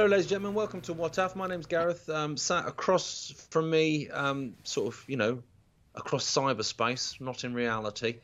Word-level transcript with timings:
Hello, 0.00 0.08
ladies 0.08 0.24
and 0.24 0.30
gentlemen. 0.30 0.54
Welcome 0.54 0.80
to 0.80 0.94
What 0.94 1.18
If. 1.18 1.36
My 1.36 1.46
name's 1.46 1.66
Gareth. 1.66 2.08
Um, 2.08 2.34
sat 2.34 2.66
across 2.66 3.34
from 3.50 3.68
me, 3.68 4.08
um, 4.08 4.54
sort 4.64 4.94
of, 4.94 5.04
you 5.06 5.18
know, 5.18 5.42
across 5.94 6.24
cyberspace, 6.24 7.20
not 7.20 7.44
in 7.44 7.52
reality. 7.52 8.16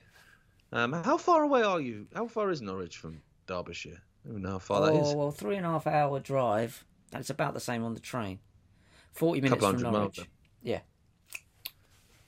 Um, 0.73 0.95
how 0.95 1.19
far 1.19 1.43
away 1.43 1.61
are 1.65 1.79
you? 1.79 2.07
How 2.15 2.29
far 2.29 2.49
is 2.51 2.63
Norwich 2.63 2.97
from 2.97 3.21
Derbyshire? 3.47 4.01
I 4.25 4.33
don't 4.33 4.41
know 4.41 4.53
how 4.53 4.59
far 4.59 4.87
that 4.87 4.95
is. 4.95 5.01
oh, 5.01 5.03
that 5.03 5.09
is. 5.11 5.15
well, 5.17 5.31
three 5.31 5.57
and 5.57 5.67
a 5.67 5.69
half 5.69 5.87
hour 5.87 6.19
drive. 6.19 6.83
That's 7.11 7.29
about 7.29 7.53
the 7.53 7.61
same 7.61 7.85
on 7.85 7.93
the 7.93 8.01
train. 8.01 8.39
40 9.13 9.43
minutes 9.43 9.61
Couple 9.61 9.69
from 9.69 9.85
hundred 9.85 9.93
miles, 9.93 10.17
Norwich. 10.17 10.31
Yeah. 10.63 10.81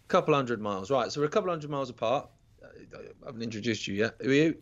couple 0.08 0.34
hundred 0.34 0.60
miles. 0.60 0.90
Right, 0.90 1.10
so 1.10 1.22
we're 1.22 1.26
a 1.26 1.30
couple 1.30 1.48
hundred 1.48 1.70
miles 1.70 1.88
apart. 1.88 2.28
Uh, 2.62 2.98
I 3.22 3.24
haven't 3.24 3.40
introduced 3.40 3.86
you 3.86 3.94
yet. 3.94 4.16
Who 4.20 4.28
are 4.28 4.34
you? 4.34 4.58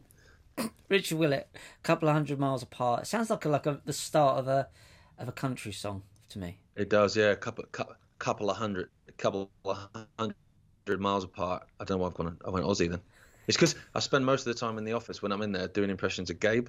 Richard 0.88 1.18
Willett, 1.18 1.48
a 1.54 1.82
couple 1.82 2.08
of 2.08 2.14
hundred 2.14 2.38
miles 2.38 2.62
apart. 2.62 3.02
It 3.02 3.06
sounds 3.06 3.30
like 3.30 3.44
a, 3.44 3.48
like 3.48 3.66
a, 3.66 3.80
the 3.84 3.92
start 3.92 4.38
of 4.38 4.48
a 4.48 4.68
of 5.18 5.28
a 5.28 5.32
country 5.32 5.72
song 5.72 6.02
to 6.30 6.38
me. 6.38 6.58
It 6.76 6.90
does, 6.90 7.16
yeah. 7.16 7.30
A 7.30 7.36
couple, 7.36 7.64
couple, 7.72 7.94
couple 8.18 8.50
of 8.50 8.56
hundred, 8.56 8.90
a 9.08 9.12
couple 9.12 9.50
of 9.64 9.88
hundred 10.18 11.00
miles 11.00 11.24
apart. 11.24 11.66
I 11.80 11.84
don't 11.84 11.98
know 11.98 12.02
why 12.02 12.08
I've 12.08 12.14
gone. 12.14 12.38
I 12.44 12.50
went 12.50 12.66
Aussie 12.66 12.90
then. 12.90 13.00
It's 13.46 13.56
because 13.56 13.76
I 13.94 14.00
spend 14.00 14.26
most 14.26 14.46
of 14.46 14.54
the 14.54 14.58
time 14.58 14.76
in 14.76 14.84
the 14.84 14.92
office 14.92 15.22
when 15.22 15.32
I'm 15.32 15.42
in 15.42 15.52
there 15.52 15.68
doing 15.68 15.90
impressions 15.90 16.30
of 16.30 16.40
Gabe. 16.40 16.68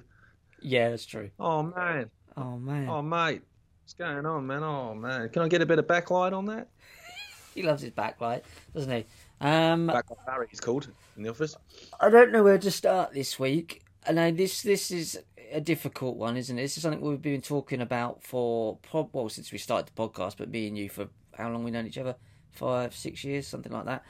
Yeah, 0.60 0.90
that's 0.90 1.06
true. 1.06 1.30
Oh 1.38 1.62
man, 1.62 2.10
Oh 2.40 2.56
man, 2.56 2.88
oh 2.88 3.02
mate, 3.02 3.42
what's 3.82 3.94
going 3.94 4.24
on, 4.24 4.46
man? 4.46 4.62
Oh 4.62 4.94
man, 4.94 5.28
can 5.30 5.42
I 5.42 5.48
get 5.48 5.60
a 5.60 5.66
bit 5.66 5.80
of 5.80 5.88
backlight 5.88 6.32
on 6.32 6.46
that? 6.46 6.68
he 7.54 7.64
loves 7.64 7.82
his 7.82 7.90
backlight, 7.90 8.42
doesn't 8.72 8.92
he? 8.92 9.06
Um, 9.40 9.88
Backlight 9.88 10.26
Barry, 10.26 10.46
he's 10.50 10.60
called 10.60 10.88
in 11.16 11.22
the 11.22 11.30
office. 11.30 11.56
I 12.00 12.10
don't 12.10 12.32
know 12.32 12.42
where 12.42 12.58
to 12.58 12.70
start 12.70 13.14
this 13.14 13.38
week. 13.38 13.82
I 14.06 14.12
know 14.12 14.30
this 14.30 14.62
this 14.62 14.90
is 14.90 15.18
a 15.52 15.60
difficult 15.60 16.16
one, 16.16 16.36
isn't 16.36 16.58
it? 16.58 16.62
This 16.62 16.76
is 16.76 16.82
something 16.82 17.00
we've 17.00 17.22
been 17.22 17.40
talking 17.40 17.80
about 17.80 18.22
for 18.22 18.78
well 18.92 19.28
since 19.28 19.52
we 19.52 19.58
started 19.58 19.92
the 19.94 20.00
podcast, 20.00 20.36
but 20.38 20.50
me 20.50 20.66
and 20.66 20.76
you 20.76 20.88
for 20.88 21.08
how 21.34 21.50
long 21.50 21.64
we 21.64 21.70
known 21.70 21.86
each 21.86 21.98
other? 21.98 22.16
Five, 22.50 22.94
six 22.94 23.22
years, 23.22 23.46
something 23.46 23.72
like 23.72 23.84
that. 23.84 24.04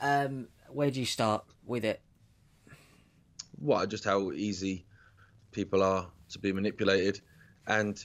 Um, 0.00 0.48
where 0.70 0.90
do 0.90 1.00
you 1.00 1.06
start 1.06 1.44
with 1.66 1.84
it? 1.84 2.00
What? 3.58 3.88
Just 3.90 4.04
how 4.04 4.32
easy 4.32 4.86
people 5.50 5.82
are 5.82 6.06
to 6.30 6.38
be 6.38 6.52
manipulated, 6.52 7.20
and 7.66 8.02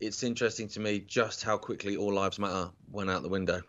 it's 0.00 0.22
interesting 0.22 0.68
to 0.68 0.80
me 0.80 1.00
just 1.00 1.42
how 1.42 1.56
quickly 1.56 1.96
all 1.96 2.12
lives 2.12 2.38
matter 2.38 2.70
went 2.90 3.08
out 3.08 3.22
the 3.22 3.28
window. 3.28 3.62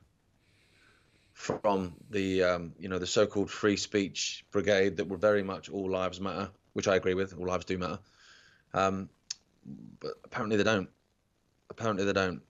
From 1.44 1.94
the 2.10 2.44
um, 2.44 2.74
you 2.80 2.88
know 2.88 3.00
the 3.00 3.06
so-called 3.06 3.52
free 3.52 3.76
speech 3.76 4.46
brigade 4.50 4.96
that 4.96 5.10
were 5.10 5.18
very 5.18 5.44
much 5.44 5.70
all 5.70 5.92
lives 5.92 6.22
matter, 6.22 6.50
which 6.72 6.88
I 6.88 6.96
agree 6.96 7.16
with. 7.16 7.38
All 7.38 7.46
lives 7.46 7.66
do 7.66 7.78
matter, 7.78 8.00
um, 8.74 9.10
but 10.00 10.14
apparently 10.24 10.56
they 10.56 10.64
don't. 10.64 10.88
Apparently 11.70 12.06
they 12.06 12.14
don't. 12.14 12.42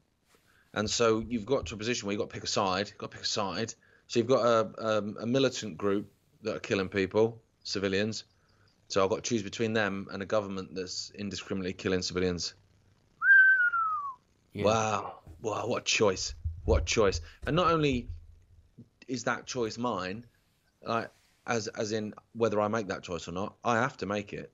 And 0.76 0.88
so 0.88 1.24
you've 1.28 1.48
got 1.48 1.66
to 1.68 1.74
a 1.74 1.78
position 1.78 2.06
where 2.06 2.14
you've 2.14 2.20
got 2.20 2.30
to 2.30 2.34
pick 2.36 2.44
a 2.44 2.48
side. 2.48 2.88
You've 2.90 3.00
got 3.00 3.10
to 3.10 3.18
pick 3.18 3.26
a 3.26 3.28
side. 3.28 3.74
So 4.06 4.20
you've 4.20 4.28
got 4.28 4.46
a, 4.46 4.98
um, 4.98 5.18
a 5.20 5.26
militant 5.26 5.76
group 5.76 6.12
that 6.44 6.58
are 6.58 6.60
killing 6.60 6.90
people, 6.90 7.42
civilians. 7.64 8.26
So 8.90 9.04
I've 9.04 9.10
got 9.10 9.24
to 9.24 9.28
choose 9.28 9.42
between 9.42 9.74
them 9.74 10.08
and 10.12 10.22
a 10.22 10.26
government 10.28 10.76
that's 10.76 11.12
indiscriminately 11.16 11.74
killing 11.74 12.04
civilians. 12.04 12.54
Yeah. 14.54 14.66
Wow. 14.66 15.20
Wow, 15.42 15.66
what 15.66 15.82
a 15.82 15.86
choice. 15.86 16.36
What 16.66 16.84
a 16.84 16.86
choice. 16.86 17.22
And 17.48 17.56
not 17.56 17.72
only 17.72 18.10
is 19.08 19.26
that 19.26 19.46
choice 19.46 19.78
mine, 19.78 20.26
like 20.84 21.10
as 21.46 21.68
as 21.68 21.92
in 21.92 22.14
whether 22.34 22.60
I 22.62 22.68
make 22.68 22.88
that 22.88 23.04
choice 23.04 23.28
or 23.28 23.32
not, 23.32 23.56
I 23.64 23.76
have 23.76 23.98
to 23.98 24.06
make 24.06 24.34
it. 24.34 24.52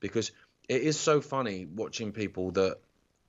Because 0.00 0.30
it 0.68 0.82
is 0.82 0.98
so 0.98 1.20
funny 1.20 1.66
watching 1.66 2.12
people 2.12 2.52
that, 2.52 2.78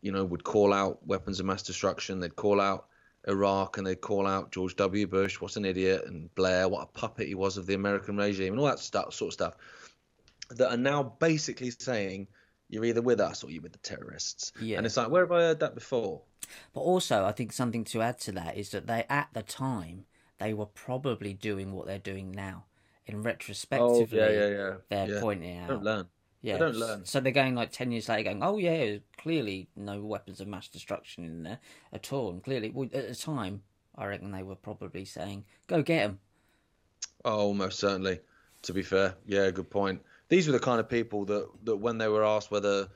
you 0.02 0.12
know, 0.12 0.24
would 0.24 0.44
call 0.44 0.74
out 0.74 1.06
weapons 1.06 1.40
of 1.40 1.46
mass 1.46 1.63
destruction, 1.63 2.19
they'd 2.19 2.35
call 2.35 2.62
out 2.62 2.85
Iraq 3.28 3.78
and 3.78 3.88
they'd 3.88 4.00
call 4.00 4.28
out 4.28 4.52
George 4.52 4.75
W. 4.75 5.08
Bush, 5.08 5.41
what 5.41 5.56
an 5.56 5.66
idiot, 5.66 6.03
and 6.06 6.34
Blair, 6.35 6.69
what 6.69 6.84
a 6.84 6.85
puppet 6.85 7.28
he 7.28 7.35
was 7.35 7.58
of 7.58 7.66
the 7.66 7.74
American 7.74 8.18
regime, 8.18 8.53
and 8.53 8.59
all 8.59 8.68
that 8.68 8.79
stuff 8.79 9.13
sort 9.13 9.29
of 9.29 9.34
stuff. 9.34 9.53
That 10.52 10.72
are 10.72 10.78
now 10.78 11.03
basically 11.03 11.72
saying 11.72 12.28
you're 12.69 12.85
either 12.85 13.02
with 13.02 13.19
us 13.19 13.44
or 13.44 13.50
you're 13.50 13.63
with 13.63 13.74
the 13.74 13.79
terrorists. 13.79 14.52
Yeah. 14.62 14.78
And 14.78 14.85
it's 14.85 14.97
like, 14.97 15.09
where 15.09 15.24
have 15.24 15.31
I 15.31 15.41
heard 15.41 15.59
that 15.62 15.75
before? 15.75 16.22
But 16.74 16.81
also, 16.81 17.25
I 17.25 17.31
think 17.31 17.52
something 17.52 17.84
to 17.85 18.02
add 18.02 18.19
to 18.22 18.31
that 18.34 18.58
is 18.58 18.69
that 18.72 18.88
they, 18.88 19.06
at 19.09 19.29
the 19.34 19.44
time, 19.44 20.06
they 20.40 20.54
were 20.54 20.66
probably 20.66 21.34
doing 21.34 21.74
what 21.74 21.86
they're 21.86 22.00
doing 22.00 22.32
now. 22.32 22.66
In 23.06 23.24
retrospectively, 23.24 24.20
Oh, 24.20 24.30
yeah, 24.30 24.30
yeah. 24.30 24.48
yeah. 24.50 24.76
they're 24.90 25.16
Yeah. 25.16 25.20
pointing 25.20 25.58
out. 25.58 25.68
They 25.68 25.74
don't 25.74 25.84
learn. 25.84 26.08
Yeah, 26.42 26.58
don't 26.58 26.76
learn. 26.76 27.06
So 27.06 27.20
they're 27.20 27.32
going 27.34 27.56
like 27.56 27.72
ten 27.72 27.92
years 27.92 28.08
later, 28.08 28.24
going, 28.24 28.44
"Oh 28.44 28.58
yeah, 28.58 28.98
clearly 29.18 29.68
no 29.76 30.00
weapons 30.02 30.40
of 30.40 30.48
mass 30.48 30.68
destruction 30.70 31.26
in 31.26 31.44
there 31.44 31.60
at 31.92 32.14
all." 32.14 32.30
And 32.32 32.44
clearly, 32.44 32.70
well, 32.70 32.88
at 32.94 33.10
the 33.10 33.16
time, 33.16 33.64
I 33.96 34.06
reckon 34.06 34.32
they 34.32 34.44
were 34.44 34.56
probably 34.56 35.04
saying, 35.06 35.44
"Go 35.68 35.82
get 35.82 36.08
them." 36.08 36.20
Oh, 37.26 37.54
most 37.54 37.80
certainly. 37.80 38.20
To 38.64 38.74
be 38.74 38.84
fair, 38.84 39.16
yeah, 39.26 39.50
good 39.52 39.70
point. 39.70 40.02
These 40.30 40.48
were 40.48 40.54
the 40.54 40.60
kind 40.60 40.80
of 40.80 40.88
people 40.90 41.26
that, 41.26 41.50
that 41.64 41.78
when 41.78 41.98
they 41.98 42.08
were 42.08 42.24
asked 42.24 42.52
whether 42.52 42.88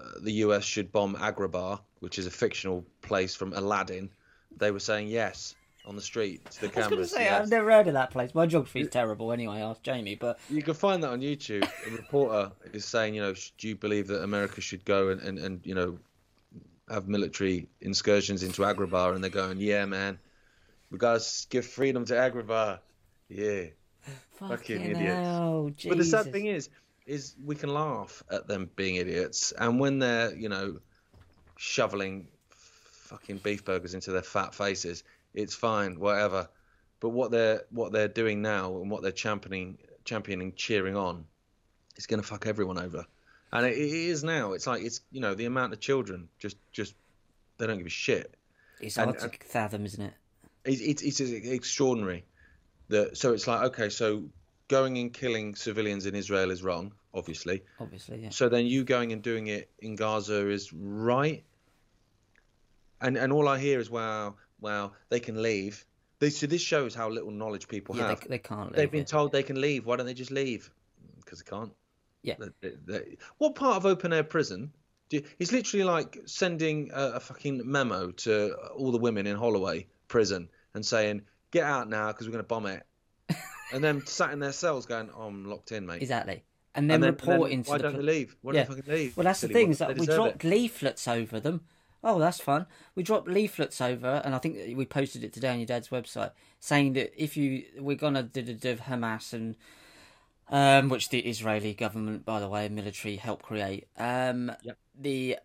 uh, 0.00 0.10
the 0.20 0.32
US 0.44 0.62
should 0.64 0.92
bomb 0.92 1.16
Agrabah, 1.16 1.80
which 2.00 2.18
is 2.18 2.26
a 2.26 2.30
fictional 2.30 2.84
place 3.02 3.34
from 3.34 3.52
Aladdin, 3.54 4.10
they 4.56 4.70
were 4.70 4.78
saying 4.80 5.08
yes 5.08 5.54
on 5.86 5.94
the 5.96 6.02
street 6.02 6.44
to 6.50 6.60
the 6.62 6.66
I 6.66 6.68
was 6.68 6.74
going 6.74 6.84
to 6.84 6.90
cameras. 6.90 7.10
say 7.12 7.24
yes. 7.24 7.42
I've 7.42 7.50
never 7.50 7.70
heard 7.70 7.86
of 7.86 7.94
that 7.94 8.10
place. 8.10 8.34
My 8.34 8.46
geography 8.46 8.80
is 8.80 8.88
terrible 8.88 9.32
anyway. 9.32 9.60
Ask 9.60 9.82
Jamie, 9.82 10.16
but 10.16 10.38
You 10.50 10.62
can 10.62 10.74
find 10.74 11.02
that 11.02 11.10
on 11.10 11.20
YouTube. 11.20 11.68
A 11.86 11.90
reporter 11.90 12.50
is 12.72 12.84
saying, 12.84 13.14
you 13.14 13.22
know, 13.22 13.34
do 13.58 13.68
you 13.68 13.76
believe 13.76 14.08
that 14.08 14.22
America 14.22 14.60
should 14.60 14.84
go 14.84 15.10
and, 15.10 15.20
and, 15.20 15.38
and 15.38 15.60
you 15.64 15.74
know, 15.74 15.98
have 16.90 17.08
military 17.08 17.68
incursions 17.80 18.42
into 18.42 18.62
Agrabah? 18.62 19.14
And 19.14 19.22
they're 19.22 19.30
going, 19.30 19.58
yeah, 19.60 19.84
man, 19.84 20.18
we 20.90 20.98
got 20.98 21.20
to 21.20 21.46
give 21.50 21.64
freedom 21.66 22.04
to 22.06 22.14
Agrabah. 22.14 22.80
Yeah. 23.28 23.64
fucking, 24.38 24.80
idiots. 24.82 25.02
hell, 25.02 25.70
But 25.88 25.98
the 25.98 26.04
sad 26.04 26.32
thing 26.32 26.46
is, 26.46 26.68
is 27.06 27.36
we 27.44 27.54
can 27.54 27.72
laugh 27.72 28.22
at 28.30 28.48
them 28.48 28.68
being 28.76 28.96
idiots, 28.96 29.52
and 29.52 29.78
when 29.78 29.98
they're, 30.00 30.34
you 30.34 30.48
know, 30.48 30.78
shoveling 31.56 32.26
fucking 32.50 33.38
beef 33.38 33.64
burgers 33.64 33.94
into 33.94 34.10
their 34.12 34.22
fat 34.22 34.54
faces, 34.54 35.04
it's 35.36 35.54
fine, 35.54 36.00
whatever. 36.00 36.48
But 36.98 37.10
what 37.10 37.30
they're 37.30 37.62
what 37.70 37.92
they're 37.92 38.08
doing 38.08 38.42
now 38.42 38.78
and 38.78 38.90
what 38.90 39.02
they're 39.02 39.12
championing, 39.12 39.78
championing, 40.04 40.54
cheering 40.56 40.96
on, 40.96 41.26
is 41.96 42.06
going 42.06 42.20
to 42.20 42.26
fuck 42.26 42.46
everyone 42.46 42.78
over. 42.78 43.06
And 43.52 43.66
it, 43.66 43.76
it 43.76 43.92
is 43.92 44.24
now. 44.24 44.52
It's 44.52 44.66
like 44.66 44.82
it's 44.82 45.02
you 45.12 45.20
know 45.20 45.34
the 45.34 45.44
amount 45.44 45.72
of 45.72 45.80
children 45.80 46.28
just 46.38 46.56
just 46.72 46.94
they 47.58 47.66
don't 47.66 47.78
give 47.78 47.86
a 47.86 47.90
shit. 47.90 48.34
it's 48.80 48.96
and- 48.96 49.10
hard 49.10 49.20
to 49.20 49.26
uh, 49.26 49.44
fathom, 49.44 49.84
isn't 49.84 50.02
it? 50.02 50.14
It's 50.64 51.02
it's, 51.02 51.20
it's 51.20 51.30
extraordinary. 51.30 52.24
That 52.88 53.16
so 53.16 53.32
it's 53.34 53.46
like 53.46 53.62
okay, 53.70 53.88
so 53.88 54.24
going 54.68 54.98
and 54.98 55.12
killing 55.12 55.54
civilians 55.54 56.06
in 56.06 56.14
Israel 56.14 56.50
is 56.50 56.62
wrong, 56.62 56.92
obviously. 57.14 57.62
Obviously, 57.78 58.22
yeah. 58.22 58.30
So 58.30 58.48
then 58.48 58.66
you 58.66 58.84
going 58.84 59.12
and 59.12 59.22
doing 59.22 59.48
it 59.48 59.70
in 59.78 59.96
Gaza 59.96 60.48
is 60.48 60.72
right. 60.72 61.44
And 63.00 63.16
and 63.16 63.32
all 63.32 63.48
I 63.48 63.58
hear 63.58 63.78
is 63.78 63.90
wow, 63.90 64.34
wow, 64.60 64.92
they 65.08 65.20
can 65.20 65.42
leave. 65.42 65.84
They, 66.18 66.30
so 66.30 66.46
this 66.46 66.62
shows 66.62 66.94
how 66.94 67.08
little 67.10 67.30
knowledge 67.30 67.68
people 67.68 67.96
Yeah, 67.96 68.08
have. 68.08 68.20
they, 68.22 68.28
they 68.28 68.38
can't. 68.38 68.72
They've 68.74 68.90
been 68.90 69.02
it. 69.02 69.06
told 69.08 69.32
they 69.32 69.42
can 69.42 69.60
leave. 69.60 69.84
Why 69.86 69.96
don't 69.96 70.06
they 70.06 70.14
just 70.14 70.30
leave? 70.30 70.70
Because 71.20 71.40
they 71.42 71.50
can't. 71.50 71.72
Yeah. 72.22 72.34
They- 72.60 72.72
they- 72.86 73.16
what 73.38 73.54
part 73.54 73.76
of 73.76 73.86
open 73.86 74.12
air 74.12 74.24
prison? 74.24 74.72
Do, 75.08 75.20
it's 75.38 75.52
literally 75.52 75.84
like 75.84 76.18
sending 76.26 76.90
a, 76.92 77.12
a 77.14 77.20
fucking 77.20 77.62
memo 77.64 78.10
to 78.10 78.54
all 78.76 78.90
the 78.90 78.98
women 78.98 79.26
in 79.26 79.36
Holloway 79.36 79.86
prison 80.08 80.48
and 80.74 80.84
saying, 80.84 81.22
"Get 81.52 81.62
out 81.64 81.88
now 81.88 82.08
because 82.08 82.26
we're 82.26 82.32
going 82.32 82.44
to 82.44 82.48
bomb 82.48 82.66
it." 82.66 82.82
and 83.72 83.84
then 83.84 84.04
sat 84.06 84.32
in 84.32 84.40
their 84.40 84.50
cells 84.52 84.86
going, 84.86 85.10
oh, 85.16 85.22
"I'm 85.28 85.44
locked 85.44 85.70
in, 85.70 85.86
mate." 85.86 86.02
Exactly. 86.02 86.42
And 86.74 86.90
then 86.90 86.96
and 86.96 87.04
then, 87.04 87.10
and 87.10 87.18
then 87.20 87.28
reporting 87.36 87.62
to 87.62 87.70
why 87.70 87.76
the 87.76 87.82
don't 87.84 87.92
pol- 87.92 88.00
they 88.02 88.06
leave? 88.06 88.36
Why 88.42 88.52
Yeah. 88.54 88.64
don't 88.64 88.70
they 88.74 88.82
fucking 88.82 88.94
leave? 88.94 89.16
Well, 89.16 89.24
that's 89.24 89.40
the 89.42 89.48
thing 89.48 89.70
is 89.70 89.78
that 89.78 89.96
we 89.96 90.06
dropped 90.06 90.44
it. 90.44 90.48
leaflets 90.48 91.06
over 91.06 91.38
them. 91.38 91.60
Oh, 92.08 92.20
that's 92.20 92.38
fun. 92.38 92.66
We 92.94 93.02
dropped 93.02 93.26
leaflets 93.26 93.80
over, 93.80 94.22
and 94.24 94.32
I 94.32 94.38
think 94.38 94.76
we 94.76 94.86
posted 94.86 95.24
it 95.24 95.32
today 95.32 95.48
on 95.48 95.58
your 95.58 95.66
dad's 95.66 95.88
website, 95.88 96.30
saying 96.60 96.92
that 96.92 97.12
if 97.20 97.36
you 97.36 97.64
we're 97.80 97.96
gonna 97.96 98.22
do 98.22 98.42
do 98.42 98.76
Hamas 98.76 99.32
and 99.32 99.56
um, 100.48 100.88
which 100.88 101.08
the 101.08 101.18
Israeli 101.18 101.74
government, 101.74 102.24
by 102.24 102.38
the 102.38 102.48
way, 102.48 102.68
military 102.68 103.16
helped 103.16 103.42
create. 103.44 103.88
Um, 103.98 104.52
Yep. 104.62 104.78
the 104.96 105.38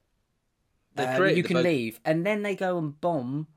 uh, 0.97 1.23
you 1.23 1.41
can 1.41 1.63
leave, 1.63 1.99
and 2.05 2.23
then 2.27 2.43
they 2.43 2.55
go 2.55 2.77
and 2.77 3.01
bomb 3.01 3.47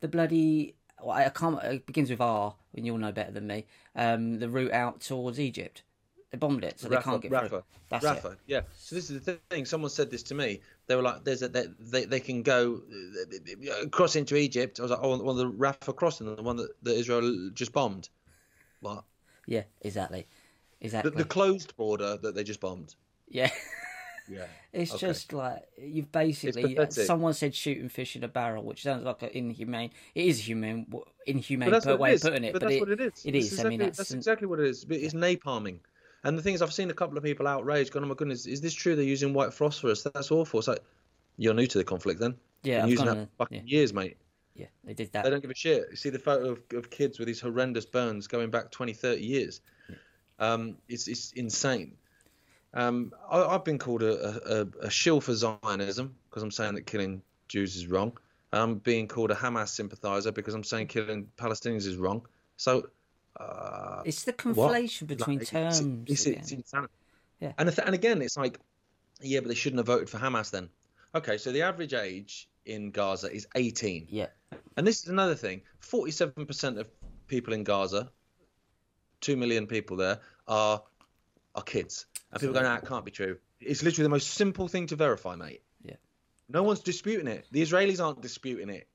the 0.00 0.08
bloody. 0.08 0.74
Well, 1.02 1.16
I 1.16 1.24
I 1.24 1.28
can't. 1.30 1.62
It 1.64 1.86
begins 1.86 2.10
with 2.10 2.20
R, 2.20 2.56
and 2.74 2.84
you'll 2.84 2.98
know 2.98 3.12
better 3.12 3.32
than 3.32 3.46
me. 3.46 3.64
Um, 3.96 4.38
the 4.38 4.50
route 4.50 4.72
out 4.72 5.00
towards 5.00 5.40
Egypt. 5.40 5.82
They 6.30 6.38
bombed 6.38 6.62
it, 6.62 6.78
so 6.78 6.88
they 6.88 6.96
can't 6.96 7.20
get 7.20 7.32
Rafah, 7.32 7.48
through. 7.48 7.62
That's 7.88 8.04
it. 8.04 8.08
Rafah, 8.08 8.36
yeah. 8.46 8.60
So 8.78 8.94
this 8.94 9.10
is 9.10 9.24
the 9.24 9.38
thing. 9.50 9.64
Someone 9.64 9.90
said 9.90 10.10
this 10.10 10.22
to 10.24 10.34
me. 10.34 10.60
They 10.86 10.94
were 10.94 11.02
like, 11.02 11.24
"There's 11.24 11.42
a 11.42 11.48
they 11.48 11.66
they, 11.80 12.04
they 12.04 12.20
can 12.20 12.42
go 12.42 12.82
uh, 13.68 13.88
cross 13.88 14.14
into 14.14 14.36
Egypt." 14.36 14.78
I 14.78 14.82
was 14.82 14.92
like, 14.92 15.00
"Oh, 15.02 15.18
one 15.18 15.28
of 15.28 15.36
the 15.36 15.50
Rafah 15.50 15.96
crossing, 15.96 16.34
the 16.34 16.42
one 16.42 16.56
that, 16.56 16.70
that 16.84 16.94
Israel 16.96 17.50
just 17.52 17.72
bombed." 17.72 18.08
What? 18.80 19.04
Yeah, 19.46 19.64
exactly, 19.80 20.28
exactly. 20.80 21.10
the 21.10 21.24
closed 21.24 21.76
border 21.76 22.16
that 22.18 22.36
they 22.36 22.44
just 22.44 22.60
bombed. 22.60 22.94
Yeah. 23.28 23.50
Yeah. 24.28 24.46
It's 24.72 24.92
Okay. 24.94 25.08
just 25.08 25.32
like 25.32 25.64
you've 25.76 26.12
basically 26.12 26.76
pathetic. 26.76 27.04
someone 27.04 27.34
said 27.34 27.52
shooting 27.52 27.88
fish 27.88 28.14
in 28.14 28.22
a 28.22 28.28
barrel, 28.28 28.62
which 28.62 28.84
sounds 28.84 29.02
like 29.04 29.20
an 29.22 29.30
inhumane. 29.30 29.90
It 30.14 30.26
is 30.26 30.38
a 30.38 30.42
human, 30.42 30.86
inhumane 31.26 31.70
But 31.70 31.72
that's 31.72 31.84
per 31.86 31.90
what 31.90 32.00
way 32.00 32.12
it 32.12 32.14
of 32.14 32.20
putting 32.22 32.44
it. 32.44 32.52
But, 32.52 32.60
But, 32.60 32.68
that's 32.68 32.76
it, 32.76 32.80
what 32.80 32.90
it 32.90 33.00
is. 33.00 33.26
It 33.26 33.34
is. 33.34 33.58
I 33.58 33.68
mean, 33.68 33.80
that's, 33.80 33.98
that's 33.98 34.12
exactly 34.12 34.46
what 34.46 34.60
it 34.60 34.66
is. 34.66 34.86
It's 34.88 35.14
napalming. 35.14 35.80
And 36.22 36.36
the 36.36 36.42
thing 36.42 36.54
is, 36.54 36.62
I've 36.62 36.72
seen 36.72 36.90
a 36.90 36.94
couple 36.94 37.16
of 37.16 37.24
people 37.24 37.46
outraged, 37.46 37.92
going, 37.92 38.04
"Oh 38.04 38.08
my 38.08 38.14
goodness, 38.14 38.46
is 38.46 38.60
this 38.60 38.74
true? 38.74 38.94
They're 38.94 39.04
using 39.04 39.32
white 39.32 39.54
phosphorus. 39.54 40.02
That's 40.02 40.30
awful." 40.30 40.60
It's 40.60 40.68
like 40.68 40.80
you're 41.36 41.54
new 41.54 41.66
to 41.66 41.78
the 41.78 41.84
conflict, 41.84 42.20
then. 42.20 42.36
yeah, 42.62 42.84
I've 42.84 42.90
using 42.90 43.06
that 43.06 43.16
for 43.16 43.28
fucking 43.38 43.66
yeah, 43.66 43.78
years, 43.78 43.94
mate. 43.94 44.16
yeah, 44.54 44.66
they 44.84 44.94
did 44.94 45.12
that. 45.12 45.24
They 45.24 45.30
don't 45.30 45.40
give 45.40 45.50
a 45.50 45.54
shit. 45.54 45.86
You 45.90 45.96
see 45.96 46.10
the 46.10 46.18
photo 46.18 46.50
of, 46.50 46.62
of 46.74 46.90
kids 46.90 47.18
with 47.18 47.26
these 47.26 47.40
horrendous 47.40 47.86
burns 47.86 48.26
going 48.26 48.50
back 48.50 48.70
20, 48.70 48.92
30 48.92 49.22
years. 49.22 49.60
Um, 50.38 50.76
it's 50.88 51.08
it's 51.08 51.32
insane. 51.32 51.96
Um, 52.72 53.12
I, 53.30 53.42
I've 53.42 53.64
been 53.64 53.78
called 53.78 54.02
a, 54.02 54.60
a, 54.60 54.86
a 54.86 54.90
shill 54.90 55.20
for 55.20 55.34
Zionism 55.34 56.14
because 56.28 56.42
I'm 56.42 56.50
saying 56.50 56.74
that 56.74 56.86
killing 56.86 57.22
Jews 57.48 57.76
is 57.76 57.86
wrong. 57.86 58.16
I'm 58.52 58.76
being 58.76 59.08
called 59.08 59.30
a 59.30 59.34
Hamas 59.34 59.68
sympathizer 59.68 60.32
because 60.32 60.54
I'm 60.54 60.64
saying 60.64 60.88
killing 60.88 61.28
Palestinians 61.36 61.86
is 61.86 61.96
wrong. 61.96 62.26
So, 62.56 62.88
uh, 63.40 64.02
It's 64.04 64.24
the 64.24 64.32
what? 64.32 64.72
conflation 64.72 65.06
between 65.06 65.38
like, 65.38 65.48
terms. 65.48 65.80
It's, 66.06 66.26
it's 66.26 66.52
insanity. 66.52 66.92
Yeah. 67.40 67.52
And, 67.58 67.68
th- 67.68 67.84
and 67.86 67.94
again, 67.94 68.20
it's 68.22 68.36
like, 68.36 68.58
yeah, 69.20 69.40
but 69.40 69.48
they 69.48 69.54
shouldn't 69.54 69.78
have 69.78 69.86
voted 69.86 70.08
for 70.10 70.18
Hamas 70.18 70.50
then. 70.50 70.68
Okay, 71.14 71.38
so 71.38 71.50
the 71.52 71.62
average 71.62 71.94
age 71.94 72.48
in 72.66 72.90
Gaza 72.90 73.32
is 73.32 73.46
18. 73.54 74.06
yeah, 74.10 74.26
And 74.76 74.86
this 74.86 75.02
is 75.02 75.08
another 75.08 75.34
thing 75.34 75.62
47% 75.82 76.78
of 76.78 76.88
people 77.26 77.52
in 77.54 77.64
Gaza, 77.64 78.10
2 79.22 79.36
million 79.36 79.66
people 79.66 79.96
there, 79.96 80.20
are 80.46 80.82
are 81.54 81.62
kids. 81.62 82.06
And 82.30 82.40
people 82.40 82.54
go, 82.54 82.62
nah, 82.62 82.76
it 82.76 82.86
can't 82.86 83.04
be 83.04 83.10
true. 83.10 83.38
It's 83.60 83.82
literally 83.82 84.04
the 84.04 84.10
most 84.10 84.30
simple 84.30 84.68
thing 84.68 84.86
to 84.88 84.96
verify, 84.96 85.34
mate. 85.34 85.62
Yeah. 85.82 85.96
No 86.48 86.62
one's 86.62 86.80
disputing 86.80 87.26
it. 87.26 87.46
The 87.50 87.60
Israelis 87.62 88.02
aren't 88.04 88.22
disputing 88.22 88.68
it. 88.70 88.86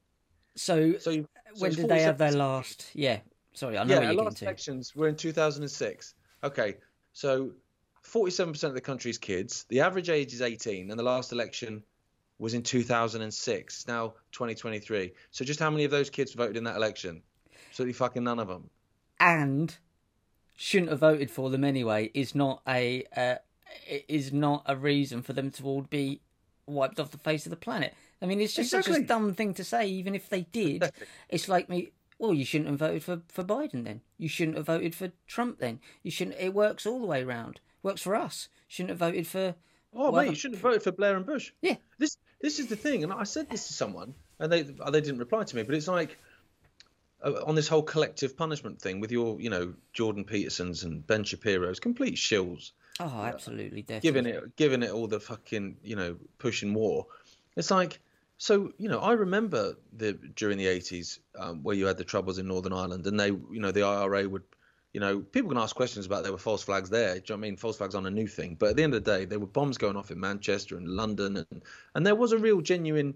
So, 0.55 0.93
So, 0.93 1.11
so 1.11 1.25
when 1.57 1.73
did 1.73 1.89
they 1.89 2.01
have 2.03 2.17
their 2.17 2.31
last? 2.31 2.89
Yeah, 2.93 3.19
sorry, 3.55 3.77
I 3.77 3.83
know 3.83 3.95
Yeah, 3.95 3.99
what 3.99 4.05
our 4.07 4.13
you're 4.13 4.23
last 4.23 4.33
getting 4.35 4.35
to. 4.37 4.45
elections 4.45 4.95
were 4.95 5.07
in 5.07 5.15
2006. 5.15 6.13
Okay, 6.43 6.75
so 7.13 7.51
47% 8.05 8.63
of 8.63 8.73
the 8.75 8.81
country's 8.81 9.17
kids. 9.17 9.65
The 9.69 9.81
average 9.81 10.09
age 10.09 10.33
is 10.33 10.41
18, 10.41 10.91
and 10.91 10.99
the 10.99 11.03
last 11.03 11.31
election 11.31 11.83
was 12.37 12.53
in 12.53 12.61
2006. 12.63 13.73
It's 13.75 13.87
Now 13.87 14.09
2023. 14.33 15.13
So 15.31 15.43
just 15.45 15.59
how 15.59 15.69
many 15.71 15.85
of 15.85 15.91
those 15.91 16.09
kids 16.09 16.33
voted 16.33 16.57
in 16.57 16.65
that 16.65 16.75
election? 16.75 17.21
Absolutely 17.69 17.93
fucking 17.93 18.23
none 18.23 18.39
of 18.39 18.47
them. 18.47 18.69
and 19.19 19.77
shouldn't 20.57 20.89
have 20.89 20.99
voted 20.99 21.29
for 21.29 21.49
them 21.49 21.65
anyway 21.65 22.09
is 22.13 22.33
not 22.33 22.61
a 22.67 23.03
uh, 23.17 23.35
is 24.07 24.31
not 24.31 24.63
a 24.67 24.75
reason 24.75 25.21
for 25.21 25.33
them 25.33 25.51
to 25.51 25.63
all 25.65 25.81
be 25.81 26.21
wiped 26.65 26.97
off 26.99 27.11
the 27.11 27.17
face 27.17 27.45
of 27.45 27.49
the 27.49 27.55
planet. 27.57 27.93
I 28.21 28.25
mean, 28.25 28.39
it's 28.39 28.53
just 28.53 28.71
such 28.71 28.87
a 28.87 29.01
dumb 29.01 29.33
thing 29.33 29.53
to 29.55 29.63
say. 29.65 29.87
Even 29.87 30.15
if 30.15 30.29
they 30.29 30.41
did, 30.43 30.91
it's 31.29 31.49
like 31.49 31.67
me. 31.69 31.91
Well, 32.17 32.33
you 32.33 32.45
shouldn't 32.45 32.69
have 32.69 32.79
voted 32.79 33.03
for, 33.03 33.21
for 33.27 33.43
Biden 33.43 33.83
then. 33.83 34.01
You 34.17 34.29
shouldn't 34.29 34.57
have 34.57 34.67
voted 34.67 34.95
for 34.95 35.11
Trump 35.27 35.59
then. 35.59 35.79
You 36.01 36.11
shouldn't. 36.11 36.37
It 36.39 36.53
works 36.53 36.85
all 36.85 36.99
the 36.99 37.05
way 37.05 37.23
around. 37.23 37.59
Works 37.83 38.01
for 38.01 38.15
us. 38.15 38.47
Shouldn't 38.67 38.91
have 38.91 38.99
voted 38.99 39.27
for. 39.27 39.55
Oh, 39.93 40.11
Well, 40.11 40.23
mate, 40.23 40.29
you 40.29 40.35
shouldn't 40.35 40.55
have 40.55 40.63
voted 40.63 40.83
for 40.83 40.91
Blair 40.91 41.17
and 41.17 41.25
Bush. 41.25 41.51
Yeah. 41.61 41.75
This 41.99 42.17
this 42.41 42.59
is 42.59 42.67
the 42.67 42.75
thing, 42.75 43.03
and 43.03 43.11
I 43.11 43.23
said 43.23 43.49
this 43.49 43.67
to 43.67 43.73
someone, 43.73 44.13
and 44.39 44.51
they 44.51 44.61
they 44.63 45.01
didn't 45.01 45.19
reply 45.19 45.43
to 45.43 45.55
me. 45.55 45.63
But 45.63 45.75
it's 45.75 45.87
like 45.87 46.17
uh, 47.23 47.43
on 47.45 47.55
this 47.55 47.67
whole 47.67 47.83
collective 47.83 48.37
punishment 48.37 48.81
thing 48.81 48.99
with 48.99 49.11
your, 49.11 49.39
you 49.39 49.49
know, 49.49 49.73
Jordan 49.93 50.25
Petersons 50.25 50.83
and 50.83 51.05
Ben 51.05 51.23
Shapiro's 51.23 51.79
complete 51.79 52.15
shills. 52.15 52.71
Oh, 52.99 53.05
absolutely, 53.05 53.81
definitely. 53.81 54.21
giving 54.21 54.25
it 54.25 54.55
giving 54.55 54.83
it 54.83 54.91
all 54.91 55.07
the 55.07 55.19
fucking 55.19 55.77
you 55.83 55.97
know 55.97 56.15
pushing 56.37 56.73
war 56.73 57.07
it's 57.57 57.69
like 57.69 57.99
so 58.37 58.71
you 58.77 58.89
know 58.89 58.99
i 58.99 59.13
remember 59.13 59.75
the 59.95 60.13
during 60.35 60.57
the 60.57 60.65
80s 60.65 61.19
um, 61.37 61.63
where 61.63 61.75
you 61.75 61.85
had 61.85 61.97
the 61.97 62.03
troubles 62.03 62.37
in 62.37 62.47
northern 62.47 62.73
ireland 62.73 63.05
and 63.07 63.19
they 63.19 63.27
you 63.27 63.59
know 63.59 63.71
the 63.71 63.83
ira 63.83 64.27
would 64.27 64.43
you 64.95 65.01
know 65.01 65.19
people 65.19 65.49
can 65.49 65.57
ask 65.57 65.75
questions 65.75 66.05
about 66.05 66.23
there 66.23 66.31
were 66.31 66.37
false 66.37 66.63
flags 66.63 66.89
there. 66.89 67.15
Do 67.15 67.19
you 67.19 67.23
know 67.31 67.35
i 67.35 67.41
mean? 67.41 67.57
False 67.57 67.75
flags 67.75 67.95
aren't 67.95 68.07
a 68.07 68.11
new 68.11 68.27
thing. 68.27 68.55
But 68.57 68.69
at 68.69 68.75
the 68.77 68.83
end 68.83 68.95
of 68.95 69.03
the 69.03 69.11
day 69.11 69.25
there 69.25 69.39
were 69.39 69.45
bombs 69.45 69.77
going 69.77 69.97
off 69.97 70.09
in 70.09 70.21
manchester 70.21 70.77
and 70.77 70.87
london 70.87 71.35
and 71.35 71.61
and 71.93 72.07
there 72.07 72.15
was 72.15 72.31
a 72.31 72.37
real 72.37 72.61
genuine 72.61 73.13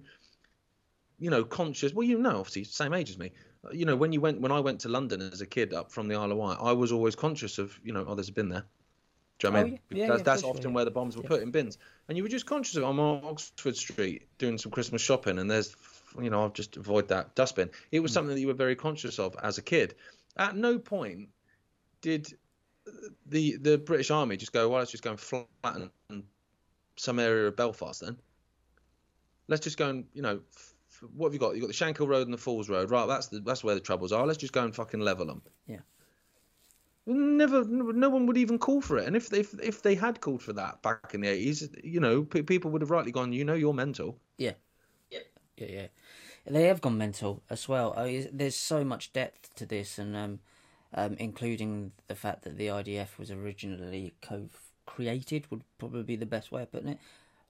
you 1.20 1.30
know 1.30 1.46
conscious 1.46 1.94
well 1.94 2.06
you 2.06 2.18
know 2.18 2.40
obviously 2.40 2.66
same 2.66 2.94
age 2.94 3.10
as 3.10 3.18
me 3.18 3.32
you 3.72 3.86
know 3.86 3.96
when 3.96 4.12
you 4.12 4.20
went 4.20 4.42
when 4.42 4.52
i 4.52 4.60
went 4.60 4.82
to 4.82 4.90
london 4.90 5.22
as 5.22 5.42
a 5.42 5.46
kid 5.46 5.74
up 5.74 5.92
from 5.92 6.08
the 6.08 6.16
isle 6.16 6.32
of 6.32 6.38
wight 6.38 6.58
i 6.62 6.72
was 6.72 6.92
always 6.92 7.16
conscious 7.16 7.58
of 7.58 7.78
you 7.84 7.94
know 7.94 8.06
oh 8.08 8.16
there's 8.16 8.30
a 8.30 8.44
there 8.44 8.66
do 9.40 9.48
you 9.48 9.54
know 9.54 9.60
what 9.60 9.60
I 9.60 9.62
Oh, 9.62 9.66
mean? 9.66 9.80
yeah. 9.90 9.98
Yeah, 9.98 10.08
that's, 10.08 10.20
yeah, 10.20 10.24
that's 10.24 10.44
often 10.44 10.74
where 10.74 10.86
the 10.86 10.92
bombs 10.92 11.16
were 11.18 11.24
put 11.24 11.42
in 11.42 11.52
bins, 11.52 11.78
and 12.08 12.18
you 12.18 12.24
were 12.24 12.30
just 12.30 12.46
conscious 12.46 12.76
of. 12.76 12.84
I'm 12.84 13.00
on 13.00 13.24
Oxford 13.24 13.76
Street 13.76 14.28
doing 14.38 14.58
some 14.58 14.72
Christmas 14.72 15.02
shopping, 15.02 15.40
and 15.40 15.50
there's, 15.50 15.76
you 16.22 16.30
know, 16.30 16.42
I'll 16.42 16.50
just 16.50 16.78
avoid 16.78 17.08
that 17.08 17.36
dustbin. 17.36 17.70
It 17.92 18.02
was 18.02 18.12
something 18.12 18.36
that 18.36 18.42
you 18.42 18.48
were 18.48 18.54
very 18.54 18.76
conscious 18.76 19.18
of 19.18 19.36
as 19.42 19.58
a 19.58 19.62
kid. 19.62 19.96
At 20.38 20.56
no 20.56 20.78
point 20.78 21.30
did 22.02 22.34
the 23.26 23.58
the 23.58 23.78
British 23.78 24.12
Army 24.12 24.38
just 24.38 24.54
go, 24.54 24.70
well, 24.70 24.80
let's 24.80 24.92
just 24.92 25.04
go 25.04 25.12
and 25.12 25.20
flatten 25.20 25.92
some 26.98 27.20
area 27.20 27.48
of 27.48 27.56
Belfast 27.56 28.02
then. 28.02 28.18
Let's 29.48 29.64
just 29.64 29.78
go 29.78 29.90
and, 29.90 30.06
you 30.14 30.22
know, 30.22 30.42
f- 30.56 31.04
what 31.16 31.28
have 31.28 31.34
you 31.34 31.40
got? 31.40 31.56
You 31.56 31.62
have 31.62 31.70
got 31.70 31.96
the 31.96 32.04
Shankill 32.06 32.08
Road 32.08 32.28
and 32.28 32.34
the 32.34 32.38
Falls 32.38 32.70
Road, 32.70 32.92
right? 32.92 33.08
That's 33.08 33.28
the 33.28 33.40
that's 33.40 33.64
where 33.64 33.74
the 33.76 33.82
troubles 33.82 34.12
are. 34.12 34.26
Let's 34.28 34.38
just 34.38 34.54
go 34.54 34.64
and 34.64 34.76
fucking 34.76 35.00
level 35.00 35.26
them. 35.26 35.42
Yeah. 35.66 35.80
Never, 37.12 37.64
no 37.66 38.10
one 38.10 38.28
would 38.28 38.38
even 38.38 38.60
call 38.60 38.82
for 38.82 38.98
it. 38.98 39.08
And 39.08 39.16
if 39.16 39.34
if 39.34 39.60
if 39.60 39.82
they 39.82 39.96
had 39.96 40.22
called 40.22 40.44
for 40.44 40.54
that 40.54 40.82
back 40.84 41.14
in 41.14 41.22
the 41.22 41.28
eighties, 41.28 41.68
you 41.84 42.00
know, 42.00 42.24
pe 42.24 42.44
people 42.44 42.70
would 42.72 42.82
have 42.82 42.92
rightly 42.92 43.12
gone, 43.12 43.34
you 43.34 43.44
know, 43.44 43.56
you're 43.56 43.74
mental. 43.74 44.18
Yeah. 44.38 44.54
Yeah, 45.58 45.68
yeah. 45.68 45.88
They 46.46 46.64
have 46.64 46.82
gone 46.82 46.98
mental 46.98 47.44
as 47.50 47.68
well. 47.68 47.94
I 47.98 48.06
mean, 48.06 48.30
there's 48.32 48.56
so 48.56 48.84
much 48.84 49.12
depth 49.12 49.54
to 49.56 49.66
this, 49.66 50.00
and 50.00 50.16
um, 50.16 50.40
um, 50.94 51.16
including 51.20 51.92
the 52.08 52.16
fact 52.16 52.44
that 52.44 52.58
the 52.58 52.68
IDF 52.68 53.18
was 53.18 53.30
originally 53.30 54.14
co-created 54.22 55.48
would 55.52 55.64
probably 55.78 56.04
be 56.04 56.16
the 56.16 56.26
best 56.26 56.52
way 56.52 56.64
of 56.64 56.72
putting 56.72 56.90
it, 56.90 57.00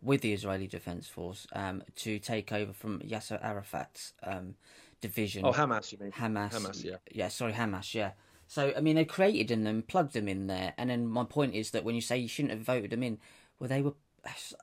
with 0.01 0.21
the 0.21 0.33
Israeli 0.33 0.67
Defense 0.67 1.07
Force 1.07 1.47
um, 1.53 1.83
to 1.97 2.19
take 2.19 2.51
over 2.51 2.73
from 2.73 2.99
Yasser 2.99 3.43
Arafat's 3.43 4.13
um, 4.23 4.55
division. 5.01 5.45
Oh, 5.45 5.53
Hamas, 5.53 5.91
you 5.91 5.97
mean? 5.99 6.11
Hamas. 6.11 6.51
Hamas, 6.51 6.83
yeah. 6.83 6.97
Yeah, 7.11 7.27
sorry, 7.27 7.53
Hamas, 7.53 7.93
yeah. 7.93 8.11
So, 8.49 8.73
I 8.75 8.81
mean, 8.81 8.95
they 8.95 9.05
created 9.05 9.47
them 9.47 9.67
and 9.67 9.87
plugged 9.87 10.13
them 10.13 10.27
in 10.27 10.47
there. 10.47 10.73
And 10.75 10.89
then 10.89 11.05
my 11.05 11.23
point 11.23 11.53
is 11.53 11.69
that 11.69 11.83
when 11.83 11.93
you 11.93 12.01
say 12.01 12.17
you 12.17 12.27
shouldn't 12.27 12.53
have 12.53 12.61
voted 12.61 12.89
them 12.89 13.03
in, 13.03 13.19
well, 13.59 13.69
they 13.69 13.81
were. 13.81 13.93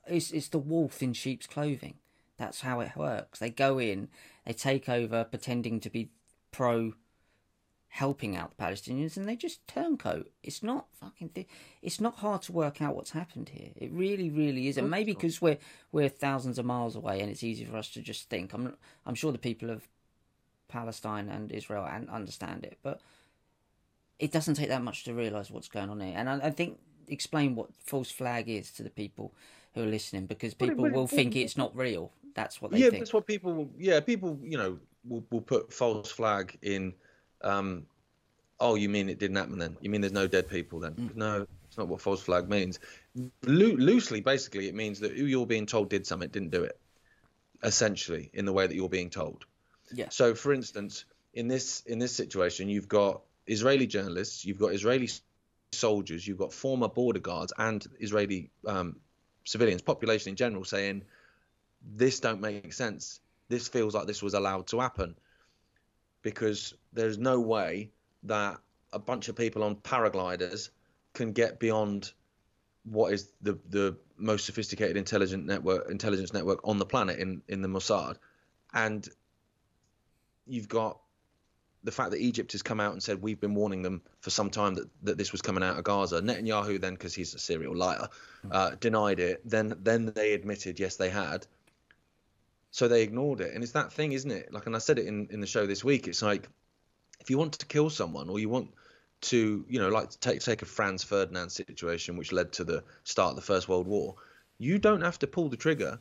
It's, 0.09 0.33
it's 0.33 0.49
the 0.49 0.59
wolf 0.59 1.03
in 1.03 1.13
sheep's 1.13 1.47
clothing. 1.47 1.95
That's 2.37 2.61
how 2.61 2.81
it 2.81 2.97
works. 2.97 3.39
They 3.39 3.49
go 3.49 3.79
in, 3.79 4.09
they 4.45 4.53
take 4.53 4.89
over, 4.89 5.25
pretending 5.25 5.81
to 5.81 5.89
be 5.89 6.11
pro 6.51 6.95
helping 7.91 8.37
out 8.37 8.51
the 8.55 8.63
Palestinians, 8.63 9.17
and 9.17 9.27
they 9.27 9.37
just 9.37 9.67
turncoat. 9.69 10.31
It's 10.43 10.65
not 10.65 10.87
fucking. 11.01 11.31
Th- 11.31 11.47
it's 11.81 12.01
not 12.01 12.17
hard 12.17 12.43
to 12.43 12.53
work 12.53 12.83
out 12.83 12.97
what's 12.97 13.13
happened 13.13 13.51
here. 13.51 13.71
It 13.77 13.93
really, 13.93 14.31
really 14.31 14.67
isn't. 14.67 14.91
Maybe 14.91 15.13
because 15.13 15.41
we're 15.41 15.59
we're 15.93 16.09
thousands 16.09 16.59
of 16.59 16.67
miles 16.67 16.97
away, 16.97 17.21
and 17.21 17.31
it's 17.31 17.45
easy 17.45 17.65
for 17.65 17.77
us 17.77 17.89
to 17.91 18.03
just 18.03 18.29
think. 18.29 18.53
I'm 18.53 18.77
I'm 19.07 19.15
sure 19.15 19.31
the 19.31 19.39
people 19.39 19.71
of 19.71 19.89
Palestine 20.69 21.29
and 21.29 21.53
Israel 21.53 21.87
and 21.89 22.11
understand 22.11 22.65
it, 22.65 22.79
but 22.83 23.01
it 24.19 24.33
doesn't 24.33 24.55
take 24.55 24.69
that 24.69 24.83
much 24.83 25.05
to 25.05 25.15
realise 25.15 25.51
what's 25.51 25.69
going 25.69 25.91
on 25.91 26.01
here. 26.01 26.15
And 26.17 26.29
I, 26.29 26.39
I 26.47 26.51
think 26.51 26.79
explain 27.09 27.55
what 27.55 27.69
false 27.85 28.11
flag 28.11 28.49
is 28.49 28.71
to 28.73 28.83
the 28.83 28.91
people 28.91 29.33
who 29.75 29.83
are 29.83 29.87
listening, 29.87 30.27
because 30.27 30.55
Well, 30.59 30.69
it- 30.69 30.73
people 30.73 30.83
well, 30.85 30.93
it- 30.93 30.97
will 30.97 31.07
think 31.07 31.37
it's 31.37 31.57
not 31.57 31.77
real. 31.77 32.13
That's 32.35 32.61
what 32.61 32.71
they 32.71 32.79
yeah, 32.79 32.91
think. 32.91 33.01
that's 33.01 33.15
what 33.15 33.27
people. 33.27 33.71
Yeah, 33.79 34.01
people. 34.01 34.39
You 34.43 34.59
know, 34.59 34.79
will 35.09 35.25
will 35.31 35.41
put 35.41 35.73
false 35.73 36.11
flag 36.11 36.59
in. 36.63 36.93
Um, 37.41 37.87
oh, 38.61 38.75
you 38.75 38.89
mean 38.91 39.09
it 39.09 39.19
didn't 39.19 39.37
happen 39.37 39.59
then? 39.59 39.77
You 39.81 39.89
mean 39.89 40.03
there's 40.03 40.13
no 40.13 40.27
dead 40.27 40.49
people 40.49 40.79
then? 40.81 40.93
Mm. 40.95 41.17
No, 41.17 41.47
it's 41.67 41.79
not 41.79 41.89
what 41.89 42.01
false 42.03 42.21
flag 42.23 42.49
means. 42.49 42.79
Loo- 43.45 43.77
loosely, 43.79 44.21
basically, 44.21 44.69
it 44.69 44.75
means 44.75 45.01
that 45.01 45.13
who 45.17 45.25
you're 45.25 45.47
being 45.47 45.65
told 45.65 45.89
did 45.89 46.07
something 46.07 46.29
didn't 46.29 46.51
do 46.51 46.63
it. 46.63 46.79
Essentially, 47.63 48.31
in 48.35 48.45
the 48.45 48.53
way 48.53 48.67
that 48.67 48.75
you're 48.75 48.89
being 48.91 49.09
told. 49.11 49.47
Yeah. 49.93 50.11
So, 50.11 50.35
for 50.35 50.53
instance, 50.53 51.07
in 51.33 51.49
this 51.49 51.81
in 51.87 51.99
this 51.99 52.15
situation, 52.15 52.69
you've 52.69 52.89
got 52.89 53.23
Israeli 53.47 53.87
journalists, 53.87 54.45
you've 54.45 54.59
got 54.59 54.73
Israeli 54.73 55.09
soldiers, 55.73 56.27
you've 56.27 56.39
got 56.39 56.53
former 56.53 56.89
border 56.89 57.21
guards, 57.21 57.53
and 57.57 57.87
Israeli 58.01 58.51
um, 58.67 58.97
civilians, 59.45 59.83
population 59.83 60.31
in 60.31 60.37
general, 60.37 60.65
saying 60.65 61.03
this 61.83 62.21
don't 62.21 62.41
make 62.41 62.73
sense. 62.73 63.21
This 63.49 63.69
feels 63.69 63.95
like 63.95 64.07
this 64.07 64.23
was 64.23 64.35
allowed 64.35 64.67
to 64.69 64.81
happen 64.81 65.17
because 66.23 66.75
there's 66.93 67.19
no 67.19 67.41
way 67.41 67.91
that 68.25 68.59
a 68.93 68.99
bunch 68.99 69.29
of 69.29 69.37
people 69.37 69.63
on 69.63 69.77
paragliders 69.77 70.71
can 71.13 71.33
get 71.33 71.61
beyond 71.61 72.13
what 72.85 73.13
is 73.13 73.31
the 73.43 73.59
the 73.69 73.97
most 74.17 74.47
sophisticated 74.47 74.97
intelligent 74.97 75.45
network 75.45 75.91
intelligence 75.91 76.33
network 76.33 76.61
on 76.65 76.79
the 76.79 76.87
planet 76.87 77.19
in 77.19 77.43
in 77.49 77.63
the 77.63 77.69
Mossad, 77.69 78.17
and 78.73 79.09
you've 80.47 80.69
got 80.69 81.01
the 81.87 81.93
fact 81.93 82.11
that 82.11 82.21
Egypt 82.21 82.53
has 82.53 82.63
come 82.63 82.81
out 82.81 82.93
and 82.93 83.03
said 83.03 83.23
we've 83.23 83.41
been 83.41 83.55
warning 83.55 83.81
them 83.81 84.03
for 84.21 84.31
some 84.31 84.51
time 84.51 84.75
that, 84.75 84.89
that 85.05 85.17
this 85.17 85.31
was 85.31 85.41
coming 85.41 85.63
out 85.63 85.79
of 85.79 85.85
Gaza. 85.85 86.21
Netanyahu 86.21 86.81
then, 86.81 86.95
because 86.95 87.15
he's 87.15 87.33
a 87.33 87.39
serial 87.39 87.75
liar, 87.75 88.09
uh, 88.51 88.73
denied 88.81 89.21
it. 89.21 89.41
Then 89.49 89.75
then 89.83 90.13
they 90.15 90.35
admitted 90.35 90.81
yes 90.81 90.97
they 90.97 91.09
had. 91.09 91.47
So 92.73 92.89
they 92.89 93.03
ignored 93.03 93.41
it, 93.41 93.55
and 93.55 93.63
it's 93.63 93.73
that 93.73 93.93
thing, 93.93 94.13
isn't 94.13 94.31
it? 94.31 94.53
Like, 94.53 94.67
and 94.67 94.75
I 94.75 94.81
said 94.81 94.99
it 94.99 95.07
in 95.07 95.29
in 95.31 95.41
the 95.41 95.47
show 95.47 95.65
this 95.67 95.85
week. 95.85 96.09
It's 96.09 96.23
like 96.23 96.49
if 97.21 97.31
you 97.31 97.39
want 97.39 97.55
to 97.55 97.67
kill 97.67 97.89
someone 97.89 98.29
or 98.29 98.39
you 98.41 98.49
want 98.49 98.75
to, 99.23 99.65
you 99.69 99.79
know, 99.79 99.89
like 99.89 100.11
take 100.21 100.41
take 100.41 100.63
a 100.63 100.67
Franz 100.67 101.05
Ferdinand 101.05 101.51
situation, 101.51 102.17
which 102.17 102.33
led 102.33 102.53
to 102.55 102.65
the 102.65 102.83
start 103.05 103.31
of 103.31 103.37
the 103.37 103.43
First 103.43 103.69
World 103.69 103.87
War, 103.87 104.17
you 104.59 104.79
don't 104.79 105.03
have 105.03 105.21
to 105.21 105.27
pull 105.29 105.49
the 105.49 105.57
trigger. 105.57 106.01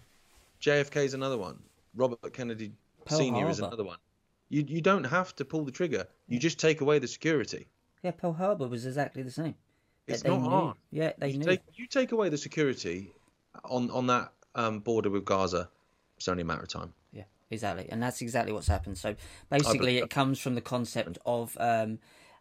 JFK 0.61 1.05
is 1.05 1.13
another 1.13 1.37
one. 1.37 1.59
Robert 1.95 2.33
Kennedy 2.33 2.71
Pearl 3.05 3.19
Senior 3.19 3.49
is 3.49 3.59
another 3.59 3.83
one. 3.83 3.99
You 4.49 4.63
you 4.67 4.81
don't 4.81 5.05
have 5.05 5.35
to 5.37 5.45
pull 5.45 5.65
the 5.65 5.71
trigger. 5.71 6.07
You 6.27 6.39
just 6.39 6.59
take 6.59 6.81
away 6.81 6.99
the 6.99 7.07
security. 7.07 7.67
Yeah, 8.03 8.11
Pearl 8.11 8.33
Harbor 8.33 8.67
was 8.67 8.85
exactly 8.85 9.23
the 9.23 9.31
same. 9.31 9.55
It's 10.07 10.21
they 10.21 10.29
not 10.29 10.41
knew. 10.41 10.49
hard. 10.49 10.77
Yeah, 10.91 11.13
they 11.17 11.31
You 11.31 11.39
knew. 11.39 11.45
take 11.45 11.61
you 11.73 11.87
take 11.87 12.11
away 12.11 12.29
the 12.29 12.37
security 12.37 13.11
on 13.63 13.89
on 13.91 14.07
that 14.07 14.31
um, 14.53 14.79
border 14.79 15.09
with 15.09 15.25
Gaza. 15.25 15.69
It's 16.17 16.27
only 16.27 16.41
a 16.43 16.45
matter 16.45 16.61
of 16.61 16.69
time. 16.69 16.93
Yeah, 17.11 17.23
exactly, 17.49 17.87
and 17.89 18.01
that's 18.01 18.21
exactly 18.21 18.53
what's 18.53 18.67
happened. 18.67 18.97
So 18.97 19.15
basically, 19.49 19.97
it 19.97 20.09
comes 20.09 20.39
from 20.39 20.55
the 20.55 20.61
concept 20.61 21.17
of 21.25 21.57
um, 21.59 21.99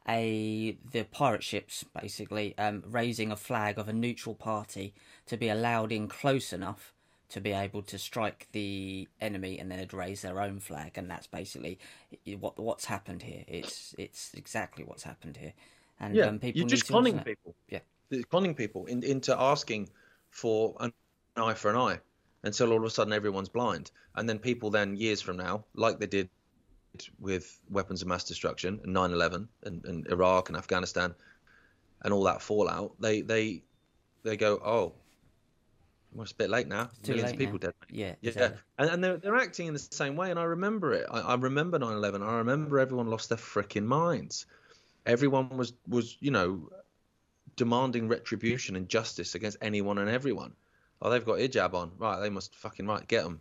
a 0.08 0.76
the 0.92 1.04
pirate 1.04 1.42
ships 1.42 1.84
basically 2.00 2.56
um, 2.58 2.82
raising 2.87 3.32
a 3.32 3.37
flag 3.37 3.78
of 3.78 3.88
a 3.88 3.92
neutral 3.92 4.34
party 4.34 4.94
to 5.26 5.37
be 5.37 5.49
allowed 5.49 5.90
in 5.92 6.08
close 6.08 6.52
enough 6.52 6.93
to 7.34 7.40
be 7.40 7.50
able 7.50 7.82
to 7.82 7.98
strike 7.98 8.46
the 8.52 9.08
enemy, 9.20 9.58
and 9.58 9.68
then 9.68 9.84
raise 9.92 10.22
their 10.22 10.40
own 10.40 10.60
flag, 10.60 10.92
and 10.94 11.10
that's 11.10 11.26
basically 11.26 11.80
what 12.38 12.56
what's 12.60 12.84
happened 12.84 13.22
here. 13.22 13.42
It's 13.48 13.92
it's 13.98 14.32
exactly 14.34 14.84
what's 14.84 15.02
happened 15.02 15.36
here, 15.36 15.52
and 15.98 16.14
Yeah, 16.14 16.26
um, 16.26 16.38
people 16.38 16.60
you're 16.60 16.68
just 16.68 16.86
conning 16.86 17.18
people. 17.18 17.56
Yeah. 17.68 17.80
It's 18.12 18.24
conning 18.26 18.54
people 18.54 18.86
in, 18.86 19.02
into 19.02 19.36
asking 19.36 19.90
for 20.30 20.76
an 20.78 20.92
eye 21.36 21.54
for 21.54 21.70
an 21.72 21.76
eye 21.76 21.98
until 22.44 22.70
all 22.70 22.78
of 22.78 22.84
a 22.84 22.90
sudden 22.90 23.12
everyone's 23.12 23.48
blind, 23.48 23.90
and 24.14 24.28
then 24.28 24.38
people 24.38 24.70
then 24.70 24.96
years 24.96 25.20
from 25.20 25.36
now, 25.36 25.64
like 25.74 25.98
they 25.98 26.06
did 26.06 26.28
with 27.18 27.58
weapons 27.68 28.00
of 28.00 28.06
mass 28.06 28.22
destruction 28.22 28.78
and 28.84 28.94
9/11 28.94 29.48
and, 29.64 29.84
and 29.86 30.06
Iraq 30.06 30.50
and 30.50 30.56
Afghanistan 30.56 31.12
and 32.02 32.14
all 32.14 32.22
that 32.22 32.40
fallout, 32.40 32.92
they 33.00 33.22
they 33.22 33.64
they 34.22 34.36
go, 34.36 34.60
oh, 34.64 34.94
well, 36.14 36.23
it's 36.23 36.33
a 36.33 36.37
bit 36.37 36.50
late 36.50 36.68
now. 36.68 36.90
too 37.02 37.12
Millions 37.12 37.25
late 37.30 37.35
of 37.35 37.38
people 37.38 37.54
now. 37.54 37.59
dead. 37.59 37.75
Yeah, 37.90 38.14
Yeah, 38.21 38.30
exactly. 38.30 38.61
and, 38.78 38.90
and 38.90 39.04
they're, 39.04 39.16
they're 39.18 39.37
acting 39.37 39.66
in 39.66 39.73
the 39.75 39.78
same 39.90 40.16
way, 40.16 40.30
and 40.30 40.38
I 40.38 40.44
remember 40.44 40.92
it. 40.92 41.06
I, 41.11 41.21
I 41.21 41.35
remember 41.35 41.78
9/11. 41.78 42.23
I 42.26 42.37
remember 42.38 42.78
everyone 42.78 43.09
lost 43.09 43.28
their 43.28 43.38
freaking 43.38 43.85
minds. 43.85 44.47
Everyone 45.06 45.49
was 45.56 45.73
was 45.88 46.16
you 46.21 46.30
know 46.30 46.71
demanding 47.56 48.09
retribution 48.09 48.76
and 48.76 48.88
justice 48.88 49.35
against 49.35 49.59
anyone 49.61 49.99
and 49.99 50.09
everyone. 50.09 50.54
Oh, 51.02 51.11
they've 51.11 51.25
got 51.25 51.38
hijab 51.38 51.75
on, 51.75 51.92
right? 51.99 52.21
They 52.21 52.30
must 52.30 52.54
fucking 52.56 52.87
right 52.87 53.06
get 53.06 53.25
them. 53.25 53.40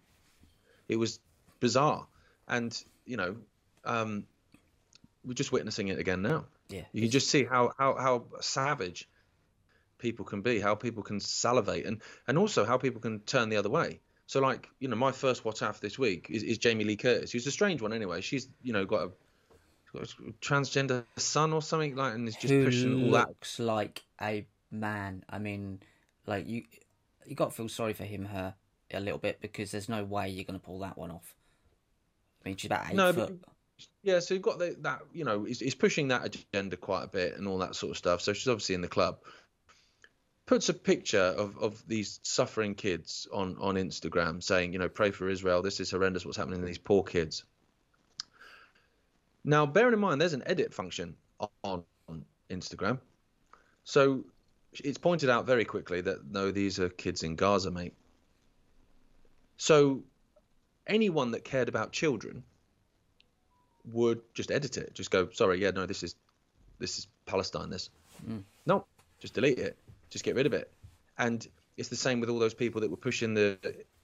It 0.89 0.97
was 0.97 1.19
bizarre, 1.59 2.07
and 2.47 2.77
you 3.05 3.17
know, 3.17 3.37
um, 3.85 4.25
we're 5.25 5.33
just 5.33 5.51
witnessing 5.51 5.87
it 5.87 5.99
again 5.99 6.21
now. 6.21 6.45
Yeah, 6.69 6.83
You 6.91 7.01
can 7.01 7.11
just 7.11 7.29
see 7.29 7.43
how 7.43 7.71
how 7.77 7.95
how 7.95 8.25
savage 8.41 9.07
people 10.03 10.25
can 10.25 10.41
be, 10.41 10.59
how 10.59 10.75
people 10.75 11.01
can 11.01 11.19
salivate, 11.19 11.85
and 11.87 12.01
and 12.27 12.37
also 12.37 12.65
how 12.65 12.77
people 12.77 13.01
can 13.01 13.21
turn 13.21 13.49
the 13.49 13.55
other 13.57 13.69
way. 13.69 13.99
So 14.27 14.39
like 14.41 14.69
you 14.79 14.87
know, 14.87 14.95
my 14.95 15.11
first 15.11 15.43
WhatsApp 15.43 15.79
this 15.79 15.97
week 15.97 16.27
is, 16.29 16.43
is 16.43 16.57
Jamie 16.59 16.83
Lee 16.83 16.97
Curtis, 16.97 17.31
who's 17.31 17.47
a 17.47 17.51
strange 17.51 17.81
one 17.81 17.93
anyway. 17.93 18.21
She's 18.21 18.47
you 18.61 18.73
know 18.73 18.85
got 18.85 19.01
a, 19.07 19.11
got 19.93 20.03
a 20.03 20.31
transgender 20.41 21.05
son 21.17 21.53
or 21.53 21.61
something 21.61 21.95
like, 21.95 22.13
and 22.13 22.27
is 22.27 22.35
just 22.35 22.53
who 22.53 22.65
pushing 22.65 23.05
all 23.05 23.11
that. 23.11 23.29
looks 23.29 23.59
like 23.59 24.03
a 24.21 24.45
man. 24.69 25.23
I 25.29 25.39
mean, 25.39 25.79
like 26.27 26.47
you, 26.47 26.63
you 27.25 27.35
got 27.35 27.49
to 27.49 27.55
feel 27.55 27.69
sorry 27.69 27.93
for 27.93 28.03
him, 28.03 28.25
her, 28.25 28.53
a 28.93 28.99
little 28.99 29.19
bit 29.19 29.39
because 29.41 29.71
there's 29.71 29.89
no 29.89 30.03
way 30.03 30.29
you're 30.29 30.45
going 30.45 30.59
to 30.59 30.65
pull 30.65 30.79
that 30.79 30.97
one 30.97 31.11
off. 31.11 31.33
I 32.43 32.49
mean, 32.49 32.57
she's 32.57 32.67
about 32.69 32.89
eight 32.89 32.95
No, 32.95 33.13
but- 33.13 33.29
foot. 33.29 33.45
Yeah, 34.03 34.19
so 34.19 34.33
you've 34.33 34.43
got 34.43 34.59
the, 34.59 34.77
that, 34.81 35.01
you 35.13 35.25
know, 35.25 35.43
he's, 35.43 35.59
he's 35.59 35.75
pushing 35.75 36.09
that 36.09 36.23
agenda 36.25 36.77
quite 36.77 37.03
a 37.03 37.07
bit 37.07 37.37
and 37.37 37.47
all 37.47 37.57
that 37.57 37.75
sort 37.75 37.91
of 37.91 37.97
stuff. 37.97 38.21
So 38.21 38.31
she's 38.31 38.47
obviously 38.47 38.75
in 38.75 38.81
the 38.81 38.87
club. 38.87 39.17
Puts 40.45 40.69
a 40.69 40.73
picture 40.73 41.21
of, 41.21 41.57
of 41.57 41.87
these 41.87 42.19
suffering 42.23 42.75
kids 42.75 43.27
on, 43.31 43.57
on 43.59 43.75
Instagram 43.75 44.43
saying, 44.43 44.73
you 44.73 44.79
know, 44.79 44.89
pray 44.89 45.11
for 45.11 45.29
Israel. 45.29 45.61
This 45.61 45.79
is 45.79 45.91
horrendous 45.91 46.25
what's 46.25 46.37
happening 46.37 46.59
to 46.59 46.65
these 46.65 46.77
poor 46.77 47.03
kids. 47.03 47.43
Now, 49.43 49.65
bearing 49.65 49.93
in 49.93 49.99
mind, 49.99 50.19
there's 50.19 50.33
an 50.33 50.43
edit 50.45 50.73
function 50.73 51.15
on, 51.63 51.83
on 52.07 52.25
Instagram. 52.49 52.99
So 53.83 54.25
it's 54.73 54.97
pointed 54.97 55.29
out 55.29 55.45
very 55.45 55.65
quickly 55.65 56.01
that, 56.01 56.29
no, 56.29 56.51
these 56.51 56.79
are 56.79 56.89
kids 56.89 57.23
in 57.23 57.35
Gaza, 57.35 57.71
mate. 57.71 57.93
So 59.57 60.03
anyone 60.87 61.31
that 61.31 61.43
cared 61.43 61.69
about 61.69 61.91
children 61.91 62.43
would 63.91 64.21
just 64.33 64.51
edit 64.51 64.77
it. 64.77 64.93
Just 64.93 65.11
go, 65.11 65.29
sorry, 65.31 65.61
yeah, 65.61 65.71
no, 65.71 65.85
this 65.85 66.03
is 66.03 66.15
this 66.79 66.97
is 66.97 67.07
Palestine. 67.25 67.69
This, 67.69 67.89
mm. 68.27 68.43
no, 68.65 68.85
just 69.19 69.33
delete 69.33 69.59
it. 69.59 69.77
Just 70.13 70.23
get 70.23 70.35
rid 70.35 70.45
of 70.45 70.53
it. 70.53 70.71
And 71.17 71.45
it's 71.75 71.89
the 71.89 71.95
same 71.95 72.19
with 72.19 72.29
all 72.29 72.39
those 72.39 72.53
people 72.53 72.81
that 72.81 72.91
were 72.91 72.97
pushing 72.97 73.33
the 73.33 73.57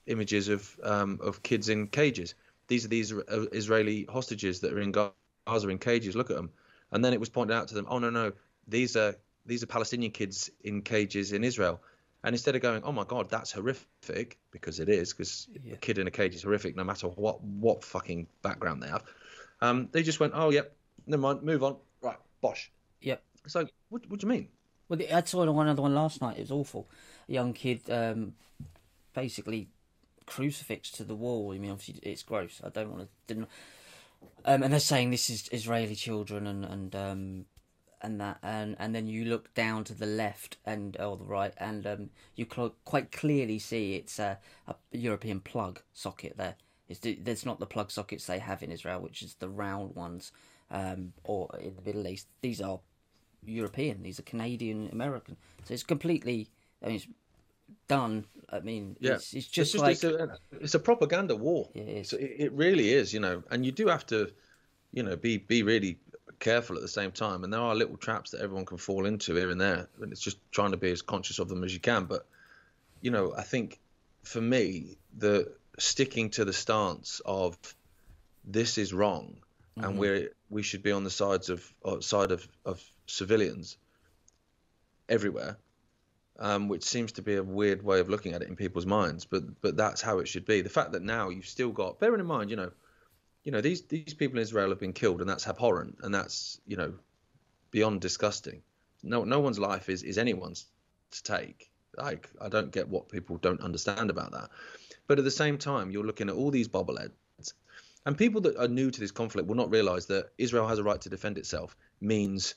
images 0.08 0.50
of 0.50 0.78
um, 0.84 1.20
of 1.22 1.44
kids 1.44 1.70
in 1.70 1.88
cages. 1.88 2.34
These 2.68 2.84
are 2.86 2.88
these 2.88 3.14
uh, 3.14 3.46
Israeli 3.52 4.08
hostages 4.10 4.60
that 4.62 4.74
are 4.74 4.80
in 4.82 4.92
Gaza 4.92 5.70
in 5.70 5.78
cages. 5.78 6.16
Look 6.16 6.32
at 6.32 6.36
them. 6.36 6.50
And 6.92 7.06
then 7.06 7.14
it 7.14 7.20
was 7.20 7.30
pointed 7.30 7.56
out 7.56 7.68
to 7.68 7.76
them, 7.76 7.86
oh 7.90 8.00
no, 8.00 8.10
no, 8.10 8.32
these 8.68 8.96
are 8.98 9.16
these 9.46 9.62
are 9.64 9.68
Palestinian 9.68 10.12
kids 10.12 10.50
in 10.64 10.82
cages 10.82 11.32
in 11.32 11.44
Israel. 11.44 11.80
And 12.24 12.34
instead 12.34 12.56
of 12.56 12.62
going, 12.62 12.84
oh 12.84 12.92
my 12.92 13.06
God, 13.06 13.30
that's 13.30 13.52
horrific, 13.52 14.38
because 14.52 14.80
it 14.80 14.90
is, 14.90 15.14
because 15.14 15.48
Yeah. 15.64 15.76
a 15.76 15.78
kid 15.78 16.00
in 16.00 16.08
a 16.08 16.12
cage 16.12 16.36
is 16.36 16.44
horrific, 16.44 16.76
no 16.76 16.84
matter 16.84 17.08
what 17.08 17.42
what 17.44 17.84
fucking 17.84 18.28
background 18.42 18.82
they 18.84 18.90
have. 18.90 19.04
Um, 19.62 19.90
they 19.92 20.04
just 20.04 20.20
went, 20.20 20.34
oh 20.36 20.50
yep, 20.50 20.76
never 21.06 21.22
mind, 21.22 21.44
move 21.44 21.64
on. 21.64 21.78
Right, 22.02 22.18
bosh. 22.42 22.72
Yep. 23.02 23.22
So 23.48 23.68
what, 23.90 24.02
what 24.10 24.20
do 24.20 24.28
you 24.28 24.34
mean? 24.34 24.48
Well, 24.90 25.00
I 25.14 25.24
saw 25.24 25.50
one 25.52 25.68
other 25.68 25.84
one 25.84 25.94
last 25.94 26.20
night. 26.22 26.38
It 26.38 26.42
was 26.42 26.52
awful. 26.52 26.90
A 27.30 27.34
young 27.34 27.54
kid, 27.54 27.82
um, 27.90 28.34
basically 29.14 29.70
crucifixed 30.26 30.96
to 30.96 31.04
the 31.04 31.16
wall. 31.16 31.54
I 31.54 31.60
mean, 31.60 31.72
obviously 31.72 32.00
it's 32.02 32.24
gross. 32.24 32.60
I 32.64 32.70
don't 32.70 32.92
want 32.92 33.10
to. 33.28 33.48
Um, 34.46 34.64
and 34.64 34.74
they're 34.74 34.80
saying 34.80 35.12
this 35.12 35.30
is 35.30 35.48
Israeli 35.52 35.96
children 35.96 36.48
and 36.48 36.66
and 36.66 36.96
um, 36.96 37.46
and 38.02 38.20
that 38.20 38.40
and 38.42 38.76
and 38.80 38.94
then 38.96 39.08
you 39.08 39.26
look 39.26 39.54
down 39.54 39.84
to 39.86 39.94
the 39.94 40.06
left 40.06 40.58
and 40.66 40.98
or 41.00 41.16
the 41.18 41.24
right 41.24 41.54
and 41.58 41.86
um, 41.86 42.10
you 42.36 42.46
cl- 42.52 42.76
quite 42.84 43.12
clearly 43.12 43.60
see 43.60 43.96
it's 43.96 44.20
a, 44.20 44.40
a 44.68 44.76
European 44.92 45.40
plug 45.40 45.82
socket 45.94 46.36
there. 46.38 46.56
It's 46.90 47.00
the, 47.00 47.20
not 47.46 47.60
the 47.60 47.68
plug 47.68 47.92
sockets 47.92 48.26
they 48.26 48.40
have 48.40 48.64
in 48.64 48.72
Israel, 48.72 49.00
which 49.00 49.22
is 49.22 49.36
the 49.36 49.48
round 49.48 49.96
ones, 49.96 50.32
um, 50.72 51.14
or 51.24 51.48
in 51.62 51.76
the 51.76 51.84
Middle 51.84 52.08
East. 52.08 52.26
These 52.42 52.62
are 52.62 52.80
European. 53.52 54.04
He's 54.04 54.20
a 54.20 54.24
Canadian 54.24 54.90
American. 54.92 55.38
So 55.66 55.74
it's 55.74 55.84
completely. 55.84 56.48
I 56.84 56.88
mean, 56.88 56.96
it's 56.96 57.08
done. 57.88 58.26
I 58.50 58.60
mean, 58.60 58.96
Yeah, 59.00 59.14
it's, 59.14 59.34
it's 59.34 59.48
just, 59.48 59.76
it's 59.76 59.82
like 59.82 59.92
it's 59.94 60.04
a, 60.04 60.38
it's 60.60 60.76
a 60.76 60.80
propaganda 60.80 61.36
war. 61.36 61.70
It 61.74 61.88
is. 61.88 62.14
It, 62.14 62.36
it 62.38 62.52
really 62.54 62.94
is, 62.94 63.14
you 63.14 63.20
know, 63.20 63.44
and 63.52 63.66
you 63.66 63.72
do 63.72 63.88
have 63.88 64.06
to, 64.08 64.32
you 64.92 65.04
know, 65.04 65.16
be 65.16 65.38
be 65.38 65.64
really 65.64 66.00
careful 66.40 66.76
at 66.76 66.82
the 66.82 66.88
same 66.88 67.12
time. 67.12 67.44
And 67.44 67.54
there 67.54 67.62
are 67.62 67.76
little 67.76 67.98
traps 67.98 68.32
that 68.32 68.42
everyone 68.42 68.66
can 68.66 68.78
fall 68.78 69.06
into 69.06 69.36
here 69.36 69.52
and 69.52 69.60
there, 69.60 69.88
and 70.02 70.12
it's 70.12 70.22
just 70.22 70.38
trying 70.52 70.72
to 70.72 70.78
be 70.78 70.92
as 70.92 71.02
conscious 71.02 71.40
of 71.40 71.50
them 71.50 71.64
as 71.64 71.74
you 71.74 71.80
can. 71.80 72.06
But 72.06 72.26
you 73.02 73.12
know, 73.12 73.34
I 73.38 73.44
think 73.44 73.80
for 74.24 74.42
me, 74.42 74.98
the 75.18 75.52
sticking 75.78 76.30
to 76.32 76.46
the 76.46 76.54
stance 76.54 77.22
of 77.26 77.58
this 78.46 78.78
is 78.78 78.94
wrong, 78.94 79.38
and 79.78 79.98
we're 79.98 80.32
we 80.50 80.64
should 80.64 80.84
be 80.84 80.92
on 80.92 81.04
the 81.04 81.10
sides 81.10 81.50
of 81.50 81.74
uh, 81.86 82.00
side 82.00 82.32
of 82.32 82.48
of 82.66 82.84
civilians 83.10 83.78
everywhere 85.08 85.58
um, 86.40 86.70
which 86.70 86.84
seems 86.84 87.12
to 87.14 87.22
be 87.22 87.36
a 87.36 87.44
weird 87.44 87.84
way 87.84 88.00
of 88.00 88.10
looking 88.10 88.34
at 88.34 88.42
it 88.42 88.48
in 88.48 88.56
people's 88.56 88.86
minds. 88.86 89.26
But 89.26 89.62
but 89.62 89.76
that's 89.76 90.02
how 90.02 90.20
it 90.20 90.28
should 90.28 90.46
be. 90.46 90.62
The 90.62 90.70
fact 90.70 90.94
that 90.94 91.04
now 91.04 91.30
you've 91.30 91.48
still 91.48 91.72
got, 91.72 92.00
bearing 92.00 92.22
in 92.22 92.26
mind, 92.26 92.50
you 92.50 92.56
know, 92.56 92.72
you 93.44 93.52
know 93.52 93.62
these 93.62 93.82
these 93.84 94.14
people 94.14 94.38
in 94.38 94.42
Israel 94.42 94.70
have 94.70 94.80
been 94.80 94.94
killed, 94.94 95.22
and 95.22 95.30
that's 95.30 95.48
abhorrent, 95.48 95.98
and 96.02 96.16
that's 96.16 96.60
you 96.66 96.78
know 96.78 96.94
beyond 97.72 98.02
disgusting. 98.02 98.62
No 99.04 99.26
no 99.26 99.42
one's 99.42 99.60
life 99.60 99.90
is 99.90 100.02
is 100.04 100.18
anyone's 100.18 100.66
to 101.12 101.24
take. 101.24 101.70
Like 101.98 102.30
I 102.40 102.48
don't 102.48 102.72
get 102.72 102.88
what 102.88 103.10
people 103.10 103.38
don't 103.38 103.62
understand 103.62 104.10
about 104.10 104.32
that. 104.32 104.50
But 105.08 105.20
at 105.20 105.26
the 105.26 105.32
same 105.32 105.58
time, 105.58 105.92
you're 105.92 106.06
looking 106.06 106.30
at 106.30 106.36
all 106.36 106.52
these 106.52 106.68
bobbleheads. 106.70 107.12
And 108.06 108.18
people 108.18 108.42
that 108.42 108.56
are 108.56 108.68
new 108.68 108.90
to 108.90 109.00
this 109.00 109.12
conflict 109.12 109.48
will 109.48 109.56
not 109.56 109.72
realise 109.72 110.06
that 110.06 110.30
Israel 110.38 110.68
has 110.68 110.80
a 110.80 110.84
right 110.84 111.02
to 111.02 111.10
defend 111.10 111.38
itself 111.38 111.76
means 112.00 112.56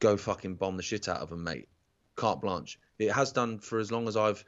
go 0.00 0.16
fucking 0.16 0.56
bomb 0.56 0.76
the 0.76 0.82
shit 0.82 1.08
out 1.08 1.20
of 1.20 1.30
them, 1.30 1.44
mate. 1.44 1.68
Carte 2.16 2.40
blanche. 2.40 2.78
It 2.98 3.12
has 3.12 3.32
done 3.32 3.58
for 3.58 3.78
as 3.78 3.90
long 3.90 4.08
as 4.08 4.16
I've 4.16 4.44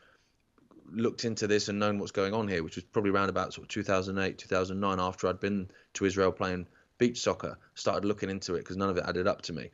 looked 0.91 1.25
into 1.25 1.47
this 1.47 1.69
and 1.69 1.79
known 1.79 1.99
what's 1.99 2.13
going 2.13 2.33
on 2.33 2.47
here, 2.49 2.63
which 2.63 2.77
was 2.77 2.85
probably 2.85 3.11
around 3.11 3.29
about 3.29 3.53
sort 3.53 3.65
of 3.65 3.69
2008, 3.69 4.39
2009, 4.39 5.01
after 5.01 5.29
I'd 5.29 5.41
been 5.41 5.69
to 5.95 6.05
Israel 6.05 6.33
playing 6.33 6.67
beach 6.99 7.21
soccer, 7.21 7.59
started 7.75 8.05
looking 8.05 8.31
into 8.31 8.55
it 8.55 8.59
because 8.59 8.77
none 8.77 8.91
of 8.91 8.97
it 8.97 9.05
added 9.07 9.27
up 9.27 9.43
to 9.43 9.53
me. 9.53 9.71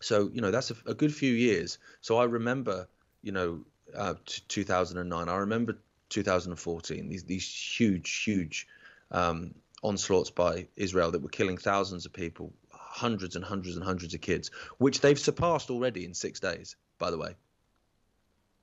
So 0.00 0.30
you 0.32 0.40
know 0.40 0.50
that's 0.50 0.70
a, 0.70 0.74
a 0.86 0.94
good 0.94 1.14
few 1.14 1.32
years. 1.32 1.78
So 2.00 2.18
I 2.18 2.24
remember, 2.24 2.88
you 3.22 3.32
know, 3.32 3.64
uh, 3.96 4.14
t- 4.26 4.42
2009. 4.48 5.28
I 5.28 5.36
remember 5.36 5.78
2014. 6.08 7.08
These 7.08 7.24
these 7.24 7.48
huge, 7.48 8.22
huge 8.24 8.66
um, 9.10 9.54
onslaughts 9.82 10.30
by 10.30 10.66
Israel 10.76 11.12
that 11.12 11.22
were 11.22 11.28
killing 11.28 11.56
thousands 11.56 12.04
of 12.04 12.12
people, 12.12 12.52
hundreds 12.92 13.36
and 13.36 13.44
hundreds 13.44 13.76
and 13.76 13.84
hundreds 13.84 14.12
of 14.12 14.20
kids, 14.20 14.50
which 14.76 15.00
they've 15.00 15.18
surpassed 15.18 15.70
already 15.70 16.04
in 16.04 16.12
six 16.12 16.40
days. 16.40 16.76
By 16.98 17.10
the 17.10 17.18
way, 17.18 17.34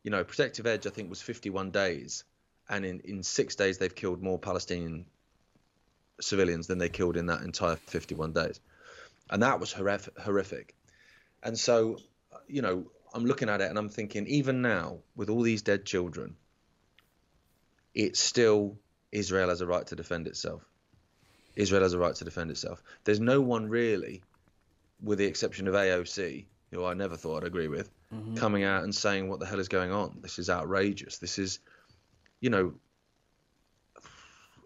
you 0.03 0.11
know, 0.11 0.23
Protective 0.23 0.67
Edge 0.67 0.85
I 0.85 0.91
think 0.91 1.09
was 1.09 1.21
51 1.21 1.71
days, 1.71 2.23
and 2.69 2.85
in 2.85 2.99
in 3.01 3.23
six 3.23 3.55
days 3.55 3.79
they've 3.79 3.93
killed 3.93 4.21
more 4.21 4.37
Palestinian 4.37 5.05
civilians 6.21 6.67
than 6.67 6.77
they 6.77 6.89
killed 6.89 7.17
in 7.17 7.25
that 7.25 7.41
entire 7.41 7.75
51 7.75 8.33
days, 8.33 8.59
and 9.31 9.41
that 9.41 9.59
was 9.59 9.73
horrific. 9.73 10.75
And 11.41 11.57
so, 11.57 11.97
you 12.47 12.61
know, 12.61 12.85
I'm 13.13 13.25
looking 13.25 13.49
at 13.49 13.61
it 13.61 13.69
and 13.69 13.79
I'm 13.79 13.89
thinking, 13.89 14.27
even 14.27 14.61
now, 14.61 14.99
with 15.15 15.29
all 15.29 15.41
these 15.41 15.63
dead 15.63 15.85
children, 15.85 16.35
it's 17.95 18.19
still 18.19 18.77
Israel 19.11 19.49
has 19.49 19.61
a 19.61 19.65
right 19.65 19.87
to 19.87 19.95
defend 19.95 20.27
itself. 20.27 20.63
Israel 21.55 21.81
has 21.83 21.93
a 21.93 21.99
right 21.99 22.15
to 22.15 22.25
defend 22.25 22.51
itself. 22.51 22.83
There's 23.03 23.19
no 23.19 23.41
one 23.41 23.67
really, 23.67 24.21
with 25.01 25.19
the 25.19 25.25
exception 25.25 25.67
of 25.67 25.73
AOC, 25.73 26.45
who 26.71 26.85
I 26.85 26.93
never 26.93 27.17
thought 27.17 27.43
I'd 27.43 27.47
agree 27.47 27.67
with, 27.67 27.89
mm-hmm. 28.13 28.35
coming 28.35 28.63
out 28.63 28.83
and 28.83 28.93
saying 28.93 29.29
what 29.29 29.39
the 29.39 29.45
hell 29.45 29.59
is 29.59 29.67
going 29.67 29.91
on. 29.91 30.19
This 30.21 30.39
is 30.39 30.49
outrageous. 30.49 31.17
This 31.17 31.39
is, 31.39 31.59
you 32.39 32.49
know, 32.49 32.73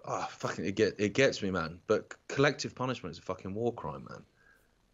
oh, 0.05 0.27
fucking 0.31 0.65
it 0.65 0.75
get 0.75 0.95
it 0.99 1.13
gets 1.13 1.41
me, 1.41 1.51
man. 1.51 1.79
But 1.87 2.13
collective 2.27 2.75
punishment 2.75 3.13
is 3.13 3.19
a 3.19 3.23
fucking 3.23 3.53
war 3.53 3.73
crime, 3.73 4.05
man. 4.09 4.23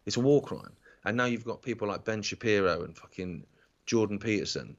It's 0.06 0.16
a 0.16 0.20
war 0.20 0.42
crime. 0.42 0.72
And 1.04 1.16
now 1.16 1.24
you've 1.24 1.44
got 1.44 1.62
people 1.62 1.88
like 1.88 2.04
Ben 2.04 2.22
Shapiro 2.22 2.82
and 2.84 2.96
fucking 2.96 3.44
Jordan 3.86 4.18
Peterson 4.18 4.76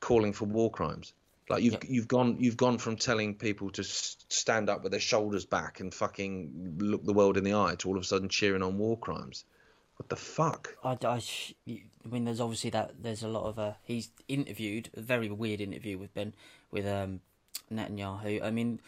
calling 0.00 0.32
for 0.32 0.44
war 0.44 0.70
crimes. 0.70 1.14
Like 1.48 1.62
you've 1.62 1.78
you've 1.86 2.08
gone 2.08 2.36
you've 2.38 2.56
gone 2.56 2.78
from 2.78 2.96
telling 2.96 3.34
people 3.34 3.70
to 3.70 3.84
stand 3.84 4.68
up 4.68 4.82
with 4.82 4.92
their 4.92 5.00
shoulders 5.00 5.46
back 5.46 5.80
and 5.80 5.92
fucking 5.92 6.76
look 6.78 7.04
the 7.04 7.14
world 7.14 7.36
in 7.36 7.44
the 7.44 7.54
eye 7.54 7.76
to 7.78 7.88
all 7.88 7.96
of 7.96 8.02
a 8.02 8.06
sudden 8.06 8.28
cheering 8.28 8.62
on 8.62 8.78
war 8.78 8.98
crimes. 8.98 9.44
What 9.96 10.08
the 10.08 10.16
fuck? 10.16 10.76
I, 10.84 10.96
I, 11.02 11.20
I 11.66 12.08
mean, 12.08 12.24
there's 12.24 12.40
obviously 12.40 12.70
that 12.70 13.02
there's 13.02 13.24
a 13.24 13.28
lot 13.28 13.46
of 13.46 13.58
uh, 13.58 13.72
he's 13.82 14.10
interviewed 14.28 14.90
a 14.94 15.00
very 15.00 15.30
weird 15.30 15.60
interview 15.60 15.98
with 15.98 16.14
Ben 16.14 16.34
with 16.70 16.86
um 16.86 17.20
Netanyahu. 17.72 18.42
I 18.44 18.50
mean, 18.50 18.80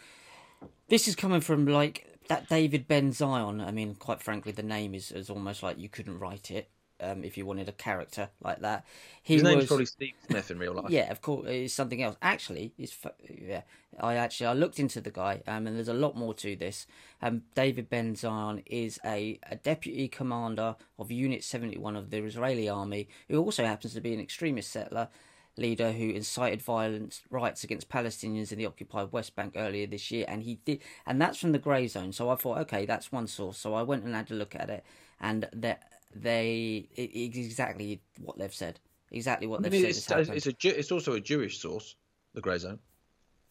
this 0.89 1.09
is 1.09 1.17
coming 1.17 1.41
from 1.41 1.67
like 1.67 2.19
that 2.29 2.49
David 2.49 2.87
Ben 2.87 3.13
Zion. 3.13 3.61
I 3.61 3.71
mean, 3.71 3.95
quite 3.95 4.23
frankly, 4.23 4.53
the 4.53 4.63
name 4.63 4.95
is, 4.95 5.11
is 5.11 5.31
almost 5.31 5.63
like 5.63 5.79
you 5.79 5.89
couldn't 5.89 6.19
write 6.19 6.51
it. 6.51 6.69
Um, 7.01 7.25
if 7.25 7.37
you 7.37 7.47
wanted 7.47 7.69
a 7.69 7.73
character 7.73 8.29
like 8.43 8.61
that, 8.61 8.85
he 9.23 9.35
his 9.35 9.43
name's 9.43 9.57
was... 9.57 9.67
probably 9.67 9.87
Steve 9.87 10.15
Smith 10.27 10.51
in 10.51 10.59
real 10.59 10.75
life. 10.75 10.87
yeah, 10.91 11.11
of 11.11 11.21
course, 11.21 11.47
it's 11.49 11.75
something 11.75 12.03
else. 12.03 12.17
Actually, 12.23 12.73
it's 12.79 12.97
yeah. 13.29 13.63
I 13.99 14.15
actually 14.15 14.47
I 14.47 14.53
looked 14.55 14.79
into 14.79 15.01
the 15.01 15.11
guy, 15.11 15.43
um, 15.47 15.67
and 15.67 15.77
there's 15.77 15.89
a 15.89 15.95
lot 15.95 16.17
more 16.17 16.35
to 16.35 16.57
this. 16.57 16.87
Um, 17.21 17.43
David 17.55 17.91
Ben 17.91 18.15
Zion 18.15 18.63
is 18.67 18.99
a, 19.05 19.39
a 19.49 19.57
deputy 19.57 20.09
commander 20.09 20.77
of 20.99 21.11
Unit 21.11 21.45
71 21.45 21.97
of 21.97 22.11
the 22.11 22.19
Israeli 22.19 22.69
army, 22.69 23.09
who 23.29 23.43
also 23.43 23.65
happens 23.65 23.95
to 23.95 24.01
be 24.01 24.15
an 24.15 24.21
extremist 24.21 24.71
settler 24.71 25.09
leader 25.57 25.93
who 25.93 26.11
incited 26.11 26.63
violent 26.63 27.21
rights 27.31 27.65
against 27.65 27.89
Palestinians 27.89 28.53
in 28.53 28.59
the 28.59 28.67
occupied 28.67 29.13
West 29.13 29.37
Bank 29.37 29.55
earlier 29.57 29.87
this 29.87 30.11
year, 30.11 30.25
and 30.29 30.43
he 30.43 30.61
did, 30.65 30.81
and 31.07 31.21
that's 31.21 31.39
from 31.39 31.53
the 31.53 31.59
Grayzone. 31.59 32.15
So 32.15 32.31
I 32.31 32.37
thought, 32.37 32.59
okay, 32.59 32.87
that's 32.87 33.13
one 33.13 33.27
source. 33.27 33.59
So 33.59 33.75
I 33.75 33.83
went 33.83 34.05
and 34.05 34.15
had 34.15 34.31
a 34.31 34.35
look 34.35 34.55
at 34.55 34.71
it, 34.71 34.85
and 35.21 35.49
that 35.53 36.00
they 36.15 36.89
it, 36.97 37.11
it's 37.15 37.37
exactly 37.37 38.01
what 38.21 38.39
they've 38.39 38.55
said, 38.55 38.81
exactly 39.11 39.47
what 39.47 39.63
they've 39.63 39.73
I 39.73 39.77
mean, 39.77 39.93
said. 39.93 40.21
It's, 40.21 40.47
it's, 40.47 40.65
a 40.65 40.79
it's 40.79 40.93
also 40.93 41.15
a 41.15 41.21
Jewish 41.21 41.59
source, 41.59 41.97
the 42.35 42.41
grey 42.41 42.59
zone. 42.59 42.79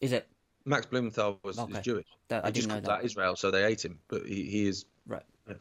Is 0.02 0.12
it? 0.12 0.28
Max 0.66 0.86
Blumenthal 0.86 1.40
was 1.44 1.58
okay. 1.58 1.78
is 1.78 1.86
Jewish. 1.86 2.06
That, 2.28 2.46
I 2.46 2.52
didn't 2.52 2.70
know 2.70 2.76
that. 2.76 2.84
that. 2.84 3.06
Israel, 3.06 3.36
so 3.36 3.50
they 3.50 3.66
ate 3.66 3.84
him, 3.84 4.00
but 4.08 4.26
he, 4.26 4.44
he 4.44 4.68
is 4.68 4.86
right. 5.08 5.24
Yeah. 5.48 5.56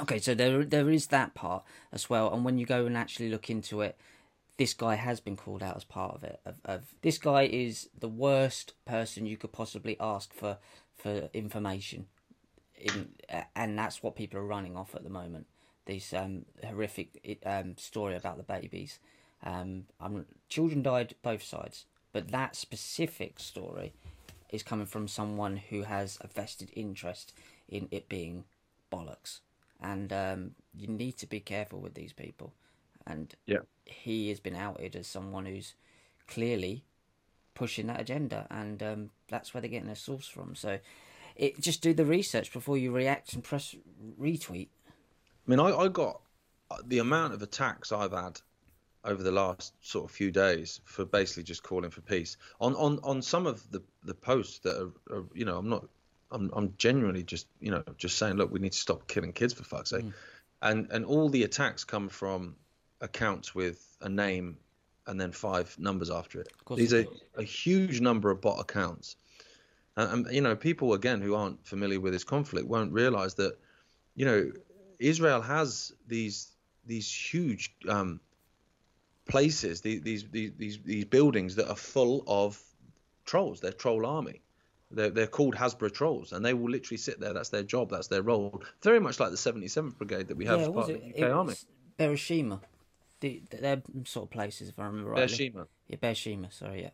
Okay, 0.00 0.18
so 0.18 0.34
there 0.34 0.64
there 0.64 0.90
is 0.90 1.06
that 1.08 1.34
part 1.34 1.64
as 1.92 2.10
well, 2.10 2.32
and 2.32 2.44
when 2.44 2.58
you 2.58 2.66
go 2.66 2.86
and 2.86 2.96
actually 2.96 3.28
look 3.28 3.48
into 3.48 3.80
it, 3.80 3.96
this 4.56 4.74
guy 4.74 4.96
has 4.96 5.20
been 5.20 5.36
called 5.36 5.62
out 5.62 5.76
as 5.76 5.84
part 5.84 6.14
of 6.14 6.24
it. 6.24 6.40
Of, 6.44 6.60
of 6.64 6.94
this 7.02 7.18
guy 7.18 7.42
is 7.42 7.88
the 7.98 8.08
worst 8.08 8.74
person 8.84 9.26
you 9.26 9.36
could 9.36 9.52
possibly 9.52 9.96
ask 10.00 10.32
for 10.34 10.58
for 10.96 11.28
information, 11.32 12.06
in, 12.74 13.10
and 13.54 13.78
that's 13.78 14.02
what 14.02 14.16
people 14.16 14.40
are 14.40 14.46
running 14.46 14.76
off 14.76 14.94
at 14.94 15.04
the 15.04 15.10
moment. 15.10 15.46
This 15.86 16.12
um, 16.12 16.44
horrific 16.64 17.38
um, 17.44 17.76
story 17.76 18.16
about 18.16 18.36
the 18.36 18.42
babies. 18.42 18.98
Um, 19.44 19.84
children 20.48 20.82
died 20.82 21.14
both 21.22 21.42
sides, 21.42 21.86
but 22.12 22.28
that 22.28 22.56
specific 22.56 23.38
story 23.38 23.92
is 24.50 24.62
coming 24.62 24.86
from 24.86 25.08
someone 25.08 25.56
who 25.56 25.82
has 25.82 26.18
a 26.20 26.26
vested 26.26 26.70
interest 26.74 27.32
in 27.68 27.88
it 27.90 28.08
being 28.08 28.44
bollocks, 28.92 29.40
and 29.80 30.12
um, 30.12 30.50
you 30.76 30.88
need 30.88 31.16
to 31.18 31.26
be 31.26 31.40
careful 31.40 31.80
with 31.80 31.94
these 31.94 32.12
people 32.12 32.52
and 33.06 33.34
yeah. 33.46 33.58
he 33.84 34.28
has 34.28 34.40
been 34.40 34.56
outed 34.56 34.96
as 34.96 35.06
someone 35.06 35.46
who's 35.46 35.74
clearly 36.26 36.84
pushing 37.54 37.86
that 37.86 38.00
agenda, 38.00 38.46
and 38.50 38.82
um, 38.82 39.10
that's 39.28 39.54
where 39.54 39.60
they're 39.60 39.70
getting 39.70 39.86
their 39.86 39.94
source 39.94 40.26
from. 40.26 40.54
So, 40.54 40.78
it 41.36 41.60
just 41.60 41.82
do 41.82 41.94
the 41.94 42.04
research 42.04 42.52
before 42.52 42.76
you 42.76 42.90
react 42.90 43.32
and 43.34 43.44
press 43.44 43.74
retweet. 44.20 44.68
I 45.46 45.50
mean, 45.50 45.60
I, 45.60 45.74
I 45.74 45.88
got 45.88 46.20
uh, 46.70 46.76
the 46.86 46.98
amount 46.98 47.34
of 47.34 47.42
attacks 47.42 47.92
I've 47.92 48.12
had 48.12 48.40
over 49.04 49.22
the 49.22 49.30
last 49.30 49.72
sort 49.80 50.04
of 50.04 50.10
few 50.10 50.32
days 50.32 50.80
for 50.84 51.04
basically 51.04 51.44
just 51.44 51.62
calling 51.62 51.90
for 51.90 52.00
peace 52.00 52.36
on 52.60 52.74
on 52.74 52.98
on 53.04 53.22
some 53.22 53.46
of 53.46 53.70
the 53.70 53.80
the 54.02 54.14
posts 54.14 54.58
that 54.60 54.76
are, 54.76 55.16
are 55.16 55.24
you 55.32 55.44
know 55.44 55.58
I'm 55.58 55.68
not 55.68 55.86
I'm 56.32 56.50
I'm 56.52 56.74
genuinely 56.76 57.22
just 57.22 57.46
you 57.60 57.70
know 57.70 57.84
just 57.96 58.18
saying 58.18 58.36
look 58.36 58.50
we 58.50 58.58
need 58.58 58.72
to 58.72 58.78
stop 58.78 59.06
killing 59.06 59.32
kids 59.32 59.54
for 59.54 59.62
fuck's 59.62 59.90
sake, 59.90 60.04
mm. 60.04 60.12
and 60.62 60.88
and 60.90 61.04
all 61.04 61.28
the 61.28 61.44
attacks 61.44 61.84
come 61.84 62.08
from 62.08 62.56
accounts 63.00 63.54
with 63.54 63.96
a 64.00 64.08
name 64.08 64.56
and 65.06 65.20
then 65.20 65.30
five 65.30 65.76
numbers 65.78 66.10
after 66.10 66.40
it. 66.40 66.48
These 66.74 66.92
are 66.92 67.04
a 67.36 67.42
huge 67.42 68.00
number 68.00 68.30
of 68.30 68.40
bot 68.40 68.60
accounts. 68.60 69.16
And, 69.96 70.26
and, 70.26 70.34
you 70.34 70.40
know, 70.40 70.56
people 70.56 70.94
again 70.94 71.20
who 71.20 71.34
aren't 71.34 71.64
familiar 71.64 72.00
with 72.00 72.12
this 72.12 72.24
conflict 72.24 72.66
won't 72.66 72.92
realize 72.92 73.34
that, 73.34 73.56
you 74.14 74.24
know, 74.24 74.50
Israel 74.98 75.40
has 75.40 75.92
these 76.06 76.52
these 76.86 77.12
huge 77.12 77.74
um, 77.88 78.20
places, 79.28 79.80
these, 79.80 80.02
these 80.02 80.24
these 80.30 80.78
these 80.84 81.04
buildings 81.04 81.56
that 81.56 81.68
are 81.68 81.76
full 81.76 82.24
of 82.26 82.60
trolls. 83.24 83.60
They're 83.60 83.72
troll 83.72 84.06
army. 84.06 84.40
They're, 84.90 85.10
they're 85.10 85.26
called 85.26 85.56
Hasbara 85.56 85.92
trolls, 85.92 86.32
and 86.32 86.44
they 86.44 86.54
will 86.54 86.70
literally 86.70 86.96
sit 86.96 87.18
there. 87.18 87.32
That's 87.32 87.48
their 87.48 87.64
job. 87.64 87.90
That's 87.90 88.06
their 88.06 88.22
role. 88.22 88.62
Very 88.82 89.00
much 89.00 89.18
like 89.18 89.30
the 89.30 89.36
77th 89.36 89.98
Brigade 89.98 90.28
that 90.28 90.36
we 90.36 90.44
have 90.46 90.60
yeah, 90.60 90.68
part 90.68 90.90
of 90.90 91.00
the 91.00 91.24
UK 91.24 91.30
Army. 91.32 91.54
Beersheba. 91.96 92.60
The, 93.20 93.42
they're 93.50 93.82
sort 94.04 94.26
of 94.26 94.30
places, 94.30 94.68
if 94.68 94.78
I 94.78 94.84
remember 94.84 95.10
right. 95.10 95.16
Beersheba. 95.16 95.66
Yeah, 95.88 95.96
Beersheba. 96.00 96.52
Sorry, 96.52 96.82
yeah. 96.82 96.90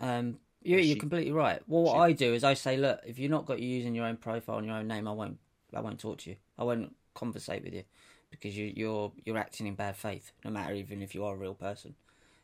Um, 0.00 0.38
yeah, 0.62 0.78
you're 0.78 0.96
completely 0.96 1.30
right. 1.30 1.62
Well, 1.68 1.82
what 1.84 1.98
I 1.98 2.10
do 2.10 2.34
is 2.34 2.42
I 2.42 2.54
say, 2.54 2.76
look, 2.76 3.00
if 3.06 3.20
you're 3.20 3.30
not 3.30 3.46
got 3.46 3.60
you 3.60 3.68
using 3.68 3.94
your 3.94 4.06
own 4.06 4.16
profile 4.16 4.58
and 4.58 4.66
your 4.66 4.76
own 4.76 4.88
name, 4.88 5.06
I 5.06 5.12
won't, 5.12 5.38
I 5.72 5.80
won't 5.80 6.00
talk 6.00 6.18
to 6.18 6.30
you. 6.30 6.36
I 6.58 6.64
won't 6.64 6.92
conversate 7.16 7.64
with 7.64 7.74
you 7.74 7.84
because 8.30 8.56
you, 8.56 8.72
you're 8.74 9.12
you're 9.24 9.38
acting 9.38 9.66
in 9.66 9.74
bad 9.74 9.96
faith. 9.96 10.32
No 10.44 10.50
matter 10.50 10.74
even 10.74 11.02
if 11.02 11.14
you 11.14 11.24
are 11.24 11.34
a 11.34 11.38
real 11.38 11.54
person, 11.54 11.94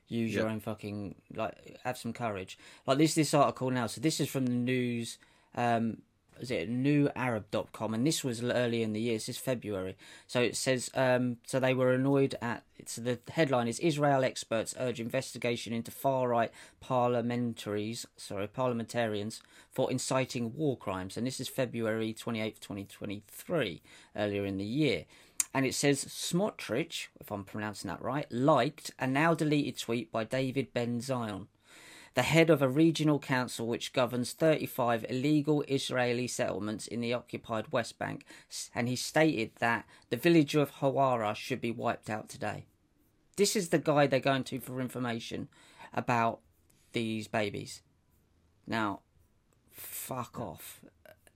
use 0.08 0.34
your 0.34 0.48
own 0.48 0.60
fucking 0.60 1.14
like 1.34 1.78
have 1.84 1.98
some 1.98 2.12
courage. 2.12 2.58
Like 2.86 2.98
this 2.98 3.14
this 3.14 3.34
article 3.34 3.70
now. 3.70 3.86
So 3.86 4.00
this 4.00 4.20
is 4.20 4.28
from 4.28 4.46
the 4.46 4.52
news. 4.52 5.18
Um, 5.54 5.98
is 6.40 6.50
it 6.50 6.70
newarab.com 6.70 7.94
and 7.94 8.06
this 8.06 8.24
was 8.24 8.42
early 8.42 8.82
in 8.82 8.92
the 8.92 9.00
year. 9.00 9.14
This 9.14 9.28
is 9.28 9.38
february. 9.38 9.96
So 10.26 10.40
it 10.40 10.56
says 10.56 10.90
um, 10.94 11.38
so 11.46 11.60
they 11.60 11.74
were 11.74 11.92
annoyed 11.92 12.34
at 12.40 12.64
so 12.86 13.00
the 13.00 13.18
headline 13.30 13.68
is 13.68 13.78
israel 13.78 14.24
experts 14.24 14.74
urge 14.78 14.98
investigation 15.00 15.72
into 15.72 15.92
far 15.92 16.28
right 16.28 16.50
parliamentaries 16.82 18.06
sorry 18.16 18.48
parliamentarians 18.48 19.40
for 19.70 19.90
inciting 19.90 20.54
war 20.56 20.76
crimes. 20.76 21.16
And 21.16 21.26
this 21.26 21.40
is 21.40 21.48
february 21.48 22.12
28th 22.12 22.60
2023 22.60 23.82
earlier 24.16 24.44
in 24.44 24.58
the 24.58 24.64
year. 24.64 25.04
And 25.54 25.66
it 25.66 25.74
says 25.74 26.04
Smotrich, 26.06 27.08
if 27.20 27.30
I'm 27.30 27.44
pronouncing 27.44 27.88
that 27.88 28.00
right, 28.00 28.30
liked 28.32 28.90
a 28.98 29.06
now 29.06 29.34
deleted 29.34 29.78
tweet 29.78 30.10
by 30.10 30.24
David 30.24 30.72
Ben 30.72 31.00
Zion 31.00 31.48
the 32.14 32.22
head 32.22 32.50
of 32.50 32.60
a 32.60 32.68
regional 32.68 33.18
council 33.18 33.66
which 33.66 33.92
governs 33.92 34.32
35 34.32 35.06
illegal 35.08 35.62
Israeli 35.68 36.26
settlements 36.26 36.86
in 36.86 37.00
the 37.00 37.14
occupied 37.14 37.72
West 37.72 37.98
Bank, 37.98 38.24
and 38.74 38.88
he 38.88 38.96
stated 38.96 39.52
that 39.58 39.86
the 40.10 40.16
village 40.16 40.54
of 40.54 40.76
Hawara 40.76 41.34
should 41.34 41.60
be 41.60 41.70
wiped 41.70 42.10
out 42.10 42.28
today. 42.28 42.66
This 43.36 43.56
is 43.56 43.70
the 43.70 43.78
guy 43.78 44.06
they're 44.06 44.20
going 44.20 44.44
to 44.44 44.60
for 44.60 44.80
information 44.80 45.48
about 45.94 46.40
these 46.92 47.28
babies. 47.28 47.82
Now, 48.66 49.00
fuck 49.70 50.38
off. 50.38 50.80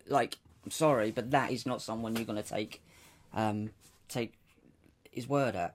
Like, 0.07 0.37
I'm 0.65 0.71
sorry, 0.71 1.11
but 1.11 1.31
that 1.31 1.51
is 1.51 1.65
not 1.65 1.81
someone 1.81 2.17
you're 2.17 2.25
going 2.25 2.43
to 2.43 2.49
take 2.49 2.83
um, 3.33 3.71
take 4.09 4.35
his 5.11 5.29
word 5.29 5.55
at, 5.57 5.75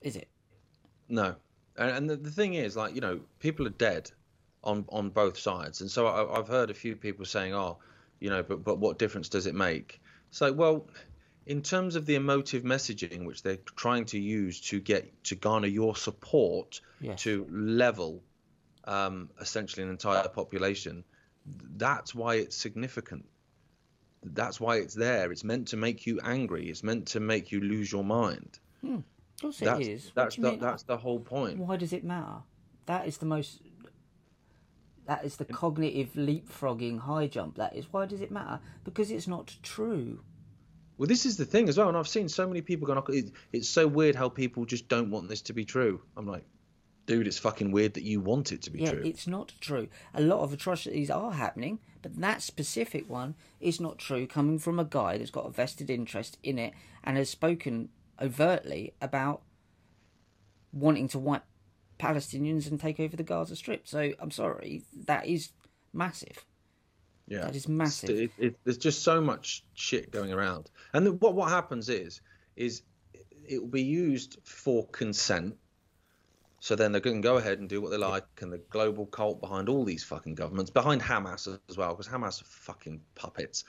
is 0.00 0.16
it? 0.16 0.28
No, 1.08 1.36
and, 1.76 1.90
and 1.90 2.10
the, 2.10 2.16
the 2.16 2.30
thing 2.30 2.54
is, 2.54 2.76
like 2.76 2.94
you 2.94 3.00
know, 3.00 3.20
people 3.38 3.66
are 3.66 3.70
dead 3.70 4.10
on 4.64 4.84
on 4.88 5.10
both 5.10 5.38
sides, 5.38 5.80
and 5.80 5.90
so 5.90 6.06
I, 6.06 6.38
I've 6.38 6.48
heard 6.48 6.70
a 6.70 6.74
few 6.74 6.96
people 6.96 7.24
saying, 7.24 7.54
"Oh, 7.54 7.78
you 8.20 8.30
know, 8.30 8.42
but 8.42 8.64
but 8.64 8.78
what 8.78 8.98
difference 8.98 9.28
does 9.28 9.46
it 9.46 9.54
make?" 9.54 10.00
So, 10.30 10.52
well, 10.52 10.86
in 11.46 11.62
terms 11.62 11.96
of 11.96 12.06
the 12.06 12.14
emotive 12.14 12.62
messaging 12.62 13.26
which 13.26 13.42
they're 13.42 13.58
trying 13.76 14.04
to 14.06 14.18
use 14.18 14.60
to 14.60 14.80
get 14.80 15.24
to 15.24 15.34
garner 15.34 15.66
your 15.66 15.96
support 15.96 16.80
Yes. 17.00 17.22
to 17.22 17.46
level 17.50 18.22
um, 18.84 19.28
essentially 19.40 19.82
an 19.82 19.90
entire 19.90 20.28
population, 20.28 21.04
that's 21.76 22.14
why 22.14 22.36
it's 22.36 22.56
significant. 22.56 23.24
That's 24.22 24.60
why 24.60 24.76
it's 24.76 24.94
there. 24.94 25.32
It's 25.32 25.42
meant 25.42 25.68
to 25.68 25.76
make 25.76 26.06
you 26.06 26.20
angry. 26.22 26.70
It's 26.70 26.84
meant 26.84 27.08
to 27.08 27.20
make 27.20 27.50
you 27.50 27.60
lose 27.60 27.90
your 27.90 28.04
mind. 28.04 28.60
Of 29.44 29.58
course 29.58 29.58
That's 29.58 29.86
is. 29.86 30.04
What 30.06 30.14
that's 30.14 30.36
the 30.36 30.50
mean? 30.50 30.60
that's 30.60 30.82
the 30.84 30.96
whole 30.96 31.20
point. 31.20 31.58
Why 31.58 31.76
does 31.76 31.92
it 31.92 32.04
matter? 32.04 32.42
That 32.86 33.06
is 33.06 33.18
the 33.18 33.26
most. 33.26 33.60
That 35.06 35.24
is 35.24 35.36
the 35.36 35.44
cognitive 35.44 36.12
leapfrogging 36.14 37.00
high 37.00 37.26
jump. 37.26 37.56
That 37.56 37.74
is. 37.74 37.86
Why 37.92 38.06
does 38.06 38.20
it 38.20 38.30
matter? 38.30 38.60
Because 38.84 39.10
it's 39.10 39.26
not 39.26 39.56
true. 39.62 40.20
Well, 40.96 41.08
this 41.08 41.26
is 41.26 41.36
the 41.36 41.44
thing 41.44 41.68
as 41.68 41.76
well, 41.78 41.88
and 41.88 41.96
I've 41.96 42.06
seen 42.06 42.28
so 42.28 42.46
many 42.46 42.60
people 42.60 42.86
going. 42.86 43.02
It, 43.08 43.32
it's 43.52 43.68
so 43.68 43.86
weird 43.88 44.14
how 44.14 44.28
people 44.28 44.64
just 44.64 44.88
don't 44.88 45.10
want 45.10 45.28
this 45.28 45.42
to 45.42 45.52
be 45.52 45.64
true. 45.64 46.00
I'm 46.16 46.26
like, 46.26 46.44
dude, 47.06 47.26
it's 47.26 47.38
fucking 47.38 47.72
weird 47.72 47.94
that 47.94 48.04
you 48.04 48.20
want 48.20 48.52
it 48.52 48.62
to 48.62 48.70
be 48.70 48.80
Yeah, 48.80 48.92
true. 48.92 49.02
it's 49.04 49.26
not 49.26 49.52
true. 49.60 49.88
A 50.14 50.20
lot 50.20 50.40
of 50.40 50.52
atrocities 50.52 51.10
are 51.10 51.32
happening, 51.32 51.80
but 52.02 52.14
that 52.20 52.42
specific 52.42 53.10
one 53.10 53.34
is 53.60 53.80
not 53.80 53.98
true. 53.98 54.26
Coming 54.28 54.60
from 54.60 54.78
a 54.78 54.84
guy 54.84 55.18
that's 55.18 55.30
got 55.32 55.46
a 55.46 55.50
vested 55.50 55.90
interest 55.90 56.38
in 56.44 56.58
it 56.60 56.74
and 57.02 57.16
has 57.16 57.28
spoken 57.28 57.88
overtly 58.22 58.94
about 59.00 59.42
wanting 60.72 61.08
to 61.08 61.18
wipe 61.18 61.44
Palestinians 61.98 62.70
and 62.70 62.80
take 62.80 62.98
over 63.00 63.16
the 63.16 63.22
Gaza 63.22 63.56
Strip. 63.56 63.86
So 63.86 64.12
I'm 64.18 64.30
sorry, 64.30 64.84
that 65.06 65.26
is 65.26 65.50
massive. 65.92 66.44
Yeah, 67.28 67.42
That 67.42 67.56
is 67.56 67.68
massive. 67.68 68.10
It, 68.10 68.30
it, 68.38 68.56
there's 68.64 68.78
just 68.78 69.02
so 69.02 69.20
much 69.20 69.64
shit 69.74 70.10
going 70.10 70.32
around, 70.32 70.70
and 70.92 71.06
the, 71.06 71.12
what 71.12 71.34
what 71.34 71.50
happens 71.50 71.88
is 71.88 72.20
is 72.56 72.82
it 73.48 73.60
will 73.60 73.68
be 73.68 73.82
used 73.82 74.38
for 74.44 74.86
consent. 74.88 75.56
So 76.60 76.76
then 76.76 76.92
they 76.92 77.00
can 77.00 77.20
go 77.22 77.38
ahead 77.38 77.58
and 77.58 77.68
do 77.68 77.80
what 77.80 77.90
they 77.90 77.96
like, 77.96 78.24
and 78.40 78.52
the 78.52 78.58
global 78.58 79.06
cult 79.06 79.40
behind 79.40 79.68
all 79.68 79.84
these 79.84 80.04
fucking 80.04 80.36
governments, 80.36 80.70
behind 80.70 81.00
Hamas 81.00 81.58
as 81.68 81.76
well, 81.76 81.90
because 81.90 82.06
Hamas 82.06 82.40
are 82.40 82.44
fucking 82.44 83.00
puppets, 83.14 83.64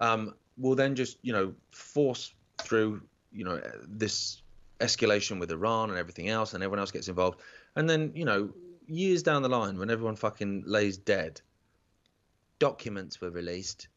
um, 0.00 0.34
will 0.58 0.74
then 0.74 0.94
just 0.96 1.18
you 1.22 1.32
know 1.32 1.54
force 1.70 2.34
through 2.58 3.02
you 3.36 3.44
know 3.44 3.60
this 3.86 4.42
escalation 4.80 5.38
with 5.40 5.50
Iran 5.50 5.90
and 5.90 5.98
everything 5.98 6.28
else, 6.28 6.54
and 6.54 6.62
everyone 6.62 6.80
else 6.80 6.90
gets 6.90 7.08
involved, 7.08 7.40
and 7.74 7.88
then 7.88 8.12
you 8.14 8.24
know 8.24 8.50
years 8.86 9.22
down 9.22 9.42
the 9.42 9.48
line 9.48 9.78
when 9.78 9.90
everyone 9.90 10.16
fucking 10.16 10.64
lays 10.66 10.96
dead, 10.96 11.40
documents 12.58 13.20
were 13.20 13.30
released. 13.30 13.88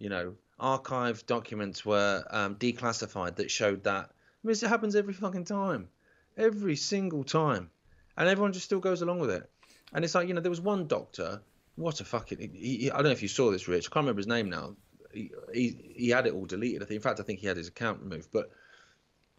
You 0.00 0.08
know, 0.08 0.34
archived 0.58 1.26
documents 1.26 1.86
were 1.86 2.24
um, 2.30 2.56
declassified 2.56 3.36
that 3.36 3.48
showed 3.48 3.84
that. 3.84 4.10
I 4.10 4.46
mean, 4.46 4.52
it 4.52 4.60
happens 4.62 4.96
every 4.96 5.14
fucking 5.14 5.44
time, 5.44 5.88
every 6.36 6.74
single 6.74 7.22
time, 7.22 7.70
and 8.16 8.28
everyone 8.28 8.52
just 8.52 8.64
still 8.64 8.80
goes 8.80 9.02
along 9.02 9.20
with 9.20 9.30
it. 9.30 9.48
And 9.92 10.04
it's 10.04 10.14
like 10.14 10.26
you 10.26 10.34
know, 10.34 10.40
there 10.40 10.50
was 10.50 10.60
one 10.60 10.86
doctor. 10.88 11.40
What 11.76 12.00
a 12.00 12.04
fucking! 12.04 12.38
He, 12.54 12.76
he, 12.76 12.90
I 12.90 12.96
don't 12.96 13.04
know 13.04 13.10
if 13.10 13.22
you 13.22 13.28
saw 13.28 13.52
this, 13.52 13.68
Rich. 13.68 13.86
I 13.86 13.90
can't 13.94 14.04
remember 14.04 14.18
his 14.18 14.26
name 14.26 14.50
now. 14.50 14.74
He, 15.12 15.30
he 15.54 15.94
he 15.96 16.08
had 16.08 16.26
it 16.26 16.34
all 16.34 16.44
deleted. 16.44 16.82
I 16.82 16.86
think, 16.86 16.96
in 16.96 17.02
fact, 17.02 17.20
I 17.20 17.22
think 17.22 17.38
he 17.38 17.46
had 17.46 17.56
his 17.56 17.68
account 17.68 18.00
removed. 18.02 18.30
But 18.32 18.50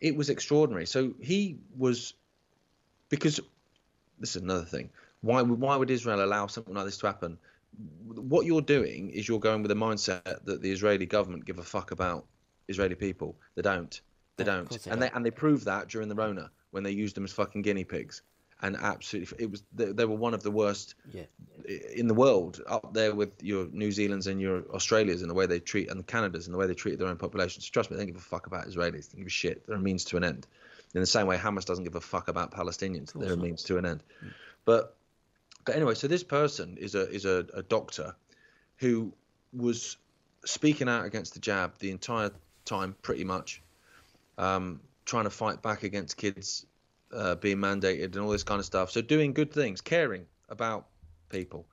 it 0.01 0.15
was 0.15 0.29
extraordinary. 0.29 0.85
So 0.85 1.13
he 1.21 1.57
was 1.77 2.13
because 3.09 3.39
this 4.19 4.35
is 4.35 4.41
another 4.41 4.65
thing. 4.65 4.89
Why 5.21 5.41
would 5.41 5.59
why 5.59 5.75
would 5.75 5.89
Israel 5.89 6.23
allow 6.23 6.47
something 6.47 6.73
like 6.73 6.85
this 6.85 6.97
to 6.99 7.07
happen? 7.07 7.37
What 8.05 8.45
you're 8.45 8.61
doing 8.61 9.09
is 9.11 9.27
you're 9.27 9.39
going 9.39 9.61
with 9.61 9.71
a 9.71 9.75
mindset 9.75 10.23
that 10.45 10.61
the 10.61 10.71
Israeli 10.71 11.05
government 11.05 11.45
give 11.45 11.59
a 11.59 11.63
fuck 11.63 11.91
about 11.91 12.25
Israeli 12.67 12.95
people. 12.95 13.35
They 13.55 13.61
don't. 13.61 13.99
They 14.37 14.43
Yeah, 14.43 14.55
don't. 14.55 14.87
and 14.87 15.01
they 15.01 15.09
and 15.09 15.25
they 15.25 15.31
proved 15.31 15.65
that 15.65 15.87
during 15.89 16.09
the 16.09 16.15
Rona 16.15 16.51
when 16.71 16.83
they 16.83 16.91
used 16.91 17.15
them 17.15 17.25
as 17.25 17.31
fucking 17.31 17.61
guinea 17.61 17.83
pigs. 17.83 18.21
And 18.61 18.75
absolutely, 18.75 19.45
it 19.45 19.49
was 19.51 19.63
they, 19.73 19.85
they 19.93 20.05
were 20.05 20.15
one 20.15 20.33
of 20.33 20.43
the 20.43 20.51
worst 20.51 20.95
Yeah. 21.13 21.23
in 21.95 22.07
the 22.07 22.13
world, 22.13 22.61
up 22.67 22.93
there 22.93 23.15
with 23.15 23.41
your 23.41 23.67
New 23.71 23.91
Zealand's 23.91 24.27
and 24.27 24.41
your 24.41 24.63
Australias 24.73 25.21
in 25.21 25.29
the 25.29 25.33
way 25.33 25.45
they 25.45 25.59
treat 25.59 25.89
and 25.89 25.99
the 25.99 26.03
Canada's 26.03 26.47
and 26.47 26.53
the 26.53 26.57
way 26.57 26.67
they 26.67 26.73
treat 26.73 26.99
their 26.99 27.07
own 27.07 27.17
populations. 27.17 27.69
Trust 27.69 27.89
me, 27.89 27.95
they 27.95 28.01
don't 28.03 28.13
give 28.13 28.21
a 28.21 28.25
fuck 28.25 28.47
about 28.47 28.67
Israelis. 28.67 29.11
They 29.11 29.17
give 29.19 29.27
a 29.27 29.29
shit. 29.29 29.65
They're 29.65 29.77
a 29.77 29.79
means 29.79 30.03
to 30.05 30.17
an 30.17 30.23
end. 30.23 30.45
In 30.93 31.01
the 31.01 31.07
same 31.07 31.27
way, 31.27 31.37
Hamas 31.37 31.65
doesn't 31.65 31.83
give 31.83 31.95
a 31.95 32.01
fuck 32.01 32.27
about 32.27 32.51
Palestinians. 32.51 33.13
They're 33.13 33.33
a 33.33 33.37
means 33.37 33.63
to 33.63 33.77
an 33.77 33.85
end. 33.85 34.03
But 34.65 34.95
but 35.65 35.75
anyway, 35.75 35.93
so 35.93 36.07
this 36.07 36.23
person 36.23 36.77
is 36.77 36.95
a 36.95 37.09
is 37.09 37.25
a, 37.25 37.45
a 37.53 37.63
doctor 37.63 38.15
who 38.77 39.13
was 39.53 39.97
speaking 40.45 40.89
out 40.89 41.05
against 41.05 41.33
the 41.33 41.39
jab 41.39 41.77
the 41.79 41.91
entire 41.91 42.31
time, 42.65 42.95
pretty 43.01 43.23
much, 43.23 43.61
um, 44.37 44.79
trying 45.05 45.25
to 45.25 45.29
fight 45.29 45.61
back 45.61 45.83
against 45.83 46.17
kids 46.17 46.65
uh, 47.13 47.35
being 47.35 47.57
mandated 47.57 48.15
and 48.15 48.19
all 48.19 48.29
this 48.29 48.43
kind 48.43 48.59
of 48.59 48.65
stuff. 48.65 48.91
So 48.91 49.01
doing 49.01 49.33
good 49.33 49.51
things, 49.51 49.81
caring 49.81 50.25
about 50.49 50.87
people. 51.29 51.65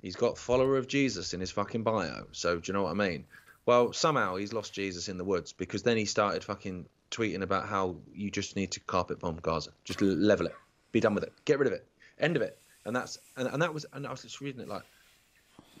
He's 0.00 0.16
got 0.16 0.36
follower 0.36 0.76
of 0.76 0.88
Jesus 0.88 1.32
in 1.32 1.40
his 1.40 1.50
fucking 1.50 1.82
bio. 1.84 2.26
So 2.32 2.56
do 2.56 2.62
you 2.66 2.72
know 2.72 2.82
what 2.82 2.90
I 2.90 2.94
mean? 2.94 3.24
Well, 3.66 3.92
somehow 3.92 4.36
he's 4.36 4.52
lost 4.52 4.72
Jesus 4.72 5.08
in 5.08 5.18
the 5.18 5.24
woods 5.24 5.52
because 5.52 5.84
then 5.84 5.96
he 5.96 6.04
started 6.04 6.42
fucking 6.42 6.86
tweeting 7.12 7.42
about 7.42 7.68
how 7.68 7.96
you 8.12 8.30
just 8.30 8.56
need 8.56 8.72
to 8.72 8.80
carpet 8.80 9.20
bomb 9.20 9.36
Gaza, 9.36 9.70
just 9.84 10.02
level 10.02 10.46
it, 10.46 10.54
be 10.90 10.98
done 10.98 11.14
with 11.14 11.22
it, 11.22 11.32
get 11.44 11.58
rid 11.58 11.68
of 11.68 11.72
it, 11.72 11.86
end 12.18 12.34
of 12.34 12.42
it. 12.42 12.58
And 12.84 12.96
that's 12.96 13.18
and, 13.36 13.46
and 13.46 13.62
that 13.62 13.72
was 13.72 13.86
and 13.92 14.04
I 14.06 14.10
was 14.10 14.22
just 14.22 14.40
reading 14.40 14.60
it 14.60 14.68
like 14.68 14.82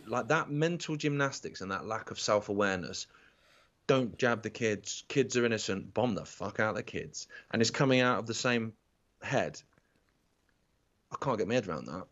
like 0.06 0.28
that 0.28 0.50
mental 0.50 0.96
gymnastics 0.96 1.60
and 1.60 1.72
that 1.72 1.86
lack 1.86 2.12
of 2.12 2.20
self 2.20 2.48
awareness. 2.48 3.08
Don't 3.86 4.16
jab 4.16 4.42
the 4.42 4.50
kids. 4.50 5.04
Kids 5.08 5.36
are 5.36 5.44
innocent. 5.44 5.92
Bomb 5.92 6.14
the 6.14 6.24
fuck 6.24 6.60
out 6.60 6.74
the 6.74 6.82
kids. 6.82 7.26
And 7.50 7.60
it's 7.60 7.70
coming 7.70 8.00
out 8.00 8.18
of 8.18 8.26
the 8.26 8.34
same 8.34 8.72
head. 9.22 9.60
I 11.10 11.16
can't 11.20 11.38
get 11.38 11.48
my 11.48 11.54
head 11.54 11.68
around 11.68 11.86
that. 11.86 12.06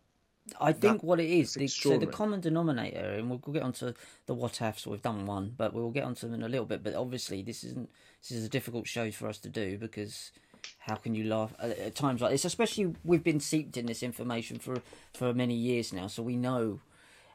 I 0.60 0.72
think 0.72 1.02
what 1.02 1.20
it 1.20 1.28
is, 1.28 1.54
the, 1.54 1.66
so 1.68 1.98
the 1.98 2.06
common 2.06 2.40
denominator, 2.40 3.12
and 3.12 3.30
we'll, 3.30 3.40
we'll 3.44 3.54
get 3.54 3.62
onto 3.62 3.92
the 4.26 4.34
what 4.34 4.60
ifs. 4.60 4.86
We've 4.86 5.02
done 5.02 5.26
one, 5.26 5.54
but 5.56 5.72
we'll 5.72 5.90
get 5.90 6.04
onto 6.04 6.26
them 6.26 6.34
in 6.34 6.42
a 6.42 6.48
little 6.48 6.66
bit. 6.66 6.82
But 6.82 6.94
obviously, 6.94 7.42
this 7.42 7.62
isn't. 7.62 7.88
This 8.22 8.36
is 8.36 8.44
a 8.44 8.48
difficult 8.48 8.86
show 8.86 9.10
for 9.10 9.28
us 9.28 9.38
to 9.38 9.48
do 9.48 9.78
because 9.78 10.32
how 10.78 10.96
can 10.96 11.14
you 11.14 11.24
laugh 11.24 11.54
at, 11.60 11.78
at 11.78 11.94
times 11.94 12.20
like 12.20 12.32
this? 12.32 12.44
Especially 12.44 12.94
we've 13.04 13.22
been 13.22 13.40
seeped 13.40 13.76
in 13.76 13.86
this 13.86 14.02
information 14.02 14.58
for 14.58 14.82
for 15.14 15.32
many 15.32 15.54
years 15.54 15.92
now, 15.92 16.06
so 16.06 16.22
we 16.22 16.36
know 16.36 16.80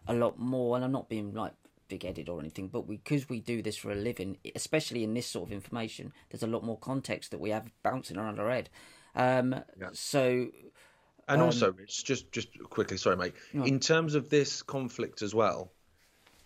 a 0.07 0.13
lot 0.13 0.37
more. 0.37 0.75
And 0.75 0.83
I'm 0.83 0.91
not 0.91 1.07
being 1.07 1.33
like 1.33 1.53
big-headed 1.87 2.29
or 2.29 2.39
anything, 2.39 2.67
but 2.67 2.87
because 2.87 3.29
we 3.29 3.39
do 3.39 3.61
this 3.61 3.77
for 3.77 3.91
a 3.91 3.95
living, 3.95 4.37
especially 4.55 5.03
in 5.03 5.13
this 5.13 5.27
sort 5.27 5.47
of 5.49 5.53
information, 5.53 6.13
there's 6.29 6.43
a 6.43 6.47
lot 6.47 6.63
more 6.63 6.77
context 6.77 7.31
that 7.31 7.39
we 7.39 7.49
have 7.51 7.69
bouncing 7.83 8.17
around 8.17 8.39
our 8.39 8.49
head. 8.49 8.69
Um, 9.15 9.55
So 9.93 10.51
And 11.27 11.41
also, 11.41 11.71
Rich, 11.71 12.05
just 12.05 12.31
just 12.31 12.49
quickly, 12.69 12.97
sorry, 12.97 13.17
mate. 13.17 13.33
In 13.53 13.79
terms 13.79 14.15
of 14.15 14.29
this 14.29 14.61
conflict 14.61 15.21
as 15.21 15.33
well, 15.33 15.71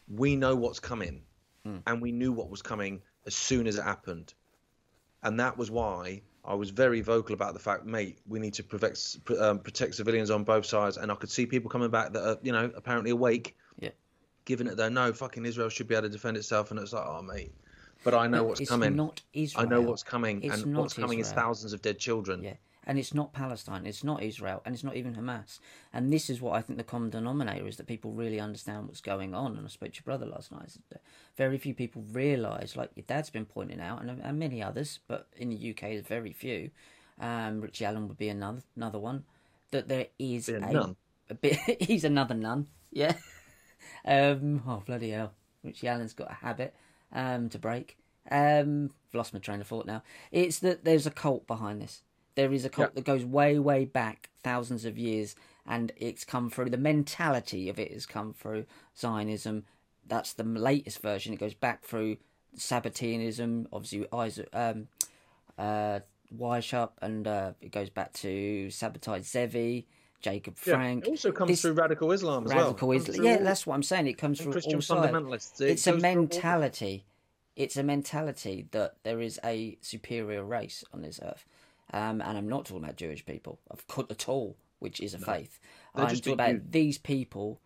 we 0.07 0.35
know 0.35 0.55
what's 0.55 0.79
coming, 0.79 1.23
and 1.85 2.01
we 2.01 2.11
knew 2.11 2.31
what 2.31 2.49
was 2.49 2.61
coming 2.61 3.01
as 3.27 3.35
soon 3.35 3.67
as 3.67 3.77
it 3.77 3.83
happened, 3.83 4.33
and 5.21 5.39
that 5.39 5.57
was 5.57 5.69
why 5.69 6.21
I 6.45 6.55
was 6.55 6.69
very 6.71 7.01
vocal 7.01 7.33
about 7.33 7.53
the 7.53 7.59
fact, 7.59 7.85
mate, 7.85 8.17
we 8.27 8.39
need 8.39 8.53
to 8.55 8.63
protect 8.63 9.17
um, 9.39 9.59
protect 9.59 9.95
civilians 9.95 10.31
on 10.31 10.43
both 10.43 10.65
sides. 10.65 10.97
And 10.97 11.11
I 11.11 11.15
could 11.15 11.29
see 11.29 11.45
people 11.45 11.69
coming 11.69 11.91
back 11.91 12.13
that 12.13 12.27
are, 12.27 12.37
you 12.41 12.51
know, 12.51 12.71
apparently 12.75 13.11
awake, 13.11 13.47
yeah. 13.47 13.68
Giving 14.49 14.67
it 14.67 14.75
though. 14.75 14.89
no, 14.89 15.13
fucking 15.13 15.45
Israel 15.45 15.69
should 15.69 15.87
be 15.87 15.95
able 15.95 16.07
to 16.07 16.09
defend 16.09 16.35
itself, 16.35 16.71
and 16.71 16.79
it's 16.79 16.91
like, 16.91 17.05
oh, 17.05 17.21
mate. 17.21 17.53
But 18.03 18.15
I 18.15 18.27
know 18.27 18.43
what's 18.43 18.59
it's 18.59 18.69
coming. 18.69 18.95
not 18.95 19.21
I 19.55 19.65
know 19.65 19.81
what's 19.81 20.03
coming, 20.03 20.41
It's 20.41 20.63
and 20.63 20.75
what's 20.75 20.93
coming 20.93 21.19
is 21.19 21.31
thousands 21.31 21.73
of 21.73 21.81
dead 21.81 21.99
children. 21.99 22.41
Yeah, 22.43 22.55
and 22.85 22.97
it's 22.97 23.13
not 23.13 23.33
Palestine, 23.33 23.85
it's 23.85 24.03
not 24.03 24.23
Israel, 24.23 24.61
and 24.65 24.73
it's 24.73 24.83
not 24.83 24.95
even 24.95 25.15
Hamas. 25.15 25.59
And 25.93 26.11
this 26.11 26.29
is 26.29 26.41
what 26.41 26.53
I 26.53 26.61
think 26.61 26.77
the 26.77 26.83
common 26.83 27.09
denominator 27.11 27.67
is 27.67 27.77
that 27.77 27.87
people 27.87 28.11
really 28.11 28.39
understand 28.39 28.87
what's 28.87 29.01
going 29.01 29.35
on. 29.35 29.57
And 29.57 29.65
I 29.65 29.69
spoke 29.69 29.91
to 29.91 29.97
your 29.97 30.05
brother 30.05 30.25
last 30.25 30.51
night. 30.51 30.77
Very 31.35 31.57
few 31.57 31.73
people 31.73 32.03
realise, 32.11 32.75
like 32.75 32.89
your 32.95 33.05
dad's 33.05 33.29
been 33.29 33.45
pointing 33.45 33.81
out, 33.81 34.01
and, 34.01 34.19
and 34.21 34.39
many 34.39 34.63
others, 34.63 34.99
but 35.07 35.27
in 35.37 35.49
the 35.49 35.71
UK 35.71 35.81
there's 35.81 36.07
very 36.07 36.33
few. 36.33 36.71
Um, 37.19 37.61
Richie 37.61 37.85
Allen 37.85 38.07
would 38.07 38.17
be 38.17 38.29
another 38.29 38.63
another 38.75 38.99
one. 38.99 39.25
That 39.71 39.87
there 39.87 40.07
is 40.17 40.49
a 40.49 40.55
a, 40.55 40.95
a 41.29 41.35
bit. 41.35 41.57
he's 41.81 42.05
another 42.05 42.33
nun. 42.33 42.67
Yeah. 42.91 43.13
Um. 44.05 44.61
Oh 44.67 44.83
bloody 44.85 45.11
hell! 45.11 45.33
Richie 45.63 45.87
Allen's 45.87 46.13
got 46.13 46.31
a 46.31 46.35
habit 46.35 46.73
um 47.11 47.49
to 47.49 47.59
break. 47.59 47.97
Um. 48.29 48.91
I've 49.09 49.15
lost 49.15 49.33
my 49.33 49.39
train 49.39 49.59
of 49.61 49.67
thought 49.67 49.85
now. 49.87 50.03
It's 50.31 50.59
that 50.59 50.83
there's 50.85 51.07
a 51.07 51.11
cult 51.11 51.47
behind 51.47 51.81
this. 51.81 52.03
There 52.35 52.53
is 52.53 52.63
a 52.63 52.69
cult 52.69 52.89
Yeah. 52.91 52.95
that 52.95 53.05
goes 53.05 53.25
way, 53.25 53.57
way 53.57 53.85
back, 53.85 54.29
thousands 54.43 54.85
of 54.85 54.97
years, 54.97 55.35
and 55.65 55.91
it's 55.97 56.23
come 56.25 56.49
through. 56.49 56.69
The 56.69 56.77
mentality 56.77 57.69
of 57.69 57.79
it 57.79 57.91
has 57.91 58.05
come 58.05 58.33
through 58.33 58.65
Zionism. 58.97 59.65
that's 60.07 60.33
the 60.33 60.43
latest 60.43 61.01
version. 61.01 61.33
It 61.33 61.39
goes 61.39 61.53
back 61.53 61.83
through 61.83 62.17
Sabbateanism, 62.57 63.67
obviously 63.71 64.07
Isaac, 64.13 64.49
um, 64.53 64.87
uh, 65.57 65.99
Weishaupt, 66.35 66.91
and 67.01 67.27
uh, 67.27 67.51
it 67.61 67.71
goes 67.71 67.89
back 67.89 68.13
to 68.13 68.67
Sabbatai 68.69 69.23
Zevi, 69.23 69.87
Jacob 70.21 70.57
Frank. 70.57 71.03
Yeah, 71.05 71.09
it 71.09 71.11
also 71.11 71.31
comes 71.31 71.49
This- 71.49 71.61
through 71.61 71.73
radical 71.73 72.11
Islam 72.11 72.45
as 72.45 72.53
well. 72.53 72.65
radical 72.67 72.87
well. 72.89 72.97
Islam. 72.97 73.23
Yeah, 73.25 73.37
all- 73.37 73.43
that's 73.43 73.65
what 73.65 73.75
I'm 73.75 73.83
saying. 73.83 74.07
It 74.07 74.17
comes 74.17 74.39
from 74.41 74.51
Christian 74.51 74.75
all 74.75 74.81
fundamentalists. 74.81 75.61
It 75.61 75.69
It's 75.71 75.87
a 75.87 75.91
goes 75.93 76.01
through 76.01 76.09
all- 76.09 76.15
mentality. 76.15 77.05
It's 77.55 77.75
a 77.77 77.83
mentality 77.83 78.67
that 78.71 78.95
there 79.03 79.21
is 79.21 79.39
a 79.43 79.77
superior 79.81 80.43
race 80.43 80.83
on 80.93 81.01
this 81.01 81.19
earth, 81.21 81.45
um, 81.91 82.21
and 82.21 82.37
I'm 82.37 82.47
not 82.47 82.65
talking 82.65 82.83
about 82.83 82.95
Jewish 82.95 83.25
people, 83.25 83.59
of 83.69 83.85
course, 83.87 84.07
at 84.09 84.29
all, 84.29 84.55
which 84.79 85.01
is 85.01 85.13
a 85.13 85.19
faith. 85.19 85.59
They're 85.95 86.05
I'm 86.05 86.15
talking 86.15 86.33
about 86.33 86.71
these 86.71 86.97
people 86.97 87.59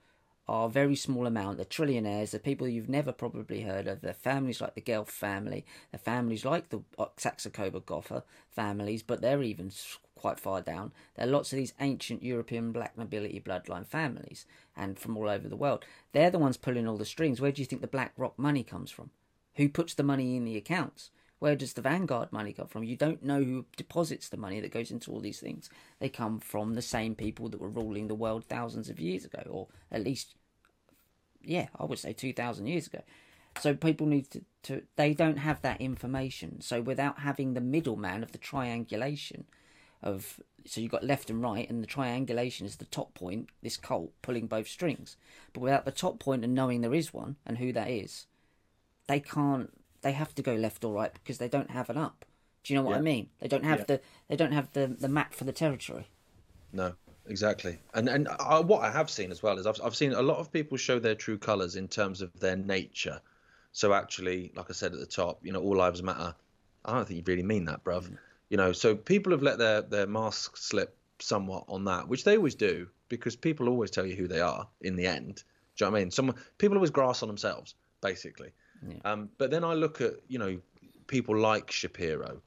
are 0.47 0.69
very 0.69 0.95
small 0.95 1.25
amount. 1.25 1.57
They're 1.57 1.65
trillionaires. 1.65 2.31
They're 2.31 2.39
people 2.39 2.67
you've 2.67 2.89
never 2.89 3.11
probably 3.11 3.61
heard 3.61 3.87
of. 3.87 4.01
They're 4.01 4.13
families 4.13 4.59
like 4.59 4.75
the 4.75 4.81
Guelph 4.81 5.09
family. 5.09 5.65
They're 5.91 5.99
families 5.99 6.43
like 6.43 6.69
the 6.69 6.81
uh, 6.99 7.05
Saxe-Coburg 7.17 7.85
Gotha 7.85 8.23
families, 8.49 9.03
but 9.03 9.21
they're 9.21 9.43
even 9.43 9.71
quite 10.15 10.39
far 10.39 10.61
down. 10.61 10.91
There 11.15 11.25
are 11.27 11.29
lots 11.31 11.53
of 11.53 11.57
these 11.57 11.73
ancient 11.79 12.23
European 12.23 12.71
black 12.71 12.97
nobility 12.97 13.39
bloodline 13.39 13.85
families, 13.87 14.45
and 14.75 14.99
from 14.99 15.17
all 15.17 15.29
over 15.29 15.47
the 15.47 15.55
world. 15.55 15.85
They're 16.11 16.31
the 16.31 16.39
ones 16.39 16.57
pulling 16.57 16.87
all 16.87 16.97
the 16.97 17.05
strings. 17.05 17.39
Where 17.39 17.51
do 17.51 17.61
you 17.61 17.65
think 17.65 17.81
the 17.81 17.87
BlackRock 17.87 18.37
money 18.37 18.63
comes 18.63 18.91
from? 18.91 19.11
Who 19.55 19.69
puts 19.69 19.93
the 19.93 20.03
money 20.03 20.35
in 20.35 20.45
the 20.45 20.57
accounts? 20.57 21.09
Where 21.39 21.55
does 21.55 21.73
the 21.73 21.81
Vanguard 21.81 22.31
money 22.31 22.53
come 22.53 22.67
from? 22.67 22.83
You 22.83 22.95
don't 22.95 23.23
know 23.23 23.43
who 23.43 23.65
deposits 23.75 24.29
the 24.29 24.37
money 24.37 24.61
that 24.61 24.71
goes 24.71 24.91
into 24.91 25.11
all 25.11 25.19
these 25.19 25.39
things. 25.39 25.69
They 25.99 26.09
come 26.09 26.39
from 26.39 26.73
the 26.73 26.81
same 26.81 27.15
people 27.15 27.49
that 27.49 27.59
were 27.59 27.69
ruling 27.69 28.07
the 28.07 28.15
world 28.15 28.45
thousands 28.45 28.89
of 28.89 28.99
years 28.99 29.25
ago, 29.25 29.43
or 29.49 29.67
at 29.91 30.03
least, 30.03 30.35
yeah, 31.43 31.67
I 31.77 31.83
would 31.85 31.99
say 31.99 32.13
2,000 32.13 32.67
years 32.67 32.87
ago. 32.87 33.01
So 33.59 33.73
people 33.73 34.07
need 34.07 34.29
to, 34.31 34.41
to, 34.63 34.83
they 34.95 35.13
don't 35.13 35.37
have 35.37 35.61
that 35.61 35.81
information. 35.81 36.61
So 36.61 36.81
without 36.81 37.19
having 37.19 37.53
the 37.53 37.61
middleman 37.61 38.23
of 38.23 38.31
the 38.31 38.37
triangulation 38.37 39.45
of, 40.01 40.39
so 40.65 40.81
you've 40.81 40.91
got 40.91 41.03
left 41.03 41.29
and 41.29 41.41
right, 41.41 41.69
and 41.69 41.83
the 41.83 41.87
triangulation 41.87 42.65
is 42.65 42.77
the 42.77 42.85
top 42.85 43.13
point, 43.13 43.49
this 43.61 43.77
cult 43.77 44.11
pulling 44.21 44.47
both 44.47 44.67
strings. 44.67 45.17
But 45.53 45.61
without 45.61 45.85
the 45.85 45.91
top 45.91 46.19
point 46.19 46.43
and 46.43 46.55
knowing 46.55 46.81
there 46.81 46.93
is 46.93 47.13
one 47.13 47.35
and 47.45 47.57
who 47.57 47.73
that 47.73 47.89
is, 47.89 48.27
they 49.07 49.19
can't 49.19 49.71
they 50.03 50.11
have 50.11 50.33
to 50.35 50.41
go 50.41 50.53
left 50.55 50.83
or 50.83 50.93
right 50.93 51.13
because 51.13 51.37
they 51.39 51.49
don't 51.49 51.71
have 51.71 51.89
an 51.89 51.97
up 51.97 52.25
do 52.63 52.73
you 52.73 52.79
know 52.79 52.85
what 52.85 52.97
i 52.97 53.01
mean 53.01 53.29
they 53.39 53.47
don't 53.47 53.65
have 53.65 53.79
Yeah. 53.79 53.85
the 53.87 54.01
they 54.27 54.35
don't 54.35 54.51
have 54.53 54.71
the 54.73 54.87
the 54.87 55.07
map 55.09 55.33
for 55.33 55.45
the 55.45 55.53
territory 55.53 56.07
No, 56.71 56.93
exactly. 57.27 57.79
And 57.93 58.09
and 58.09 58.27
I, 58.39 58.59
what 58.59 58.81
I 58.83 58.91
have 58.91 59.09
seen 59.09 59.31
as 59.31 59.43
well 59.43 59.57
is 59.59 59.67
I've 59.67 59.79
I've 59.83 59.95
seen 59.95 60.13
a 60.13 60.21
lot 60.21 60.37
of 60.39 60.51
people 60.51 60.77
show 60.77 60.99
their 60.99 61.15
true 61.15 61.37
colours 61.37 61.75
in 61.75 61.87
terms 61.87 62.21
of 62.21 62.31
their 62.39 62.55
nature. 62.55 63.21
So 63.71 63.93
actually, 63.93 64.51
like 64.55 64.69
I 64.69 64.73
said 64.73 64.93
at 64.93 64.99
the 64.99 65.05
top, 65.05 65.39
you 65.45 65.51
know, 65.53 65.61
all 65.61 65.75
lives 65.77 66.01
matter. 66.03 66.35
I 66.85 66.93
don't 66.93 67.07
think 67.07 67.17
you 67.17 67.23
really 67.27 67.43
mean 67.43 67.65
that, 67.65 67.83
bruv. 67.83 68.09
Mm. 68.09 68.17
You 68.49 68.57
know, 68.57 68.71
so 68.71 68.95
people 68.95 69.31
have 69.33 69.43
let 69.43 69.57
their 69.59 69.81
their 69.83 70.07
mask 70.07 70.57
slip 70.57 70.97
somewhat 71.19 71.65
on 71.67 71.85
that, 71.85 72.07
which 72.07 72.23
they 72.23 72.37
always 72.37 72.55
do 72.55 72.87
because 73.09 73.35
people 73.35 73.69
always 73.69 73.91
tell 73.91 74.05
you 74.05 74.15
who 74.15 74.27
they 74.27 74.41
are 74.41 74.67
in 74.81 74.95
the 74.95 75.07
end. 75.07 75.43
Do 75.75 75.85
you 75.85 75.87
know 75.87 75.91
what 75.91 75.97
I 75.99 76.01
mean? 76.01 76.11
Some 76.11 76.35
people 76.57 76.77
always 76.77 76.91
grass 76.91 77.21
on 77.23 77.27
themselves, 77.29 77.75
basically. 78.01 78.51
Um, 79.05 79.29
but 79.37 79.51
then 79.51 79.63
I 79.63 79.73
look 79.73 80.01
at 80.01 80.13
you 80.27 80.39
know 80.39 80.59
people 81.07 81.37
like 81.37 81.71
Shapiro, 81.71 82.41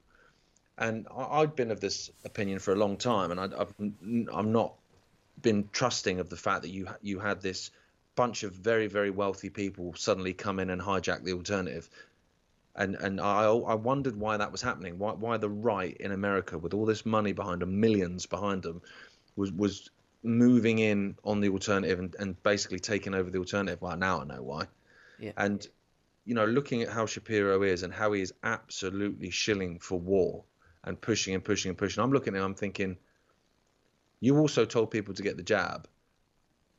and 0.77 1.07
I, 1.15 1.41
I'd 1.41 1.55
been 1.55 1.71
of 1.71 1.79
this 1.79 2.11
opinion 2.25 2.59
for 2.59 2.73
a 2.73 2.75
long 2.75 2.97
time, 2.97 3.31
and 3.31 3.39
I, 3.39 3.45
I've 3.59 3.73
n- 3.79 4.27
I'm 4.31 4.51
not 4.51 4.73
been 5.41 5.69
trusting 5.71 6.19
of 6.19 6.29
the 6.29 6.35
fact 6.35 6.61
that 6.63 6.69
you 6.69 6.87
you 7.01 7.19
had 7.19 7.41
this 7.41 7.71
bunch 8.15 8.43
of 8.43 8.53
very 8.53 8.87
very 8.87 9.11
wealthy 9.11 9.49
people 9.49 9.93
suddenly 9.95 10.33
come 10.33 10.59
in 10.59 10.69
and 10.69 10.81
hijack 10.81 11.23
the 11.23 11.33
alternative, 11.33 11.89
and 12.75 12.95
and 12.95 13.21
I 13.21 13.45
I 13.45 13.75
wondered 13.75 14.15
why 14.15 14.37
that 14.37 14.51
was 14.51 14.61
happening, 14.61 14.97
why 14.97 15.13
why 15.13 15.37
the 15.37 15.49
right 15.49 15.95
in 15.97 16.11
America 16.11 16.57
with 16.57 16.73
all 16.73 16.85
this 16.85 17.05
money 17.05 17.33
behind 17.33 17.61
them, 17.61 17.79
millions 17.79 18.25
behind 18.25 18.63
them, 18.63 18.81
was 19.35 19.51
was 19.51 19.89
moving 20.23 20.79
in 20.79 21.15
on 21.23 21.39
the 21.39 21.49
alternative 21.49 21.99
and, 21.99 22.15
and 22.19 22.41
basically 22.43 22.79
taking 22.79 23.13
over 23.13 23.29
the 23.29 23.37
alternative. 23.37 23.81
Well, 23.81 23.95
now 23.95 24.21
I 24.21 24.25
know 24.25 24.41
why. 24.41 24.65
Yeah. 25.19 25.31
And 25.37 25.67
you 26.27 26.33
know, 26.33 26.45
looking 26.45 26.81
at 26.81 26.89
how 26.89 27.05
Shapiro 27.05 27.63
is 27.63 27.83
and 27.83 27.93
how 27.93 28.11
he 28.11 28.21
is 28.21 28.33
absolutely 28.43 29.29
shilling 29.29 29.79
for 29.79 29.97
war 29.97 30.43
and 30.83 30.99
pushing 30.99 31.33
and 31.33 31.43
pushing 31.43 31.69
and 31.69 31.77
pushing, 31.77 32.03
I'm 32.03 32.11
looking 32.11 32.35
at 32.35 32.39
him, 32.39 32.43
I'm 32.43 32.53
thinking, 32.53 32.97
you 34.19 34.37
also 34.37 34.65
told 34.65 34.91
people 34.91 35.13
to 35.13 35.23
get 35.23 35.37
the 35.37 35.43
jab, 35.43 35.87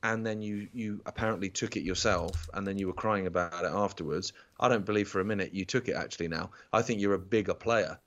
and 0.03 0.25
then 0.25 0.43
you 0.43 0.69
you 0.75 1.01
apparently 1.07 1.49
took 1.49 1.77
it 1.77 1.83
yourself, 1.83 2.51
and 2.53 2.67
then 2.67 2.77
you 2.77 2.89
were 2.89 2.93
crying 2.93 3.27
about 3.27 3.65
it 3.65 3.73
afterwards. 3.73 4.35
I 4.61 4.69
don't 4.69 4.85
believe 4.85 5.09
for 5.09 5.21
a 5.21 5.25
minute 5.25 5.55
you 5.55 5.65
took 5.65 5.89
it. 5.89 5.95
Actually, 5.95 6.29
now 6.29 6.51
I 6.71 6.83
think 6.83 7.01
you're 7.01 7.15
a 7.15 7.19
bigger 7.19 7.55
player 7.55 7.99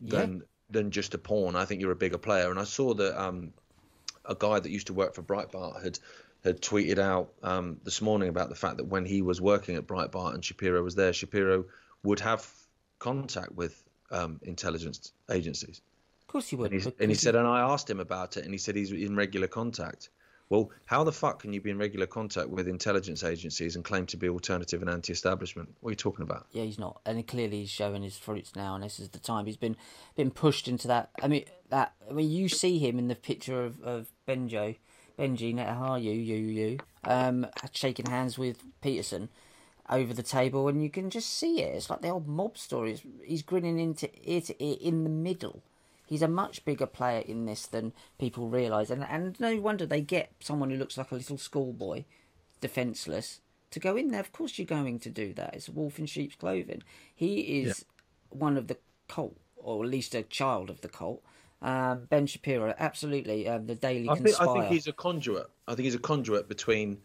than 0.00 0.42
than 0.70 0.90
just 0.90 1.12
a 1.12 1.18
pawn. 1.18 1.54
I 1.54 1.66
think 1.66 1.82
you're 1.82 1.92
a 1.92 1.96
bigger 1.96 2.18
player, 2.18 2.50
and 2.50 2.58
I 2.58 2.64
saw 2.64 2.94
that 2.94 3.20
um, 3.20 3.52
a 4.24 4.34
guy 4.34 4.58
that 4.58 4.70
used 4.70 4.86
to 4.86 4.94
work 4.94 5.14
for 5.14 5.22
Breitbart 5.22 5.82
had 5.82 5.98
had 6.46 6.60
tweeted 6.62 6.98
out 6.98 7.32
um, 7.42 7.78
this 7.84 8.00
morning 8.00 8.28
about 8.28 8.48
the 8.48 8.54
fact 8.54 8.76
that 8.76 8.84
when 8.84 9.04
he 9.04 9.20
was 9.20 9.40
working 9.40 9.74
at 9.76 9.86
Breitbart 9.86 10.34
and 10.34 10.44
Shapiro 10.44 10.82
was 10.82 10.94
there, 10.94 11.12
Shapiro 11.12 11.64
would 12.04 12.20
have 12.20 12.48
contact 12.98 13.52
with 13.52 13.82
um, 14.12 14.38
intelligence 14.42 15.12
agencies. 15.30 15.80
of 16.22 16.28
course 16.28 16.48
he 16.48 16.56
would 16.56 16.72
And 16.72 16.92
and 17.00 17.10
he 17.10 17.16
said, 17.16 17.34
and 17.34 17.46
I 17.46 17.60
asked 17.60 17.90
him 17.90 18.00
about 18.00 18.36
it, 18.36 18.44
and 18.44 18.54
he 18.54 18.58
said 18.58 18.76
he's 18.76 18.92
in 18.92 19.16
regular 19.16 19.48
contact. 19.48 20.10
Well, 20.48 20.70
how 20.84 21.02
the 21.02 21.10
fuck 21.10 21.40
can 21.40 21.52
you 21.52 21.60
be 21.60 21.70
in 21.70 21.78
regular 21.78 22.06
contact 22.06 22.48
with 22.48 22.68
intelligence 22.68 23.24
agencies 23.24 23.74
and 23.74 23.84
claim 23.84 24.06
to 24.06 24.16
be 24.16 24.28
alternative 24.28 24.80
and 24.80 24.88
anti-establishment? 24.88 25.74
What 25.80 25.88
are 25.88 25.92
you 25.92 25.96
talking 25.96 26.22
about? 26.22 26.46
yeah 26.52 26.62
he's 26.62 26.78
not 26.78 27.00
and 27.04 27.26
clearly 27.26 27.62
he's 27.62 27.70
showing 27.70 28.04
his 28.04 28.16
fruits 28.16 28.54
now 28.54 28.76
and 28.76 28.84
this 28.84 29.00
is 29.00 29.08
the 29.08 29.18
time 29.18 29.46
he's 29.46 29.56
been 29.56 29.76
been 30.14 30.30
pushed 30.30 30.68
into 30.68 30.86
that 30.86 31.10
i 31.20 31.26
mean 31.26 31.44
that 31.70 31.94
i 32.08 32.12
mean 32.12 32.30
you 32.30 32.48
see 32.48 32.78
him 32.78 32.98
in 32.98 33.08
the 33.08 33.16
picture 33.16 33.64
of, 33.64 33.82
of 33.82 34.06
benjo 34.28 34.76
benji 35.18 35.54
Netanyahu, 35.54 36.02
you 36.02 36.12
you 36.12 36.78
um 37.04 37.46
shaking 37.72 38.06
hands 38.06 38.38
with 38.38 38.62
peterson 38.80 39.28
over 39.88 40.12
the 40.12 40.22
table 40.22 40.68
and 40.68 40.82
you 40.82 40.90
can 40.90 41.10
just 41.10 41.30
see 41.30 41.62
it 41.62 41.74
it's 41.74 41.88
like 41.88 42.02
the 42.02 42.08
old 42.08 42.26
mob 42.26 42.58
stories 42.58 43.02
he's 43.24 43.42
grinning 43.42 43.78
into 43.78 44.10
ear 44.24 44.40
to 44.40 44.62
ear 44.62 44.76
in 44.80 45.04
the 45.04 45.10
middle 45.10 45.62
he's 46.06 46.22
a 46.22 46.28
much 46.28 46.64
bigger 46.64 46.86
player 46.86 47.20
in 47.20 47.46
this 47.46 47.66
than 47.66 47.92
people 48.18 48.48
realise 48.48 48.90
and 48.90 49.04
and 49.08 49.38
no 49.38 49.56
wonder 49.60 49.86
they 49.86 50.00
get 50.00 50.32
someone 50.40 50.70
who 50.70 50.76
looks 50.76 50.98
like 50.98 51.12
a 51.12 51.14
little 51.14 51.38
schoolboy 51.38 52.02
defenseless 52.60 53.40
to 53.70 53.80
go 53.80 53.96
in 53.96 54.08
there. 54.08 54.20
Of 54.20 54.32
course, 54.32 54.58
you're 54.58 54.66
going 54.66 54.98
to 55.00 55.10
do 55.10 55.32
that. 55.34 55.54
It's 55.54 55.68
a 55.68 55.72
wolf 55.72 55.98
in 55.98 56.06
sheep's 56.06 56.36
clothing. 56.36 56.82
He 57.14 57.60
is 57.60 57.84
one 58.30 58.56
of 58.56 58.68
the 58.68 58.78
cult, 59.08 59.36
or 59.56 59.84
at 59.84 59.90
least 59.90 60.14
a 60.14 60.22
child 60.22 60.70
of 60.70 60.80
the 60.80 60.88
cult. 60.88 61.22
Um, 61.62 62.06
ben 62.10 62.26
Shapiro, 62.26 62.74
absolutely, 62.78 63.48
um, 63.48 63.66
the 63.66 63.74
Daily 63.74 64.08
I 64.08 64.14
think, 64.14 64.26
Conspire. 64.26 64.48
I 64.48 64.52
think 64.60 64.72
he's 64.72 64.86
a 64.86 64.92
conduit. 64.92 65.46
I 65.66 65.74
think 65.74 65.84
he's 65.84 65.94
a 65.94 65.98
conduit 65.98 66.48
between 66.48 66.98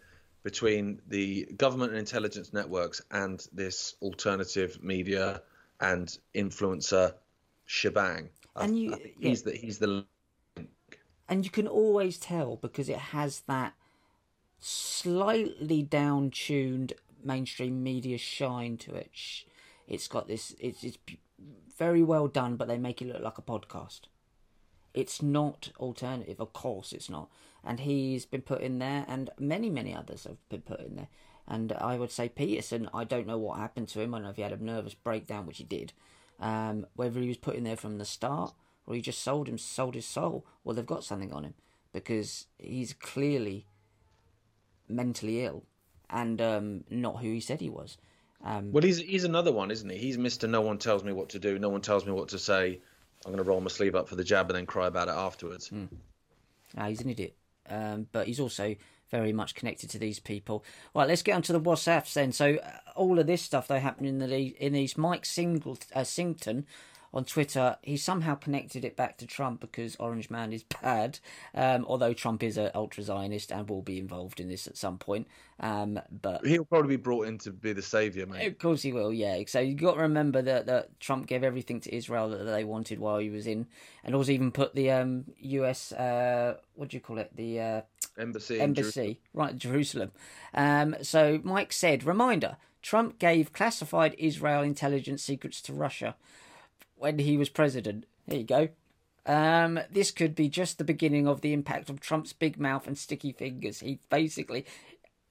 between 0.43 0.99
the 1.07 1.45
government 1.57 1.91
and 1.91 1.99
intelligence 1.99 2.51
networks 2.51 3.01
and 3.11 3.45
this 3.53 3.95
alternative 4.01 4.81
media 4.83 5.41
and 5.79 6.17
influencer 6.35 7.13
shebang. 7.65 8.29
I- 8.55 8.65
And 8.65 8.77
you- 8.79 8.93
I 8.93 8.97
think 8.97 9.15
yeah. 9.19 9.29
he's 9.29 9.43
the 9.43 9.51
he's 9.53 9.77
the 9.79 10.05
and 11.29 11.45
you 11.45 11.51
can 11.51 11.67
always 11.67 12.17
tell 12.19 12.57
because 12.57 12.89
it 12.89 12.97
has 12.97 13.41
that 13.47 13.73
slightly 14.59 15.81
down 15.81 16.29
tuned 16.31 16.93
mainstream 17.23 17.81
media 17.83 18.17
shine 18.17 18.77
to 18.77 18.93
it. 18.95 19.11
It's 19.87 20.07
got 20.07 20.27
this. 20.27 20.55
It's, 20.59 20.83
it's 20.83 20.97
very 21.77 22.03
well 22.03 22.27
done, 22.27 22.55
but 22.57 22.67
they 22.67 22.77
make 22.77 23.01
it 23.01 23.07
look 23.07 23.21
like 23.21 23.37
a 23.37 23.41
podcast. 23.41 24.01
It's 24.93 25.21
not 25.21 25.71
alternative, 25.79 26.39
of 26.39 26.53
course, 26.53 26.91
it's 26.93 27.09
not. 27.09 27.29
And 27.63 27.79
he's 27.81 28.25
been 28.25 28.41
put 28.41 28.61
in 28.61 28.79
there, 28.79 29.05
and 29.07 29.29
many, 29.39 29.69
many 29.69 29.95
others 29.95 30.23
have 30.25 30.37
been 30.49 30.61
put 30.61 30.79
in 30.81 30.95
there. 30.95 31.07
And 31.47 31.73
I 31.73 31.97
would 31.97 32.11
say 32.11 32.29
Peterson, 32.29 32.89
I 32.93 33.03
don't 33.03 33.27
know 33.27 33.37
what 33.37 33.57
happened 33.57 33.87
to 33.89 34.01
him. 34.01 34.13
I 34.13 34.17
don't 34.17 34.23
know 34.25 34.29
if 34.29 34.35
he 34.35 34.41
had 34.41 34.51
a 34.51 34.63
nervous 34.63 34.93
breakdown, 34.93 35.45
which 35.45 35.57
he 35.57 35.63
did. 35.63 35.93
Um, 36.39 36.87
whether 36.95 37.19
he 37.19 37.27
was 37.27 37.37
put 37.37 37.55
in 37.55 37.63
there 37.63 37.77
from 37.77 37.97
the 37.97 38.05
start 38.05 38.53
or 38.87 38.95
he 38.95 39.01
just 39.01 39.21
sold 39.21 39.47
him, 39.47 39.57
sold 39.57 39.95
his 39.95 40.07
soul. 40.07 40.45
Well, 40.63 40.75
they've 40.75 40.85
got 40.85 41.03
something 41.03 41.31
on 41.31 41.43
him 41.43 41.53
because 41.93 42.47
he's 42.57 42.93
clearly 42.93 43.67
mentally 44.89 45.43
ill 45.43 45.63
and 46.09 46.41
um, 46.41 46.83
not 46.89 47.17
who 47.17 47.31
he 47.31 47.39
said 47.39 47.61
he 47.61 47.69
was. 47.69 47.97
Um, 48.43 48.71
well. 48.71 48.83
He's 48.83 48.97
he's 48.97 49.23
another 49.23 49.51
one, 49.51 49.69
isn't 49.69 49.89
he? 49.89 49.97
He's 49.97 50.17
Mister. 50.17 50.47
No 50.47 50.61
one 50.61 50.79
tells 50.79 51.03
me 51.03 51.13
what 51.13 51.29
to 51.29 51.39
do. 51.39 51.59
No 51.59 51.69
one 51.69 51.81
tells 51.81 52.05
me 52.05 52.11
what 52.11 52.29
to 52.29 52.39
say. 52.39 52.81
I'm 53.25 53.31
going 53.31 53.43
to 53.43 53.49
roll 53.49 53.61
my 53.61 53.69
sleeve 53.69 53.95
up 53.95 54.07
for 54.07 54.15
the 54.15 54.23
jab 54.23 54.49
and 54.49 54.57
then 54.57 54.65
cry 54.65 54.87
about 54.87 55.07
it 55.07 55.15
afterwards. 55.15 55.67
Hmm. 55.67 55.85
No, 56.75 56.85
he's 56.85 57.01
an 57.01 57.09
idiot. 57.09 57.35
Um, 57.69 58.07
but 58.11 58.27
he's 58.27 58.39
also 58.39 58.75
very 59.11 59.33
much 59.33 59.55
connected 59.55 59.89
to 59.91 59.99
these 59.99 60.19
people. 60.19 60.63
Right, 60.95 61.07
let's 61.07 61.21
get 61.21 61.35
on 61.35 61.41
to 61.43 61.53
the 61.53 61.61
WhatsApps 61.61 62.13
then. 62.13 62.31
So 62.31 62.55
uh, 62.55 62.69
all 62.95 63.19
of 63.19 63.27
this 63.27 63.41
stuff 63.41 63.67
though 63.67 63.79
happened 63.79 64.07
in 64.07 64.19
the 64.19 64.37
in 64.63 64.73
these 64.73 64.97
Mike 64.97 65.25
Single 65.25 65.77
uh, 65.93 66.03
Singleton 66.03 66.65
on 67.13 67.25
Twitter, 67.25 67.77
he 67.81 67.97
somehow 67.97 68.35
connected 68.35 68.85
it 68.85 68.95
back 68.95 69.17
to 69.17 69.27
Trump 69.27 69.59
because 69.59 69.95
Orange 69.97 70.29
Man 70.29 70.53
is 70.53 70.63
bad. 70.63 71.19
Um, 71.53 71.85
although 71.87 72.13
Trump 72.13 72.41
is 72.41 72.57
an 72.57 72.71
ultra 72.73 73.03
Zionist 73.03 73.51
and 73.51 73.69
will 73.69 73.81
be 73.81 73.99
involved 73.99 74.39
in 74.39 74.47
this 74.47 74.65
at 74.67 74.77
some 74.77 74.97
point. 74.97 75.27
Um, 75.59 75.99
but 76.09 76.45
he'll 76.45 76.65
probably 76.65 76.97
be 76.97 77.01
brought 77.01 77.27
in 77.27 77.37
to 77.39 77.51
be 77.51 77.73
the 77.73 77.81
savior, 77.81 78.25
mate. 78.25 78.47
Of 78.47 78.57
course 78.57 78.81
he 78.81 78.93
will. 78.93 79.13
Yeah. 79.13 79.41
So 79.47 79.59
you 79.59 79.75
got 79.75 79.95
to 79.95 80.01
remember 80.01 80.41
that, 80.41 80.65
that 80.67 80.99
Trump 80.99 81.27
gave 81.27 81.43
everything 81.43 81.81
to 81.81 81.95
Israel 81.95 82.29
that 82.29 82.43
they 82.45 82.63
wanted 82.63 82.99
while 82.99 83.19
he 83.19 83.29
was 83.29 83.45
in, 83.45 83.67
and 84.03 84.15
also 84.15 84.31
even 84.31 84.51
put 84.51 84.73
the 84.73 84.91
um, 84.91 85.25
U.S. 85.37 85.91
Uh, 85.91 86.55
what 86.75 86.89
do 86.89 86.97
you 86.97 87.01
call 87.01 87.17
it? 87.17 87.35
The 87.35 87.59
uh, 87.59 87.81
embassy. 88.17 88.59
Embassy, 88.59 89.19
right, 89.33 89.55
Jerusalem. 89.57 90.11
Um, 90.53 90.95
so 91.01 91.41
Mike 91.43 91.73
said, 91.73 92.05
reminder: 92.05 92.57
Trump 92.81 93.19
gave 93.19 93.53
classified 93.53 94.15
Israel 94.17 94.63
intelligence 94.63 95.21
secrets 95.21 95.61
to 95.63 95.73
Russia 95.73 96.15
when 97.01 97.17
he 97.17 97.35
was 97.35 97.49
president. 97.49 98.05
There 98.27 98.37
you 98.37 98.45
go. 98.45 98.69
Um, 99.25 99.79
this 99.91 100.11
could 100.11 100.35
be 100.35 100.47
just 100.49 100.77
the 100.77 100.83
beginning 100.83 101.27
of 101.27 101.41
the 101.41 101.51
impact 101.51 101.89
of 101.89 101.99
Trump's 101.99 102.31
big 102.31 102.59
mouth 102.59 102.85
and 102.85 102.97
sticky 102.97 103.31
fingers. 103.31 103.79
He 103.79 103.99
basically 104.09 104.65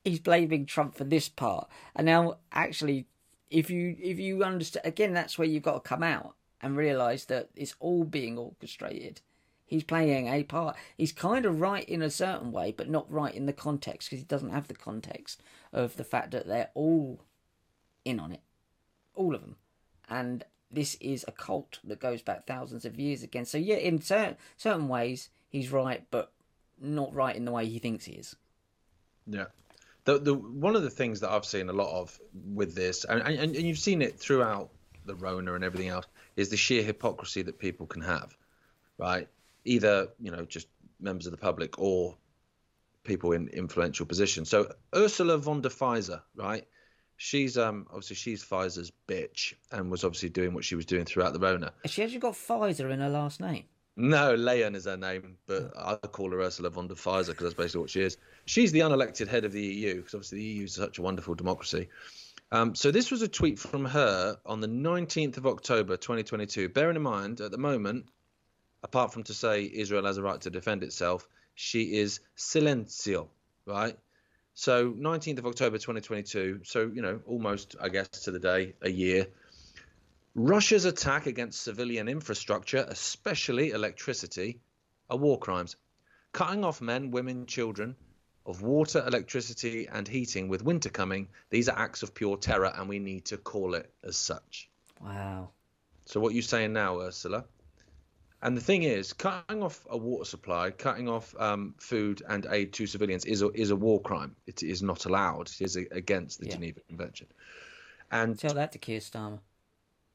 he's 0.04 0.18
blaming 0.18 0.66
Trump 0.66 0.96
for 0.96 1.04
this 1.04 1.28
part, 1.28 1.68
and 1.94 2.06
now 2.06 2.38
actually, 2.52 3.06
if 3.50 3.70
you 3.70 3.96
if 4.00 4.18
you 4.18 4.42
understand 4.42 4.85
again, 4.85 5.12
that's 5.12 5.38
where 5.38 5.46
you've 5.46 5.62
got 5.62 5.85
to 5.85 5.88
come 5.88 6.02
out 6.02 6.35
and 6.61 6.76
realize 6.76 7.26
that 7.26 7.50
it's 7.54 7.76
all 7.78 8.04
being 8.04 8.37
orchestrated. 8.37 9.20
He's 9.64 9.85
playing 9.85 10.26
a 10.26 10.42
part. 10.42 10.76
He's 10.96 11.12
kind 11.12 11.46
of 11.46 11.61
right 11.61 11.88
in 11.88 12.02
a 12.02 12.11
certain 12.11 12.50
way, 12.50 12.74
but 12.76 12.90
not 12.90 13.11
right 13.11 13.35
in 13.35 13.46
the 13.46 13.52
context 13.52 14.09
because 14.11 14.18
he 14.18 14.24
doesn't 14.24 14.50
have 14.50 14.66
the 14.66 14.74
context 14.74 15.40
of 15.72 15.96
the 15.96 16.04
fact 16.04 16.33
that 16.33 16.48
they're 16.48 16.70
all 16.74 17.20
in 18.04 18.18
on 18.18 18.33
it, 18.33 18.42
all 19.14 19.37
of 19.37 19.40
them, 19.40 19.56
and 20.09 20.44
this 20.70 20.96
is 21.00 21.24
a 21.26 21.33
cult 21.33 21.78
that 21.85 22.00
goes 22.00 22.22
back 22.22 22.46
thousands 22.46 22.85
of 22.85 22.98
years 22.98 23.22
again. 23.22 23.44
So 23.44 23.59
yeah, 23.59 23.76
in 23.76 24.00
certain 24.00 24.37
certain 24.56 24.88
ways, 24.88 25.30
he's 25.48 25.70
right, 25.72 26.04
but 26.11 26.33
not 26.80 27.14
right 27.14 27.37
in 27.37 27.44
the 27.44 27.52
way 27.52 27.66
he 27.66 27.78
thinks 27.78 28.04
he 28.04 28.12
is. 28.12 28.37
Yeah. 29.26 29.46
The, 30.04 30.18
the 30.18 30.35
one 30.35 30.76
of 30.76 30.83
the 30.83 30.90
things 30.90 31.20
that 31.20 31.30
I've 31.30 31.44
seen 31.44 31.68
a 31.68 31.72
lot 31.72 31.90
of 31.90 32.18
with 32.54 32.74
this, 32.74 33.04
and, 33.04 33.20
and, 33.22 33.54
and 33.54 33.66
you've 33.66 33.78
seen 33.78 34.00
it 34.00 34.18
throughout 34.18 34.70
the 35.04 35.14
Rona 35.14 35.54
and 35.54 35.64
everything 35.64 35.88
else, 35.88 36.06
is 36.37 36.48
the 36.48 36.56
sheer 36.56 36.83
hypocrisy 36.83 37.42
that 37.42 37.59
people 37.59 37.87
can 37.87 38.02
have, 38.02 38.35
right? 38.98 39.28
Either 39.64 40.09
you 40.18 40.30
know 40.30 40.44
just 40.44 40.68
members 41.00 41.26
of 41.26 41.33
the 41.33 41.38
public 41.38 41.78
or 41.78 42.16
people 43.04 43.33
in 43.33 43.48
influential 43.48 44.06
positions. 44.06 44.48
So 44.48 44.72
Ursula 44.94 45.38
von 45.38 45.61
der 45.61 45.68
Pfizer, 45.68 46.22
right? 46.35 46.66
She's 47.22 47.59
um 47.59 47.87
obviously 47.90 48.16
she's 48.16 48.42
Pfizer's 48.42 48.90
bitch 49.06 49.52
and 49.72 49.90
was 49.90 50.04
obviously 50.04 50.30
doing 50.30 50.54
what 50.54 50.64
she 50.64 50.74
was 50.74 50.87
doing 50.87 51.04
throughout 51.04 51.35
the 51.35 51.38
Rona. 51.38 51.70
Has 51.83 51.90
she 51.90 52.02
actually 52.02 52.20
got 52.20 52.33
Pfizer 52.33 52.90
in 52.90 53.00
her 53.00 53.11
last 53.11 53.40
name? 53.40 53.64
No, 53.94 54.35
Leyen 54.35 54.74
is 54.74 54.87
her 54.87 54.96
name, 54.96 55.37
but 55.46 55.70
I 55.76 55.96
call 55.96 56.30
her 56.30 56.40
Ursula 56.40 56.70
von 56.70 56.88
der 56.88 56.94
Pfizer 56.94 57.26
because 57.26 57.44
that's 57.44 57.54
basically 57.54 57.83
what 57.83 57.90
she 57.90 58.00
is. 58.00 58.16
She's 58.46 58.72
the 58.72 58.78
unelected 58.78 59.28
head 59.28 59.44
of 59.44 59.52
the 59.52 59.61
EU 59.61 59.96
because 59.96 60.14
obviously 60.14 60.38
the 60.38 60.44
EU 60.44 60.64
is 60.64 60.72
such 60.72 60.98
a 60.98 61.02
wonderful 61.02 61.35
democracy. 61.35 61.90
Um, 62.52 62.74
so 62.74 62.90
this 62.90 63.11
was 63.11 63.20
a 63.20 63.28
tweet 63.28 63.59
from 63.59 63.85
her 63.85 64.38
on 64.46 64.62
the 64.62 64.68
19th 64.68 65.37
of 65.37 65.46
October 65.46 65.98
2022. 65.98 66.70
Bearing 66.70 66.96
in 66.96 67.02
mind, 67.02 67.42
at 67.42 67.50
the 67.50 67.59
moment, 67.59 68.06
apart 68.83 69.12
from 69.12 69.24
to 69.24 69.35
say 69.35 69.70
Israel 69.70 70.06
has 70.06 70.16
a 70.16 70.22
right 70.22 70.40
to 70.40 70.48
defend 70.48 70.83
itself, 70.85 71.28
she 71.54 71.98
is 71.98 72.20
silencio, 72.35 73.28
right? 73.66 73.98
So 74.55 74.93
19th 74.93 75.39
of 75.39 75.47
October 75.47 75.79
2022. 75.79 76.61
So 76.65 76.91
you 76.93 77.03
know, 77.03 77.21
almost 77.27 77.77
I 77.81 77.89
guess 77.89 78.09
to 78.09 78.31
the 78.31 78.39
day, 78.39 78.75
a 78.83 78.91
year. 78.91 79.27
Russia's 80.35 80.85
attack 80.85 81.27
against 81.27 81.61
civilian 81.61 82.09
infrastructure, 82.09 82.85
especially 82.89 83.71
electricity, 83.71 84.61
are 85.09 85.17
war 85.17 85.39
crimes. 85.39 85.75
Cutting 86.33 86.65
off 86.65 86.81
men, 86.81 87.11
women, 87.11 87.47
children 87.47 87.97
of 88.47 88.63
water, 88.63 89.05
electricity, 89.07 89.89
and 89.89 90.07
heating 90.07 90.49
with 90.49 90.63
winter 90.63 90.89
coming, 90.89 91.29
these 91.51 91.69
are 91.69 91.79
acts 91.79 92.03
of 92.03 92.15
pure 92.15 92.37
terror, 92.37 92.73
and 92.77 92.89
we 92.89 92.99
need 92.99 93.25
to 93.27 93.37
call 93.37 93.75
it 93.75 93.93
as 94.05 94.17
such. 94.17 94.69
Wow. 95.01 95.51
So, 96.07 96.21
what 96.21 96.33
are 96.33 96.37
you 96.37 96.43
saying 96.43 96.73
now, 96.73 97.01
Ursula? 97.01 97.45
And 98.42 98.57
the 98.57 98.61
thing 98.61 98.85
is, 98.85 99.12
cutting 99.12 99.62
off 99.62 99.87
a 99.90 99.96
water 99.96 100.24
supply, 100.24 100.70
cutting 100.70 101.09
off 101.09 101.35
um, 101.38 101.74
food 101.79 102.22
and 102.26 102.46
aid 102.50 102.72
to 102.74 102.87
civilians 102.87 103.26
is 103.26 103.42
a, 103.42 103.50
is 103.50 103.70
a 103.70 103.76
war 103.76 104.00
crime. 104.00 104.35
It 104.46 104.62
is 104.62 104.83
not 104.83 105.05
allowed. 105.05 105.50
It 105.50 105.61
is 105.61 105.76
against 105.76 106.40
the 106.40 106.46
yeah. 106.46 106.55
Geneva 106.55 106.81
Convention. 106.88 107.26
And 108.11 108.38
tell 108.38 108.55
that 108.55 108.72
to 108.72 108.79
Keir 108.79 109.00
Starmer. 109.00 109.40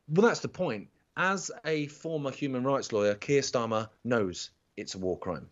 Well, 0.09 0.27
that's 0.27 0.39
the 0.39 0.47
point. 0.47 0.89
As 1.15 1.51
a 1.65 1.87
former 1.87 2.31
human 2.31 2.63
rights 2.63 2.91
lawyer, 2.91 3.13
Keir 3.13 3.41
Starmer 3.41 3.89
knows 4.03 4.49
it's 4.75 4.95
a 4.95 4.97
war 4.97 5.17
crime. 5.17 5.47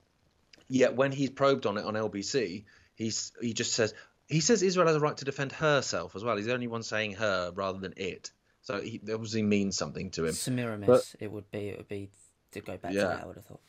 Yet 0.68 0.96
when 0.96 1.12
he's 1.12 1.30
probed 1.30 1.66
on 1.66 1.78
it 1.78 1.86
on 1.86 1.94
LBC, 1.94 2.64
he's 2.96 3.32
he 3.40 3.54
just 3.54 3.74
says 3.74 3.94
he 4.28 4.40
says 4.40 4.64
Israel 4.64 4.88
has 4.88 4.96
a 4.96 5.00
right 5.00 5.16
to 5.18 5.26
defend 5.26 5.52
herself 5.52 6.16
as 6.16 6.24
well. 6.24 6.36
He's 6.38 6.48
the 6.48 6.54
only 6.54 6.68
one 6.68 6.84
saying 6.84 7.14
her 7.14 7.52
rather 7.54 7.80
than 7.80 7.94
it. 7.98 8.32
So 8.62 8.82
he 8.82 9.00
obviously 9.14 9.44
means 9.44 9.78
something 9.78 10.12
to 10.12 10.26
him. 10.26 10.34
Semiramis, 10.34 10.88
but, 10.88 11.16
it 11.20 11.32
would 11.32 11.50
be. 11.52 11.70
It 11.70 11.78
would 11.78 11.88
be 11.88 12.10
to 12.54 12.62
go 12.62 12.78
back 12.78 12.94
yeah. 12.94 13.02
to 13.02 13.08
that. 13.08 13.24
I 13.24 13.26
would 13.28 13.36
have 13.36 13.46
thought. 13.46 13.62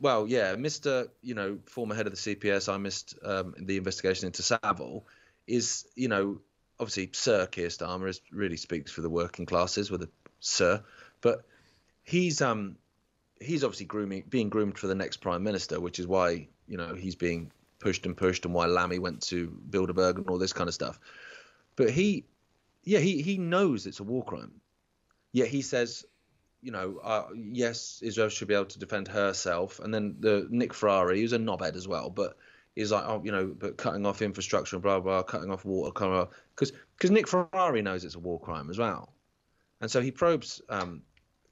Well, 0.00 0.26
yeah, 0.26 0.56
Mr. 0.56 1.08
You 1.22 1.34
know, 1.34 1.58
former 1.66 1.94
head 1.94 2.06
of 2.06 2.12
the 2.12 2.34
CPS, 2.34 2.72
I 2.72 2.76
missed 2.76 3.14
um, 3.24 3.54
the 3.58 3.76
investigation 3.76 4.26
into 4.26 4.42
Savile. 4.42 5.06
Is 5.46 5.86
you 5.94 6.08
know, 6.08 6.40
obviously, 6.78 7.10
Sir 7.12 7.46
Keir 7.46 7.68
Starmer 7.68 8.08
is, 8.08 8.20
really 8.30 8.56
speaks 8.56 8.90
for 8.90 9.00
the 9.00 9.10
working 9.10 9.46
classes 9.46 9.90
with 9.90 10.02
a 10.02 10.08
Sir, 10.40 10.82
but 11.20 11.44
he's 12.02 12.42
um 12.42 12.76
he's 13.40 13.64
obviously 13.64 13.86
grooming, 13.86 14.24
being 14.28 14.48
groomed 14.48 14.78
for 14.78 14.86
the 14.86 14.94
next 14.94 15.18
prime 15.18 15.42
minister, 15.42 15.80
which 15.80 15.98
is 15.98 16.06
why 16.06 16.48
you 16.66 16.76
know 16.76 16.94
he's 16.94 17.14
being 17.14 17.50
pushed 17.78 18.06
and 18.06 18.16
pushed, 18.16 18.44
and 18.44 18.54
why 18.54 18.66
Lammy 18.66 18.98
went 18.98 19.22
to 19.22 19.56
Bilderberg 19.70 20.16
and 20.16 20.28
all 20.28 20.38
this 20.38 20.52
kind 20.52 20.68
of 20.68 20.74
stuff. 20.74 20.98
But 21.76 21.90
he, 21.90 22.24
yeah, 22.84 22.98
he 23.00 23.22
he 23.22 23.38
knows 23.38 23.86
it's 23.86 24.00
a 24.00 24.04
war 24.04 24.24
crime. 24.24 24.52
Yet 25.32 25.48
he 25.48 25.62
says, 25.62 26.04
you 26.62 26.70
know, 26.70 26.98
uh, 27.02 27.26
yes, 27.34 28.00
Israel 28.02 28.28
should 28.28 28.48
be 28.48 28.54
able 28.54 28.66
to 28.66 28.78
defend 28.78 29.08
herself. 29.08 29.80
And 29.80 29.92
then 29.92 30.16
the 30.20 30.46
Nick 30.48 30.72
Ferrari, 30.72 31.20
who's 31.20 31.32
a 31.32 31.38
knobhead 31.38 31.74
as 31.74 31.88
well, 31.88 32.08
but 32.08 32.36
he's 32.76 32.92
like, 32.92 33.04
oh, 33.04 33.20
you 33.24 33.32
know, 33.32 33.46
but 33.46 33.76
cutting 33.76 34.06
off 34.06 34.22
infrastructure 34.22 34.76
and 34.76 34.82
blah 34.82 35.00
blah, 35.00 35.22
cutting 35.22 35.50
off 35.50 35.64
water, 35.64 36.28
because 36.54 36.72
because 36.96 37.10
Nick 37.10 37.28
Ferrari 37.28 37.82
knows 37.82 38.04
it's 38.04 38.14
a 38.14 38.20
war 38.20 38.40
crime 38.40 38.70
as 38.70 38.78
well, 38.78 39.12
and 39.80 39.90
so 39.90 40.00
he 40.00 40.10
probes 40.10 40.62
um, 40.68 41.02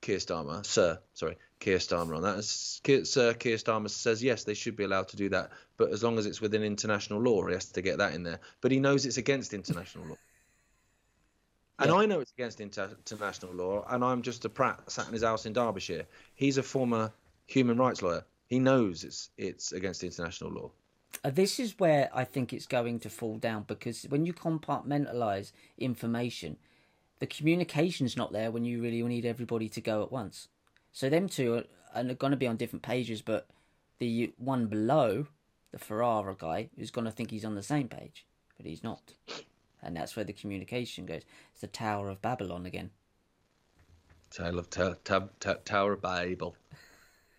Keir 0.01 0.19
Starmer, 0.19 0.65
Sir, 0.65 1.01
sorry, 1.13 1.37
Keir 1.59 1.79
Starmer 1.79 2.17
on 2.17 2.23
that. 2.23 2.45
Sir 2.45 3.35
Keir 3.35 3.57
Starmer 3.57 3.91
says 3.91 4.23
yes, 4.23 4.45
they 4.45 4.55
should 4.55 4.77
be 4.77 4.85
allowed 4.85 5.09
to 5.09 5.17
do 5.17 5.29
that, 5.31 5.51
but 5.77 5.91
as 5.91 6.03
long 6.03 6.19
as 6.19 6.27
it's 6.27 6.41
within 6.41 6.63
international 6.63 7.21
law, 7.21 7.45
he 7.47 7.55
has 7.55 7.67
to 7.73 7.83
get 7.83 7.99
that 7.99 8.15
in 8.15 8.23
there. 8.23 8.41
But 8.61 8.71
he 8.71 8.81
knows 8.81 9.07
it's 9.07 9.19
against 9.19 9.53
international 9.53 10.07
law. 10.07 10.17
And 11.81 11.91
yeah. 11.91 11.97
I 11.97 12.07
know 12.07 12.21
it's 12.21 12.33
against 12.33 12.61
inter- 12.61 12.95
international 12.99 13.55
law, 13.55 13.87
and 13.89 14.05
I'm 14.05 14.21
just 14.21 14.45
a 14.45 14.51
prat 14.51 14.79
sat 14.91 15.07
in 15.07 15.15
his 15.15 15.23
house 15.23 15.47
in 15.47 15.55
Derbyshire. 15.55 16.07
He's 16.35 16.59
a 16.59 16.63
former 16.63 17.11
human 17.47 17.79
rights 17.79 18.03
lawyer. 18.03 18.23
He 18.49 18.59
knows 18.59 19.03
it's 19.03 19.31
it's 19.39 19.73
against 19.73 20.05
international 20.05 20.51
law. 20.51 20.71
Uh, 21.25 21.31
this 21.31 21.59
is 21.59 21.79
where 21.79 22.11
I 22.15 22.25
think 22.25 22.53
it's 22.53 22.67
going 22.67 23.01
to 23.01 23.11
fall 23.11 23.37
down 23.37 23.65
because 23.67 24.05
when 24.05 24.27
you 24.27 24.35
compartmentalize 24.35 25.53
information, 25.79 26.59
the 27.19 27.27
communication's 27.27 28.17
not 28.17 28.33
there 28.33 28.51
when 28.51 28.65
you 28.65 28.83
really 28.83 29.03
need 29.03 29.25
everybody 29.25 29.69
to 29.71 29.81
go 29.81 30.03
at 30.03 30.13
once. 30.13 30.49
So 30.93 31.09
them 31.09 31.29
two 31.29 31.55
are, 31.55 31.65
are 31.95 32.15
going 32.15 32.33
to 32.33 32.37
be 32.37 32.47
on 32.47 32.57
different 32.57 32.83
pages, 32.83 33.23
but 33.23 33.49
the 33.99 34.33
one 34.37 34.67
below, 34.67 35.27
the 35.73 35.79
Ferrara 35.79 36.37
guy, 36.39 36.69
is 36.77 36.91
going 36.91 37.07
to 37.07 37.11
think 37.11 37.31
he's 37.31 37.45
on 37.45 37.55
the 37.55 37.63
same 37.63 37.89
page, 37.89 38.27
but 38.57 38.67
he's 38.67 38.85
not. 38.85 39.15
And 39.83 39.97
that's 39.97 40.17
where 40.17 40.25
the 40.25 40.33
communication 40.33 41.07
goes. 41.07 41.23
It's 41.53 41.61
the 41.61 41.67
Tower 41.67 42.09
of 42.09 42.21
Babylon 42.21 42.67
again. 42.67 42.91
Tale 44.31 44.59
of 44.59 44.71
ta- 44.71 44.95
ta- 45.05 45.29
ta- 45.41 45.57
Tower 45.65 45.95
of 45.95 46.03
Babel. 46.03 46.55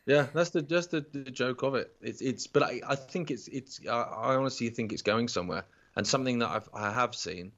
Yeah, 0.05 0.27
that's 0.33 0.49
the 0.49 0.61
just 0.61 0.91
the, 0.91 1.05
the, 1.11 1.31
joke 1.31 1.61
of 1.63 1.75
it. 1.75 1.93
It's 2.01 2.21
it's, 2.21 2.47
but 2.47 2.63
I, 2.63 2.81
I 2.87 2.95
think 2.95 3.31
it's 3.31 3.47
it's 3.47 3.79
I, 3.87 4.01
I 4.01 4.35
honestly 4.35 4.69
think 4.69 4.91
it's 4.91 5.03
going 5.03 5.27
somewhere, 5.27 5.63
and 5.95 6.05
something 6.05 6.39
that 6.39 6.49
I've 6.49 6.69
I 6.73 6.91
have 6.91 7.15
seen 7.15 7.51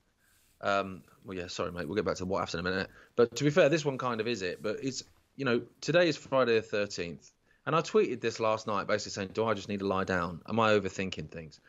um, 0.64 1.04
well, 1.26 1.38
yeah, 1.38 1.48
sorry, 1.48 1.72
mate. 1.72 1.88
We'll 1.88 1.96
get 1.96 2.06
back 2.06 2.16
to 2.18 2.26
what 2.26 2.42
after 2.42 2.58
in 2.58 2.66
a 2.66 2.70
minute. 2.70 2.90
But 3.16 3.36
to 3.36 3.44
be 3.44 3.50
fair, 3.50 3.70
this 3.70 3.86
one 3.86 3.98
kind 3.98 4.20
of 4.22 4.28
is 4.28 4.42
it. 4.42 4.64
But 4.64 4.78
it's, 4.82 5.04
you 5.36 5.46
know, 5.46 5.62
today 5.82 6.08
is 6.08 6.18
Friday 6.18 6.60
the 6.60 6.66
13th. 6.66 7.32
And 7.66 7.76
I 7.76 7.82
tweeted 7.82 8.22
this 8.22 8.40
last 8.40 8.66
night 8.66 8.88
basically 8.88 9.12
saying, 9.12 9.30
do 9.34 9.46
I 9.46 9.54
just 9.54 9.70
need 9.70 9.80
to 9.80 9.88
lie 9.88 10.04
down? 10.06 10.42
Am 10.50 10.60
I 10.60 10.72
overthinking 10.72 11.30
things? 11.30 11.60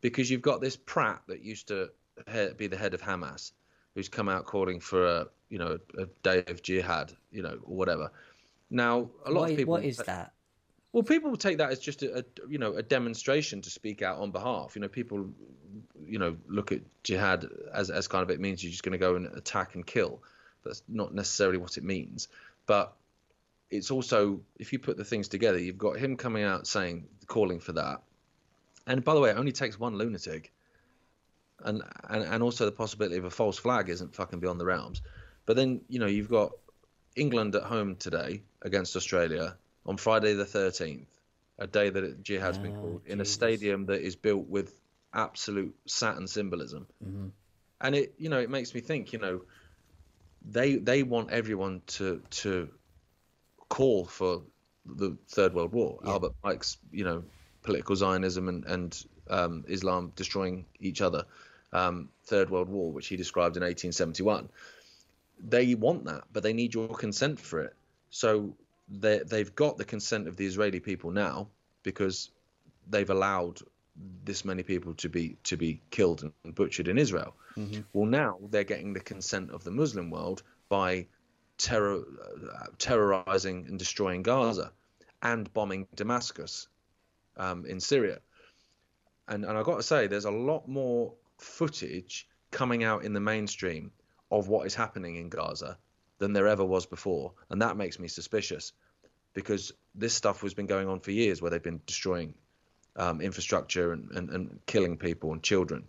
Because 0.00 0.30
you've 0.30 0.42
got 0.42 0.60
this 0.60 0.76
prat 0.76 1.22
that 1.26 1.42
used 1.42 1.68
to 1.68 1.90
be 2.56 2.66
the 2.66 2.76
head 2.76 2.94
of 2.94 3.02
Hamas, 3.02 3.52
who's 3.94 4.08
come 4.08 4.28
out 4.28 4.44
calling 4.44 4.80
for 4.80 5.06
a, 5.06 5.26
you 5.48 5.58
know, 5.58 5.78
a 5.98 6.06
day 6.22 6.44
of 6.48 6.62
jihad, 6.62 7.12
you 7.30 7.42
know, 7.42 7.58
or 7.64 7.76
whatever. 7.76 8.10
Now, 8.70 9.10
a 9.24 9.30
lot 9.30 9.40
what, 9.40 9.50
of 9.50 9.56
people. 9.56 9.72
What 9.72 9.84
is 9.84 9.98
that? 9.98 10.32
Well, 10.92 11.02
people 11.02 11.30
will 11.30 11.36
take 11.36 11.58
that 11.58 11.70
as 11.70 11.78
just 11.78 12.02
a, 12.02 12.20
a, 12.20 12.24
you 12.48 12.58
know 12.58 12.72
a 12.74 12.82
demonstration 12.82 13.60
to 13.60 13.70
speak 13.70 14.00
out 14.00 14.18
on 14.18 14.30
behalf. 14.30 14.74
You 14.74 14.80
know, 14.80 14.88
people 14.88 15.28
you 16.06 16.18
know 16.18 16.36
look 16.48 16.72
at 16.72 16.80
jihad 17.02 17.46
as 17.74 17.90
as 17.90 18.08
kind 18.08 18.22
of 18.22 18.30
it 18.30 18.40
means 18.40 18.62
you're 18.62 18.70
just 18.70 18.82
going 18.82 18.92
to 18.92 18.98
go 18.98 19.16
and 19.16 19.26
attack 19.36 19.74
and 19.74 19.86
kill. 19.86 20.22
That's 20.64 20.82
not 20.88 21.14
necessarily 21.14 21.58
what 21.58 21.76
it 21.76 21.84
means. 21.84 22.28
But 22.64 22.94
it's 23.70 23.90
also 23.90 24.40
if 24.58 24.72
you 24.72 24.78
put 24.78 24.96
the 24.96 25.04
things 25.04 25.28
together, 25.28 25.58
you've 25.58 25.76
got 25.76 25.98
him 25.98 26.16
coming 26.16 26.44
out 26.44 26.66
saying 26.66 27.06
calling 27.26 27.60
for 27.60 27.72
that, 27.72 28.00
and 28.86 29.04
by 29.04 29.12
the 29.12 29.20
way, 29.20 29.30
it 29.30 29.36
only 29.36 29.52
takes 29.52 29.78
one 29.78 29.98
lunatic, 29.98 30.50
and 31.64 31.82
and 32.08 32.22
and 32.24 32.42
also 32.42 32.64
the 32.64 32.72
possibility 32.72 33.16
of 33.16 33.24
a 33.24 33.30
false 33.30 33.58
flag 33.58 33.88
isn't 33.88 34.14
fucking 34.14 34.40
beyond 34.40 34.60
the 34.60 34.64
realms. 34.66 35.02
But 35.46 35.56
then 35.56 35.80
you 35.88 35.98
know 35.98 36.06
you've 36.06 36.28
got 36.28 36.52
England 37.14 37.54
at 37.54 37.62
home 37.62 37.96
today 37.96 38.42
against 38.62 38.96
Australia 38.96 39.56
on 39.84 39.96
Friday 39.96 40.34
the 40.34 40.44
13th, 40.44 41.06
a 41.58 41.66
day 41.66 41.90
that 41.90 42.22
jihad's 42.22 42.58
been 42.58 42.74
Oh, 42.76 42.80
called, 42.80 43.02
in 43.06 43.20
a 43.20 43.24
stadium 43.24 43.86
that 43.86 44.02
is 44.02 44.16
built 44.16 44.46
with 44.48 44.78
absolute 45.14 45.74
Saturn 45.86 46.26
symbolism. 46.26 46.86
Mhm. 47.04 47.30
And 47.80 47.94
it, 47.94 48.14
you 48.18 48.28
know, 48.28 48.38
it 48.38 48.50
makes 48.50 48.74
me 48.74 48.80
think, 48.80 49.12
you 49.12 49.18
know, 49.18 49.42
they 50.48 50.76
they 50.76 51.02
want 51.02 51.30
everyone 51.30 51.82
to 51.86 52.22
to 52.30 52.68
call 53.68 54.04
for 54.04 54.42
the 54.84 55.16
Third 55.28 55.54
World 55.54 55.72
War. 55.72 55.98
Yeah. 56.04 56.10
Albert 56.12 56.32
Pike's, 56.42 56.78
you 56.92 57.04
know, 57.04 57.24
political 57.62 57.96
Zionism 57.96 58.48
and 58.48 58.64
and 58.64 59.04
um, 59.28 59.64
Islam 59.68 60.12
destroying 60.14 60.66
each 60.80 61.00
other. 61.00 61.24
Um, 61.72 62.08
Third 62.24 62.50
World 62.50 62.68
War, 62.68 62.92
which 62.92 63.08
he 63.08 63.16
described 63.16 63.56
in 63.56 63.62
1871 63.62 64.48
they 65.38 65.74
want 65.74 66.04
that, 66.04 66.24
but 66.32 66.42
they 66.42 66.52
need 66.52 66.74
your 66.74 66.88
consent 66.88 67.38
for 67.38 67.60
it. 67.60 67.74
So 68.10 68.56
they 68.88 69.18
they've 69.18 69.54
got 69.54 69.76
the 69.76 69.84
consent 69.84 70.28
of 70.28 70.36
the 70.36 70.46
Israeli 70.46 70.80
people 70.80 71.10
now 71.10 71.48
because 71.82 72.30
they've 72.88 73.10
allowed 73.10 73.60
this 74.24 74.44
many 74.44 74.62
people 74.62 74.94
to 74.94 75.08
be 75.08 75.36
to 75.44 75.56
be 75.56 75.80
killed 75.90 76.22
and 76.22 76.54
butchered 76.54 76.88
in 76.88 76.98
Israel. 76.98 77.34
Mhm. 77.56 77.84
Well, 77.92 78.06
now 78.06 78.38
they're 78.50 78.64
getting 78.64 78.92
the 78.92 79.00
consent 79.00 79.50
of 79.50 79.64
the 79.64 79.70
Muslim 79.70 80.10
world 80.10 80.42
by 80.68 81.06
terror 81.58 82.02
uh, 82.54 82.66
terrorizing 82.78 83.66
and 83.68 83.78
destroying 83.78 84.22
Gaza 84.22 84.72
and 85.22 85.52
bombing 85.52 85.86
Damascus 85.94 86.68
um, 87.36 87.64
in 87.66 87.80
Syria. 87.80 88.20
And 89.28 89.44
and 89.44 89.58
I 89.58 89.62
got 89.62 89.76
to 89.76 89.82
say, 89.82 90.06
there's 90.06 90.26
a 90.26 90.30
lot 90.30 90.68
more 90.68 91.14
footage 91.38 92.28
coming 92.50 92.84
out 92.84 93.04
in 93.04 93.12
the 93.12 93.20
mainstream 93.20 93.90
of 94.30 94.48
what 94.48 94.66
is 94.66 94.74
happening 94.74 95.16
in 95.16 95.28
Gaza 95.28 95.78
than 96.18 96.32
there 96.32 96.48
ever 96.48 96.64
was 96.64 96.86
before, 96.86 97.32
and 97.50 97.62
that 97.62 97.76
makes 97.76 97.98
me 97.98 98.08
suspicious 98.08 98.72
because 99.34 99.72
this 99.94 100.14
stuff 100.14 100.40
has 100.40 100.54
been 100.54 100.66
going 100.66 100.88
on 100.88 101.00
for 101.00 101.10
years, 101.10 101.42
where 101.42 101.50
they've 101.50 101.62
been 101.62 101.80
destroying 101.86 102.34
um, 102.96 103.20
infrastructure 103.20 103.92
and, 103.92 104.10
and, 104.12 104.30
and 104.30 104.60
killing 104.66 104.96
people 104.96 105.32
and 105.32 105.42
children. 105.42 105.84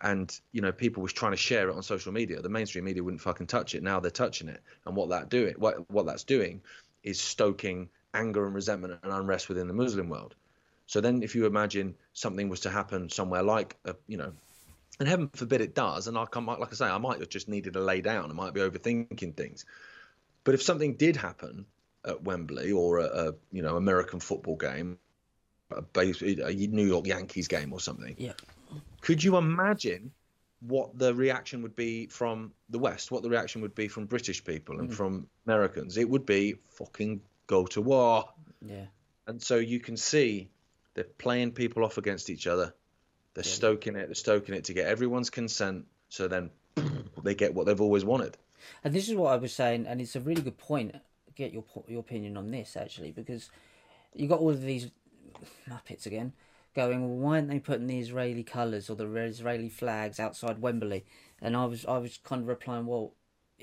And 0.00 0.34
you 0.52 0.62
know, 0.62 0.72
people 0.72 1.02
was 1.02 1.12
trying 1.12 1.32
to 1.32 1.36
share 1.36 1.68
it 1.68 1.74
on 1.74 1.82
social 1.82 2.12
media. 2.12 2.40
The 2.40 2.48
mainstream 2.48 2.84
media 2.84 3.02
wouldn't 3.02 3.20
fucking 3.20 3.46
touch 3.46 3.74
it. 3.74 3.82
Now 3.82 4.00
they're 4.00 4.10
touching 4.10 4.48
it, 4.48 4.60
and 4.86 4.96
what 4.96 5.10
that 5.10 5.28
doing, 5.28 5.54
what 5.58 5.88
what 5.90 6.06
that's 6.06 6.24
doing, 6.24 6.62
is 7.02 7.20
stoking 7.20 7.88
anger 8.12 8.46
and 8.46 8.54
resentment 8.54 8.98
and 9.02 9.12
unrest 9.12 9.48
within 9.48 9.68
the 9.68 9.74
Muslim 9.74 10.08
world. 10.08 10.34
So 10.86 11.00
then, 11.00 11.22
if 11.22 11.34
you 11.34 11.46
imagine 11.46 11.94
something 12.12 12.48
was 12.48 12.60
to 12.60 12.70
happen 12.70 13.08
somewhere 13.08 13.42
like, 13.42 13.76
a, 13.84 13.94
you 14.06 14.16
know, 14.16 14.32
and 14.98 15.08
heaven 15.08 15.28
forbid 15.34 15.60
it 15.60 15.74
does, 15.74 16.06
and 16.06 16.16
I 16.16 16.26
come 16.26 16.46
like 16.46 16.72
I 16.72 16.74
say, 16.74 16.86
I 16.86 16.98
might 16.98 17.20
have 17.20 17.28
just 17.28 17.48
needed 17.48 17.72
to 17.74 17.80
lay 17.80 18.00
down. 18.00 18.30
I 18.30 18.34
might 18.34 18.54
be 18.54 18.60
overthinking 18.60 19.36
things. 19.36 19.64
But 20.44 20.54
if 20.54 20.62
something 20.62 20.94
did 20.94 21.16
happen 21.16 21.66
at 22.06 22.22
Wembley 22.22 22.72
or 22.72 22.98
a, 22.98 23.04
a 23.04 23.32
you 23.50 23.62
know 23.62 23.76
American 23.76 24.20
football 24.20 24.56
game, 24.56 24.98
a, 25.70 25.82
base, 25.82 26.22
a 26.22 26.52
New 26.52 26.86
York 26.86 27.06
Yankees 27.06 27.48
game 27.48 27.72
or 27.72 27.80
something, 27.80 28.14
Yeah. 28.18 28.32
could 29.00 29.22
you 29.22 29.36
imagine 29.36 30.12
what 30.60 30.96
the 30.98 31.14
reaction 31.14 31.62
would 31.62 31.76
be 31.76 32.06
from 32.06 32.52
the 32.70 32.78
West? 32.78 33.10
What 33.10 33.22
the 33.22 33.30
reaction 33.30 33.62
would 33.62 33.74
be 33.74 33.88
from 33.88 34.06
British 34.06 34.44
people 34.44 34.80
and 34.80 34.90
mm. 34.90 34.94
from 34.94 35.28
Americans? 35.46 35.96
It 35.96 36.08
would 36.08 36.24
be 36.24 36.54
fucking 36.70 37.20
go 37.46 37.66
to 37.66 37.80
war. 37.80 38.28
Yeah. 38.64 38.86
And 39.26 39.42
so 39.42 39.56
you 39.56 39.80
can 39.80 39.96
see 39.96 40.48
they're 40.94 41.04
playing 41.04 41.52
people 41.52 41.84
off 41.84 41.98
against 41.98 42.30
each 42.30 42.46
other. 42.46 42.74
They're 43.34 43.44
Yeah. 43.44 43.52
stoking 43.52 43.96
it. 43.96 44.06
They're 44.06 44.14
stoking 44.14 44.54
it 44.54 44.64
to 44.64 44.72
get 44.72 44.86
everyone's 44.86 45.30
consent. 45.30 45.86
So 46.08 46.28
then 46.28 46.50
they 47.22 47.34
get 47.34 47.54
what 47.54 47.66
they've 47.66 47.80
always 47.80 48.04
wanted. 48.04 48.36
And 48.82 48.94
this 48.94 49.08
is 49.08 49.14
what 49.14 49.32
I 49.32 49.36
was 49.36 49.52
saying, 49.52 49.86
and 49.86 50.00
it's 50.00 50.16
a 50.16 50.20
really 50.20 50.42
good 50.42 50.58
point. 50.58 50.94
Get 51.34 51.52
your 51.52 51.64
your 51.88 52.00
opinion 52.00 52.36
on 52.36 52.50
this 52.50 52.76
actually, 52.76 53.10
because 53.10 53.50
you 54.14 54.28
got 54.28 54.38
all 54.40 54.50
of 54.50 54.62
these 54.62 54.90
muppets 55.68 56.06
again 56.06 56.32
going. 56.74 57.00
Well, 57.02 57.18
why 57.18 57.36
aren't 57.36 57.48
they 57.48 57.58
putting 57.58 57.88
the 57.88 57.98
Israeli 57.98 58.44
colours 58.44 58.88
or 58.88 58.96
the 58.96 59.06
Israeli 59.16 59.68
flags 59.68 60.20
outside 60.20 60.60
Wembley? 60.60 61.04
And 61.42 61.56
I 61.56 61.64
was 61.64 61.84
I 61.86 61.98
was 61.98 62.18
kind 62.18 62.42
of 62.42 62.48
replying, 62.48 62.86
well, 62.86 63.14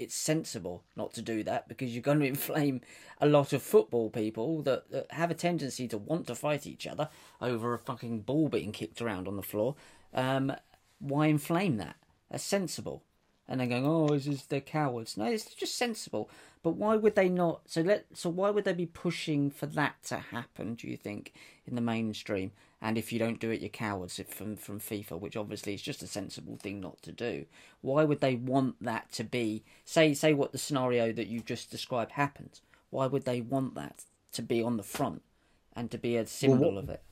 it's 0.01 0.15
sensible 0.15 0.83
not 0.95 1.13
to 1.13 1.21
do 1.21 1.43
that 1.43 1.67
because 1.67 1.93
you're 1.93 2.01
going 2.01 2.19
to 2.21 2.25
inflame 2.25 2.81
a 3.19 3.27
lot 3.27 3.53
of 3.53 3.61
football 3.61 4.09
people 4.09 4.61
that, 4.63 4.89
that 4.91 5.11
have 5.11 5.31
a 5.31 5.35
tendency 5.35 5.87
to 5.87 5.97
want 5.97 6.27
to 6.27 6.35
fight 6.35 6.65
each 6.65 6.87
other 6.87 7.09
over 7.39 7.73
a 7.73 7.79
fucking 7.79 8.21
ball 8.21 8.49
being 8.49 8.71
kicked 8.71 9.01
around 9.01 9.27
on 9.27 9.35
the 9.35 9.43
floor. 9.43 9.75
Um, 10.13 10.53
why 10.99 11.27
inflame 11.27 11.77
that? 11.77 11.95
That's 12.29 12.43
sensible 12.43 13.03
and 13.51 13.59
then 13.59 13.67
going, 13.69 13.85
"Oh, 13.85 14.07
is 14.13 14.25
this 14.25 14.45
they're 14.45 14.61
cowards?" 14.61 15.17
No, 15.17 15.25
it's 15.25 15.53
just 15.53 15.75
sensible. 15.75 16.29
But 16.63 16.71
why 16.71 16.95
would 16.95 17.15
they 17.15 17.27
not? 17.27 17.61
So 17.65 17.81
let 17.81 18.05
so 18.13 18.29
why 18.29 18.49
would 18.49 18.63
they 18.63 18.73
be 18.73 18.85
pushing 18.85 19.51
for 19.51 19.65
that 19.67 20.01
to 20.03 20.17
happen? 20.17 20.75
Do 20.75 20.87
you 20.87 20.95
think 20.95 21.33
in 21.65 21.75
the 21.75 21.81
mainstream? 21.81 22.51
And 22.81 22.97
if 22.97 23.13
you 23.13 23.19
don't 23.19 23.39
do 23.39 23.51
it, 23.51 23.61
you're 23.61 23.69
cowards 23.69 24.19
from 24.29 24.55
from 24.55 24.79
FIFA, 24.79 25.19
which 25.19 25.37
obviously 25.37 25.75
is 25.75 25.81
just 25.81 26.01
a 26.01 26.07
sensible 26.07 26.57
thing 26.57 26.81
not 26.81 27.01
to 27.03 27.11
do. 27.11 27.45
Why 27.81 28.03
would 28.03 28.21
they 28.21 28.35
want 28.35 28.75
that 28.81 29.11
to 29.13 29.23
be? 29.23 29.63
Say 29.85 30.13
say 30.15 30.33
what 30.33 30.51
the 30.51 30.57
scenario 30.57 31.11
that 31.13 31.27
you 31.27 31.41
just 31.41 31.69
described 31.69 32.13
happens. 32.13 32.61
Why 32.89 33.05
would 33.05 33.25
they 33.25 33.39
want 33.41 33.75
that 33.75 34.05
to 34.33 34.41
be 34.41 34.63
on 34.63 34.77
the 34.77 34.83
front 34.83 35.21
and 35.75 35.91
to 35.91 35.97
be 35.97 36.17
a 36.17 36.25
symbol 36.25 36.77
of 36.77 36.89
it? 36.89 37.03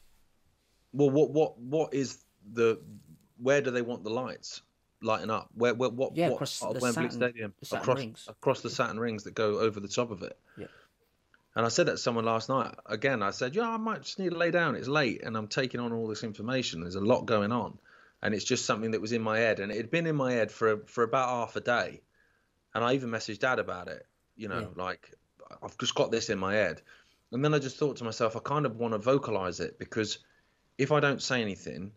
Well, 0.91 1.11
what 1.11 1.30
what 1.30 1.59
what 1.59 1.93
is 1.93 2.24
the? 2.51 2.80
Where 3.38 3.61
do 3.61 3.70
they 3.72 3.84
want 3.84 4.03
the 4.03 4.09
lights 4.09 4.63
lighting 5.01 5.30
up? 5.30 5.49
Where, 5.53 5.74
where 5.76 5.89
what? 5.89 6.17
Yeah, 6.17 6.30
what 6.30 6.34
across 6.36 6.59
the 6.59 6.67
Wembley 6.67 6.91
Saturn- 6.91 7.11
Stadium 7.11 7.53
Saturn 7.61 7.84
across 7.84 7.97
rings. 7.99 8.26
across 8.28 8.61
the 8.61 8.70
Saturn 8.70 8.99
rings 8.99 9.24
that 9.26 9.36
go 9.36 9.59
over 9.59 9.80
the 9.80 9.88
top 9.88 10.09
of 10.09 10.24
it. 10.24 10.38
Yeah. 10.57 10.65
And 11.60 11.66
I 11.66 11.70
said 11.70 11.88
that 11.88 11.91
to 11.91 11.97
someone 11.97 12.24
last 12.24 12.47
night. 12.47 12.74
Again, 12.86 13.22
I 13.22 13.32
said, 13.32 13.53
"Yeah, 13.53 13.70
I 13.70 13.76
might 13.76 14.03
just 14.03 14.18
need 14.18 14.30
to 14.30 14.38
lay 14.38 14.49
down. 14.49 14.76
It's 14.76 14.88
late, 14.88 15.24
and 15.26 15.36
I'm 15.36 15.49
taking 15.49 15.82
on 15.82 15.91
all 15.91 16.07
this 16.07 16.24
information. 16.24 16.80
There's 16.80 16.95
a 16.95 17.01
lot 17.01 17.26
going 17.26 17.51
on, 17.51 17.78
and 18.22 18.34
it's 18.34 18.45
just 18.45 18.64
something 18.64 18.91
that 18.91 19.01
was 19.01 19.12
in 19.12 19.22
my 19.22 19.39
head, 19.39 19.60
and 19.60 19.70
it 19.70 19.76
had 19.76 19.91
been 19.91 20.07
in 20.07 20.16
my 20.16 20.32
head 20.32 20.53
for 20.53 20.78
for 20.86 21.03
about 21.03 21.28
half 21.28 21.57
a 21.57 21.60
day. 21.60 21.99
And 22.74 22.82
I 22.82 22.93
even 22.93 23.10
messaged 23.10 23.39
Dad 23.39 23.60
about 23.60 23.89
it. 23.89 24.05
You 24.38 24.47
know, 24.47 24.62
Yeah. 24.62 24.82
like 24.82 25.14
I've 25.62 25.78
just 25.78 25.95
got 25.95 26.12
this 26.12 26.30
in 26.30 26.39
my 26.39 26.53
head, 26.53 26.82
and 27.34 27.43
then 27.43 27.53
I 27.53 27.60
just 27.60 27.76
thought 27.76 27.97
to 27.97 28.05
myself, 28.05 28.38
I 28.38 28.39
kind 28.39 28.66
of 28.66 28.78
want 28.78 28.93
to 28.93 28.97
vocalize 28.97 29.60
it 29.60 29.78
because 29.78 30.20
if 30.78 30.93
I 30.93 31.01
don't 31.01 31.22
say 31.22 31.41
anything, 31.41 31.91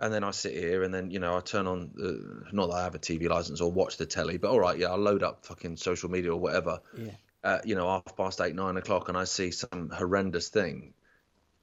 and 0.00 0.12
then 0.12 0.24
I 0.24 0.32
sit 0.32 0.54
here 0.54 0.82
and 0.82 0.92
then 0.92 1.12
you 1.12 1.20
know 1.20 1.36
I 1.36 1.42
turn 1.42 1.68
on 1.68 1.92
uh, 1.96 2.50
not 2.50 2.70
that 2.70 2.76
I 2.76 2.82
have 2.82 2.96
a 2.96 2.98
TV 2.98 3.28
license 3.28 3.60
or 3.60 3.70
watch 3.70 3.98
the 3.98 4.06
telly, 4.06 4.36
but 4.36 4.50
all 4.50 4.58
right, 4.58 4.76
yeah, 4.76 4.88
I'll 4.88 4.98
load 4.98 5.22
up 5.22 5.46
fucking 5.46 5.76
social 5.76 6.10
media 6.10 6.32
or 6.32 6.40
whatever. 6.40 6.80
Yeah. 6.98 7.12
Uh, 7.42 7.58
you 7.64 7.74
know, 7.74 7.86
half 7.88 8.16
past 8.16 8.40
eight, 8.40 8.54
nine 8.54 8.76
o'clock, 8.76 9.08
and 9.08 9.16
I 9.16 9.24
see 9.24 9.50
some 9.50 9.90
horrendous 9.94 10.48
thing. 10.48 10.92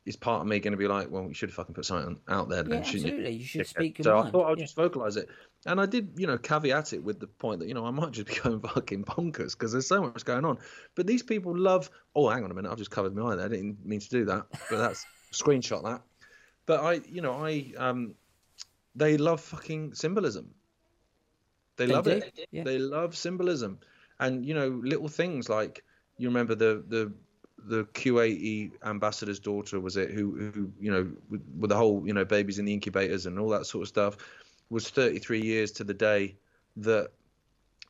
Is 0.05 0.15
part 0.15 0.39
of 0.41 0.47
me 0.47 0.59
going 0.59 0.71
to 0.71 0.78
be 0.78 0.88
like, 0.88 1.11
well, 1.11 1.28
you 1.28 1.34
should 1.34 1.53
fucking 1.53 1.75
put 1.75 1.84
something 1.86 2.17
out 2.30 2.47
there, 2.47 2.63
then, 2.63 2.78
Yeah, 2.80 2.84
shouldn't 2.84 3.07
you? 3.07 3.09
absolutely. 3.11 3.32
You 3.36 3.45
should 3.45 3.61
dickhead? 3.61 3.67
speak 3.67 3.97
so 4.01 4.15
mind. 4.15 4.28
I 4.30 4.32
thought 4.32 4.51
I'd 4.51 4.57
Yeah. 4.57 4.63
just 4.63 4.75
vocalize 4.78 5.17
it, 5.17 5.28
and 5.65 5.82
I 5.82 5.86
did, 5.86 6.13
you 6.15 6.28
know, 6.28 6.38
caveat 6.38 6.93
it 6.93 7.03
with 7.03 7.19
the 7.19 7.28
point 7.28 7.59
that 7.59 7.67
you 7.67 7.73
know 7.73 7.86
I 7.86 7.91
might 7.91 8.11
just 8.11 8.28
be 8.28 8.36
going 8.43 8.61
fucking 8.61 9.03
bonkers 9.03 9.51
because 9.51 9.73
there's 9.73 9.88
so 9.88 10.01
much 10.01 10.23
going 10.23 10.45
on. 10.45 10.59
But 10.95 11.07
these 11.07 11.23
people 11.23 11.55
love. 11.57 11.89
Oh, 12.15 12.30
hang 12.30 12.43
on 12.45 12.51
a 12.51 12.53
minute, 12.53 12.71
I've 12.71 12.78
just 12.78 12.89
covered 12.89 13.13
my 13.15 13.34
eye 13.34 13.36
there. 13.36 13.45
I 13.45 13.49
didn't 13.49 13.86
mean 13.86 13.99
to 13.99 14.09
do 14.09 14.25
that, 14.25 14.45
but 14.69 14.78
that's 14.78 15.05
screenshot 15.34 15.84
that. 15.84 16.01
But 16.65 16.80
I, 16.84 16.93
you 17.09 17.21
know, 17.21 17.34
I 17.34 17.71
um, 17.78 18.15
they 18.95 19.17
love 19.17 19.41
fucking 19.41 19.93
symbolism. 19.93 20.53
They, 21.75 21.86
They 21.86 21.93
love 21.93 22.05
do, 22.05 22.11
it. 22.11 22.47
yeah. 22.51 22.63
They 22.63 22.80
love 22.80 23.15
symbolism, 23.15 23.80
and 24.20 24.45
you 24.45 24.53
know, 24.53 24.68
little 24.84 25.07
things 25.07 25.49
like 25.49 25.84
you 26.18 26.28
remember 26.28 26.55
the 26.55 26.84
the 26.88 27.11
the 27.57 27.84
QAE 27.86 28.72
ambassador's 28.84 29.39
daughter 29.39 29.80
was 29.80 29.97
it 29.97 30.11
who 30.11 30.51
who 30.53 30.72
you 30.80 30.91
know 30.91 31.11
with, 31.30 31.41
with 31.57 31.70
the 31.70 31.76
whole 31.76 32.05
you 32.05 32.13
know 32.13 32.26
babies 32.26 32.59
in 32.59 32.65
the 32.65 32.74
incubators 32.74 33.26
and 33.26 33.39
all 33.39 33.49
that 33.49 33.65
sort 33.65 33.84
of 33.84 33.88
stuff 33.88 34.18
was 34.70 34.89
33 34.89 35.41
years 35.41 35.72
to 35.74 35.84
the 35.84 35.93
day 35.93 36.36
that 36.78 37.11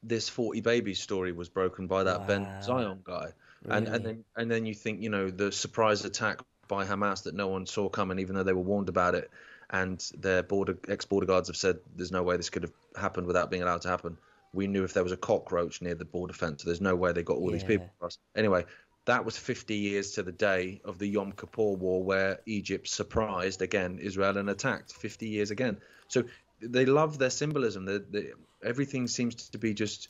this 0.04 0.30
40 0.30 0.62
babies 0.62 1.00
story 1.00 1.32
was 1.32 1.50
broken 1.50 1.88
by 1.88 2.04
that 2.04 2.28
Ben 2.28 2.48
Zion 2.62 3.00
guy. 3.04 3.32
And 3.70 3.88
and 3.88 4.06
then 4.06 4.24
and 4.36 4.50
then 4.50 4.66
you 4.66 4.74
think 4.74 5.02
you 5.02 5.10
know 5.10 5.30
the 5.30 5.52
surprise 5.52 6.06
attack 6.06 6.40
by 6.68 6.86
Hamas 6.86 7.24
that 7.24 7.36
no 7.36 7.48
one 7.48 7.66
saw 7.66 7.90
coming 7.90 8.20
even 8.20 8.36
though 8.36 8.44
they 8.44 8.54
were 8.54 8.62
warned 8.62 8.90
about 8.90 9.16
it 9.16 9.30
and 9.70 10.00
their 10.18 10.44
border 10.44 10.78
ex 10.88 11.06
border 11.06 11.26
guards 11.26 11.50
have 11.50 11.58
said 11.58 11.80
there's 11.96 12.12
no 12.12 12.24
way 12.24 12.38
this 12.38 12.50
could 12.50 12.64
have 12.64 12.72
happened 12.96 13.28
without 13.28 13.50
being 13.50 13.64
allowed 13.64 13.82
to 13.82 13.90
happen 13.90 14.18
we 14.54 14.68
knew 14.68 14.84
if 14.84 14.93
there 14.93 15.04
was 15.04 15.12
a 15.12 15.18
cockroach 15.18 15.82
near 15.82 15.95
the 15.95 16.06
border 16.06 16.34
fence 16.34 16.64
there's 16.64 16.82
no 16.82 16.95
way 16.95 17.12
they 17.12 17.24
got 17.24 17.38
all 17.38 17.52
these 17.52 17.64
people 17.64 17.88
across 17.98 18.18
anyway 18.36 18.64
that 19.08 19.24
was 19.24 19.38
50 19.38 19.74
years 19.74 20.12
to 20.12 20.24
the 20.24 20.34
day 20.34 20.82
of 20.84 21.00
the 21.00 21.08
Yom 21.08 21.32
Kippur 21.32 21.76
War, 21.76 22.04
where 22.04 22.39
Egypt 22.45 22.89
surprised 22.89 23.62
again 23.62 24.00
Israel 24.00 24.38
and 24.38 24.50
attacked. 24.50 24.93
50 24.93 25.28
years 25.28 25.50
again. 25.50 25.78
So 26.10 26.26
they 26.62 26.86
love 26.86 27.18
their 27.18 27.30
symbolism. 27.30 27.86
They, 27.86 28.00
they, 28.00 28.32
everything 28.64 29.08
seems 29.08 29.50
to 29.50 29.58
be 29.58 29.74
just, 29.74 30.10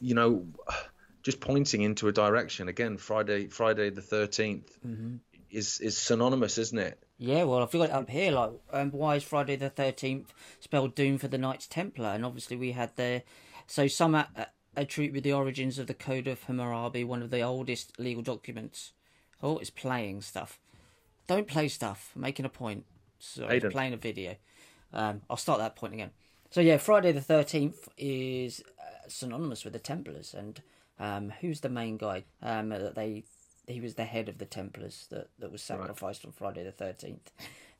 you 0.00 0.14
know, 0.14 0.46
just 1.22 1.40
pointing 1.40 1.80
into 1.80 2.08
a 2.08 2.12
direction. 2.12 2.68
Again, 2.68 2.98
Friday, 2.98 3.48
Friday 3.48 3.90
the 3.90 4.02
13th 4.02 4.68
Mm-hmm. 4.86 5.16
Is 5.54 5.80
is 5.80 5.96
synonymous, 5.96 6.58
isn't 6.58 6.78
it? 6.78 7.02
Yeah, 7.18 7.44
well, 7.44 7.62
I've 7.62 7.70
got 7.70 7.82
it 7.84 7.90
up 7.92 8.10
here. 8.10 8.32
Like, 8.32 8.50
um, 8.72 8.90
why 8.90 9.16
is 9.16 9.22
Friday 9.22 9.56
the 9.56 9.70
Thirteenth 9.70 10.32
spelled 10.60 10.94
Doom 10.94 11.18
for 11.18 11.28
the 11.28 11.38
Knights 11.38 11.66
Templar? 11.66 12.08
And 12.10 12.24
obviously, 12.24 12.56
we 12.56 12.72
had 12.72 12.94
the 12.96 13.22
so 13.66 13.86
some 13.86 14.14
a- 14.14 14.28
a- 14.36 14.46
attribute 14.76 15.22
the 15.24 15.32
origins 15.32 15.78
of 15.78 15.86
the 15.86 15.94
Code 15.94 16.26
of 16.26 16.42
Hammurabi, 16.44 17.04
one 17.04 17.22
of 17.22 17.30
the 17.30 17.40
oldest 17.40 17.98
legal 17.98 18.22
documents. 18.22 18.92
Oh, 19.42 19.58
it's 19.58 19.70
playing 19.70 20.22
stuff. 20.22 20.58
Don't 21.26 21.46
play 21.46 21.68
stuff. 21.68 22.10
I'm 22.14 22.22
making 22.22 22.44
a 22.44 22.50
point. 22.50 22.84
So 23.18 23.46
Aiden. 23.46 23.70
playing 23.70 23.94
a 23.94 23.96
video. 23.96 24.36
Um, 24.92 25.22
I'll 25.30 25.36
start 25.36 25.58
that 25.60 25.76
point 25.76 25.94
again. 25.94 26.10
So 26.50 26.60
yeah, 26.60 26.76
Friday 26.76 27.12
the 27.12 27.20
Thirteenth 27.20 27.88
is 27.96 28.62
uh, 28.80 29.08
synonymous 29.08 29.64
with 29.64 29.72
the 29.72 29.78
Templars, 29.78 30.34
and 30.34 30.60
um, 30.98 31.32
who's 31.40 31.60
the 31.60 31.68
main 31.68 31.96
guy? 31.96 32.24
Um, 32.42 32.68
that 32.68 32.94
they 32.94 33.24
he 33.66 33.80
was 33.80 33.94
the 33.94 34.04
head 34.04 34.28
of 34.28 34.38
the 34.38 34.44
Templars 34.44 35.06
that, 35.10 35.28
that 35.38 35.52
was 35.52 35.62
sacrificed 35.62 36.24
on 36.24 36.32
Friday 36.32 36.64
the 36.64 36.72
Thirteenth. 36.72 37.30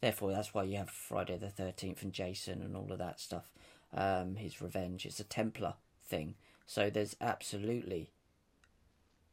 Therefore, 0.00 0.32
that's 0.32 0.52
why 0.54 0.64
you 0.64 0.76
have 0.76 0.90
Friday 0.90 1.36
the 1.36 1.50
Thirteenth 1.50 2.02
and 2.02 2.12
Jason 2.12 2.62
and 2.62 2.76
all 2.76 2.90
of 2.92 2.98
that 2.98 3.20
stuff. 3.20 3.50
Um, 3.92 4.36
his 4.36 4.60
revenge. 4.60 5.06
It's 5.06 5.20
a 5.20 5.24
Templar 5.24 5.74
thing. 6.06 6.34
So 6.66 6.90
there's 6.90 7.16
absolutely 7.20 8.10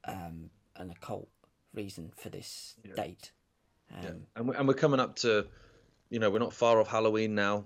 um, 0.06 0.50
an 0.76 0.92
occult 0.92 1.30
reason 1.74 2.12
for 2.16 2.30
this 2.30 2.76
date. 2.96 3.32
Um, 3.94 4.04
Yeah. 4.04 4.12
And 4.36 4.48
we're, 4.48 4.56
and 4.56 4.68
we're 4.68 4.74
coming 4.74 5.00
up 5.00 5.16
to, 5.18 5.48
you 6.10 6.20
know, 6.20 6.30
we're 6.30 6.40
not 6.40 6.54
far 6.54 6.80
off 6.80 6.88
Halloween 6.90 7.36
now, 7.36 7.66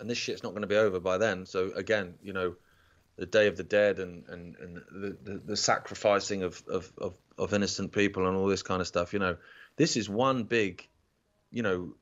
and 0.00 0.08
this 0.08 0.18
shit's 0.18 0.42
not 0.42 0.50
going 0.50 0.62
to 0.62 0.68
be 0.68 0.76
over 0.76 1.00
by 1.00 1.18
then. 1.18 1.44
So 1.46 1.72
again, 1.74 2.14
you 2.22 2.32
know, 2.32 2.54
the 3.18 3.26
Day 3.26 3.48
of 3.48 3.56
the 3.56 3.64
Dead 3.64 3.98
and 3.98 4.26
and 4.28 4.56
and 4.56 4.76
the 4.76 5.16
the, 5.22 5.38
the 5.38 5.56
sacrificing 5.56 6.44
of, 6.44 6.62
of 6.68 6.90
of 6.96 7.14
of 7.36 7.52
innocent 7.52 7.92
people 7.92 8.26
and 8.26 8.36
all 8.36 8.46
this 8.46 8.62
kind 8.62 8.80
of 8.80 8.86
stuff. 8.86 9.12
You 9.12 9.18
know, 9.18 9.36
this 9.76 9.96
is 9.96 10.08
one 10.08 10.44
big, 10.44 10.88
you 11.50 11.62
know, 11.62 11.94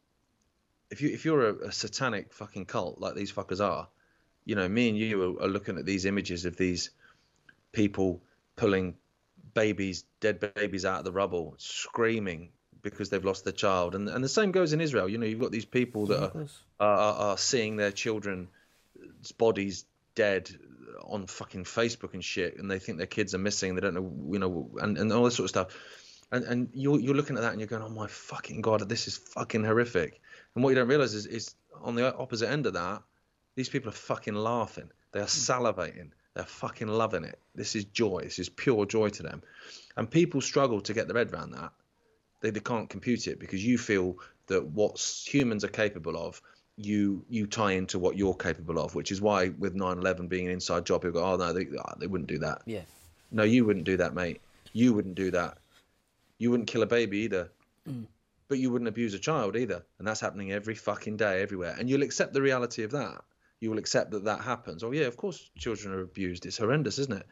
if 0.91 1.01
you 1.01 1.09
if 1.09 1.25
you're 1.25 1.49
a, 1.49 1.69
a 1.69 1.73
satanic 1.73 2.33
fucking 2.33 2.67
cult 2.67 3.01
like 3.01 3.14
these 3.14 3.33
fuckers 3.33 3.64
are, 3.64 3.89
you 4.45 4.55
know, 4.55 4.69
me 4.69 4.91
and 4.91 4.99
you 4.99 5.39
are, 5.39 5.45
are 5.45 5.49
looking 5.49 5.79
at 5.79 5.87
these 5.87 6.05
images 6.05 6.45
of 6.45 6.57
these 6.57 6.91
people 7.73 8.23
pulling 8.55 8.95
babies, 9.55 10.05
dead 10.21 10.39
babies 10.55 10.85
out 10.85 10.99
of 10.99 11.05
the 11.07 11.12
rubble, 11.12 11.55
screaming 11.57 12.51
because 12.83 13.09
they've 13.09 13.25
lost 13.25 13.45
their 13.45 13.55
child, 13.55 13.95
and 13.95 14.11
and 14.11 14.23
the 14.23 14.29
same 14.29 14.53
goes 14.53 14.75
in 14.75 14.83
Israel. 14.83 15.09
You 15.09 15.17
know, 15.17 15.27
you've 15.27 15.41
got 15.41 15.51
these 15.51 15.64
people 15.64 16.07
that 16.07 16.17
of 16.19 16.23
are 16.25 16.29
course. 16.29 16.59
are, 16.79 16.97
are, 16.97 17.14
are 17.14 17.39
seeing 17.39 17.77
their 17.77 17.91
children's 17.91 18.49
bodies 19.39 19.87
dead 20.14 20.51
on 21.03 21.26
fucking 21.26 21.64
Facebook 21.64 22.14
and 22.14 22.24
shit, 22.24 22.59
and 22.59 22.70
they 22.70 22.78
think 22.78 22.99
their 22.99 23.07
kids 23.07 23.34
are 23.34 23.39
missing. 23.39 23.74
They 23.74 23.80
don't 23.80 23.95
know, 23.95 24.12
you 24.32 24.39
know, 24.39 24.70
and, 24.80 24.99
and 24.99 25.12
all 25.12 25.24
this 25.24 25.37
sort 25.37 25.45
of 25.45 25.51
stuff. 25.51 25.76
And 26.32 26.45
and 26.45 26.68
you're 26.74 26.99
you're 26.99 27.14
looking 27.14 27.37
at 27.37 27.43
that 27.43 27.53
and 27.53 27.61
you're 27.61 27.68
going, 27.68 27.82
oh 27.82 27.89
my 27.89 28.09
fucking 28.09 28.61
god, 28.61 28.89
this 28.89 29.07
is 29.07 29.16
fucking 29.16 29.64
horrific. 29.64 30.20
And 30.55 30.64
what 30.64 30.70
you 30.70 30.76
don't 30.76 30.89
realize 30.89 31.14
is, 31.14 31.26
is 31.26 31.55
on 31.82 31.95
the 31.95 32.14
opposite 32.16 32.51
end 32.51 32.66
of 32.66 32.72
that, 32.74 33.03
these 33.55 33.68
people 33.68 33.91
are 33.91 33.93
fucking 33.93 34.34
laughing. 34.34 34.91
They 35.12 35.20
are 35.20 35.26
salivating. 35.26 36.11
They're 36.34 36.45
fucking 36.45 36.89
loving 36.89 37.24
it. 37.24 37.39
This 37.55 37.76
is 37.76 37.87
joy. 37.87 38.20
This 38.24 38.39
is 38.39 38.49
pure 38.49 38.84
joy 38.84 39.09
to 39.09 39.22
them. 39.22 39.43
And 39.97 40.11
people 40.11 40.41
struggle 40.41 40.82
to 40.82 40.93
get 40.93 41.09
their 41.09 41.16
head 41.16 41.32
around 41.32 41.53
that. 41.53 41.72
They, 42.41 42.51
they 42.51 42.61
can't 42.61 42.91
compute 42.91 43.26
it 43.26 43.41
because 43.41 43.64
you 43.64 43.78
feel 43.78 44.18
that 44.49 44.66
what 44.66 45.01
humans 45.26 45.64
are 45.64 45.68
capable 45.68 46.16
of, 46.16 46.43
you 46.77 47.24
you 47.29 47.47
tie 47.47 47.72
into 47.72 47.99
what 47.99 48.16
you're 48.16 48.35
capable 48.35 48.79
of, 48.79 48.95
which 48.95 49.11
is 49.11 49.20
why 49.20 49.49
with 49.49 49.74
9/11 49.74 50.29
being 50.29 50.47
an 50.47 50.53
inside 50.53 50.85
job, 50.85 51.03
people 51.03 51.20
go, 51.20 51.27
oh 51.27 51.37
no, 51.37 51.53
they, 51.53 51.66
ah, 51.79 51.95
they 51.99 52.07
wouldn't 52.07 52.29
do 52.29 52.39
that. 52.39 52.62
Yeah. 52.66 52.83
No, 53.31 53.43
you 53.43 53.64
wouldn't 53.64 53.87
do 53.87 53.97
that, 53.97 54.14
mate. 54.14 54.41
You 54.72 54.93
wouldn't 54.93 55.14
do 55.14 55.31
that. 55.31 55.59
You 56.39 56.51
wouldn't 56.51 56.68
kill 56.68 56.83
a 56.83 56.87
baby 56.87 57.18
either. 57.18 57.51
But 58.49 58.59
you 58.59 58.70
wouldn't 58.70 58.89
abuse 58.89 59.14
a 59.14 59.18
child 59.18 59.57
either. 59.57 59.85
And 59.99 60.07
that's 60.07 60.20
happening 60.20 60.53
every 60.53 60.74
fucking 60.74 61.16
day, 61.16 61.43
everywhere. 61.43 61.74
And 61.79 61.91
you'll 61.91 62.03
accept 62.03 62.33
the 62.33 62.43
reality 62.43 62.85
of 62.85 62.93
that. 62.93 63.24
You 63.59 63.70
will 63.70 63.79
accept 63.79 64.11
that 64.12 64.24
that 64.24 64.43
happens. 64.43 64.85
Oh, 64.85 64.93
yeah, 64.93 65.07
of 65.07 65.16
course 65.16 65.51
children 65.59 65.95
are 65.95 66.03
abused. 66.03 66.47
It's 66.47 66.59
horrendous, 66.59 66.99
isn't 66.99 67.16
it? 67.16 67.27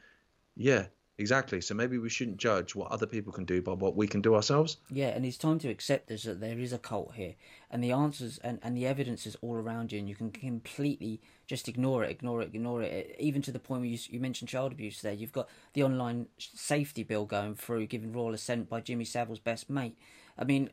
Yeah, 0.57 0.87
exactly. 1.19 1.61
So 1.61 1.75
maybe 1.75 1.99
we 1.99 2.09
shouldn't 2.09 2.39
judge 2.39 2.75
what 2.75 2.91
other 2.91 3.07
people 3.07 3.33
can 3.33 3.45
do 3.45 3.63
by 3.63 3.73
what 3.73 3.97
we 3.97 4.07
can 4.07 4.21
do 4.21 4.35
ourselves. 4.35 4.79
Yeah, 4.91 5.09
and 5.09 5.25
it's 5.25 5.37
time 5.37 5.59
to 5.61 5.69
accept 5.69 6.09
this 6.09 6.25
that 6.25 6.41
there 6.41 6.59
is 6.59 6.73
a 6.73 6.79
cult 6.79 7.15
here, 7.15 7.35
and 7.71 7.83
the 7.83 7.93
answers 7.93 8.39
and, 8.39 8.59
and 8.63 8.77
the 8.77 8.87
evidence 8.87 9.27
is 9.27 9.37
all 9.41 9.55
around 9.55 9.93
you, 9.93 9.99
and 9.99 10.09
you 10.09 10.15
can 10.15 10.31
completely 10.31 11.21
just 11.47 11.69
ignore 11.69 12.05
it, 12.05 12.11
ignore 12.11 12.43
it, 12.43 12.51
ignore 12.55 12.83
it. 12.83 13.17
Even 13.19 13.43
to 13.43 13.53
the 13.53 13.59
point 13.59 13.83
where 13.83 13.91
you, 13.91 13.99
you 14.09 14.21
mentioned 14.21 14.49
child 14.49 14.73
abuse 14.73 15.03
there, 15.03 15.13
you've 15.13 15.33
got 15.33 15.49
the 15.75 15.83
online 15.83 16.27
safety 16.39 17.03
bill 17.03 17.27
going 17.27 17.55
through, 17.55 17.87
giving 17.87 18.13
royal 18.13 18.35
assent 18.35 18.69
by 18.69 18.81
Jimmy 18.81 19.05
Savile's 19.05 19.39
best 19.39 19.69
mate. 19.69 19.99
I 20.39 20.45
mean, 20.45 20.71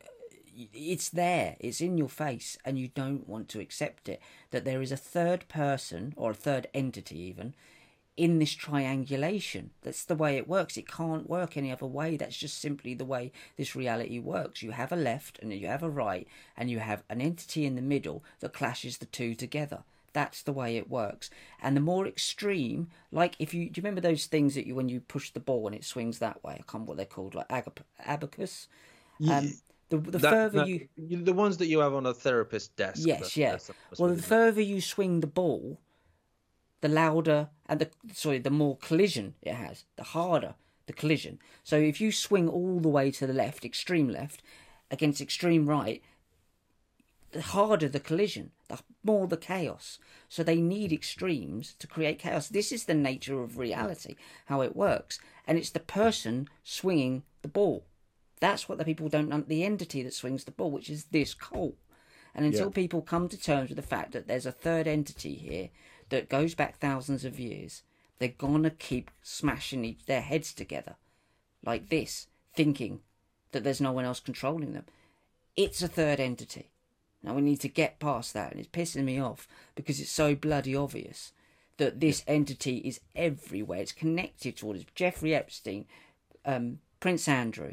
it's 0.54 1.08
there, 1.08 1.56
it's 1.60 1.80
in 1.80 1.98
your 1.98 2.08
face, 2.08 2.58
and 2.64 2.78
you 2.78 2.88
don't 2.88 3.28
want 3.28 3.48
to 3.50 3.60
accept 3.60 4.08
it. 4.08 4.20
That 4.50 4.64
there 4.64 4.82
is 4.82 4.92
a 4.92 4.96
third 4.96 5.48
person 5.48 6.14
or 6.16 6.30
a 6.32 6.34
third 6.34 6.68
entity, 6.74 7.20
even 7.20 7.54
in 8.16 8.38
this 8.38 8.52
triangulation. 8.52 9.70
That's 9.82 10.04
the 10.04 10.14
way 10.14 10.36
it 10.36 10.48
works. 10.48 10.76
It 10.76 10.86
can't 10.88 11.28
work 11.28 11.56
any 11.56 11.72
other 11.72 11.86
way. 11.86 12.16
That's 12.16 12.36
just 12.36 12.58
simply 12.60 12.94
the 12.94 13.04
way 13.04 13.32
this 13.56 13.74
reality 13.74 14.18
works. 14.18 14.62
You 14.62 14.72
have 14.72 14.92
a 14.92 14.96
left 14.96 15.38
and 15.40 15.52
you 15.52 15.66
have 15.66 15.82
a 15.82 15.90
right, 15.90 16.28
and 16.56 16.70
you 16.70 16.78
have 16.80 17.02
an 17.08 17.20
entity 17.20 17.64
in 17.64 17.74
the 17.74 17.82
middle 17.82 18.22
that 18.40 18.52
clashes 18.52 18.98
the 18.98 19.06
two 19.06 19.34
together. 19.34 19.82
That's 20.12 20.42
the 20.42 20.52
way 20.52 20.76
it 20.76 20.90
works. 20.90 21.30
And 21.62 21.74
the 21.74 21.80
more 21.80 22.06
extreme, 22.06 22.88
like 23.10 23.34
if 23.38 23.54
you 23.54 23.70
do 23.70 23.78
you 23.80 23.82
remember 23.82 24.02
those 24.02 24.26
things 24.26 24.54
that 24.56 24.66
you 24.66 24.74
when 24.74 24.90
you 24.90 25.00
push 25.00 25.30
the 25.30 25.40
ball 25.40 25.66
and 25.66 25.74
it 25.74 25.84
swings 25.84 26.18
that 26.18 26.44
way? 26.44 26.52
I 26.52 26.56
can't 26.58 26.72
remember 26.74 26.90
what 26.90 26.96
they're 26.98 27.06
called, 27.06 27.34
like 27.34 27.48
agap- 27.48 27.78
abacus. 28.04 28.68
Um, 29.26 29.54
the 29.88 29.96
the 29.98 30.18
That- 30.18 30.30
further 30.30 30.58
that- 30.66 30.68
you 30.68 31.22
The 31.24 31.32
ones 31.32 31.56
that 31.58 31.66
you 31.66 31.78
have 31.78 31.94
on 31.94 32.04
a 32.04 32.12
therapist 32.12 32.76
desk. 32.76 33.06
Yes, 33.06 33.34
that's- 33.34 33.36
yeah. 33.38 33.74
well, 33.98 34.14
the 34.14 34.22
further 34.22 34.60
you 34.60 34.82
swing 34.82 35.20
the 35.20 35.26
ball, 35.26 35.78
the 36.82 36.88
louder 36.88 37.48
and 37.66 37.80
the 37.80 37.90
sorry, 38.12 38.38
the 38.38 38.50
more 38.50 38.76
collision 38.76 39.34
it 39.40 39.54
has, 39.54 39.84
the 39.96 40.04
harder 40.04 40.54
the 40.86 40.92
collision. 40.92 41.38
So 41.62 41.76
if 41.76 42.00
you 42.00 42.12
swing 42.12 42.48
all 42.48 42.80
the 42.80 42.88
way 42.88 43.10
to 43.12 43.26
the 43.26 43.32
left, 43.32 43.64
extreme 43.64 44.08
left, 44.08 44.42
against 44.90 45.20
extreme 45.20 45.68
right, 45.68 46.02
the 47.30 47.40
harder 47.40 47.88
the 47.88 48.00
collision, 48.00 48.50
the 48.68 48.80
more 49.02 49.26
the 49.26 49.36
chaos. 49.36 49.98
So 50.28 50.42
they 50.42 50.60
need 50.60 50.92
extremes 50.92 51.74
to 51.78 51.86
create 51.86 52.18
chaos. 52.18 52.48
This 52.48 52.72
is 52.72 52.84
the 52.84 52.94
nature 52.94 53.42
of 53.42 53.58
reality, 53.58 54.16
how 54.46 54.60
it 54.60 54.76
works, 54.76 55.18
and 55.46 55.56
it's 55.56 55.70
the 55.70 55.80
person 55.80 56.48
swinging 56.62 57.22
the 57.42 57.48
ball. 57.48 57.84
That's 58.40 58.68
what 58.68 58.78
the 58.78 58.84
people 58.84 59.08
don't 59.08 59.28
know. 59.28 59.40
The 59.40 59.64
entity 59.64 60.02
that 60.02 60.14
swings 60.14 60.44
the 60.44 60.50
ball, 60.50 60.72
which 60.72 60.90
is 60.90 61.04
this 61.04 61.32
cult. 61.32 61.76
And 62.34 62.44
until 62.44 62.66
Yeah. 62.66 62.72
people 62.72 63.02
come 63.02 63.28
to 63.28 63.38
terms 63.38 63.68
with 63.68 63.76
the 63.76 63.82
fact 63.82 64.12
that 64.12 64.26
there's 64.26 64.46
a 64.46 64.52
third 64.52 64.88
entity 64.88 65.34
here 65.34 65.70
that 66.12 66.28
goes 66.28 66.54
back 66.54 66.78
thousands 66.78 67.24
of 67.24 67.40
years, 67.40 67.82
they're 68.18 68.28
gonna 68.28 68.70
keep 68.70 69.10
smashing 69.22 69.82
each, 69.82 70.04
their 70.04 70.20
heads 70.20 70.52
together 70.52 70.96
like 71.64 71.88
this, 71.88 72.26
thinking 72.54 73.00
that 73.52 73.64
there's 73.64 73.80
no 73.80 73.92
one 73.92 74.04
else 74.04 74.20
controlling 74.20 74.74
them. 74.74 74.84
It's 75.56 75.80
a 75.82 75.88
third 75.88 76.20
entity. 76.20 76.70
Now 77.22 77.32
we 77.34 77.40
need 77.40 77.60
to 77.60 77.68
get 77.68 77.98
past 77.98 78.34
that, 78.34 78.52
and 78.52 78.60
it's 78.60 78.68
pissing 78.68 79.04
me 79.04 79.18
off 79.18 79.48
because 79.74 80.00
it's 80.00 80.10
so 80.10 80.34
bloody 80.34 80.76
obvious 80.76 81.32
that 81.78 82.00
this 82.00 82.22
entity 82.26 82.76
is 82.78 83.00
everywhere. 83.16 83.80
It's 83.80 83.92
connected 83.92 84.58
to 84.58 84.66
all 84.66 84.74
this. 84.74 84.84
Jeffrey 84.94 85.34
Epstein, 85.34 85.86
um, 86.44 86.80
Prince 87.00 87.26
Andrew. 87.26 87.72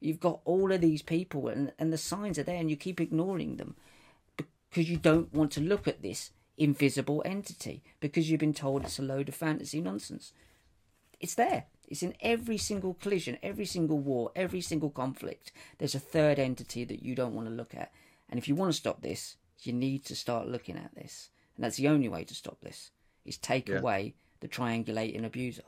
You've 0.00 0.20
got 0.20 0.40
all 0.44 0.72
of 0.72 0.80
these 0.80 1.02
people, 1.02 1.46
and, 1.46 1.72
and 1.78 1.92
the 1.92 1.98
signs 1.98 2.36
are 2.36 2.42
there, 2.42 2.56
and 2.56 2.68
you 2.68 2.76
keep 2.76 3.00
ignoring 3.00 3.58
them 3.58 3.76
because 4.36 4.90
you 4.90 4.96
don't 4.96 5.32
want 5.32 5.52
to 5.52 5.60
look 5.60 5.86
at 5.86 6.02
this 6.02 6.32
invisible 6.58 7.22
entity 7.24 7.82
because 8.00 8.30
you've 8.30 8.40
been 8.40 8.54
told 8.54 8.84
it's 8.84 8.98
a 8.98 9.02
load 9.02 9.28
of 9.28 9.34
fantasy 9.34 9.80
nonsense. 9.80 10.32
It's 11.20 11.34
there. 11.34 11.66
It's 11.88 12.02
in 12.02 12.14
every 12.20 12.58
single 12.58 12.94
collision, 12.94 13.38
every 13.42 13.64
single 13.66 13.98
war, 13.98 14.32
every 14.34 14.60
single 14.60 14.90
conflict. 14.90 15.52
There's 15.78 15.94
a 15.94 16.00
third 16.00 16.38
entity 16.38 16.84
that 16.84 17.02
you 17.02 17.14
don't 17.14 17.34
want 17.34 17.48
to 17.48 17.54
look 17.54 17.74
at. 17.74 17.92
And 18.28 18.38
if 18.38 18.48
you 18.48 18.54
want 18.54 18.70
to 18.72 18.76
stop 18.76 19.02
this, 19.02 19.36
you 19.62 19.72
need 19.72 20.04
to 20.06 20.16
start 20.16 20.48
looking 20.48 20.76
at 20.76 20.94
this. 20.94 21.30
And 21.56 21.64
that's 21.64 21.76
the 21.76 21.88
only 21.88 22.08
way 22.08 22.24
to 22.24 22.34
stop 22.34 22.60
this. 22.60 22.90
Is 23.24 23.36
take 23.38 23.68
Yeah. 23.68 23.78
away 23.78 24.14
the 24.40 24.48
triangulating 24.48 25.24
abuser. 25.24 25.62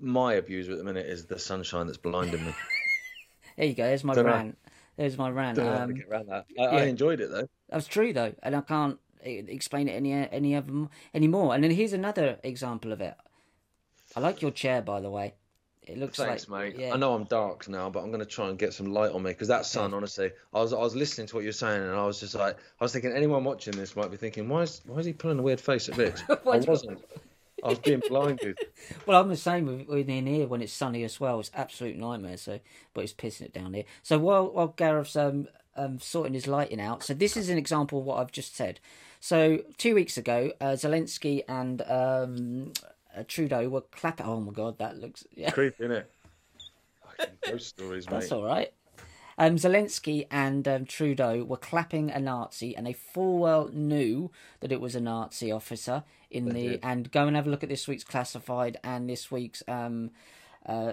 My 0.00 0.34
abuser 0.34 0.72
at 0.72 0.78
the 0.78 0.84
minute 0.84 1.06
is 1.06 1.26
the 1.26 1.38
sunshine 1.38 1.86
that's 1.86 1.98
blinding 1.98 2.44
me. 2.44 2.54
There 3.56 3.66
you 3.66 3.74
go. 3.74 3.84
There's 3.84 4.02
my 4.02 4.14
Dunno. 4.14 4.30
rant. 4.32 4.58
There's 4.96 5.18
my 5.18 5.30
rant. 5.30 5.56
Don't 5.56 5.66
know 5.66 5.78
how 5.78 5.86
to 5.86 5.92
Um, 5.92 6.02
around 6.10 6.28
that. 6.28 6.46
I, 6.58 6.62
I 6.64 6.82
enjoyed 6.84 7.20
it 7.20 7.30
though. 7.30 7.48
That's 7.68 7.86
true 7.86 8.12
though, 8.12 8.34
and 8.42 8.54
I 8.54 8.60
can't 8.60 8.98
explain 9.24 9.88
it 9.88 9.92
any 9.92 10.12
any 10.12 10.54
of 10.54 10.66
them 10.66 10.90
anymore. 11.14 11.54
And 11.54 11.64
then 11.64 11.70
here's 11.70 11.92
another 11.92 12.38
example 12.42 12.92
of 12.92 13.00
it. 13.00 13.14
I 14.16 14.20
like 14.20 14.42
your 14.42 14.50
chair, 14.50 14.82
by 14.82 15.00
the 15.00 15.10
way. 15.10 15.34
It 15.86 15.98
looks 15.98 16.16
Thanks, 16.16 16.48
like 16.48 16.74
mate. 16.74 16.80
yeah. 16.80 16.94
I 16.94 16.96
know 16.96 17.12
I'm 17.14 17.24
dark 17.24 17.68
now, 17.68 17.90
but 17.90 18.00
I'm 18.00 18.08
going 18.08 18.20
to 18.20 18.26
try 18.26 18.48
and 18.48 18.58
get 18.58 18.72
some 18.72 18.86
light 18.86 19.10
on 19.12 19.22
me 19.22 19.32
because 19.32 19.48
that 19.48 19.66
sun, 19.66 19.92
honestly, 19.92 20.30
I 20.54 20.60
was 20.60 20.72
I 20.72 20.78
was 20.78 20.96
listening 20.96 21.26
to 21.26 21.34
what 21.34 21.44
you're 21.44 21.52
saying 21.52 21.82
and 21.82 21.92
I 21.92 22.06
was 22.06 22.20
just 22.20 22.34
like, 22.34 22.56
I 22.80 22.84
was 22.84 22.92
thinking 22.92 23.12
anyone 23.12 23.44
watching 23.44 23.74
this 23.76 23.94
might 23.94 24.10
be 24.10 24.16
thinking, 24.16 24.48
why 24.48 24.62
is 24.62 24.80
why 24.86 24.98
is 24.98 25.06
he 25.06 25.12
pulling 25.12 25.38
a 25.40 25.42
weird 25.42 25.60
face 25.60 25.88
at 25.90 25.98
Rich? 25.98 26.22
I 26.30 26.36
wasn't. 26.42 27.04
I 27.64 27.68
was 27.68 27.78
being 27.78 28.02
blinded. 28.06 28.58
Well, 29.06 29.20
I'm 29.20 29.28
the 29.28 29.36
same 29.36 29.86
with, 29.88 30.08
in 30.08 30.26
here 30.26 30.46
when 30.46 30.60
it's 30.60 30.72
sunny 30.72 31.04
as 31.04 31.18
well. 31.18 31.40
It's 31.40 31.50
absolute 31.54 31.96
nightmare. 31.96 32.36
So, 32.36 32.60
but 32.92 33.04
it's 33.04 33.14
pissing 33.14 33.42
it 33.42 33.52
down 33.52 33.74
here. 33.74 33.84
So 34.02 34.18
while 34.18 34.50
while 34.50 34.68
Gareth's 34.68 35.16
um, 35.16 35.48
um 35.76 35.98
sorting 35.98 36.34
his 36.34 36.46
lighting 36.46 36.80
out, 36.80 37.02
so 37.02 37.14
this 37.14 37.36
is 37.36 37.48
an 37.48 37.58
example 37.58 38.00
of 38.00 38.04
what 38.04 38.18
I've 38.18 38.32
just 38.32 38.54
said. 38.54 38.80
So 39.20 39.60
two 39.78 39.94
weeks 39.94 40.18
ago, 40.18 40.52
uh, 40.60 40.72
Zelensky 40.72 41.42
and 41.48 41.80
um, 41.82 42.72
uh, 43.16 43.24
Trudeau 43.26 43.68
were 43.68 43.80
clapping. 43.80 44.26
Oh 44.26 44.40
my 44.40 44.52
god, 44.52 44.78
that 44.78 44.98
looks 44.98 45.24
yeah. 45.34 45.50
Creepy, 45.50 45.84
innit? 45.84 46.04
Fucking 47.16 47.34
ghost 47.46 47.68
stories, 47.68 48.06
mate. 48.06 48.20
That's 48.20 48.32
all 48.32 48.44
right. 48.44 48.72
Um, 49.36 49.56
Zelensky 49.56 50.26
and 50.30 50.66
um, 50.68 50.84
Trudeau 50.84 51.44
were 51.44 51.56
clapping 51.56 52.10
a 52.10 52.20
Nazi, 52.20 52.76
and 52.76 52.86
they 52.86 52.92
full 52.92 53.38
well 53.38 53.68
knew 53.72 54.30
that 54.60 54.72
it 54.72 54.80
was 54.80 54.94
a 54.94 55.00
Nazi 55.00 55.50
officer 55.50 56.04
in 56.30 56.46
They 56.46 56.52
the. 56.52 56.68
did. 56.68 56.80
And 56.82 57.10
go 57.10 57.26
and 57.26 57.36
have 57.36 57.46
a 57.46 57.50
look 57.50 57.62
at 57.62 57.68
this 57.68 57.88
week's 57.88 58.04
classified 58.04 58.78
and 58.84 59.08
this 59.08 59.30
week's 59.30 59.62
um, 59.68 60.10
uh, 60.66 60.92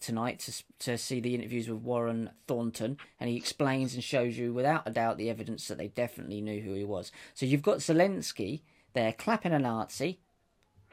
tonight 0.00 0.38
to 0.40 0.52
to 0.80 0.98
see 0.98 1.20
the 1.20 1.34
interviews 1.34 1.68
with 1.68 1.80
Warren 1.80 2.30
Thornton, 2.46 2.98
and 3.18 3.30
he 3.30 3.36
explains 3.36 3.94
and 3.94 4.04
shows 4.04 4.36
you 4.36 4.52
without 4.52 4.86
a 4.86 4.90
doubt 4.90 5.16
the 5.16 5.30
evidence 5.30 5.68
that 5.68 5.78
they 5.78 5.88
definitely 5.88 6.40
knew 6.40 6.60
who 6.60 6.74
he 6.74 6.84
was. 6.84 7.10
So 7.34 7.46
you've 7.46 7.62
got 7.62 7.78
Zelensky 7.78 8.60
there 8.92 9.12
clapping 9.12 9.52
a 9.52 9.58
Nazi. 9.58 10.18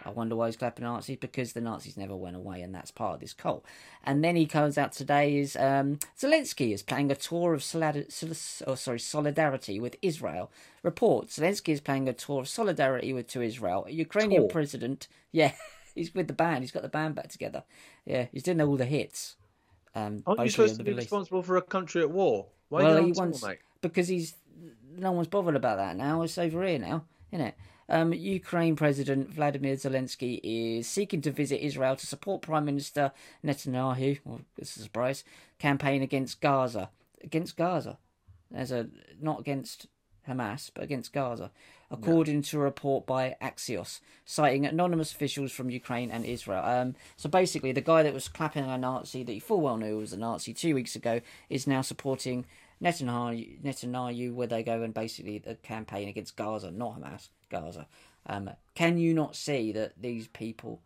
I 0.06 0.12
wonder 0.12 0.36
why 0.36 0.46
he's 0.48 0.56
clapping 0.56 0.84
Nazis 0.86 1.18
because 1.18 1.54
the 1.54 1.62
Nazis 1.62 1.98
never 1.98 2.16
went 2.16 2.36
away, 2.36 2.62
and 2.62 2.74
that's 2.76 2.92
part 2.92 3.16
of 3.16 3.20
this 3.22 3.34
cult. 3.34 3.66
And 4.04 4.24
then 4.24 4.36
he 4.36 4.46
comes 4.46 4.78
out 4.78 4.92
today 4.92 5.38
is 5.38 5.56
um, 5.56 5.98
Zelensky 6.18 6.72
is 6.74 6.84
playing 6.84 7.10
a 7.12 7.16
tour 7.16 7.54
of 7.56 7.64
solid- 7.64 8.12
sol- 8.12 8.68
oh, 8.68 8.76
sorry 8.76 9.00
solidarity 9.00 9.80
with 9.80 9.96
Israel. 10.04 10.52
Report 10.84 11.28
Zelensky 11.30 11.70
is 11.74 11.82
playing 11.82 12.08
a 12.08 12.14
tour 12.14 12.42
of 12.42 12.48
solidarity 12.48 13.14
with 13.14 13.28
to 13.30 13.42
Israel. 13.42 13.86
A 13.88 13.92
Ukrainian 13.92 14.44
Tour? 14.44 14.50
president, 14.52 15.08
yeah, 15.32 15.54
he's 15.96 16.14
with 16.14 16.28
the 16.28 16.34
band. 16.34 16.64
He's 16.64 16.72
got 16.72 16.84
the 16.84 16.90
band 16.90 17.16
back 17.16 17.30
together. 17.30 17.64
Yeah, 18.06 18.28
he's 18.32 18.44
doing 18.44 18.62
all 18.62 18.78
the 18.78 18.86
hits. 18.86 19.36
Um, 19.96 20.22
Aren't 20.28 20.42
you 20.42 20.50
supposed 20.50 20.78
to 20.78 20.84
be 20.84 20.94
responsible 20.94 21.42
for 21.42 21.58
a 21.58 21.62
country 21.62 22.02
at 22.02 22.12
war? 22.12 22.48
Why 22.70 22.84
Well, 22.84 22.98
are 22.98 23.00
you 23.00 23.06
he 23.08 23.12
wants 23.14 23.44
mate? 23.44 23.60
because 23.82 24.08
he's 24.08 24.36
no 24.98 25.12
one's 25.14 25.28
bothered 25.28 25.56
about 25.56 25.78
that 25.78 25.96
now. 25.98 26.22
It's 26.22 26.38
over 26.38 26.64
here 26.66 26.78
now, 26.80 27.06
isn't 27.32 27.46
it? 27.48 27.56
Um, 27.88 28.14
Ukraine 28.14 28.76
President 28.76 29.30
Vladimir 29.30 29.76
Zelensky 29.76 30.40
is 30.44 30.88
seeking 30.88 31.22
to 31.22 31.32
visit 31.32 31.64
Israel 31.64 31.96
to 31.96 32.08
support 32.08 32.42
Prime 32.42 32.66
Minister 32.66 33.12
Netanyahu. 33.44 34.20
Well, 34.26 34.42
it's 34.58 34.76
a 34.76 34.82
surprise. 34.82 35.24
Campaign 35.60 36.02
against 36.02 36.42
Gaza, 36.42 36.90
against 37.24 37.56
Gaza, 37.56 37.98
as 38.54 38.72
a 38.72 38.88
not 39.22 39.40
against 39.40 39.88
Hamas, 40.28 40.72
but 40.74 40.84
against 40.84 41.14
Gaza, 41.14 41.52
according 41.92 42.42
to 42.42 42.58
a 42.58 42.64
report 42.64 43.06
by 43.06 43.36
Axios, 43.42 44.00
citing 44.26 44.66
anonymous 44.66 45.12
officials 45.12 45.52
from 45.52 45.70
Ukraine 45.70 46.10
and 46.10 46.26
Israel. 46.26 46.66
Um, 46.66 46.96
so 47.16 47.30
basically, 47.30 47.72
the 47.72 47.82
guy 47.82 48.02
that 48.02 48.14
was 48.14 48.28
clapping 48.28 48.66
a 48.66 48.78
Nazi 48.78 49.24
that 49.24 49.32
he 49.32 49.40
full 49.40 49.62
well 49.62 49.78
knew 49.78 50.00
was 50.00 50.14
a 50.14 50.18
Nazi 50.18 50.54
two 50.54 50.74
weeks 50.74 50.96
ago 50.96 51.22
is 51.50 51.68
now 51.68 51.82
supporting 51.82 52.46
Netanyahu, 52.82 53.62
Netanyahu 53.62 54.34
where 54.34 54.48
they 54.48 54.64
go 54.64 54.82
and 54.82 54.94
basically 54.94 55.38
the 55.38 55.56
campaign 55.56 56.08
against 56.08 56.36
Gaza, 56.36 56.72
not 56.72 57.00
Hamas, 57.00 57.30
Gaza. 57.50 57.88
Um, 58.28 58.50
can 58.74 58.98
you 58.98 59.14
not 59.14 59.36
see 59.36 59.72
that 59.74 59.94
these 60.02 60.28
people 60.28 60.82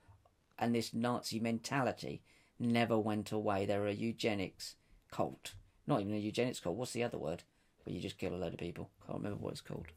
and 0.58 0.76
this 0.76 0.94
Nazi 0.94 1.40
mentality 1.40 2.22
never 2.60 2.98
went 2.98 3.32
away? 3.32 3.66
They're 3.66 3.88
a 3.88 3.94
eugenics 3.94 4.76
cult. 5.12 5.54
Not 5.88 6.02
even 6.02 6.14
a 6.14 6.18
eugenics 6.18 6.60
cult. 6.60 6.76
What's 6.76 6.94
the 6.94 7.04
other 7.04 7.18
word? 7.18 7.44
Where 7.84 7.96
you 7.96 8.02
just 8.02 8.18
kill 8.18 8.36
a 8.36 8.38
load 8.38 8.54
of 8.54 8.60
people. 8.60 8.90
Can't 9.06 9.20
remember 9.20 9.40
what 9.40 9.52
it's 9.52 9.62
called. 9.62 9.88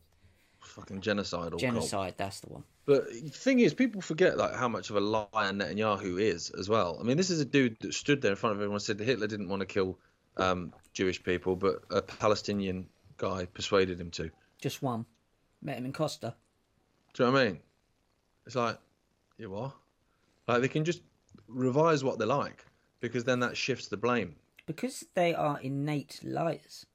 Fucking 0.60 1.00
genocidal. 1.00 1.50
cult. 1.50 1.60
Genocide. 1.60 2.14
That's 2.16 2.40
the 2.40 2.48
one. 2.48 2.64
But 2.84 3.08
the 3.08 3.30
thing 3.30 3.60
is, 3.60 3.74
people 3.74 4.00
forget 4.00 4.38
like 4.38 4.54
how 4.54 4.68
much 4.68 4.90
of 4.90 4.96
a 4.96 5.00
liar 5.00 5.26
Netanyahu 5.34 6.20
is 6.20 6.50
as 6.50 6.68
well. 6.68 6.98
I 7.00 7.04
mean, 7.04 7.16
this 7.16 7.30
is 7.30 7.40
a 7.40 7.44
dude 7.44 7.76
that 7.80 7.94
stood 7.94 8.22
there 8.22 8.30
in 8.30 8.36
front 8.36 8.52
of 8.52 8.58
everyone 8.58 8.76
and 8.76 8.82
said 8.82 8.98
that 8.98 9.04
Hitler 9.04 9.26
didn't 9.26 9.48
want 9.48 9.60
to 9.60 9.66
kill 9.66 9.98
um, 10.36 10.72
Jewish 10.92 11.22
people, 11.22 11.56
but 11.56 11.82
a 11.90 12.02
Palestinian 12.02 12.88
guy 13.18 13.46
persuaded 13.46 14.00
him 14.00 14.10
to. 14.12 14.30
Just 14.60 14.82
one. 14.82 15.06
Met 15.60 15.78
him 15.78 15.84
in 15.84 15.92
Costa. 15.92 16.34
Do 17.14 17.24
you 17.24 17.30
know 17.30 17.32
what 17.32 17.40
I 17.42 17.44
mean? 17.46 17.58
It's 18.46 18.56
like, 18.56 18.78
you 19.38 19.50
what? 19.50 19.72
Like 20.48 20.62
they 20.62 20.68
can 20.68 20.84
just 20.84 21.02
revise 21.48 22.02
what 22.02 22.18
they 22.18 22.24
like 22.24 22.64
because 23.00 23.24
then 23.24 23.40
that 23.40 23.56
shifts 23.56 23.88
the 23.88 23.96
blame. 23.96 24.34
Because 24.66 25.04
they 25.14 25.34
are 25.34 25.60
innate 25.60 26.20
liars. 26.22 26.86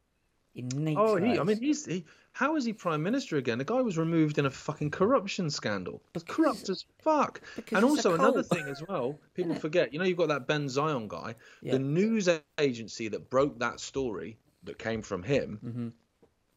Innate 0.56 0.98
Oh, 0.98 1.14
liars. 1.14 1.24
he, 1.34 1.40
I 1.40 1.44
mean, 1.44 1.62
he's 1.62 1.86
he. 1.86 2.06
How 2.32 2.56
is 2.56 2.66
he 2.66 2.74
prime 2.74 3.02
minister 3.02 3.38
again? 3.38 3.58
The 3.58 3.64
guy 3.66 3.82
was 3.82 3.98
removed 3.98 4.38
in 4.38 4.46
a 4.46 4.52
fucking 4.52 4.92
corruption 4.92 5.50
scandal. 5.50 6.02
Corrupt 6.28 6.70
as 6.70 6.86
fuck. 7.00 7.42
And 7.72 7.84
also 7.84 8.14
another 8.14 8.44
thing 8.44 8.66
as 8.68 8.84
well, 8.88 9.20
people 9.34 9.56
forget. 9.56 9.92
You 9.92 9.98
know, 10.00 10.06
you've 10.06 10.18
got 10.20 10.28
that 10.28 10.46
Ben 10.48 10.70
Zion 10.70 11.08
guy. 11.08 11.34
Yeah. 11.64 11.74
The 11.74 11.80
news 11.80 12.30
agency 12.60 13.08
that 13.08 13.30
broke 13.32 13.58
that 13.60 13.80
story 13.80 14.38
that 14.66 14.78
came 14.78 15.02
from 15.02 15.24
him 15.24 15.60
Mm-hmm. 15.66 15.88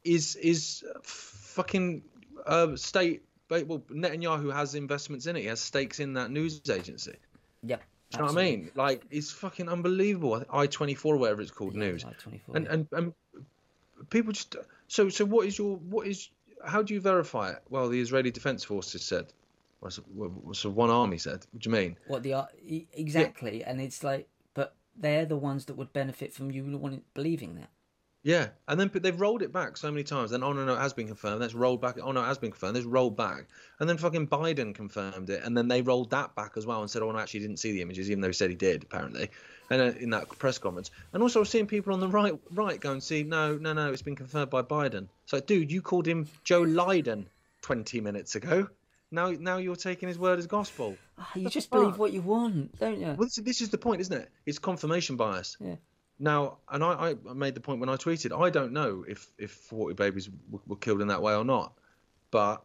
is 0.04 0.36
is 0.36 0.84
fucking 1.02 2.02
uh, 2.46 2.76
state. 2.76 3.22
Well, 3.51 3.82
Netanyahu 3.90 4.53
has 4.53 4.74
investments 4.74 5.26
in 5.26 5.36
it. 5.36 5.40
He 5.40 5.46
has 5.46 5.61
stakes 5.61 6.01
in 6.01 6.14
that 6.14 6.30
news 6.30 6.61
agency. 6.70 7.16
Yep. 7.64 7.82
Do 8.11 8.16
you 8.16 8.18
know 8.24 8.32
what 8.32 8.40
I 8.40 8.44
mean? 8.44 8.70
Like 8.74 9.05
it's 9.11 9.30
fucking 9.30 9.68
unbelievable. 9.68 10.44
I 10.53 10.66
twenty 10.66 10.94
four, 10.94 11.16
whatever 11.16 11.42
it's 11.42 11.51
called, 11.51 11.74
news, 11.74 12.05
Like 12.05 12.18
24, 12.18 12.57
and, 12.57 12.66
and 12.66 12.88
and 12.92 13.12
people 14.11 14.32
just 14.32 14.57
so 14.88 15.09
so. 15.09 15.24
What 15.24 15.46
is 15.46 15.59
your 15.59 15.76
what 15.76 16.07
is? 16.07 16.30
How 16.64 16.82
do 16.82 16.94
you 16.94 17.01
verify 17.01 17.51
it? 17.51 17.62
Well, 17.68 17.88
the 17.88 18.01
Israeli 18.01 18.30
Defense 18.30 18.64
Forces 18.64 19.03
said. 19.03 19.32
Well, 19.80 20.53
so, 20.53 20.68
one 20.68 20.90
army 20.90 21.16
said. 21.16 21.46
What 21.53 21.62
do 21.62 21.70
you 21.70 21.72
mean? 21.74 21.96
What 22.07 22.22
the 22.22 22.34
uh, 22.34 22.46
e- 22.62 22.86
exactly, 22.92 23.64
and 23.64 23.80
it's 23.80 24.05
like, 24.05 24.28
but 24.53 24.74
they're 24.94 25.24
the 25.24 25.38
ones 25.38 25.64
that 25.66 25.74
would 25.74 25.92
benefit 25.94 26.34
from 26.34 26.51
you 26.51 27.03
believing 27.14 27.55
that. 27.55 27.70
Yeah, 28.23 28.49
and 28.68 28.79
then 28.79 28.89
but 28.89 29.03
they've 29.03 29.18
rolled 29.18 29.41
it 29.41 29.51
back 29.51 29.79
so 29.79 29.91
many 29.91 30.05
times. 30.05 30.31
Then 30.31 30.43
oh 30.43 30.53
no 30.53 30.66
no 30.66 30.75
it 30.75 30.81
has 30.81 30.93
been 30.93 31.07
confirmed. 31.07 31.41
That's 31.41 31.55
rolled 31.55 31.81
back. 31.81 31.97
Oh 32.03 32.12
no 32.12 32.23
it 32.23 32.27
has 32.27 32.37
been 32.37 32.51
confirmed. 32.51 32.77
There's 32.77 32.85
rolled 32.85 33.16
back, 33.16 33.47
and 33.79 33.89
then 33.89 33.97
fucking 33.97 34.29
Biden 34.29 34.75
confirmed 34.75 35.31
it, 35.31 35.43
and 35.43 35.57
then 35.57 35.68
they 35.68 35.81
rolled 35.81 36.11
that 36.11 36.35
back 36.35 36.53
as 36.57 36.66
well 36.66 36.83
and 36.83 36.91
said 36.91 37.01
oh 37.01 37.11
no 37.11 37.18
I 37.18 37.23
actually 37.23 37.41
didn't 37.41 37.59
see 37.59 37.73
the 37.73 37.81
images 37.81 38.11
even 38.11 38.21
though 38.21 38.29
he 38.29 38.35
said 38.35 38.51
he 38.51 38.57
did 38.57 38.83
apparently, 38.83 39.31
and 39.71 39.81
uh, 39.81 39.99
in 39.99 40.11
that 40.11 40.29
press 40.39 40.59
conference. 40.59 40.91
And 41.14 41.23
also 41.23 41.39
I 41.39 41.43
was 41.43 41.49
seeing 41.49 41.66
people 41.66 41.95
on 41.95 42.01
the 42.01 42.09
right 42.09 42.35
right 42.53 42.79
go 42.79 42.93
and 42.93 43.03
see 43.03 43.23
no 43.23 43.57
no 43.57 43.73
no 43.73 43.91
it's 43.91 44.03
been 44.03 44.16
confirmed 44.16 44.51
by 44.51 44.62
Biden. 44.62 45.09
It's 45.25 45.33
like 45.33 45.47
dude 45.47 45.73
you 45.73 45.81
called 45.81 46.07
him 46.07 46.29
Joe 46.45 46.61
Lydon 46.61 47.27
20 47.62 48.03
minutes 48.03 48.35
ago. 48.35 48.68
Now 49.11 49.31
now 49.31 49.57
you're 49.57 49.77
taking 49.77 50.09
his 50.09 50.18
word 50.18 50.39
as 50.39 50.47
gospel. 50.47 50.97
Ah, 51.18 51.31
you 51.35 51.49
just 51.49 51.71
believe 51.71 51.97
what 51.97 52.12
you 52.12 52.21
want, 52.21 52.79
don't 52.79 53.01
you? 53.01 53.07
Well, 53.07 53.16
this, 53.16 53.37
this 53.37 53.61
is 53.62 53.71
the 53.71 53.79
point, 53.79 54.03
isn't 54.03 54.16
it? 54.16 54.29
It's 54.45 54.59
confirmation 54.59 55.16
bias. 55.16 55.57
Yeah. 55.59 55.77
Now, 56.21 56.59
and 56.71 56.85
I, 56.85 57.16
I 57.29 57.33
made 57.33 57.55
the 57.55 57.61
point 57.61 57.81
when 57.81 57.89
I 57.89 57.97
tweeted, 57.97 58.39
I 58.39 58.51
don't 58.51 58.73
know 58.73 59.05
if 59.09 59.31
if 59.39 59.51
40 59.51 59.95
babies 59.95 60.27
w- 60.27 60.62
were 60.66 60.77
killed 60.77 61.01
in 61.01 61.09
that 61.09 61.23
way 61.23 61.35
or 61.35 61.45
not, 61.45 61.73
but 62.31 62.62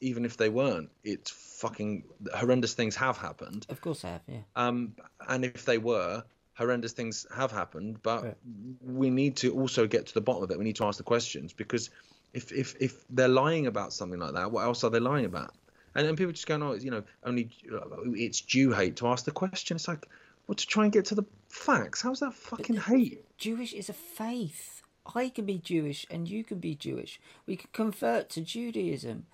even 0.00 0.24
if 0.24 0.36
they 0.36 0.50
weren't, 0.50 0.90
it's 1.02 1.30
fucking 1.30 2.04
horrendous 2.34 2.74
things 2.74 2.94
have 2.96 3.16
happened. 3.16 3.66
Of 3.68 3.80
course 3.80 4.04
I 4.04 4.10
have, 4.10 4.20
yeah. 4.28 4.42
Um, 4.54 4.94
and 5.28 5.44
if 5.44 5.64
they 5.64 5.78
were, 5.78 6.22
horrendous 6.52 6.92
things 6.92 7.26
have 7.34 7.50
happened. 7.50 8.02
But 8.02 8.22
Right. 8.24 8.36
we 8.82 9.10
need 9.10 9.36
to 9.38 9.54
also 9.54 9.86
get 9.86 10.06
to 10.06 10.14
the 10.14 10.20
bottom 10.20 10.42
of 10.44 10.50
it. 10.50 10.58
We 10.58 10.64
need 10.64 10.76
to 10.76 10.84
ask 10.84 10.98
the 10.98 11.04
questions 11.04 11.52
because 11.54 11.90
if 12.34 12.52
if 12.52 12.76
if 12.78 13.06
they're 13.08 13.26
lying 13.26 13.66
about 13.66 13.92
something 13.94 14.20
like 14.20 14.34
that, 14.34 14.52
what 14.52 14.64
else 14.64 14.84
are 14.84 14.90
they 14.90 15.00
lying 15.00 15.24
about? 15.24 15.54
And 15.94 16.06
then 16.06 16.14
people 16.14 16.32
just 16.32 16.46
go, 16.46 16.58
no, 16.58 16.74
you 16.74 16.90
know, 16.90 17.02
only 17.24 17.50
it's 17.64 18.40
Jew 18.42 18.72
hate. 18.72 18.96
To 18.96 19.08
ask 19.08 19.24
the 19.24 19.30
question, 19.32 19.76
it's 19.76 19.88
like, 19.88 20.06
well, 20.48 20.56
to 20.56 20.66
try 20.66 20.84
and 20.84 20.92
get 20.92 21.04
to 21.06 21.14
the 21.14 21.26
facts. 21.48 22.02
How's 22.02 22.20
that 22.20 22.34
fucking 22.34 22.78
hate? 22.78 23.24
Jewish 23.36 23.74
is 23.74 23.90
a 23.90 23.92
faith. 23.92 24.82
I 25.14 25.28
can 25.28 25.44
be 25.44 25.58
Jewish 25.58 26.06
and 26.10 26.28
you 26.28 26.42
can 26.42 26.58
be 26.58 26.74
Jewish. 26.74 27.20
We 27.46 27.56
can 27.56 27.68
convert 27.72 28.30
to 28.30 28.40
Judaism. 28.40 29.26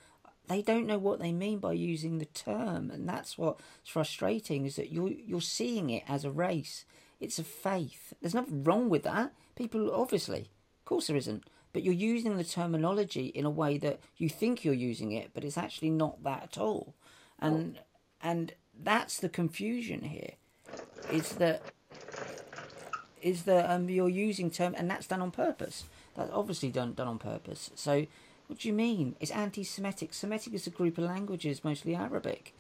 They 0.47 0.61
don't 0.61 0.87
know 0.87 0.99
what 0.99 1.21
they 1.21 1.33
mean 1.33 1.59
by 1.59 1.73
using 1.73 2.19
the 2.19 2.27
term, 2.27 2.91
and 2.91 3.09
that's 3.09 3.39
what's 3.39 3.63
frustrating 3.85 4.67
is 4.67 4.77
that 4.77 4.93
you're 4.93 5.09
you're 5.11 5.41
seeing 5.41 5.89
it 5.89 6.03
as 6.07 6.25
a 6.25 6.31
race. 6.31 6.85
It's 7.19 7.39
a 7.39 7.45
faith. 7.45 8.13
There's 8.21 8.35
nothing 8.35 8.63
wrong 8.63 8.91
with 8.91 9.05
that. 9.05 9.33
People 9.55 9.91
obviously, 9.91 10.51
of 10.81 10.85
course 10.85 11.07
there 11.07 11.17
isn't. 11.17 11.45
But 11.73 11.83
you're 11.83 11.95
using 11.95 12.37
the 12.37 12.45
terminology 12.45 13.27
in 13.27 13.47
a 13.47 13.51
way 13.51 13.79
that 13.79 14.01
you 14.17 14.29
think 14.29 14.65
you're 14.65 14.75
using 14.75 15.13
it, 15.13 15.31
but 15.33 15.45
it's 15.45 15.59
actually 15.59 15.91
not 15.91 16.23
that 16.25 16.43
at 16.43 16.59
all. 16.59 16.95
And 17.39 17.79
and 18.21 18.53
that's 18.79 19.19
the 19.19 19.31
confusion 19.31 20.03
here. 20.03 20.35
Is 21.11 21.33
that 21.33 21.63
is 23.23 23.45
that 23.45 23.71
um, 23.71 23.89
you're 23.89 24.09
using 24.09 24.51
term, 24.51 24.75
and 24.77 24.91
that's 24.91 25.07
done 25.07 25.23
on 25.23 25.31
purpose. 25.31 25.85
That's 26.15 26.31
obviously 26.33 26.71
done 26.71 26.93
done 26.95 27.09
on 27.09 27.19
purpose. 27.19 27.71
So, 27.75 28.07
what 28.47 28.61
do 28.61 28.69
you 28.69 28.75
mean? 28.75 29.17
It's 29.19 29.31
anti-Semitic. 29.31 30.13
Semitic 30.13 30.53
is 30.53 30.67
a 30.67 30.71
group 30.71 30.99
of 30.99 31.05
languages, 31.05 31.65
mostly 31.65 31.95
Arabic. 31.95 32.55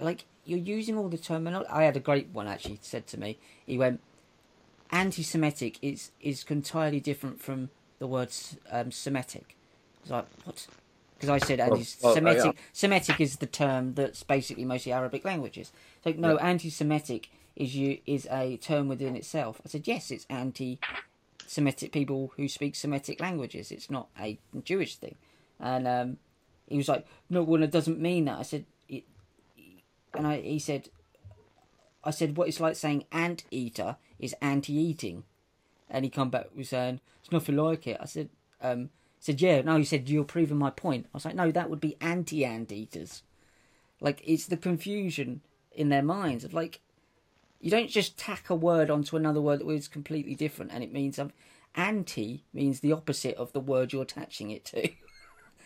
Like 0.00 0.24
you're 0.44 0.58
using 0.58 0.96
all 0.96 1.08
the 1.08 1.18
terminology. 1.18 1.68
I 1.70 1.84
had 1.84 1.96
a 1.96 2.00
great 2.00 2.28
one 2.32 2.46
actually 2.46 2.78
said 2.82 3.06
to 3.08 3.20
me. 3.20 3.38
He 3.66 3.78
went, 3.78 4.00
"Anti-Semitic 4.90 5.78
is 5.82 6.10
is 6.20 6.44
entirely 6.48 7.00
different 7.00 7.40
from 7.40 7.70
the 7.98 8.06
word 8.06 8.32
um, 8.70 8.90
Semitic." 8.90 9.56
I 9.56 10.02
was 10.02 10.10
like, 10.10 10.26
"What? 10.44 10.66
because 11.16 11.30
I 11.30 11.38
said 11.38 11.60
anti-Semitic. 11.60 12.44
Well, 12.44 12.52
yeah. 12.54 12.60
Semitic 12.72 13.20
is 13.20 13.36
the 13.36 13.46
term 13.46 13.94
that's 13.94 14.22
basically 14.22 14.64
mostly 14.64 14.92
Arabic 14.92 15.24
languages. 15.24 15.72
So 16.04 16.12
no, 16.16 16.34
yeah. 16.34 16.46
anti-Semitic 16.46 17.30
is 17.56 17.74
you 17.74 17.98
is 18.06 18.28
a 18.30 18.58
term 18.58 18.86
within 18.86 19.16
itself. 19.16 19.60
I 19.64 19.68
said 19.68 19.88
yes, 19.88 20.10
it's 20.10 20.26
anti-Semitic 20.28 21.90
people 21.90 22.32
who 22.36 22.48
speak 22.48 22.76
Semitic 22.76 23.18
languages. 23.20 23.72
It's 23.72 23.90
not 23.90 24.08
a 24.20 24.38
Jewish 24.62 24.96
thing. 24.96 25.16
And 25.58 25.88
um, 25.88 26.18
he 26.68 26.76
was 26.76 26.88
like, 26.88 27.06
no, 27.30 27.42
well, 27.42 27.62
it 27.62 27.70
doesn't 27.70 27.98
mean 27.98 28.26
that. 28.26 28.38
I 28.38 28.42
said, 28.42 28.66
it, 28.88 29.04
and 30.12 30.26
I 30.26 30.40
he 30.42 30.58
said, 30.58 30.90
I 32.04 32.10
said, 32.10 32.36
what 32.36 32.48
it's 32.48 32.60
like 32.60 32.76
saying 32.76 33.04
ant 33.10 33.44
eater 33.50 33.96
is 34.18 34.34
anti-eating, 34.42 35.24
and 35.90 36.04
he 36.04 36.10
come 36.10 36.30
back 36.30 36.48
with 36.54 36.68
saying 36.68 37.00
it's 37.22 37.32
nothing 37.32 37.56
like 37.56 37.86
it. 37.86 37.96
I 38.00 38.04
said, 38.04 38.28
um, 38.60 38.90
said 39.18 39.40
yeah, 39.40 39.62
no. 39.62 39.78
He 39.78 39.84
said 39.84 40.10
you're 40.10 40.24
proving 40.24 40.58
my 40.58 40.70
point. 40.70 41.06
I 41.06 41.16
was 41.16 41.24
like, 41.24 41.34
no, 41.34 41.50
that 41.50 41.70
would 41.70 41.80
be 41.80 41.96
anti-ant 42.02 42.70
eaters. 42.70 43.22
Like 44.00 44.20
it's 44.24 44.46
the 44.46 44.58
confusion 44.58 45.40
in 45.72 45.88
their 45.88 46.02
minds 46.02 46.44
of 46.44 46.52
like 46.52 46.80
you 47.66 47.72
don't 47.72 47.90
just 47.90 48.16
tack 48.16 48.48
a 48.48 48.54
word 48.54 48.90
onto 48.90 49.16
another 49.16 49.40
word 49.40 49.58
that 49.58 49.68
is 49.68 49.88
completely 49.88 50.36
different 50.36 50.70
and 50.72 50.84
it 50.84 50.92
means 50.92 51.16
something. 51.16 51.34
Anti 51.74 52.44
means 52.54 52.78
the 52.78 52.92
opposite 52.92 53.34
of 53.36 53.52
the 53.52 53.58
word 53.58 53.92
you're 53.92 54.04
attaching 54.04 54.52
it 54.52 54.64
to. 54.66 54.88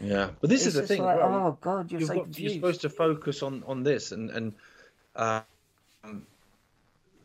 Yeah, 0.03 0.31
but 0.41 0.49
this 0.49 0.65
it's 0.67 0.75
is 0.75 0.81
the 0.81 0.87
thing. 0.87 1.03
Like, 1.03 1.19
oh 1.21 1.59
God, 1.61 1.93
you're 1.93 2.01
so 2.01 2.15
got, 2.15 2.39
You're 2.39 2.55
supposed 2.55 2.81
to 2.81 2.89
focus 2.89 3.43
on 3.43 3.63
on 3.67 3.83
this 3.83 4.13
and 4.13 4.31
and 4.31 4.55
uh, 5.15 5.43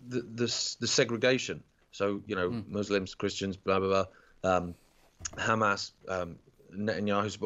the, 0.10 0.20
the 0.20 0.76
the 0.82 0.88
segregation. 0.88 1.64
So 1.94 2.22
you 2.28 2.36
know, 2.36 2.50
mm. 2.50 2.68
Muslims, 2.68 3.16
Christians, 3.16 3.56
blah 3.56 3.80
blah 3.80 3.88
blah, 4.42 4.58
um, 4.58 4.76
Hamas, 5.38 5.92
um, 6.10 6.36
Netanyahu's, 6.76 7.40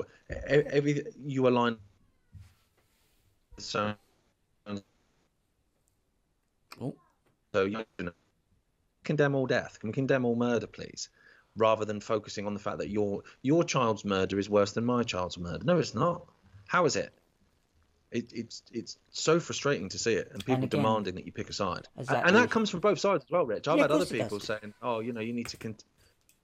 every 0.47 1.05
you 1.23 1.47
align. 1.47 1.77
So, 3.59 3.93
oh. 6.81 6.95
So 7.53 7.65
you 7.65 7.85
know, 7.99 8.11
condemn 9.03 9.35
all 9.35 9.47
death. 9.47 9.79
Can 9.79 9.89
we 9.89 9.93
condemn 9.93 10.25
all 10.25 10.35
murder, 10.35 10.67
please? 10.67 11.09
Rather 11.55 11.85
than 11.85 11.99
focusing 11.99 12.45
on 12.45 12.53
the 12.53 12.59
fact 12.59 12.77
that 12.79 12.89
your 12.89 13.23
your 13.41 13.63
child's 13.63 14.05
murder 14.05 14.39
is 14.39 14.49
worse 14.49 14.73
than 14.73 14.85
my 14.85 15.03
child's 15.03 15.37
murder. 15.37 15.63
No, 15.63 15.77
it's 15.77 15.95
not. 15.95 16.25
How 16.67 16.85
is 16.85 16.95
it? 16.95 17.11
It, 18.11 18.31
it's 18.33 18.63
it's 18.71 18.97
so 19.11 19.39
frustrating 19.39 19.89
to 19.89 19.99
see 19.99 20.13
it, 20.13 20.29
and 20.31 20.39
people 20.39 20.55
and 20.55 20.63
again, 20.65 20.81
demanding 20.81 21.15
that 21.15 21.25
you 21.25 21.31
pick 21.31 21.49
a 21.49 21.53
side, 21.53 21.87
exactly. 21.97 22.27
and, 22.27 22.35
that 22.35 22.49
comes 22.49 22.69
from 22.71 22.79
both 22.79 22.99
sides 22.99 23.23
as 23.23 23.29
well, 23.29 23.45
Rich. 23.45 23.67
I've 23.67 23.77
yeah, 23.77 23.83
had 23.83 23.91
other 23.91 24.05
people 24.05 24.39
saying, 24.39 24.73
"Oh, 24.81 24.99
you 24.99 25.13
know, 25.13 25.21
you 25.21 25.33
need 25.33 25.47
to 25.49 25.57
cont- 25.57 25.83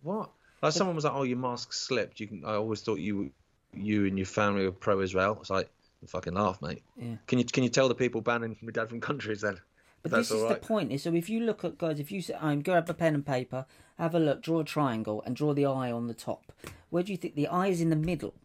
what?" 0.03 0.29
Like 0.61 0.73
someone 0.73 0.95
was 0.95 1.05
like, 1.05 1.13
"Oh, 1.15 1.23
your 1.23 1.39
mask 1.39 1.73
slipped." 1.73 2.19
You 2.19 2.27
can. 2.27 2.45
I 2.45 2.53
always 2.53 2.81
thought 2.81 2.99
you, 2.99 3.31
you 3.73 4.05
and 4.05 4.15
your 4.15 4.27
family 4.27 4.65
were 4.65 4.71
pro-Israel. 4.71 5.37
It's 5.41 5.49
like, 5.49 5.69
fucking 6.07 6.33
laugh, 6.35 6.61
mate. 6.61 6.83
Yeah. 6.97 7.15
Can 7.27 7.39
you 7.39 7.45
can 7.45 7.63
you 7.63 7.69
tell 7.69 7.87
the 7.87 7.95
people 7.95 8.21
banning 8.21 8.55
my 8.61 8.71
dad 8.71 8.89
from 8.89 9.01
countries 9.01 9.41
then? 9.41 9.59
But 10.05 10.19
this 10.19 10.29
is 10.29 10.43
right. 10.43 10.61
the 10.61 10.67
point. 10.67 10.91
Is 10.91 11.03
so 11.03 11.13
if 11.15 11.29
you 11.29 11.39
look 11.39 11.63
at 11.63 11.79
guys, 11.79 11.99
if 11.99 12.11
you 12.11 12.21
sit 12.21 12.35
home, 12.35 12.61
grab 12.61 12.87
a 12.89 12.93
pen 12.93 13.15
and 13.15 13.25
paper, 13.25 13.65
have 13.97 14.13
a 14.13 14.19
look, 14.19 14.43
draw 14.43 14.59
a 14.59 14.63
triangle, 14.63 15.23
and 15.25 15.35
draw 15.35 15.53
the 15.53 15.65
eye 15.65 15.91
on 15.91 16.07
the 16.07 16.13
top. 16.13 16.51
Where 16.91 17.01
do 17.01 17.11
you 17.11 17.17
think 17.17 17.33
the 17.33 17.47
eye 17.47 17.67
is 17.67 17.81
in 17.81 17.89
the 17.89 17.95
middle? 17.95 18.35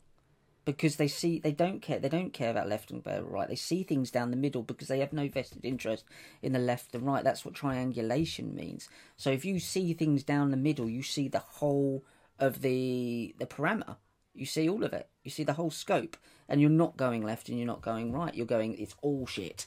because 0.64 0.96
they 0.96 1.08
see 1.08 1.38
they 1.38 1.52
don't 1.52 1.80
care 1.80 1.98
they 1.98 2.08
don't 2.08 2.32
care 2.32 2.50
about 2.50 2.68
left 2.68 2.90
and 2.90 3.02
right 3.04 3.48
they 3.48 3.56
see 3.56 3.82
things 3.82 4.10
down 4.10 4.30
the 4.30 4.36
middle 4.36 4.62
because 4.62 4.88
they 4.88 5.00
have 5.00 5.12
no 5.12 5.28
vested 5.28 5.64
interest 5.64 6.04
in 6.42 6.52
the 6.52 6.58
left 6.58 6.94
and 6.94 7.06
right 7.06 7.24
that's 7.24 7.44
what 7.44 7.54
triangulation 7.54 8.54
means 8.54 8.88
so 9.16 9.30
if 9.30 9.44
you 9.44 9.58
see 9.58 9.92
things 9.94 10.22
down 10.22 10.50
the 10.50 10.56
middle 10.56 10.88
you 10.88 11.02
see 11.02 11.28
the 11.28 11.38
whole 11.38 12.04
of 12.38 12.60
the 12.60 13.34
the 13.38 13.46
parameter 13.46 13.96
you 14.34 14.46
see 14.46 14.68
all 14.68 14.84
of 14.84 14.92
it 14.92 15.08
you 15.24 15.30
see 15.30 15.44
the 15.44 15.54
whole 15.54 15.70
scope 15.70 16.16
and 16.48 16.60
you're 16.60 16.70
not 16.70 16.96
going 16.96 17.22
left 17.22 17.48
and 17.48 17.58
you're 17.58 17.66
not 17.66 17.82
going 17.82 18.12
right 18.12 18.34
you're 18.34 18.46
going 18.46 18.76
it's 18.78 18.94
all 19.02 19.26
shit 19.26 19.66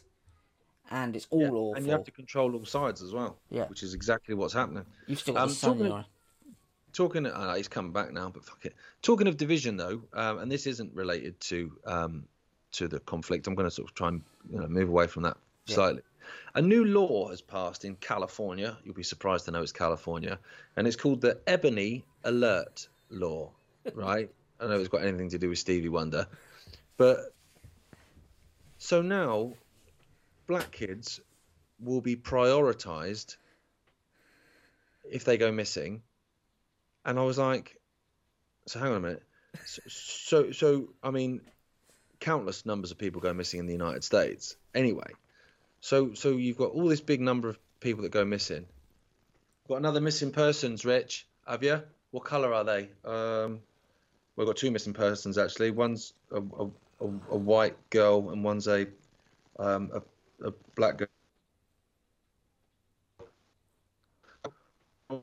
and 0.92 1.16
it's 1.16 1.28
all 1.30 1.42
yeah, 1.42 1.48
awful 1.48 1.74
and 1.76 1.86
you 1.86 1.92
have 1.92 2.04
to 2.04 2.12
control 2.12 2.56
all 2.56 2.66
sides 2.66 3.02
as 3.02 3.14
well 3.14 3.38
yeah 3.50 3.66
which 3.68 3.84
is 3.84 3.94
exactly 3.94 4.36
what's 4.36 4.54
happening 4.54 4.86
you've 5.08 5.20
still 5.20 5.34
got 5.34 5.50
um, 5.50 5.56
talking, 5.56 6.06
talking, 6.94 7.26
uh, 7.26 7.56
he's 7.56 7.68
coming 7.68 7.92
back 7.92 8.14
now, 8.14 8.30
but 8.30 8.46
fuck 8.46 8.66
it. 8.66 8.76
Talking 9.02 9.28
of 9.28 9.36
division 9.36 9.76
though, 9.76 10.02
um, 10.14 10.40
and 10.40 10.52
this 10.52 10.68
isn't 10.68 10.94
related 10.94 11.40
to 11.42 11.72
um, 11.86 12.24
to 12.74 12.88
the 12.88 13.00
conflict. 13.02 13.48
I'm 13.48 13.56
going 13.56 13.68
to 13.68 13.72
sort 13.72 13.90
of 13.90 13.96
try 13.96 14.10
and 14.10 14.22
you 14.50 14.60
know, 14.60 14.68
move 14.68 14.90
away 14.90 15.08
from 15.08 15.24
that 15.24 15.38
yeah. 15.66 15.76
slightly. 15.76 16.02
A 16.56 16.62
new 16.62 16.86
law 16.86 17.30
has 17.30 17.42
passed 17.42 17.84
in 17.84 17.96
California. 17.96 18.78
You'll 18.86 18.94
be 18.94 19.04
surprised 19.04 19.46
to 19.46 19.52
know 19.52 19.62
it's 19.62 19.72
California, 19.72 20.40
and 20.78 20.88
it's 20.88 20.96
called 20.96 21.20
the 21.20 21.40
Ebony 21.48 22.06
Alert 22.24 22.88
Law. 23.10 23.52
Right? 23.94 24.30
I 24.60 24.64
don't 24.64 24.70
know 24.70 24.76
if 24.76 24.82
it's 24.82 24.90
got 24.90 25.04
anything 25.04 25.30
to 25.32 25.38
do 25.38 25.50
with 25.50 25.58
Stevie 25.58 25.90
Wonder, 25.90 26.26
but 26.96 27.34
so 28.78 29.02
now 29.02 29.52
black 30.54 30.72
kids 30.72 31.20
will 31.80 32.00
be 32.00 32.16
prioritized 32.16 33.38
if 35.12 35.26
they 35.26 35.36
go 35.36 35.52
missing 35.52 36.04
and 37.06 37.18
I 37.18 37.24
was 37.24 37.40
like, 37.40 37.76
so 38.68 38.80
hang 38.80 38.92
on 38.92 38.98
a 38.98 39.00
minute. 39.00 39.24
So, 39.66 39.82
so, 39.88 40.52
so, 40.52 40.90
I 41.04 41.10
mean, 41.10 41.42
countless 42.20 42.68
numbers 42.68 42.92
of 42.92 43.00
people 43.00 43.20
go 43.20 43.34
missing 43.34 43.62
in 43.62 43.66
the 43.66 43.74
United 43.74 44.04
States. 44.04 44.56
Anyway, 44.76 45.12
so 45.82 46.14
so 46.14 46.30
you've 46.30 46.58
got 46.58 46.70
all 46.70 46.88
this 46.88 47.02
big 47.02 47.20
number 47.20 47.50
of 47.50 47.58
people 47.80 48.04
that 48.04 48.12
go 48.12 48.24
missing. 48.24 48.68
Got 49.68 49.78
another 49.78 50.02
missing 50.02 50.32
persons, 50.32 50.86
Rich? 50.86 51.26
Have 51.48 51.64
you? 51.64 51.82
What 52.12 52.26
colour 52.26 52.54
are 52.54 52.64
they? 52.64 52.90
Um, 53.04 53.60
we've 54.36 54.46
got 54.46 54.58
two 54.58 54.70
missing 54.70 54.94
persons 54.94 55.40
actually. 55.40 55.72
One's 55.72 56.14
a, 56.32 56.38
a, 56.38 56.66
a, 57.02 57.08
a 57.32 57.38
white 57.38 57.90
girl 57.90 58.30
and 58.30 58.44
one's 58.44 58.68
a 58.68 58.86
um, 59.60 59.92
a, 60.44 60.52
black 60.76 60.98
girl. 60.98 61.08
Do 65.10 65.20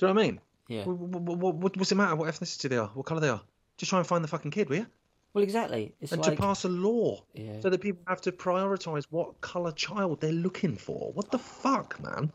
you 0.00 0.08
know 0.08 0.14
what 0.14 0.20
I 0.22 0.26
mean? 0.26 0.40
Yeah. 0.68 0.84
What, 0.84 0.98
what, 0.98 1.54
what, 1.54 1.76
what's 1.76 1.92
it 1.92 1.94
matter 1.94 2.16
what 2.16 2.32
ethnicity 2.32 2.68
they 2.68 2.76
are, 2.76 2.88
what 2.88 3.06
colour 3.06 3.20
they 3.20 3.28
are? 3.28 3.42
Just 3.76 3.90
try 3.90 3.98
and 3.98 4.06
find 4.06 4.24
the 4.24 4.28
fucking 4.28 4.50
kid, 4.50 4.68
will 4.68 4.78
you? 4.78 4.86
Well, 5.32 5.44
exactly. 5.44 5.94
It's 6.00 6.12
and 6.12 6.22
like... 6.22 6.36
to 6.36 6.40
pass 6.40 6.64
a 6.64 6.68
law 6.68 7.24
yeah. 7.34 7.60
so 7.60 7.70
that 7.70 7.80
people 7.80 8.02
have 8.06 8.20
to 8.22 8.32
prioritise 8.32 9.04
what 9.10 9.40
colour 9.40 9.72
child 9.72 10.20
they're 10.20 10.32
looking 10.32 10.76
for. 10.76 11.12
What 11.12 11.30
the 11.30 11.38
fuck, 11.38 12.00
man? 12.00 12.32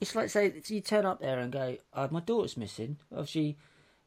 It's 0.00 0.16
like 0.16 0.30
say 0.30 0.52
you 0.66 0.80
turn 0.80 1.06
up 1.06 1.20
there 1.20 1.38
and 1.38 1.52
go, 1.52 1.76
oh, 1.94 2.08
"My 2.10 2.20
daughter's 2.20 2.56
missing." 2.56 2.96
Obviously, 3.12 3.56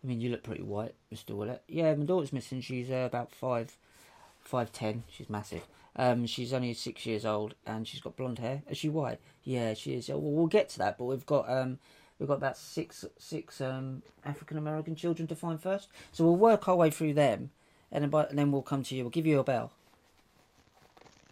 I 0.03 0.07
mean, 0.07 0.19
you 0.19 0.29
look 0.29 0.43
pretty 0.43 0.63
white, 0.63 0.95
Mister 1.09 1.35
Willett. 1.35 1.63
Yeah, 1.67 1.93
my 1.95 2.03
daughter's 2.03 2.33
missing. 2.33 2.61
She's 2.61 2.89
uh, 2.89 3.07
about 3.07 3.31
five, 3.31 3.77
five 4.41 4.73
ten. 4.73 5.03
She's 5.07 5.29
massive. 5.29 5.61
Um, 5.97 6.25
she's 6.25 6.53
only 6.53 6.73
six 6.73 7.05
years 7.05 7.25
old 7.25 7.55
and 7.65 7.87
she's 7.87 8.01
got 8.01 8.17
blonde 8.17 8.39
hair. 8.39 8.63
Is 8.69 8.77
she 8.77 8.89
white? 8.89 9.19
Yeah, 9.43 9.73
she 9.73 9.93
is. 9.93 10.09
Well, 10.09 10.19
we'll 10.21 10.47
get 10.47 10.69
to 10.69 10.77
that, 10.79 10.97
but 10.97 11.05
we've 11.05 11.25
got 11.25 11.49
um, 11.49 11.79
We've 12.19 12.27
got 12.29 12.35
about 12.35 12.57
six 12.57 13.03
six 13.17 13.59
um, 13.59 14.01
African 14.23 14.57
American 14.57 14.95
children 14.95 15.27
to 15.27 15.35
find 15.35 15.61
first. 15.61 15.89
So 16.11 16.23
we'll 16.23 16.37
work 16.37 16.67
our 16.67 16.75
way 16.75 16.89
through 16.89 17.13
them, 17.13 17.51
and 17.91 18.03
then, 18.03 18.09
by, 18.09 18.25
and 18.25 18.39
then 18.39 18.51
we'll 18.51 18.61
come 18.61 18.83
to 18.83 18.95
you. 18.95 19.03
We'll 19.03 19.09
give 19.09 19.25
you 19.25 19.39
a 19.39 19.43
bell. 19.43 19.73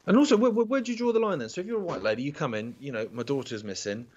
And 0.05 0.17
also, 0.17 0.35
where, 0.35 0.51
where, 0.51 0.65
where 0.65 0.81
do 0.81 0.91
you 0.91 0.97
draw 0.97 1.13
the 1.13 1.19
line 1.19 1.39
then? 1.39 1.47
So 1.47 1.61
if 1.61 1.67
you're 1.67 1.79
a 1.79 1.83
white 1.83 2.03
lady, 2.03 2.23
you 2.23 2.33
come 2.33 2.53
in, 2.53 2.75
you 2.81 2.91
know, 2.91 3.07
my 3.13 3.23
daughter's 3.23 3.63
missing. 3.63 4.07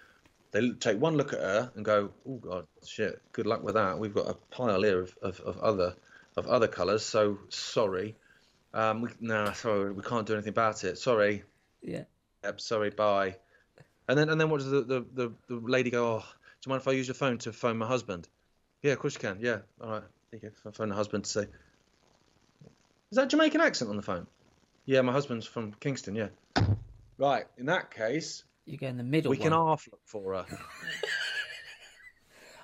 They 0.51 0.71
take 0.71 1.01
one 1.01 1.17
look 1.17 1.33
at 1.33 1.39
her 1.39 1.71
and 1.77 1.85
go, 1.85 2.11
"Oh 2.29 2.37
God, 2.37 2.67
shit! 2.85 3.23
Good 3.33 3.47
luck 3.47 3.63
with 3.63 3.75
that. 3.75 4.01
We've 4.01 4.15
got 4.15 4.29
a 4.29 4.35
pile 4.35 4.83
here 4.83 5.01
of, 5.01 5.17
of, 5.23 5.41
of 5.41 5.59
other 5.59 5.95
of 6.37 6.49
other 6.49 6.67
colours. 6.67 7.05
So 7.05 7.39
sorry, 7.49 8.17
um, 8.77 9.01
we, 9.01 9.09
nah, 9.21 9.53
sorry, 9.53 9.93
we 9.93 10.03
can't 10.03 10.27
do 10.27 10.35
anything 10.35 10.51
about 10.51 10.85
it. 10.85 10.99
Sorry. 10.99 11.43
Yeah. 11.83 12.05
Yep. 12.45 12.61
Sorry. 12.61 12.91
Bye. 12.91 13.37
And 14.09 14.19
then 14.19 14.29
and 14.29 14.41
then 14.41 14.51
what 14.51 14.61
does 14.61 14.71
the 14.71 14.83
the, 14.83 15.05
the, 15.15 15.33
the 15.49 15.55
lady 15.57 15.91
go? 15.91 16.07
Oh, 16.07 16.25
you 16.67 16.71
mind 16.71 16.83
if 16.83 16.89
I 16.89 16.93
use 16.93 17.07
your 17.07 17.15
phone 17.15 17.39
to 17.39 17.53
phone 17.53 17.79
my 17.79 17.87
husband? 17.87 18.29
Yeah, 18.83 18.93
of 18.93 18.99
course 18.99 19.15
you 19.15 19.21
can. 19.21 19.39
Yeah, 19.41 19.59
all 19.81 19.91
right. 19.91 20.03
There 20.31 20.41
you 20.43 20.51
go. 20.65 20.71
phone 20.73 20.89
the 20.89 20.95
husband 20.95 21.25
to 21.25 21.31
say. 21.31 21.43
Is 23.11 23.17
that 23.17 23.31
Jamaican 23.31 23.61
accent 23.61 23.89
on 23.89 23.97
the 23.97 24.03
phone? 24.03 24.27
Yeah, 24.85 25.01
my 25.01 25.13
husband's 25.13 25.47
from 25.47 25.73
Kingston. 25.81 26.15
Yeah. 26.15 26.29
Right. 27.19 27.47
In 27.57 27.67
that 27.67 27.93
case, 27.93 28.45
you 28.65 28.77
go 28.77 28.89
in 28.89 28.97
the 28.97 29.05
middle. 29.05 29.31
We 29.31 29.39
one. 29.39 29.45
can 29.45 29.53
half 29.53 29.89
look 29.91 30.01
for 30.05 30.35
her. 30.35 30.47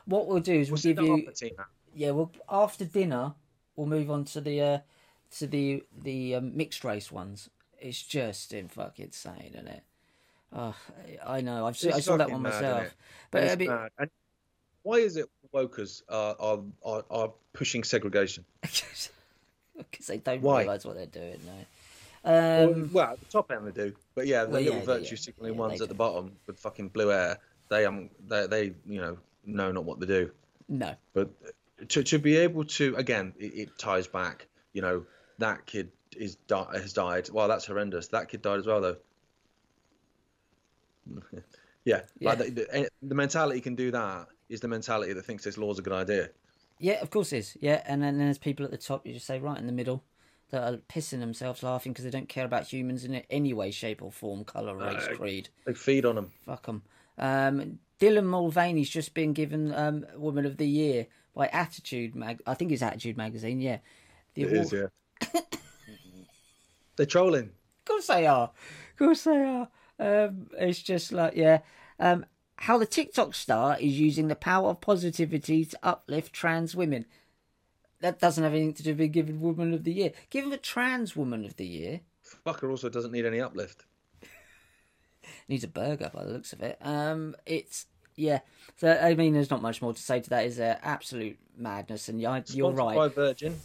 what 0.04 0.26
we'll 0.26 0.40
do 0.40 0.54
is 0.54 0.70
we'll, 0.70 0.94
we'll 0.94 1.16
give 1.16 1.42
you. 1.42 1.50
Yeah, 1.94 2.10
well, 2.10 2.32
after 2.48 2.84
dinner, 2.84 3.34
we'll 3.76 3.86
move 3.86 4.10
on 4.10 4.24
to 4.26 4.40
the 4.40 4.60
uh, 4.60 4.78
to 5.38 5.46
the 5.46 5.82
the 6.02 6.36
um, 6.36 6.56
mixed 6.56 6.84
race 6.84 7.10
ones. 7.10 7.48
It's 7.80 8.02
just 8.02 8.52
in 8.52 8.68
fucking 8.68 9.06
insane, 9.06 9.50
isn't 9.54 9.68
it? 9.68 9.82
Oh, 10.54 10.76
I 11.26 11.40
know. 11.40 11.66
I've 11.66 11.76
seen, 11.76 11.92
I 11.92 12.00
saw 12.00 12.16
that 12.16 12.30
one 12.30 12.42
mad, 12.42 12.52
myself. 12.52 12.96
But 13.30 13.50
I 13.50 13.56
mean, 13.56 14.08
why 14.82 14.96
is 14.96 15.16
it 15.16 15.28
wokers 15.52 16.02
are, 16.08 16.36
are, 16.38 16.58
are, 16.84 17.04
are 17.10 17.32
pushing 17.52 17.84
segregation? 17.84 18.44
Because 19.90 20.06
they 20.06 20.18
don't 20.18 20.42
realise 20.42 20.84
what 20.84 20.96
they're 20.96 21.06
doing. 21.06 21.40
No. 21.46 21.64
Um, 22.24 22.32
well, 22.32 22.88
well, 22.92 23.12
at 23.12 23.20
the 23.20 23.26
top 23.26 23.50
end 23.50 23.66
they 23.66 23.72
do, 23.72 23.94
but 24.14 24.26
yeah, 24.26 24.44
the 24.44 24.50
well, 24.50 24.60
little 24.60 24.78
yeah, 24.78 24.84
virtue 24.84 25.14
yeah, 25.14 25.20
signaling 25.20 25.54
yeah, 25.54 25.60
ones 25.60 25.80
at 25.80 25.88
the 25.88 25.94
bottom 25.94 26.32
with 26.46 26.58
fucking 26.60 26.88
blue 26.88 27.10
air, 27.10 27.38
they 27.68 27.86
um, 27.86 28.10
they 28.28 28.46
they 28.46 28.64
you 28.86 29.00
know 29.00 29.16
know 29.46 29.72
not 29.72 29.84
what 29.84 29.98
they 29.98 30.06
do. 30.06 30.30
No. 30.68 30.94
But 31.14 31.30
to 31.88 32.02
to 32.04 32.18
be 32.18 32.36
able 32.36 32.64
to 32.64 32.94
again, 32.96 33.32
it, 33.38 33.54
it 33.54 33.78
ties 33.78 34.06
back. 34.06 34.46
You 34.74 34.82
know, 34.82 35.06
that 35.38 35.66
kid 35.66 35.90
is 36.16 36.36
di- 36.46 36.66
has 36.72 36.92
died. 36.92 37.28
Well, 37.30 37.48
that's 37.48 37.66
horrendous. 37.66 38.08
That 38.08 38.28
kid 38.28 38.42
died 38.42 38.58
as 38.58 38.66
well, 38.66 38.80
though. 38.80 38.96
yeah, 41.84 42.02
Yeah. 42.20 42.28
like 42.28 42.38
the, 42.38 42.50
the, 42.50 42.88
the 43.02 43.14
mentality 43.14 43.60
can 43.60 43.74
do 43.74 43.90
that 43.90 44.28
is 44.48 44.60
the 44.60 44.68
mentality 44.68 45.12
that 45.12 45.24
thinks 45.24 45.44
this 45.44 45.58
law's 45.58 45.78
a 45.78 45.82
good 45.82 45.92
idea. 45.92 46.30
Yeah, 46.78 47.00
of 47.00 47.10
course 47.10 47.32
it 47.32 47.38
is. 47.38 47.56
Yeah, 47.60 47.82
and 47.86 48.02
then 48.02 48.18
there's 48.18 48.38
people 48.38 48.64
at 48.64 48.70
the 48.72 48.76
top, 48.78 49.06
you 49.06 49.14
just 49.14 49.26
say 49.26 49.38
right 49.38 49.58
in 49.58 49.66
the 49.66 49.72
middle, 49.72 50.02
that 50.50 50.62
are 50.74 50.76
pissing 50.88 51.20
themselves 51.20 51.62
laughing 51.62 51.92
because 51.92 52.04
they 52.04 52.10
don't 52.10 52.28
care 52.28 52.44
about 52.44 52.66
humans 52.70 53.04
in 53.04 53.14
any 53.30 53.52
way, 53.54 53.70
shape, 53.70 54.02
or 54.02 54.12
form, 54.12 54.44
colour, 54.44 54.76
race, 54.76 55.06
No. 55.10 55.16
creed. 55.16 55.48
They 55.64 55.74
feed 55.74 56.04
on 56.04 56.16
them. 56.16 56.32
Fuck 56.44 56.66
them. 56.66 56.82
Um, 57.18 57.78
Dylan 58.00 58.24
Mulvaney's 58.24 58.90
just 58.90 59.14
been 59.14 59.32
given 59.32 59.72
um, 59.74 60.04
Woman 60.16 60.44
of 60.44 60.56
the 60.56 60.66
Year 60.66 61.06
by 61.34 61.46
Attitude 61.46 62.14
Mag. 62.14 62.42
I 62.46 62.54
think 62.54 62.72
it's 62.72 62.82
Attitude 62.82 63.16
Magazine. 63.16 63.60
Yeah, 63.60 63.78
the 64.34 64.42
It 64.42 64.52
is, 64.52 64.72
award- 64.72 64.82
yeah. 64.84 64.88
They're 66.96 67.06
trolling. 67.06 67.50
Of 67.80 67.84
course 67.86 68.06
they 68.06 68.26
are. 68.26 68.50
Of 68.90 68.98
course 68.98 69.24
they 69.24 69.42
are. 69.42 69.68
Um, 69.98 70.48
it's 70.58 70.82
just 70.82 71.12
like, 71.12 71.34
yeah. 71.36 71.60
Um, 71.98 72.26
how 72.56 72.78
the 72.78 72.86
TikTok 72.86 73.34
star 73.34 73.76
is 73.80 73.98
using 73.98 74.28
the 74.28 74.36
power 74.36 74.70
of 74.70 74.80
positivity 74.80 75.64
to 75.64 75.78
uplift 75.82 76.32
trans 76.32 76.76
women. 76.76 77.06
That 78.00 78.20
doesn't 78.20 78.42
have 78.42 78.52
anything 78.52 78.74
to 78.74 78.82
do 78.82 78.90
with 78.90 78.98
being 78.98 79.12
given 79.12 79.40
Woman 79.40 79.74
of 79.74 79.84
the 79.84 79.92
Year. 79.92 80.12
Give 80.30 80.44
him 80.44 80.52
a 80.52 80.58
trans 80.58 81.16
Woman 81.16 81.44
of 81.44 81.56
the 81.56 81.66
Year. 81.66 82.00
Fucker 82.46 82.70
also 82.70 82.88
doesn't 82.88 83.12
need 83.12 83.26
any 83.26 83.40
uplift. 83.40 83.84
Needs 85.48 85.64
a 85.64 85.68
burger 85.68 86.10
by 86.12 86.24
the 86.24 86.32
looks 86.32 86.52
of 86.52 86.62
it. 86.62 86.78
Um, 86.80 87.36
it's 87.46 87.86
yeah. 88.16 88.40
So 88.76 88.90
I 88.90 89.14
mean, 89.14 89.34
there's 89.34 89.50
not 89.50 89.62
much 89.62 89.82
more 89.82 89.92
to 89.92 90.00
say 90.00 90.20
to 90.20 90.30
that. 90.30 90.46
Is 90.46 90.56
there 90.56 90.78
absolute 90.82 91.38
madness? 91.56 92.08
And 92.08 92.20
yeah, 92.20 92.42
you're 92.48 92.72
Sponsored 92.72 92.78
right. 92.78 92.96
By 92.96 93.08
Virgin. 93.08 93.60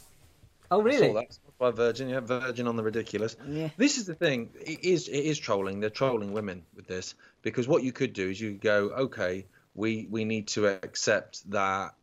Oh 0.69 0.79
Saw 0.79 0.85
really? 0.85 1.27
By 1.59 1.71
Virgin, 1.71 2.09
yeah, 2.09 2.19
Virgin 2.19 2.67
on 2.67 2.75
the 2.75 2.83
ridiculous. 2.83 3.35
Yeah. 3.47 3.69
This 3.77 3.97
is 3.97 4.05
the 4.05 4.13
thing. 4.13 4.51
It 4.61 4.83
is 4.83 5.07
it 5.07 5.17
is 5.17 5.39
trolling. 5.39 5.79
They're 5.79 5.89
trolling 5.89 6.31
women 6.31 6.63
with 6.75 6.87
this 6.87 7.15
because 7.41 7.67
what 7.67 7.83
you 7.83 7.91
could 7.91 8.13
do 8.13 8.29
is 8.29 8.39
you 8.39 8.53
go, 8.53 8.89
okay, 8.89 9.45
we 9.73 10.07
we 10.09 10.23
need 10.23 10.47
to 10.49 10.67
accept 10.67 11.49
that 11.51 11.95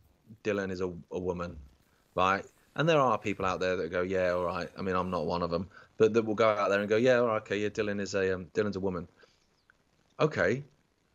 Dylan 0.42 0.70
is 0.70 0.80
a, 0.80 0.92
a 1.12 1.18
woman, 1.18 1.56
right? 2.14 2.44
And 2.74 2.88
there 2.88 3.00
are 3.00 3.16
people 3.16 3.44
out 3.44 3.60
there 3.60 3.76
that 3.76 3.92
go, 3.92 4.02
yeah, 4.02 4.30
all 4.30 4.44
right. 4.44 4.68
I 4.76 4.82
mean, 4.82 4.96
I'm 4.96 5.10
not 5.10 5.26
one 5.26 5.42
of 5.42 5.50
them, 5.50 5.68
but 5.96 6.12
that 6.14 6.24
will 6.24 6.34
go 6.34 6.48
out 6.48 6.70
there 6.70 6.80
and 6.80 6.88
go, 6.88 6.96
yeah, 6.96 7.18
all 7.18 7.28
right, 7.28 7.42
okay, 7.42 7.58
yeah, 7.58 7.68
Dylan 7.68 8.00
is 8.00 8.14
a 8.14 8.34
um, 8.34 8.46
Dylan's 8.54 8.76
a 8.76 8.80
woman. 8.80 9.06
Okay, 10.18 10.64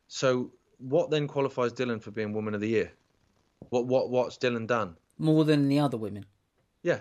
so 0.08 0.52
what 0.78 1.10
then 1.10 1.28
qualifies 1.28 1.74
Dylan 1.74 2.02
for 2.02 2.12
being 2.12 2.34
Woman 2.34 2.54
of 2.54 2.62
the 2.62 2.70
Year? 2.70 2.92
What 3.70 3.86
what 3.86 4.10
what's 4.10 4.38
Dylan 4.38 4.68
done? 4.68 4.96
More 5.18 5.44
than 5.44 5.68
the 5.68 5.80
other 5.80 5.98
women. 5.98 6.26
Yeah. 6.82 7.00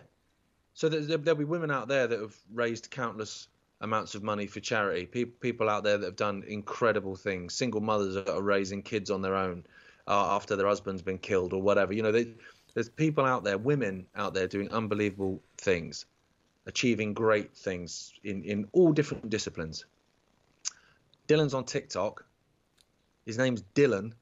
So 0.79 0.89
there, 0.89 1.01
there- 1.01 1.19
there'll 1.19 1.37
be 1.37 1.45
women 1.45 1.73
out 1.73 1.89
there 1.89 2.07
that 2.07 2.21
have 2.21 2.37
raised 2.55 2.89
countless 2.93 3.49
amounts 3.81 4.15
of 4.15 4.23
money 4.23 4.47
for 4.47 4.61
charity. 4.61 5.07
Pe- 5.07 5.25
people 5.25 5.69
out 5.69 5.83
there 5.83 5.99
that 5.99 6.07
have 6.07 6.15
done 6.15 6.45
incredible 6.47 7.17
things. 7.17 7.53
Single 7.53 7.81
mothers 7.81 8.15
that 8.15 8.29
are 8.29 8.41
raising 8.41 8.81
kids 8.83 9.11
on 9.11 9.21
their 9.21 9.35
own 9.35 9.67
uh, 10.07 10.37
after 10.37 10.55
their 10.55 10.69
husband's 10.69 11.03
been 11.03 11.19
killed 11.19 11.53
or 11.53 11.61
whatever. 11.61 11.93
You 11.93 12.05
know, 12.05 12.13
they, 12.13 12.33
there's 12.75 12.89
people 12.89 13.25
out 13.25 13.43
there, 13.43 13.59
women 13.59 14.07
out 14.15 14.35
there 14.35 14.47
doing 14.47 14.71
unbelievable 14.71 15.43
things, 15.57 16.07
achieving 16.67 17.13
great 17.13 17.57
things 17.57 18.13
in, 18.23 18.45
in 18.45 18.69
all 18.71 18.93
different 18.93 19.31
disciplines. 19.31 19.85
Dylan's 21.27 21.55
on 21.55 21.65
TikTok. 21.65 22.25
His 23.27 23.37
name's 23.37 23.65
Dylan 23.75 24.13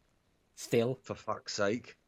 Still, 0.54 0.98
for 1.02 1.14
fuck's 1.14 1.52
sake. 1.52 1.98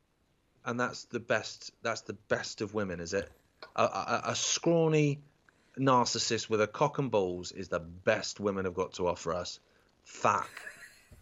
And 0.65 0.81
that's 0.81 1.05
the 1.05 1.21
best. 1.21 1.71
That's 1.83 2.01
the 2.01 2.15
best 2.29 2.63
of 2.63 2.73
women, 2.73 2.99
is 2.99 3.13
it? 3.13 3.31
A, 3.79 3.83
a, 3.83 4.23
a 4.29 4.35
scrawny 4.35 5.21
narcissist 5.79 6.51
with 6.51 6.61
a 6.61 6.67
cock 6.67 6.99
and 6.99 7.11
balls 7.11 7.53
is 7.53 7.69
the 7.69 7.79
best 7.81 8.41
women 8.41 8.65
have 8.65 8.75
got 8.75 8.95
to 8.95 9.07
offer 9.09 9.33
us. 9.33 9.61
Fuck. 10.05 10.51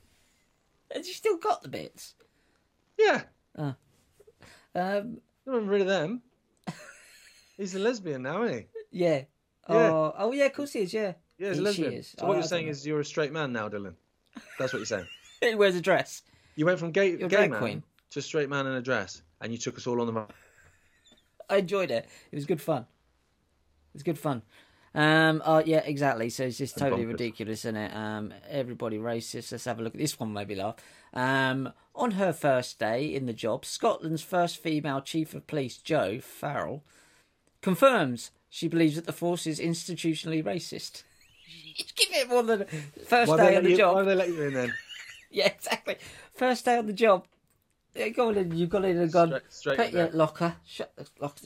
has 0.94 1.06
he 1.06 1.12
still 1.12 1.36
got 1.36 1.62
the 1.62 1.68
bits? 1.68 2.14
Yeah, 2.98 3.22
Um, 3.56 3.76
I'm 5.46 5.66
rid 5.66 5.82
of 5.82 5.86
them. 5.86 6.22
He's 7.56 7.74
a 7.74 7.78
lesbian 7.78 8.22
now, 8.22 8.42
isn't 8.44 8.58
he? 8.58 8.66
yeah. 8.90 9.22
Yeah. 9.68 9.90
Oh, 9.90 10.14
oh 10.16 10.32
yeah, 10.32 10.44
of 10.46 10.52
course 10.52 10.72
he 10.72 10.78
is. 10.80 10.94
Yeah. 10.94 11.14
Yeah, 11.38 11.48
he's 11.48 11.56
a 11.58 11.60
He- 11.60 11.64
lesbian. 11.64 11.92
is. 11.94 12.08
So 12.16 12.24
Oh, 12.24 12.28
what 12.28 12.34
you're 12.34 12.42
saying 12.44 12.68
is 12.68 12.86
you're 12.86 13.00
a 13.00 13.04
straight 13.04 13.32
man 13.32 13.52
now, 13.52 13.68
Dylan. 13.68 13.94
That's 14.58 14.72
what 14.72 14.78
you're 14.78 14.86
saying. 14.86 15.08
he 15.40 15.54
wears 15.56 15.74
a 15.74 15.80
dress. 15.80 16.22
You 16.54 16.66
went 16.66 16.78
from 16.78 16.92
gay, 16.92 17.16
You're 17.18 17.28
gay 17.28 17.48
man 17.48 17.58
queen. 17.58 17.82
to 18.10 18.22
straight 18.22 18.48
man 18.48 18.66
in 18.68 18.74
a 18.74 18.80
dress, 18.80 19.22
and 19.40 19.50
you 19.52 19.58
took 19.58 19.76
us 19.76 19.86
all 19.88 20.00
on 20.00 20.06
the. 20.14 20.26
I 21.48 21.56
enjoyed 21.58 21.90
it. 21.90 22.06
It 22.30 22.36
was 22.36 22.46
good 22.46 22.60
fun. 22.60 22.82
It 22.82 23.94
was 23.94 24.02
good 24.02 24.18
fun. 24.18 24.42
Um, 24.94 25.42
oh 25.44 25.58
yeah, 25.64 25.78
exactly. 25.84 26.30
So 26.30 26.44
it's 26.44 26.58
just 26.58 26.78
totally 26.78 27.04
bonkers. 27.04 27.08
ridiculous, 27.08 27.60
isn't 27.60 27.76
it? 27.76 27.94
Um, 27.94 28.32
everybody 28.48 28.98
racist. 28.98 29.52
Let's 29.52 29.66
have 29.66 29.78
a 29.78 29.82
look 29.82 29.94
at 29.94 30.00
this 30.00 30.18
one. 30.18 30.32
Maybe 30.32 30.54
laugh. 30.54 30.76
Um, 31.12 31.72
on 31.94 32.12
her 32.12 32.32
first 32.32 32.78
day 32.78 33.14
in 33.14 33.26
the 33.26 33.32
job, 33.32 33.64
Scotland's 33.64 34.22
first 34.22 34.56
female 34.58 35.00
chief 35.02 35.34
of 35.34 35.46
police, 35.46 35.76
Jo 35.76 36.18
Farrell, 36.20 36.82
confirms 37.60 38.30
she 38.48 38.68
believes 38.68 38.96
that 38.96 39.06
the 39.06 39.12
force 39.12 39.46
is 39.46 39.60
institutionally 39.60 40.42
racist. 40.42 41.02
Give 41.96 42.08
it 42.12 42.28
more 42.28 42.42
than 42.42 42.64
first 43.06 43.30
Why 43.30 43.36
day 43.36 43.56
on 43.56 43.64
the 43.64 43.70
you, 43.70 43.76
job. 43.76 43.96
why 43.96 44.02
they 44.02 44.14
let 44.14 44.28
you 44.28 44.42
in 44.42 44.54
then? 44.54 44.74
Yeah, 45.28 45.48
exactly. 45.48 45.96
First 46.34 46.64
day 46.64 46.78
on 46.78 46.86
the 46.86 46.92
job. 46.94 47.26
Yeah, 47.96 48.08
Go 48.10 48.28
on 48.28 48.36
in. 48.36 48.56
You've 48.56 48.70
got 48.70 48.84
in 48.84 48.98
and 48.98 49.10
gone. 49.12 49.28
Straight- 49.28 49.52
straight 49.52 49.76
put 49.76 49.92
your 49.92 50.04
there. 50.08 50.12
locker. 50.12 50.56
Shut 50.66 50.92
the 50.96 51.06
locker. 51.20 51.40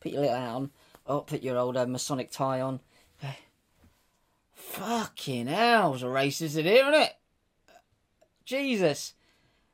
Put 0.00 0.12
your 0.12 0.20
little 0.22 0.36
hat 0.36 0.48
on. 0.54 0.70
Oh, 1.06 1.20
put 1.20 1.42
your 1.42 1.56
old 1.58 1.76
uh, 1.76 1.86
Masonic 1.86 2.30
tie 2.30 2.60
on. 2.60 2.80
Fucking 4.54 5.46
hell, 5.46 5.94
it's 5.94 6.02
a 6.02 6.06
racist 6.06 6.58
in 6.58 6.64
here, 6.66 6.82
isn't 6.88 6.94
it? 7.02 7.12
Jesus. 8.44 9.14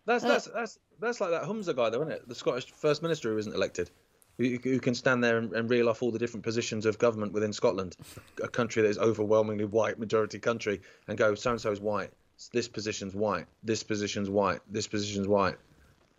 That's 0.06 0.24
Uh, 0.24 0.28
that's 0.28 0.46
that's 0.46 0.78
that's 1.00 1.20
like 1.20 1.30
that 1.30 1.42
Humza 1.44 1.74
guy, 1.74 1.90
though, 1.90 2.02
isn't 2.02 2.12
it? 2.12 2.28
The 2.28 2.34
Scottish 2.34 2.70
First 2.70 3.02
Minister 3.02 3.30
who 3.32 3.38
isn't 3.38 3.54
elected, 3.54 3.90
who, 4.38 4.58
who 4.62 4.78
can 4.78 4.94
stand 4.94 5.24
there 5.24 5.38
and, 5.38 5.52
and 5.52 5.68
reel 5.70 5.88
off 5.88 6.02
all 6.02 6.10
the 6.12 6.18
different 6.18 6.44
positions 6.44 6.86
of 6.86 6.98
government 6.98 7.32
within 7.32 7.52
Scotland, 7.52 7.96
a 8.42 8.48
country 8.48 8.82
that 8.82 8.88
is 8.88 8.98
overwhelmingly 8.98 9.64
white 9.64 9.98
majority 9.98 10.38
country, 10.38 10.80
and 11.08 11.16
go 11.18 11.34
so 11.34 11.52
and 11.52 11.60
so 11.60 11.72
is 11.72 11.80
white, 11.80 12.10
this 12.52 12.68
position's 12.68 13.14
white, 13.14 13.46
this 13.62 13.82
position's 13.82 14.28
white, 14.30 14.60
this 14.70 14.86
position's 14.86 15.26
white. 15.26 15.56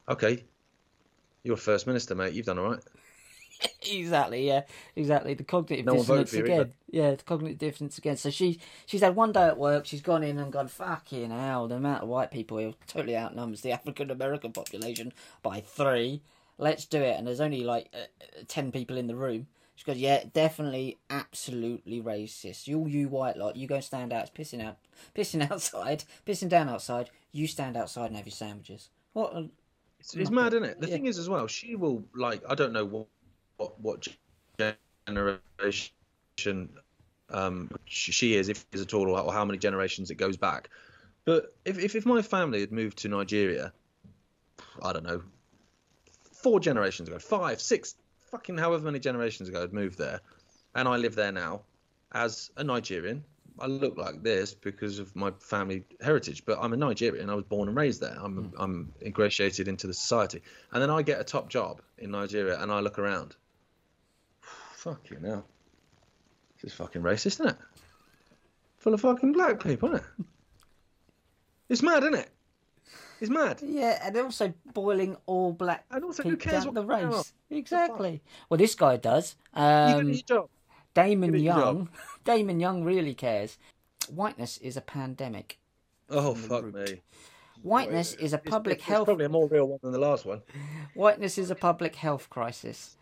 Okay, 0.08 0.44
you're 1.44 1.58
First 1.58 1.88
Minister, 1.88 2.16
mate. 2.16 2.34
You've 2.34 2.46
done 2.46 2.60
all 2.60 2.72
right. 2.72 2.80
Exactly, 3.90 4.46
yeah, 4.46 4.64
exactly. 4.96 5.34
The 5.34 5.44
cognitive 5.44 5.86
No 5.86 5.94
dissonance 5.96 6.34
you 6.34 6.40
either. 6.40 6.54
again. 6.64 6.74
Yeah, 6.90 7.12
the 7.12 7.24
cognitive 7.24 7.58
dissonance 7.60 7.98
again. 7.98 8.18
So 8.18 8.30
she 8.30 8.60
she's 8.86 9.02
had 9.02 9.16
one 9.16 9.32
day 9.32 9.44
at 9.48 9.58
work. 9.58 9.86
She's 9.86 10.02
gone 10.02 10.24
in 10.24 10.38
and 10.40 10.52
gone 10.52 10.68
fucking 10.68 11.30
hell. 11.32 11.68
The 11.68 11.76
amount 11.76 12.04
of 12.04 12.10
white 12.10 12.32
people 12.32 12.58
here 12.58 12.74
totally 12.88 13.16
outnumbers 13.16 13.62
the 13.62 13.72
African 13.72 14.12
American 14.12 14.52
population 14.52 15.14
by 15.42 15.62
three. 15.62 16.22
Let's 16.58 16.86
do 16.86 17.02
it. 17.02 17.18
And 17.18 17.26
there's 17.28 17.40
only 17.40 17.64
like 17.64 17.90
uh, 17.94 17.98
uh, 18.22 18.44
ten 18.48 18.72
people 18.72 18.98
in 18.98 19.08
the 19.08 19.16
room. 19.16 19.48
She 19.76 19.86
goes, 19.86 19.98
yeah, 19.98 20.24
definitely, 20.34 20.98
absolutely 21.10 22.02
racist. 22.02 22.66
You, 22.68 22.88
you 22.88 23.10
white 23.10 23.36
lot, 23.38 23.56
you 23.58 23.68
go 23.68 23.76
and 23.76 23.84
stand 23.84 24.14
out. 24.14 24.30
It's 24.30 24.32
pissing 24.32 24.64
out, 24.66 24.78
pissing 25.16 25.50
outside, 25.50 26.04
pissing 26.26 26.50
down 26.50 26.70
outside. 26.70 27.10
You 27.32 27.46
stand 27.48 27.76
outside 27.78 28.08
and 28.08 28.16
have 28.18 28.26
your 28.26 28.32
sandwiches. 28.32 28.90
What? 29.14 29.34
a- 29.34 29.50
It's, 30.06 30.16
it's 30.16 30.30
mad, 30.30 30.54
isn't 30.54 30.64
it? 30.64 30.80
The 30.80 30.88
Yeah. 30.88 30.94
thing 30.94 31.08
is, 31.08 31.18
as 31.18 31.28
well, 31.28 31.48
she 31.48 31.76
will 31.76 32.06
like 32.14 32.44
I 32.48 32.54
don't 32.54 32.74
know 32.74 32.86
what 32.86 33.08
what, 33.58 33.80
what 33.80 34.08
generation 35.08 36.70
um, 37.30 37.72
she, 37.86 38.36
is, 38.36 38.50
if 38.50 38.58
she 38.60 38.66
is 38.74 38.82
at 38.82 38.94
all, 38.94 39.10
or, 39.10 39.34
how 39.34 39.46
many 39.46 39.58
generations 39.58 40.12
it 40.12 40.16
goes 40.16 40.38
back. 40.38 40.70
But 41.24 41.56
if, 41.66 41.80
if 41.80 41.96
if 41.96 42.06
my 42.06 42.22
family 42.22 42.60
had 42.60 42.72
moved 42.72 43.00
to 43.00 43.10
Nigeria, 43.10 43.74
I 44.84 44.94
don't 44.94 45.06
know, 45.06 45.24
four 46.34 46.60
generations 46.60 47.10
ago, 47.10 47.18
five, 47.18 47.60
six, 47.60 47.96
fucking 48.30 48.60
however 48.60 48.86
many 48.86 49.00
generations 49.00 49.50
ago, 49.50 49.62
had 49.62 49.74
moved 49.74 49.98
there, 49.98 50.22
and 50.76 50.88
I 50.88 50.98
live 50.98 51.16
there 51.16 51.32
now 51.32 51.62
as 52.12 52.52
a 52.58 52.64
Nigerian. 52.64 53.24
I 53.60 53.68
look 53.68 53.98
like 53.98 54.22
this 54.22 54.54
because 54.54 55.00
of 55.00 55.16
my 55.16 55.32
family 55.40 55.86
heritage, 56.02 56.46
but 56.46 56.58
I'm 56.62 56.74
a 56.74 56.78
Nigerian. 56.78 57.30
I 57.30 57.36
was 57.36 57.46
born 57.46 57.68
and 57.68 57.78
raised 57.78 58.02
there. 58.02 58.18
I'm 58.22 58.54
I'm 58.58 58.92
ingratiated 59.02 59.68
into 59.68 59.88
the 59.88 59.94
society, 59.94 60.42
and 60.72 60.82
then 60.82 60.90
I 60.90 61.02
get 61.02 61.20
a 61.22 61.24
top 61.24 61.50
job 61.50 61.82
in 61.98 62.12
Nigeria, 62.12 62.62
and 62.62 62.72
I 62.72 62.80
look 62.80 63.00
around. 63.00 63.36
Fucking 64.76 65.24
hell, 65.24 65.46
this 66.62 66.72
is 66.72 66.78
fucking 66.78 67.02
racist, 67.02 67.28
isn't 67.28 67.50
it? 67.50 67.58
Full 68.78 68.94
of 68.94 69.02
fucking 69.02 69.34
black 69.34 69.64
people, 69.64 69.90
isn't 69.94 70.04
it? 70.20 70.26
It's 71.68 71.82
mad, 71.82 72.04
isn't 72.04 72.14
it? 72.14 72.30
It's 73.20 73.30
mad. 73.32 73.60
Yeah, 73.64 74.00
and 74.04 74.16
also 74.18 74.54
boiling 74.74 75.18
all 75.26 75.52
black 75.52 75.86
And 75.90 76.04
also, 76.04 76.22
who 76.22 76.38
cares 76.38 76.66
what 76.66 76.76
the 76.76 76.86
race. 76.86 77.34
Exactly. 77.50 78.22
Well, 78.50 78.58
this 78.58 78.76
guy 78.76 78.98
does. 78.98 79.36
You 79.56 79.64
Um, 79.64 80.10
your 80.10 80.22
job. 80.22 80.50
Damon 80.96 81.36
Young. 81.36 81.90
Damon 82.24 82.60
Young 82.60 82.84
really 82.84 83.14
cares. 83.14 83.60
Whiteness 84.10 84.58
is 84.58 84.76
a 84.78 84.82
pandemic. 84.82 85.60
Oh 86.10 86.34
fuck 86.34 86.64
root. 86.64 86.74
me. 86.74 87.02
Whiteness 87.62 88.14
is 88.14 88.34
a 88.34 88.38
public 88.38 88.78
it's, 88.78 88.86
health 88.86 89.02
It's 89.02 89.06
probably 89.08 89.26
a 89.26 89.30
more 89.30 89.48
real 89.48 89.68
one 89.68 89.80
than 89.84 89.92
the 89.92 90.00
last 90.00 90.26
one. 90.26 90.42
Whiteness 90.96 91.38
is 91.38 91.52
a 91.52 91.56
public 91.56 91.96
health 91.96 92.30
crisis. 92.30 92.98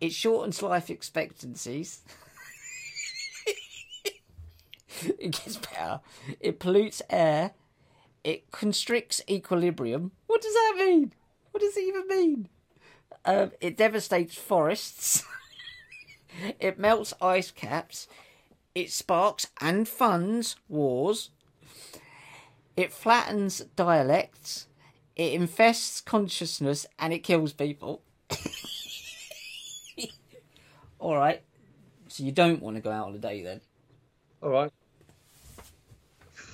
It 0.00 0.12
shortens 0.12 0.62
life 0.62 0.90
expectancies. 0.90 2.00
it 5.04 5.30
gets 5.30 5.56
better. 5.58 6.00
It 6.40 6.58
pollutes 6.58 7.02
air. 7.08 7.52
It 8.24 8.50
constricts 8.50 9.20
equilibrium. 9.28 10.12
What 10.26 10.42
does 10.42 10.54
that 10.54 10.74
mean? 10.78 11.12
What 11.50 11.60
does 11.60 11.76
it 11.76 11.84
even 11.84 12.08
mean? 12.08 12.48
Um, 13.24 13.52
it 13.60 13.76
devastates 13.76 14.36
forests. 14.36 15.24
It 16.58 16.78
melts 16.78 17.14
ice 17.20 17.50
caps. 17.50 18.08
It 18.74 18.90
sparks 18.90 19.46
and 19.60 19.86
funds 19.86 20.56
wars. 20.68 21.30
It 22.76 22.92
flattens 22.92 23.60
dialects. 23.76 24.66
It 25.14 25.34
infests 25.34 26.00
consciousness 26.00 26.86
and 26.98 27.12
it 27.12 27.18
kills 27.18 27.52
people. 27.52 28.02
All 30.98 31.16
right. 31.16 31.42
So 32.08 32.24
you 32.24 32.32
don't 32.32 32.62
want 32.62 32.76
to 32.76 32.82
go 32.82 32.90
out 32.90 33.08
on 33.08 33.14
a 33.14 33.18
date 33.18 33.42
then? 33.42 33.60
All 34.42 34.50
right. 34.50 34.72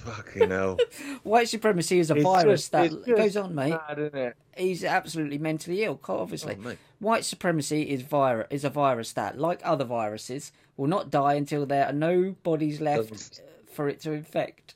Fucking 0.05 0.51
hell. 0.51 0.79
White 1.23 1.49
supremacy 1.49 1.99
is 1.99 2.11
a 2.11 2.15
It's 2.15 2.23
virus 2.25 2.69
just- 2.69 2.73
that 2.73 3.07
goes 3.07 3.37
on, 3.37 3.55
mate. 3.55 3.71
Mad, 3.89 3.99
isn't 3.99 4.15
it? 4.17 4.37
He's 4.57 4.85
absolutely 4.85 5.39
mentally 5.39 5.85
ill, 5.85 6.01
obviously. 6.09 6.57
Oh. 6.65 6.77
White 6.99 7.25
supremacy 7.25 7.83
is 7.83 8.03
vir- 8.03 8.47
is 8.51 8.65
a 8.65 8.71
virus 8.71 9.13
that, 9.13 9.39
like 9.39 9.61
other 9.65 9.85
viruses, 9.85 10.53
will 10.77 10.87
not 10.89 11.11
die 11.11 11.35
until 11.35 11.67
there 11.67 11.87
are 11.87 11.93
no 11.93 12.35
bodies 12.43 12.81
left 12.81 13.11
Doesn't- 13.11 13.41
uh, 13.45 13.73
for 13.73 13.89
it 13.89 14.01
to 14.01 14.13
infect. 14.13 14.75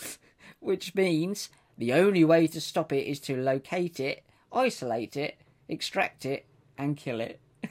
Which 0.60 0.94
means 0.94 1.48
the 1.76 1.92
only 1.92 2.24
way 2.24 2.46
to 2.48 2.60
stop 2.60 2.92
it 2.92 3.06
is 3.08 3.20
to 3.20 3.36
locate 3.36 3.98
it, 4.00 4.24
isolate 4.52 5.16
it, 5.16 5.38
extract 5.68 6.24
it, 6.26 6.46
and 6.76 6.96
kill 6.96 7.20
it. 7.20 7.40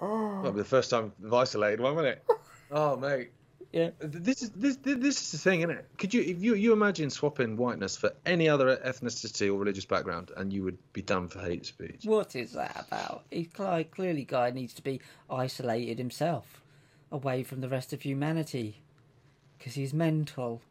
That'll 0.00 0.52
be 0.52 0.58
the 0.58 0.64
first 0.64 0.90
time 0.90 1.12
I've 1.24 1.32
isolated 1.34 1.80
one, 1.80 1.94
won't 1.96 2.06
it? 2.06 2.24
Oh, 2.70 2.96
mate. 2.96 3.30
Yeah. 3.72 3.90
This 3.98 4.42
is 4.42 4.50
this 4.50 4.76
this 4.82 5.20
is 5.20 5.32
the 5.32 5.38
thing, 5.38 5.60
isn't 5.60 5.70
it? 5.70 5.86
Could 5.98 6.14
you 6.14 6.22
if 6.22 6.42
you 6.42 6.54
you 6.54 6.72
imagine 6.72 7.10
swapping 7.10 7.56
whiteness 7.58 7.96
for 7.98 8.12
any 8.24 8.48
other 8.48 8.76
ethnicity 8.78 9.48
or 9.48 9.58
religious 9.58 9.84
background, 9.84 10.30
and 10.36 10.52
you 10.52 10.62
would 10.64 10.78
be 10.94 11.02
done 11.02 11.28
for 11.28 11.40
hate 11.40 11.66
speech? 11.66 12.04
What 12.04 12.34
is 12.34 12.52
that 12.52 12.86
about? 12.88 13.24
He 13.30 13.48
cl- 13.54 13.84
clearly, 13.84 14.24
guy 14.24 14.50
needs 14.50 14.72
to 14.74 14.82
be 14.82 15.02
isolated 15.28 15.98
himself, 15.98 16.62
away 17.12 17.42
from 17.42 17.60
the 17.60 17.68
rest 17.68 17.92
of 17.92 18.00
humanity, 18.00 18.80
because 19.58 19.74
he's 19.74 19.92
mental. 19.92 20.62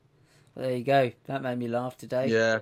There 0.56 0.76
you 0.76 0.84
go. 0.84 1.12
That 1.26 1.44
made 1.44 1.60
me 1.60 1.68
laugh 1.68 1.98
today. 1.98 2.30
Yeah, 2.30 2.60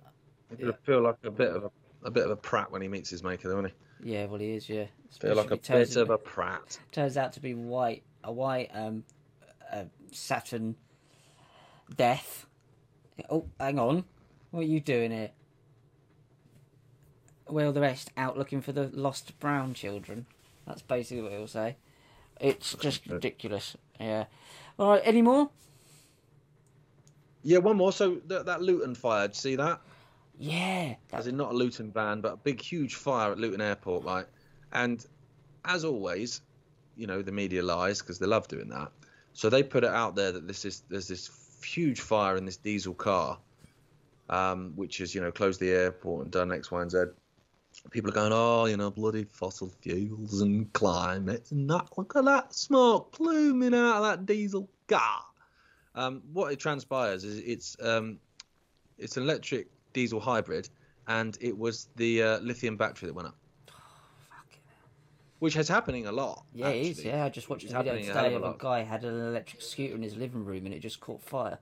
would 0.59 0.75
feel 0.83 0.99
like 0.99 1.15
a 1.23 1.31
bit 1.31 1.51
of 1.55 1.63
a, 1.63 1.71
a 2.03 2.11
bit 2.11 2.25
of 2.25 2.31
a 2.31 2.35
prat 2.35 2.71
when 2.71 2.81
he 2.81 2.89
meets 2.89 3.09
his 3.09 3.23
maker, 3.23 3.49
don't 3.49 3.65
he? 3.65 3.73
Yeah, 4.11 4.25
well, 4.25 4.39
he 4.39 4.51
is. 4.51 4.67
Yeah, 4.67 4.87
Feel 5.21 5.35
like 5.35 5.51
a 5.51 5.53
Especially 5.53 5.85
bit 5.93 5.97
of 6.01 6.09
a 6.09 6.17
prat. 6.17 6.77
turns 6.91 7.15
out 7.15 7.31
to 7.33 7.39
be 7.39 7.53
white, 7.53 8.03
a 8.21 8.33
white 8.33 8.69
um, 8.73 9.05
uh, 9.75 9.83
Saturn 10.11 10.75
death. 11.95 12.45
Oh, 13.29 13.45
hang 13.59 13.79
on, 13.79 14.05
what 14.51 14.61
are 14.61 14.67
you 14.67 14.79
doing 14.79 15.11
here? 15.11 15.31
Well, 17.47 17.71
the 17.71 17.81
rest 17.81 18.11
out 18.17 18.37
looking 18.37 18.61
for 18.61 18.71
the 18.71 18.89
lost 18.93 19.39
brown 19.39 19.73
children. 19.73 20.25
That's 20.65 20.81
basically 20.81 21.23
what 21.23 21.31
he'll 21.31 21.47
say. 21.47 21.77
It's 22.39 22.73
just 22.75 23.05
ridiculous. 23.07 23.77
Yeah. 23.99 24.25
All 24.79 24.89
right. 24.89 25.01
Any 25.05 25.21
more? 25.21 25.49
Yeah, 27.43 27.59
one 27.59 27.77
more. 27.77 27.91
So 27.91 28.19
that, 28.27 28.47
that 28.47 28.61
Luton 28.61 28.95
fire, 28.95 29.27
did 29.27 29.35
you 29.35 29.39
see 29.39 29.55
that? 29.57 29.79
Yeah. 30.37 30.95
As 31.13 31.27
in 31.27 31.37
not 31.37 31.51
a 31.51 31.55
Luton 31.55 31.91
van, 31.91 32.19
but 32.19 32.33
a 32.33 32.37
big, 32.37 32.59
huge 32.59 32.95
fire 32.95 33.31
at 33.31 33.37
Luton 33.37 33.61
Airport, 33.61 34.03
right? 34.03 34.25
And 34.73 35.05
as 35.63 35.85
always, 35.85 36.41
you 36.97 37.07
know, 37.07 37.21
the 37.21 37.31
media 37.31 37.61
lies 37.61 37.99
because 38.01 38.19
they 38.19 38.25
love 38.25 38.47
doing 38.47 38.69
that. 38.69 38.91
So 39.35 39.49
they 39.49 39.63
put 39.63 39.83
it 39.83 39.89
out 39.89 40.15
there 40.15 40.31
that 40.31 40.47
this 40.47 40.63
is 40.63 40.83
there's 40.89 41.09
this 41.09 41.29
huge 41.61 41.99
fire 41.99 42.37
in 42.37 42.45
this 42.45 42.55
diesel 42.55 42.93
car, 42.93 43.37
um, 44.29 44.71
which 44.75 44.99
has 44.99 45.13
you 45.13 45.19
know 45.19 45.31
closed 45.31 45.59
the 45.59 45.71
airport 45.71 46.23
and 46.23 46.31
done 46.31 46.53
X, 46.53 46.71
Y, 46.71 46.81
and 46.81 46.89
Z. 46.89 47.03
People 47.91 48.09
are 48.09 48.13
going, 48.13 48.31
oh, 48.33 48.65
you 48.65 48.77
know, 48.77 48.89
bloody 48.89 49.25
fossil 49.25 49.69
fuels 49.81 50.39
and 50.39 50.71
climate 50.71 51.51
and 51.51 51.69
that. 51.69 51.89
Look 51.97 52.15
at 52.15 52.23
that 52.23 52.53
smoke 52.53 53.11
pluming 53.11 53.73
out 53.73 53.97
of 53.97 54.03
that 54.03 54.25
diesel 54.25 54.69
car. 54.87 55.25
Um, 55.95 56.21
what 56.31 56.53
it 56.53 56.59
transpires 56.59 57.25
is 57.25 57.39
it's 57.39 57.75
um, 57.81 58.19
it's 58.97 59.17
an 59.17 59.23
electric 59.23 59.67
diesel 59.91 60.21
hybrid, 60.21 60.69
and 61.09 61.37
it 61.41 61.57
was 61.57 61.89
the 61.97 62.23
uh, 62.23 62.39
lithium 62.39 62.77
battery 62.77 63.07
that 63.07 63.13
went 63.13 63.27
up, 63.27 63.37
which 65.39 65.55
is 65.55 65.67
happening 65.67 66.07
a 66.07 66.11
lot. 66.11 66.45
Yeah, 66.53 66.69
it 66.69 66.85
is. 66.85 67.03
Yeah, 67.03 67.25
I 67.25 67.29
just 67.29 67.49
watched 67.49 67.63
It's 67.63 67.73
a 67.73 67.77
video 67.77 67.93
happening 67.93 68.09
a 68.09 68.13
today 68.13 68.35
of 68.35 68.43
a 68.43 68.55
guy 68.57 68.83
had 68.83 69.03
an 69.03 69.19
electric 69.27 69.61
scooter 69.61 69.95
in 69.95 70.01
his 70.01 70.15
living 70.15 70.45
room 70.45 70.65
and 70.65 70.73
it 70.73 70.79
just 70.79 70.99
caught 70.99 71.21
fire. 71.21 71.59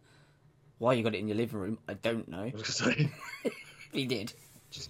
Why 0.80 0.94
you 0.94 1.04
got 1.04 1.16
it 1.16 1.20
in 1.20 1.28
your 1.28 1.38
living 1.38 1.60
room? 1.60 1.80
I 1.88 1.94
don't 1.94 2.28
know. 2.28 2.44
I 2.44 2.54
was 2.54 2.68
say, 2.68 3.10
He 3.94 4.06
did. 4.06 4.34
Just, 4.70 4.90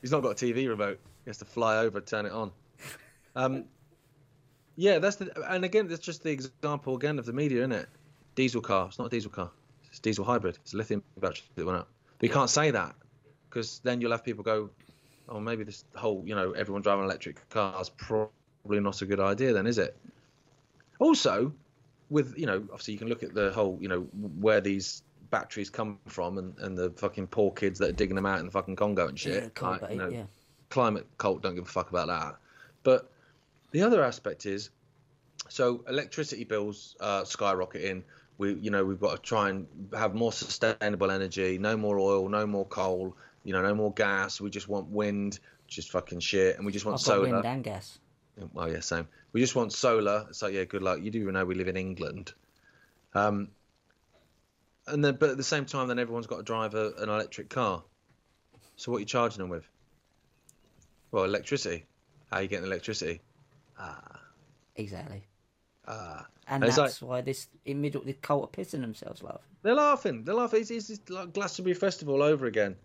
he's 0.00 0.10
not 0.10 0.22
got 0.22 0.30
a 0.30 0.46
TV 0.46 0.68
remote. 0.68 0.98
He 1.24 1.30
has 1.30 1.38
to 1.38 1.44
fly 1.44 1.78
over, 1.78 2.00
turn 2.00 2.26
it 2.26 2.32
on. 2.32 2.50
Um, 3.36 3.64
yeah, 4.76 4.98
that's 4.98 5.16
the. 5.16 5.30
And 5.52 5.64
again, 5.64 5.88
that's 5.88 6.00
just 6.00 6.22
the 6.22 6.30
example 6.30 6.96
again 6.96 7.18
of 7.18 7.26
the 7.26 7.32
media, 7.32 7.58
isn't 7.58 7.72
it? 7.72 7.88
Diesel 8.34 8.60
car. 8.60 8.86
It's 8.88 8.98
not 8.98 9.06
a 9.06 9.10
diesel 9.10 9.30
car. 9.30 9.50
It's 9.88 9.98
a 9.98 10.02
diesel 10.02 10.24
hybrid. 10.24 10.58
It's 10.62 10.72
a 10.72 10.76
lithium 10.76 11.02
battery 11.18 11.42
that 11.56 11.66
went 11.66 11.78
up. 11.78 11.88
But 12.18 12.28
you 12.28 12.32
can't 12.32 12.50
say 12.50 12.70
that 12.70 12.94
because 13.48 13.80
then 13.84 14.00
you'll 14.00 14.12
have 14.12 14.24
people 14.24 14.44
go, 14.44 14.70
"Oh, 15.28 15.40
maybe 15.40 15.64
this 15.64 15.84
whole, 15.94 16.22
you 16.26 16.34
know, 16.34 16.52
everyone 16.52 16.82
driving 16.82 17.04
electric 17.04 17.48
cars 17.48 17.88
probably 17.90 18.80
not 18.80 19.02
a 19.02 19.06
good 19.06 19.20
idea." 19.20 19.52
Then 19.52 19.66
is 19.66 19.78
it? 19.78 19.96
Also, 20.98 21.52
with 22.10 22.36
you 22.36 22.46
know, 22.46 22.56
obviously 22.72 22.94
you 22.94 22.98
can 22.98 23.08
look 23.08 23.22
at 23.22 23.34
the 23.34 23.50
whole, 23.52 23.78
you 23.80 23.88
know, 23.88 24.00
where 24.40 24.60
these 24.60 25.02
batteries 25.30 25.70
come 25.70 25.98
from 26.06 26.38
and, 26.38 26.58
and 26.58 26.76
the 26.76 26.90
fucking 26.90 27.26
poor 27.26 27.52
kids 27.52 27.78
that 27.78 27.90
are 27.90 27.92
digging 27.92 28.16
them 28.16 28.26
out 28.26 28.40
in 28.40 28.46
the 28.46 28.52
fucking 28.52 28.76
Congo 28.76 29.08
and 29.08 29.18
shit. 29.18 29.42
Yeah, 29.42 29.48
Like, 29.82 29.90
you 29.90 29.96
know, 29.96 30.08
yeah. 30.08 30.22
climate 30.70 31.06
cult 31.18 31.42
don't 31.42 31.54
give 31.54 31.64
a 31.64 31.68
fuck 31.68 31.90
about 31.90 32.08
that. 32.08 32.36
But 32.82 33.10
the 33.70 33.82
other 33.82 34.02
aspect 34.02 34.46
is, 34.46 34.70
so 35.48 35.84
electricity 35.88 36.44
bills 36.44 36.96
uh, 37.00 37.22
skyrocketing. 37.22 38.04
We, 38.38 38.54
you 38.54 38.70
know, 38.70 38.84
we've 38.84 39.00
got 39.00 39.16
to 39.16 39.22
try 39.22 39.50
and 39.50 39.66
have 39.96 40.14
more 40.14 40.32
sustainable 40.32 41.10
energy. 41.10 41.58
No 41.58 41.76
more 41.76 41.98
oil, 41.98 42.28
no 42.28 42.46
more 42.46 42.64
coal. 42.64 43.16
You 43.48 43.54
know, 43.54 43.62
no 43.62 43.74
more 43.74 43.94
gas. 43.94 44.42
We 44.42 44.50
just 44.50 44.68
want 44.68 44.88
wind, 44.88 45.40
which 45.64 45.78
is 45.78 45.86
fucking 45.86 46.20
shit, 46.20 46.58
and 46.58 46.66
we 46.66 46.70
just 46.70 46.84
want 46.84 46.96
I've 47.00 47.06
got 47.06 47.14
solar. 47.14 47.32
wind 47.32 47.46
and 47.46 47.64
gas. 47.64 47.98
Well, 48.52 48.70
yeah, 48.70 48.80
same. 48.80 49.08
We 49.32 49.40
just 49.40 49.56
want 49.56 49.72
solar. 49.72 50.26
So 50.32 50.48
yeah, 50.48 50.64
good 50.64 50.82
luck. 50.82 50.98
You 51.00 51.10
do 51.10 51.32
know 51.32 51.46
we 51.46 51.54
live 51.54 51.66
in 51.66 51.78
England. 51.78 52.34
Um, 53.14 53.48
and 54.86 55.02
then, 55.02 55.16
but 55.18 55.30
at 55.30 55.38
the 55.38 55.42
same 55.44 55.64
time, 55.64 55.88
then 55.88 55.98
everyone's 55.98 56.26
got 56.26 56.36
to 56.36 56.42
drive 56.42 56.74
a, 56.74 56.92
an 56.98 57.08
electric 57.08 57.48
car. 57.48 57.82
So 58.76 58.92
what 58.92 58.98
are 58.98 59.00
you 59.00 59.06
charging 59.06 59.38
them 59.38 59.48
with? 59.48 59.66
Well, 61.10 61.24
electricity. 61.24 61.86
How 62.30 62.36
are 62.36 62.42
you 62.42 62.48
getting 62.48 62.66
electricity? 62.66 63.22
Ah, 63.78 64.20
Exactly. 64.76 65.24
ah. 65.86 66.26
And 66.48 66.64
It's 66.64 66.76
that's 66.76 67.00
why 67.00 67.22
this 67.22 67.48
in 67.64 67.80
middle 67.80 68.02
the 68.02 68.12
cult 68.12 68.44
are 68.44 68.62
pissing 68.62 68.82
themselves 68.82 69.22
laughing. 69.22 69.40
They're 69.62 69.74
laughing. 69.74 70.24
They're 70.24 70.34
laughing. 70.34 70.60
It's, 70.60 70.70
it's, 70.70 70.90
it's 70.90 71.08
like 71.08 71.32
Glastonbury 71.32 71.72
Festival 71.72 72.22
over 72.22 72.44
again. 72.44 72.76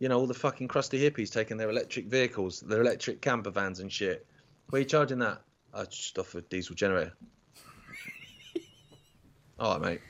You 0.00 0.08
know, 0.08 0.18
all 0.18 0.26
the 0.26 0.34
fucking 0.34 0.66
crusty 0.68 0.98
hippies 0.98 1.30
taking 1.30 1.56
their 1.58 1.70
electric 1.70 2.06
vehicles, 2.06 2.60
their 2.60 2.80
electric 2.80 3.20
camper 3.20 3.50
vans 3.50 3.80
and 3.80 3.92
shit. 3.92 4.26
Where 4.70 4.78
are 4.78 4.82
you 4.82 4.88
charging 4.88 5.18
that? 5.20 5.42
Uh, 5.72 5.84
just 5.84 6.18
off 6.18 6.34
a 6.34 6.40
diesel 6.40 6.74
generator. 6.74 7.12
all 9.58 9.78
right, 9.78 9.80
mate. 9.82 10.00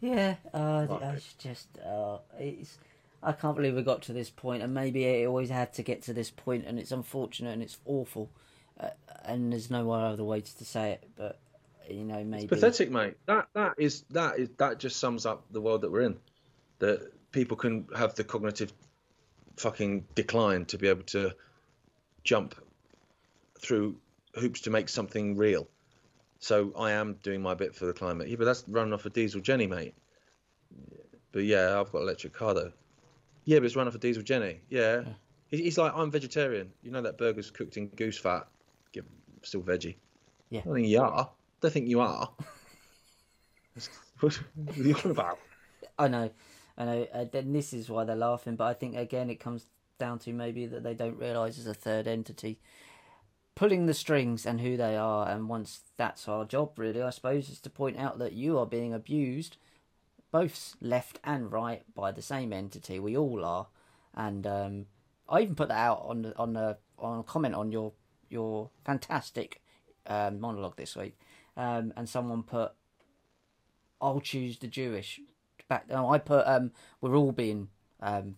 Yeah, 0.00 0.36
uh, 0.52 0.86
Right. 0.88 1.14
it's 1.14 1.34
just 1.34 1.68
uh, 1.78 2.18
it's. 2.38 2.78
I 3.22 3.32
can't 3.32 3.56
believe 3.56 3.74
we 3.74 3.82
got 3.82 4.02
to 4.02 4.12
this 4.12 4.30
point, 4.30 4.62
and 4.62 4.72
maybe 4.72 5.04
it 5.04 5.26
always 5.26 5.50
had 5.50 5.72
to 5.74 5.82
get 5.82 6.02
to 6.02 6.12
this 6.12 6.30
point, 6.30 6.64
and 6.66 6.78
it's 6.78 6.92
unfortunate 6.92 7.50
and 7.50 7.62
it's 7.62 7.78
awful, 7.84 8.30
uh, 8.78 8.90
and 9.24 9.52
there's 9.52 9.70
no 9.70 9.90
other 9.90 10.22
way 10.22 10.40
to 10.40 10.64
say 10.64 10.92
it. 10.92 11.08
But 11.16 11.38
you 11.90 12.04
know, 12.04 12.22
maybe 12.22 12.46
Pathetic, 12.46 12.90
mate. 12.90 13.14
That 13.26 13.48
that 13.54 13.74
is 13.78 14.02
that 14.10 14.38
is 14.38 14.50
that 14.58 14.78
just 14.78 14.98
sums 14.98 15.26
up 15.26 15.44
the 15.50 15.60
world 15.60 15.80
that 15.82 15.90
we're 15.90 16.02
in. 16.02 16.16
That 16.78 17.12
people 17.32 17.56
can 17.56 17.86
have 17.96 18.14
the 18.14 18.22
cognitive 18.22 18.72
fucking 19.58 20.06
decline 20.14 20.64
to 20.66 20.78
be 20.78 20.88
able 20.88 21.02
to 21.04 21.34
jump 22.24 22.54
through 23.60 23.96
hoops 24.34 24.60
to 24.62 24.70
make 24.70 24.88
something 24.88 25.36
real. 25.36 25.68
So 26.40 26.72
I 26.78 26.92
am 26.92 27.14
doing 27.22 27.42
my 27.42 27.54
bit 27.54 27.74
for 27.74 27.86
the 27.86 27.92
climate. 27.92 28.28
Yeah, 28.28 28.36
but 28.36 28.44
that's 28.44 28.64
running 28.68 28.92
off 28.92 29.04
a 29.06 29.10
diesel 29.10 29.40
Jenny, 29.40 29.66
mate. 29.66 29.94
But 31.32 31.44
yeah, 31.44 31.80
I've 31.80 31.90
got 31.90 32.02
electric 32.02 32.32
car 32.32 32.54
though. 32.54 32.72
Yeah, 33.44 33.58
but 33.58 33.64
it's 33.66 33.76
running 33.76 33.88
off 33.88 33.94
a 33.94 33.98
diesel 33.98 34.22
Jenny. 34.22 34.60
Yeah. 34.68 35.02
He- 35.48 35.62
He's 35.62 35.78
like, 35.78 35.92
I'm 35.94 36.10
vegetarian. 36.10 36.70
You 36.82 36.90
know 36.90 37.02
that 37.02 37.18
burger's 37.18 37.50
cooked 37.50 37.76
in 37.76 37.88
goose 37.88 38.18
fat. 38.18 38.46
Give 38.92 39.04
still 39.42 39.62
veggie. 39.62 39.96
Yeah. 40.50 40.60
I 40.60 40.64
don't 40.64 40.74
think 40.74 40.88
you 40.88 41.00
are. 41.00 41.20
I 41.24 41.28
don't 41.62 41.70
think 41.72 41.88
you 41.88 42.00
are. 42.00 42.30
What 44.20 44.36
are 44.36 44.82
you 44.82 44.96
on 45.04 45.10
about? 45.12 45.38
I 45.96 46.08
know, 46.08 46.28
I 46.78 46.84
know. 46.84 47.06
Uh, 47.12 47.24
then 47.30 47.52
this 47.52 47.74
is 47.74 47.90
why 47.90 48.04
they're 48.04 48.16
laughing. 48.16 48.56
But 48.56 48.64
I 48.64 48.74
think 48.74 48.96
again, 48.96 49.28
it 49.28 49.40
comes 49.40 49.66
down 49.98 50.20
to 50.20 50.32
maybe 50.32 50.64
that 50.66 50.84
they 50.84 50.94
don't 50.94 51.18
realise 51.18 51.56
there's 51.56 51.66
a 51.66 51.74
third 51.74 52.06
entity 52.06 52.58
pulling 53.58 53.86
the 53.86 53.94
strings 53.94 54.46
and 54.46 54.60
who 54.60 54.76
they 54.76 54.96
are. 54.96 55.28
And 55.28 55.48
once 55.48 55.80
that's 55.96 56.28
our 56.28 56.44
job, 56.44 56.78
really, 56.78 57.02
I 57.02 57.10
suppose, 57.10 57.48
is 57.48 57.58
to 57.60 57.70
point 57.70 57.98
out 57.98 58.20
that 58.20 58.32
you 58.32 58.56
are 58.56 58.66
being 58.66 58.94
abused, 58.94 59.56
both 60.30 60.76
left 60.80 61.18
and 61.24 61.50
right, 61.50 61.82
by 61.92 62.12
the 62.12 62.22
same 62.22 62.52
entity. 62.52 63.00
We 63.00 63.16
all 63.16 63.44
are. 63.44 63.66
And 64.14 64.46
um, 64.46 64.86
I 65.28 65.40
even 65.40 65.56
put 65.56 65.68
that 65.68 65.78
out 65.78 66.04
on 66.06 66.22
the, 66.22 66.38
on 66.38 66.52
the 66.52 66.78
on 67.00 67.18
a 67.18 67.22
comment 67.24 67.54
on 67.54 67.72
your 67.72 67.92
your 68.28 68.70
fantastic 68.84 69.60
um, 70.06 70.38
monologue 70.38 70.76
this 70.76 70.94
week, 70.94 71.18
um, 71.56 71.92
and 71.96 72.08
someone 72.08 72.44
put, 72.44 72.72
"I'll 74.00 74.20
choose 74.20 74.58
the 74.58 74.66
Jewish." 74.68 75.20
Back, 75.68 75.88
no, 75.88 76.10
I 76.10 76.18
put, 76.18 76.46
um, 76.46 76.72
"We're 77.00 77.16
all 77.16 77.32
being 77.32 77.68
um, 78.00 78.36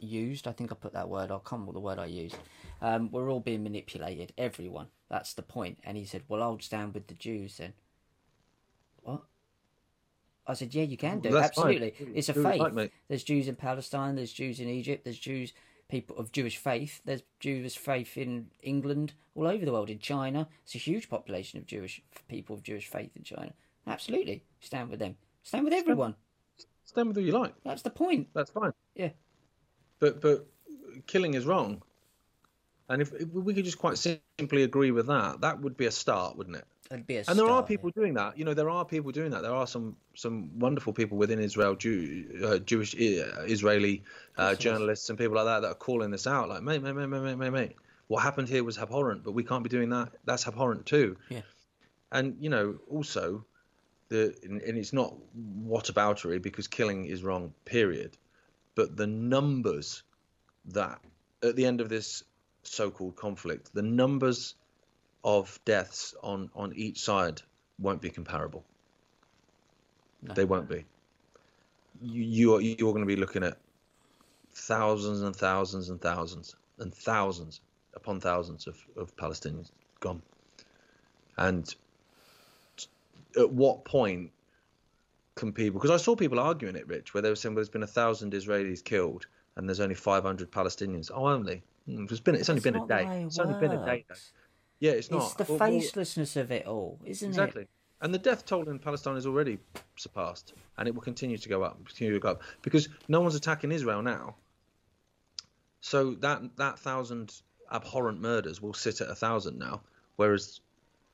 used." 0.00 0.48
I 0.48 0.52
think 0.52 0.72
I 0.72 0.74
put 0.74 0.92
that 0.94 1.08
word. 1.08 1.30
I 1.30 1.34
can't 1.34 1.52
remember 1.52 1.72
the 1.72 1.80
word 1.80 1.98
I 1.98 2.06
used. 2.06 2.36
Um, 2.82 3.10
we're 3.10 3.30
all 3.30 3.40
being 3.40 3.62
manipulated. 3.62 4.32
Everyone. 4.36 4.88
That's 5.08 5.34
the 5.34 5.42
point. 5.42 5.78
And 5.84 5.96
he 5.96 6.04
said, 6.04 6.22
"Well, 6.28 6.42
I'll 6.42 6.58
stand 6.58 6.94
with 6.94 7.06
the 7.06 7.14
Jews 7.14 7.58
then." 7.58 7.74
What? 9.02 9.22
I 10.46 10.54
said, 10.54 10.74
"Yeah, 10.74 10.82
you 10.82 10.96
can 10.96 11.20
do. 11.20 11.30
Well, 11.30 11.42
that's 11.42 11.56
fine. 11.56 11.74
Absolutely. 11.76 12.14
It's 12.14 12.28
a 12.28 12.34
faith. 12.34 12.60
like. 12.60 12.92
There's 13.08 13.24
Jews 13.24 13.46
in 13.46 13.54
Palestine. 13.54 14.16
There's 14.16 14.32
Jews 14.32 14.58
in 14.58 14.68
Egypt. 14.68 15.04
There's 15.04 15.18
Jews, 15.18 15.52
people 15.88 16.16
of 16.16 16.32
Jewish 16.32 16.56
faith. 16.56 17.00
There's 17.04 17.22
Jewish 17.38 17.78
faith 17.78 18.16
in 18.16 18.50
England, 18.62 19.12
all 19.36 19.46
over 19.46 19.64
the 19.64 19.72
world. 19.72 19.90
In 19.90 20.00
China, 20.00 20.48
it's 20.64 20.74
a 20.74 20.78
huge 20.78 21.08
population 21.08 21.58
of 21.58 21.66
Jewish 21.66 22.02
people 22.28 22.56
of 22.56 22.62
Jewish 22.62 22.88
faith 22.88 23.16
in 23.16 23.22
China. 23.22 23.52
Absolutely, 23.86 24.42
stand 24.60 24.90
with 24.90 24.98
them. 24.98 25.16
Stand 25.42 25.64
with 25.64 25.74
everyone. 25.74 26.16
Stand 26.84 27.08
with 27.08 27.16
who 27.16 27.22
you 27.22 27.32
like. 27.32 27.54
That's 27.64 27.82
the 27.82 27.90
point. 27.90 28.28
That's 28.34 28.50
fine. 28.50 28.72
Yeah. 28.94 29.10
But 30.00 30.20
but 30.20 30.46
killing 31.06 31.34
is 31.34 31.46
wrong. 31.46 31.82
And 32.88 33.00
if, 33.00 33.12
if 33.14 33.28
we 33.28 33.54
could 33.54 33.64
just 33.64 33.78
quite 33.78 33.96
simply 33.96 34.62
agree 34.62 34.90
with 34.90 35.06
that, 35.06 35.40
that 35.40 35.60
would 35.60 35.76
be 35.76 35.86
a 35.86 35.90
start, 35.90 36.36
wouldn't 36.36 36.56
it? 36.56 36.66
It'd 36.90 37.06
be 37.06 37.16
a 37.16 37.24
And 37.26 37.38
there 37.38 37.46
are 37.46 37.48
start, 37.48 37.68
people 37.68 37.88
doing 37.90 38.14
that. 38.14 38.36
You 38.36 38.44
know, 38.44 38.52
there 38.52 38.68
are 38.68 38.84
people 38.84 39.10
doing 39.10 39.30
that. 39.30 39.40
There 39.42 39.54
are 39.54 39.66
some 39.66 39.96
some 40.14 40.58
wonderful 40.58 40.92
people 40.92 41.16
within 41.16 41.38
Israel, 41.38 41.74
Jew, 41.76 42.42
uh, 42.44 42.58
Jewish 42.58 42.94
uh, 42.94 43.44
Israeli 43.44 44.02
uh, 44.36 44.54
journalists 44.54 45.08
and 45.08 45.18
people 45.18 45.36
like 45.36 45.46
that 45.46 45.60
that 45.60 45.68
are 45.68 45.74
calling 45.74 46.10
this 46.10 46.26
out. 46.26 46.50
Like, 46.50 46.62
mate, 46.62 46.82
mate, 46.82 46.94
mate, 46.94 47.06
mate, 47.06 47.22
mate, 47.22 47.36
mate, 47.36 47.50
mate. 47.50 47.76
What 48.08 48.22
happened 48.22 48.48
here 48.50 48.62
was 48.62 48.76
abhorrent, 48.76 49.24
but 49.24 49.32
we 49.32 49.44
can't 49.44 49.62
be 49.62 49.70
doing 49.70 49.88
that. 49.90 50.10
That's 50.26 50.46
abhorrent 50.46 50.84
too. 50.84 51.16
Yeah. 51.30 51.40
And 52.12 52.36
you 52.38 52.50
know, 52.50 52.76
also, 52.90 53.46
the 54.08 54.34
and, 54.42 54.60
and 54.62 54.78
it's 54.78 54.92
not 54.92 55.14
what 55.34 55.84
whataboutery 55.84 56.40
because 56.40 56.68
killing 56.68 57.06
is 57.06 57.22
wrong. 57.22 57.52
Period. 57.64 58.16
But 58.74 58.96
the 58.96 59.06
numbers 59.06 60.02
that 60.66 61.00
at 61.42 61.56
the 61.56 61.66
end 61.66 61.80
of 61.80 61.88
this 61.88 62.24
so-called 62.62 63.16
conflict, 63.16 63.72
the 63.74 63.82
numbers 63.82 64.54
of 65.22 65.58
deaths 65.64 66.14
on 66.22 66.50
on 66.54 66.72
each 66.74 67.00
side 67.00 67.42
won't 67.78 68.00
be 68.00 68.10
comparable. 68.10 68.64
No. 70.22 70.34
They 70.34 70.44
won't 70.44 70.68
be. 70.68 70.84
You 72.02 72.22
you 72.22 72.54
are 72.54 72.60
you're 72.60 72.92
going 72.92 73.06
to 73.06 73.14
be 73.14 73.16
looking 73.16 73.44
at 73.44 73.58
thousands 74.52 75.22
and 75.22 75.34
thousands 75.34 75.90
and 75.90 76.00
thousands 76.00 76.56
and 76.78 76.94
thousands 76.94 77.60
upon 77.94 78.20
thousands 78.20 78.66
of, 78.66 78.76
of 78.96 79.14
Palestinians 79.16 79.70
gone. 80.00 80.22
And 81.36 81.74
at 83.36 83.50
what 83.50 83.84
point 83.84 84.30
can 85.34 85.52
people? 85.52 85.80
Because 85.80 85.90
I 85.90 86.02
saw 86.02 86.14
people 86.16 86.38
arguing 86.38 86.76
it, 86.76 86.86
Rich, 86.86 87.14
where 87.14 87.22
they 87.22 87.28
were 87.28 87.36
saying, 87.36 87.54
"Well, 87.54 87.60
there's 87.60 87.68
been 87.68 87.82
a 87.82 87.86
thousand 87.86 88.32
Israelis 88.32 88.82
killed 88.84 89.26
and 89.56 89.68
there's 89.68 89.80
only 89.80 89.94
500 89.94 90.50
Palestinians." 90.50 91.10
Oh, 91.12 91.26
only. 91.26 91.62
Hmm, 91.86 92.04
It's 92.04 92.20
been. 92.20 92.34
It's 92.34 92.48
only 92.48 92.62
been 92.62 92.76
a 92.76 92.86
day. 92.86 93.04
it 93.04 93.26
It's 93.26 93.38
only 93.38 93.54
been 93.60 93.72
a 93.72 93.84
day. 93.84 94.04
though. 94.08 94.14
Yeah, 94.80 94.92
it's 94.92 95.10
not. 95.10 95.24
It's 95.24 95.34
the 95.34 95.44
Well, 95.44 95.58
well, 95.58 95.70
facelessness 95.70 96.36
of 96.36 96.50
it 96.50 96.66
all, 96.66 96.98
isn't 97.04 97.28
Exactly. 97.28 97.62
it? 97.62 97.64
Exactly. 97.64 97.68
And 98.00 98.12
the 98.12 98.18
death 98.18 98.44
toll 98.44 98.68
in 98.68 98.78
Palestine 98.78 99.16
is 99.16 99.26
already 99.26 99.58
surpassed, 99.96 100.52
and 100.76 100.86
it 100.86 100.94
will 100.94 101.00
continue 101.02 101.38
to 101.38 101.48
go 101.48 101.62
up, 101.62 101.82
continue 101.86 102.12
to 102.12 102.20
go 102.20 102.30
up, 102.32 102.42
because 102.62 102.88
no 103.08 103.20
one's 103.20 103.34
attacking 103.34 103.72
Israel 103.72 104.02
now. 104.02 104.34
So 105.80 106.14
that 106.16 106.56
that 106.56 106.78
thousand 106.78 107.40
abhorrent 107.70 108.20
murders 108.20 108.60
will 108.60 108.74
sit 108.74 109.00
at 109.00 109.08
a 109.08 109.14
thousand 109.14 109.58
now, 109.58 109.80
whereas 110.16 110.60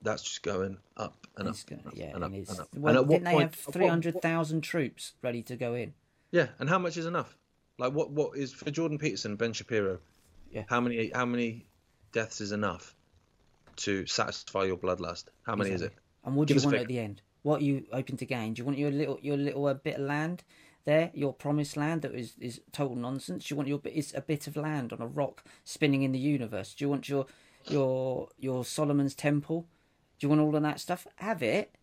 that's 0.03 0.23
just 0.23 0.43
going 0.43 0.79
up 0.97 1.27
and 1.37 1.49
up, 1.49 1.57
and 1.71 1.87
up, 1.87 1.93
yeah, 1.95 2.07
and 2.15 2.25
up, 2.25 2.31
and 2.31 2.37
it's, 2.37 2.51
and 2.51 2.61
up. 2.61 2.69
well, 2.75 2.99
and 2.99 3.09
didn't 3.09 3.25
they 3.25 3.33
point? 3.33 3.55
have 3.55 3.75
three 3.75 3.87
hundred 3.87 4.21
thousand 4.23 4.63
troops 4.63 5.13
ready 5.23 5.43
to 5.43 5.57
go 5.57 5.75
in? 5.75 5.95
Yeah, 6.31 6.49
and 6.59 6.69
how 6.69 6.79
much 6.79 6.97
is 6.97 7.07
enough? 7.07 7.37
Like 7.79 7.93
what 7.93 8.11
what 8.11 8.37
is 8.37 8.53
for 8.53 8.71
Jordan 8.71 8.99
Peterson, 8.99 9.37
Ben 9.37 9.53
Shapiro? 9.53 9.99
Yeah. 10.51 10.65
How 10.69 10.81
many 10.81 11.11
how 11.15 11.27
many 11.27 11.67
deaths 12.13 12.41
is 12.41 12.53
enough 12.53 12.95
to 13.77 14.07
satisfy 14.07 14.65
your 14.65 14.77
bloodlust? 14.77 15.25
How 15.43 15.57
many 15.57 15.71
is 15.71 15.83
it? 15.83 15.93
And 16.25 16.37
what 16.37 16.49
do 16.49 16.55
Give 16.55 16.63
you 16.63 16.69
want 16.69 16.83
at 16.83 16.89
the 16.89 16.99
end? 16.99 17.23
What 17.43 17.63
are 17.63 17.65
you 17.65 17.87
hoping 17.93 18.17
to 18.19 18.27
gain? 18.27 18.55
Do 18.55 18.61
you 18.61 18.67
want 18.67 18.79
your 18.79 18.91
little 18.91 19.19
your 19.23 19.37
little 19.37 19.67
uh, 19.67 19.75
bit 19.75 19.97
of 19.97 20.03
land 20.03 20.45
there, 20.85 21.11
your 21.15 21.33
promised 21.33 21.77
land 21.77 22.03
that 22.03 22.15
is 22.15 22.35
is 22.39 22.61
total 22.73 22.97
nonsense? 22.97 23.47
Do 23.47 23.53
you 23.53 23.57
want 23.57 23.69
your 23.69 23.79
bit 23.79 23.95
is 23.95 24.15
a 24.15 24.21
bit 24.21 24.47
of 24.47 24.57
land 24.57 24.93
on 24.93 25.01
a 25.01 25.07
rock 25.07 25.45
spinning 25.65 26.03
in 26.03 26.13
the 26.13 26.19
universe? 26.19 26.75
Do 26.75 26.85
you 26.85 26.89
want 26.89 27.09
your 27.09 27.27
your 27.67 28.29
your 28.39 28.65
Solomon's 28.65 29.15
temple? 29.15 29.67
Do 30.21 30.27
you 30.27 30.29
want 30.29 30.43
all 30.43 30.55
of 30.55 30.63
that 30.63 30.79
stuff? 30.81 31.07
Have 31.17 31.43
it, 31.43 31.75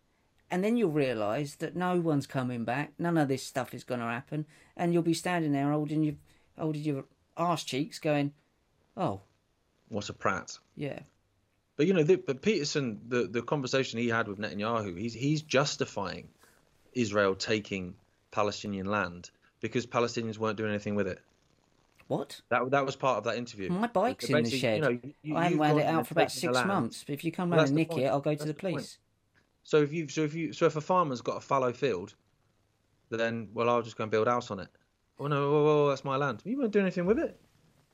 and 0.48 0.62
then 0.62 0.76
you'll 0.76 0.92
realise 0.92 1.56
that 1.56 1.74
no 1.76 2.00
one's 2.00 2.26
coming 2.26 2.64
back. 2.64 2.92
None 2.98 3.18
of 3.18 3.26
this 3.26 3.42
stuff 3.44 3.74
is 3.74 3.82
going 3.84 4.00
to 4.00 4.06
happen, 4.06 4.46
and 4.76 4.94
you'll 4.94 5.02
be 5.02 5.12
standing 5.12 5.52
there 5.52 5.72
holding 5.72 6.04
your 6.04 6.14
holding 6.56 6.82
your 6.82 7.04
arse 7.36 7.64
cheeks, 7.64 7.98
going, 7.98 8.32
"Oh, 8.96 9.20
What 9.88 10.08
a 10.08 10.12
prat! 10.12 10.56
yeah, 10.76 11.00
But 11.76 11.88
you 11.88 11.92
know, 11.94 12.04
the, 12.04 12.16
but 12.16 12.40
Peterson, 12.40 13.00
the, 13.08 13.24
the 13.24 13.42
conversation 13.42 13.98
he 13.98 14.08
had 14.08 14.28
with 14.28 14.38
Netanyahu, 14.38 14.96
he's 14.96 15.14
he's 15.14 15.42
justifying 15.42 16.28
Israel 16.92 17.34
taking 17.34 17.94
Palestinian 18.30 18.86
land 18.86 19.30
because 19.60 19.84
Palestinians 19.84 20.38
weren't 20.38 20.56
doing 20.56 20.70
anything 20.70 20.94
with 20.94 21.08
it. 21.08 21.20
What?" 22.08 22.40
That 22.50 22.70
that 22.72 22.84
was 22.84 22.96
part 22.96 23.18
of 23.18 23.24
that 23.24 23.36
interview. 23.36 23.70
My 23.70 23.86
bike's 23.86 24.28
in 24.28 24.42
the 24.42 24.50
shed. 24.50 24.76
You 24.76 24.82
know, 24.82 24.98
you, 25.22 25.36
I 25.36 25.44
haven't 25.44 25.60
had 25.60 25.76
it 25.78 25.86
out 25.86 26.06
for 26.06 26.14
about 26.14 26.32
six 26.32 26.52
months. 26.64 27.04
But 27.06 27.12
if 27.14 27.24
you 27.24 27.30
come 27.32 27.50
round 27.52 27.68
and 27.68 27.76
nick 27.76 27.90
point. 27.90 28.02
it, 28.02 28.06
I'll 28.06 28.20
go 28.20 28.32
to 28.32 28.36
That's 28.36 28.46
the 28.46 28.52
the 28.54 28.60
point. 28.60 28.74
police. 28.74 28.98
So 29.62 29.82
if 29.82 29.92
you 29.92 30.08
so 30.08 30.22
if 30.24 30.34
you 30.34 30.52
so 30.52 30.66
if 30.66 30.76
a 30.76 30.80
farmer's 30.80 31.20
got 31.20 31.36
a 31.36 31.40
fallow 31.40 31.72
field, 31.72 32.14
then 33.10 33.48
well 33.54 33.68
I'll 33.68 33.82
just 33.82 33.96
go 33.96 34.02
and 34.04 34.10
build 34.10 34.26
a 34.26 34.30
house 34.32 34.50
on 34.50 34.60
it. 34.60 34.68
Oh 35.20 35.26
no, 35.26 35.50
whoa, 35.50 35.88
that's 35.88 36.04
my 36.04 36.16
land. 36.16 36.42
You 36.44 36.58
won't 36.58 36.72
do 36.72 36.80
anything 36.80 37.06
with 37.06 37.18
it. 37.18 37.38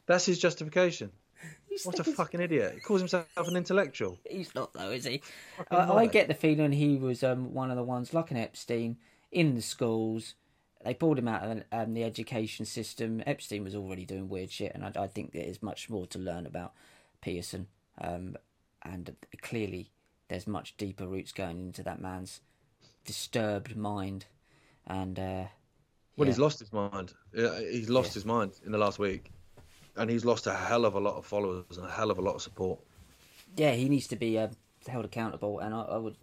That's 0.06 0.26
his 0.26 0.38
justification. 0.38 1.10
He's, 1.68 1.84
What 1.84 1.98
a 1.98 2.02
he's- 2.04 2.16
fucking 2.16 2.40
idiot! 2.40 2.72
He 2.74 2.80
calls 2.80 3.00
himself 3.00 3.26
an 3.36 3.56
intellectual. 3.56 4.18
he's 4.30 4.54
not 4.54 4.72
though, 4.72 4.90
is 4.90 5.04
he? 5.04 5.22
I, 5.70 5.90
I 5.92 6.06
get 6.06 6.28
the 6.28 6.34
feeling 6.34 6.70
he 6.72 6.96
was 6.96 7.24
um, 7.24 7.52
one 7.52 7.70
of 7.70 7.76
the 7.76 7.82
ones, 7.82 8.14
like 8.14 8.30
an 8.30 8.36
Epstein, 8.36 8.96
in 9.32 9.54
the 9.56 9.62
schools. 9.62 10.34
They 10.84 10.94
pulled 10.94 11.18
him 11.18 11.28
out 11.28 11.42
of 11.42 11.62
um, 11.72 11.94
the 11.94 12.04
education 12.04 12.66
system. 12.66 13.22
Epstein 13.26 13.64
was 13.64 13.74
already 13.74 14.04
doing 14.04 14.28
weird 14.28 14.50
shit, 14.50 14.72
and 14.74 14.84
I, 14.84 14.92
I 15.04 15.06
think 15.06 15.32
there 15.32 15.42
is 15.46 15.62
much 15.62 15.88
more 15.90 16.06
to 16.08 16.18
learn 16.18 16.46
about 16.46 16.72
Peterson. 17.22 17.66
Um, 18.00 18.36
and 18.82 19.16
clearly, 19.40 19.90
there's 20.28 20.46
much 20.46 20.76
deeper 20.76 21.06
roots 21.06 21.32
going 21.32 21.58
into 21.58 21.82
that 21.84 22.00
man's 22.00 22.40
disturbed 23.04 23.76
mind. 23.76 24.26
And 24.86 25.18
uh, 25.18 25.44
Well, 26.16 26.26
yeah. 26.26 26.26
he's 26.26 26.38
lost 26.38 26.58
his 26.58 26.72
mind. 26.72 27.14
Yeah, 27.34 27.58
He's 27.60 27.88
lost 27.88 28.10
Yeah. 28.10 28.14
his 28.14 28.24
mind 28.26 28.52
in 28.66 28.72
the 28.72 28.78
last 28.78 28.98
week, 28.98 29.30
and 29.96 30.10
he's 30.10 30.24
lost 30.24 30.46
a 30.46 30.54
hell 30.54 30.84
of 30.84 30.94
a 30.94 31.00
lot 31.00 31.16
of 31.16 31.24
followers 31.24 31.78
and 31.78 31.86
a 31.86 31.90
hell 31.90 32.10
of 32.10 32.18
a 32.18 32.22
lot 32.22 32.34
of 32.34 32.42
support. 32.42 32.78
yeah, 33.56 33.72
he 33.72 33.88
needs 33.88 34.08
to 34.08 34.16
be 34.16 34.38
uh, 34.38 34.48
held 34.86 35.04
accountable, 35.04 35.60
and 35.60 35.74
I, 35.74 35.80
I 35.82 35.96
would, 35.96 36.16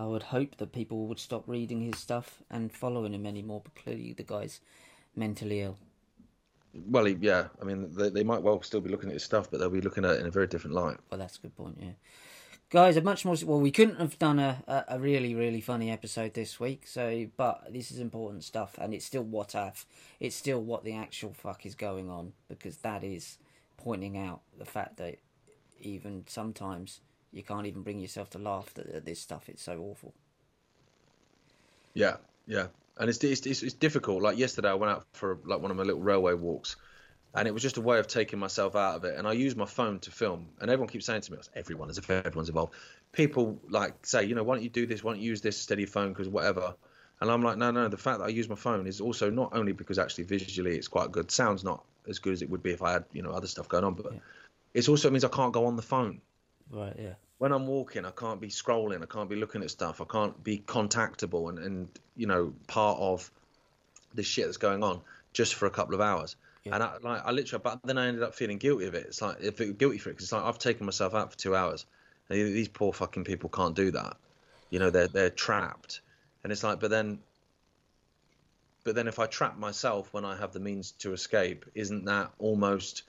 I 0.00 0.06
would 0.06 0.22
hope 0.22 0.56
that 0.56 0.72
people 0.72 1.06
would 1.08 1.18
stop 1.18 1.44
reading 1.46 1.82
his 1.82 1.98
stuff 1.98 2.42
and 2.50 2.72
following 2.72 3.12
him 3.12 3.26
anymore. 3.26 3.60
But 3.62 3.74
clearly, 3.74 4.14
the 4.14 4.22
guy's 4.22 4.60
mentally 5.14 5.60
ill. 5.60 5.76
Well, 6.72 7.04
he, 7.04 7.18
yeah, 7.20 7.48
I 7.60 7.66
mean, 7.66 7.94
they, 7.94 8.08
they 8.08 8.24
might 8.24 8.42
well 8.42 8.62
still 8.62 8.80
be 8.80 8.88
looking 8.88 9.10
at 9.10 9.14
his 9.14 9.24
stuff, 9.24 9.50
but 9.50 9.60
they'll 9.60 9.68
be 9.68 9.82
looking 9.82 10.06
at 10.06 10.12
it 10.12 10.20
in 10.20 10.26
a 10.26 10.30
very 10.30 10.46
different 10.46 10.74
light. 10.74 10.96
Well, 11.10 11.18
that's 11.18 11.36
a 11.36 11.40
good 11.40 11.54
point. 11.54 11.76
Yeah, 11.78 11.92
guys, 12.70 12.96
a 12.96 13.02
much 13.02 13.26
more. 13.26 13.36
Well, 13.44 13.60
we 13.60 13.70
couldn't 13.70 13.96
have 13.96 14.18
done 14.18 14.38
a, 14.38 14.62
a, 14.66 14.84
a 14.96 14.98
really 14.98 15.34
really 15.34 15.60
funny 15.60 15.90
episode 15.90 16.32
this 16.32 16.58
week. 16.58 16.86
So, 16.86 17.26
but 17.36 17.70
this 17.70 17.90
is 17.90 17.98
important 17.98 18.42
stuff, 18.44 18.78
and 18.80 18.94
it's 18.94 19.04
still 19.04 19.24
what 19.24 19.54
I've. 19.54 19.84
It's 20.18 20.36
still 20.36 20.62
what 20.62 20.82
the 20.82 20.94
actual 20.94 21.34
fuck 21.34 21.66
is 21.66 21.74
going 21.74 22.08
on 22.08 22.32
because 22.48 22.78
that 22.78 23.04
is 23.04 23.36
pointing 23.76 24.16
out 24.16 24.40
the 24.56 24.64
fact 24.64 24.96
that 24.96 25.18
even 25.78 26.24
sometimes 26.26 27.00
you 27.32 27.42
can't 27.42 27.66
even 27.66 27.82
bring 27.82 28.00
yourself 28.00 28.30
to 28.30 28.38
laugh 28.38 28.72
at, 28.78 28.86
at 28.86 29.04
this 29.04 29.20
stuff. 29.20 29.48
It's 29.48 29.62
so 29.62 29.78
awful. 29.80 30.12
Yeah, 31.94 32.16
yeah, 32.46 32.66
and 32.98 33.08
it's, 33.08 33.22
it's 33.24 33.46
it's 33.46 33.62
it's 33.62 33.74
difficult. 33.74 34.22
Like 34.22 34.38
yesterday, 34.38 34.68
I 34.70 34.74
went 34.74 34.92
out 34.92 35.04
for 35.14 35.38
like 35.44 35.60
one 35.60 35.70
of 35.70 35.76
my 35.76 35.82
little 35.82 36.00
railway 36.00 36.34
walks, 36.34 36.76
and 37.34 37.48
it 37.48 37.52
was 37.52 37.62
just 37.62 37.76
a 37.76 37.80
way 37.80 37.98
of 37.98 38.06
taking 38.06 38.38
myself 38.38 38.76
out 38.76 38.96
of 38.96 39.04
it. 39.04 39.18
And 39.18 39.26
I 39.26 39.32
used 39.32 39.56
my 39.56 39.66
phone 39.66 39.98
to 40.00 40.10
film, 40.10 40.48
and 40.60 40.70
everyone 40.70 40.88
keeps 40.88 41.06
saying 41.06 41.22
to 41.22 41.32
me, 41.32 41.38
"Everyone, 41.54 41.90
as 41.90 41.98
if 41.98 42.08
everyone's 42.10 42.48
involved." 42.48 42.74
People 43.12 43.60
like 43.68 44.06
say, 44.06 44.24
you 44.24 44.34
know, 44.34 44.44
why 44.44 44.54
don't 44.54 44.62
you 44.62 44.70
do 44.70 44.86
this? 44.86 45.02
Why 45.02 45.12
don't 45.12 45.20
you 45.20 45.30
use 45.30 45.40
this 45.40 45.56
instead 45.56 45.74
of 45.74 45.80
your 45.80 45.88
phone? 45.88 46.10
Because 46.10 46.28
whatever. 46.28 46.74
And 47.20 47.30
I'm 47.30 47.42
like, 47.42 47.58
no, 47.58 47.70
no. 47.70 47.88
The 47.88 47.98
fact 47.98 48.20
that 48.20 48.24
I 48.24 48.28
use 48.28 48.48
my 48.48 48.54
phone 48.54 48.86
is 48.86 49.00
also 49.00 49.28
not 49.30 49.50
only 49.54 49.72
because 49.72 49.98
actually 49.98 50.24
visually 50.24 50.76
it's 50.76 50.88
quite 50.88 51.12
good. 51.12 51.30
Sounds 51.30 51.64
not 51.64 51.84
as 52.08 52.18
good 52.18 52.32
as 52.32 52.40
it 52.40 52.48
would 52.48 52.62
be 52.62 52.70
if 52.70 52.82
I 52.82 52.92
had 52.92 53.04
you 53.12 53.22
know 53.22 53.32
other 53.32 53.46
stuff 53.48 53.68
going 53.68 53.84
on, 53.84 53.94
but 53.94 54.12
Yeah. 54.12 54.18
it's 54.74 54.88
also 54.88 55.10
means 55.10 55.24
I 55.24 55.28
can't 55.28 55.52
go 55.52 55.66
on 55.66 55.76
the 55.76 55.82
phone 55.82 56.20
Right. 56.70 56.94
Yeah. 56.98 57.14
when 57.38 57.52
I'm 57.52 57.66
walking, 57.66 58.04
I 58.04 58.10
can't 58.10 58.40
be 58.40 58.48
scrolling, 58.48 59.02
I 59.02 59.06
can't 59.06 59.28
be 59.28 59.36
looking 59.36 59.62
at 59.62 59.70
stuff, 59.70 60.00
I 60.00 60.04
can't 60.04 60.42
be 60.44 60.58
contactable 60.58 61.48
and, 61.48 61.58
and 61.58 61.88
you 62.16 62.26
know 62.26 62.52
part 62.66 62.98
of 63.00 63.30
the 64.14 64.22
shit 64.22 64.44
that's 64.44 64.56
going 64.56 64.82
on 64.82 65.00
just 65.32 65.54
for 65.54 65.66
a 65.66 65.70
couple 65.70 65.94
of 65.94 66.00
hours. 66.00 66.36
Yeah. 66.64 66.74
And 66.74 66.82
I 66.82 66.96
like 67.02 67.22
I 67.24 67.30
literally, 67.30 67.62
but 67.62 67.80
then 67.84 67.96
I 67.96 68.08
ended 68.08 68.22
up 68.22 68.34
feeling 68.34 68.58
guilty 68.58 68.86
of 68.86 68.94
it. 68.94 69.06
It's 69.06 69.22
like 69.22 69.38
if 69.40 69.60
it, 69.60 69.78
guilty 69.78 69.98
for 69.98 70.10
it 70.10 70.12
because 70.12 70.24
it's 70.24 70.32
like 70.32 70.42
I've 70.42 70.58
taken 70.58 70.84
myself 70.84 71.14
out 71.14 71.32
for 71.32 71.38
two 71.38 71.56
hours. 71.56 71.86
And 72.28 72.38
these 72.38 72.68
poor 72.68 72.92
fucking 72.92 73.24
people 73.24 73.48
can't 73.48 73.74
do 73.74 73.90
that. 73.92 74.16
You 74.68 74.78
know 74.78 74.90
they're 74.90 75.08
they're 75.08 75.30
trapped, 75.30 76.00
and 76.44 76.52
it's 76.52 76.62
like, 76.62 76.80
but 76.80 76.90
then. 76.90 77.20
But 78.82 78.94
then, 78.94 79.08
if 79.08 79.18
I 79.18 79.26
trap 79.26 79.58
myself 79.58 80.12
when 80.14 80.24
I 80.24 80.36
have 80.36 80.52
the 80.52 80.60
means 80.60 80.92
to 81.00 81.12
escape, 81.12 81.66
isn't 81.74 82.06
that 82.06 82.30
almost 82.38 83.02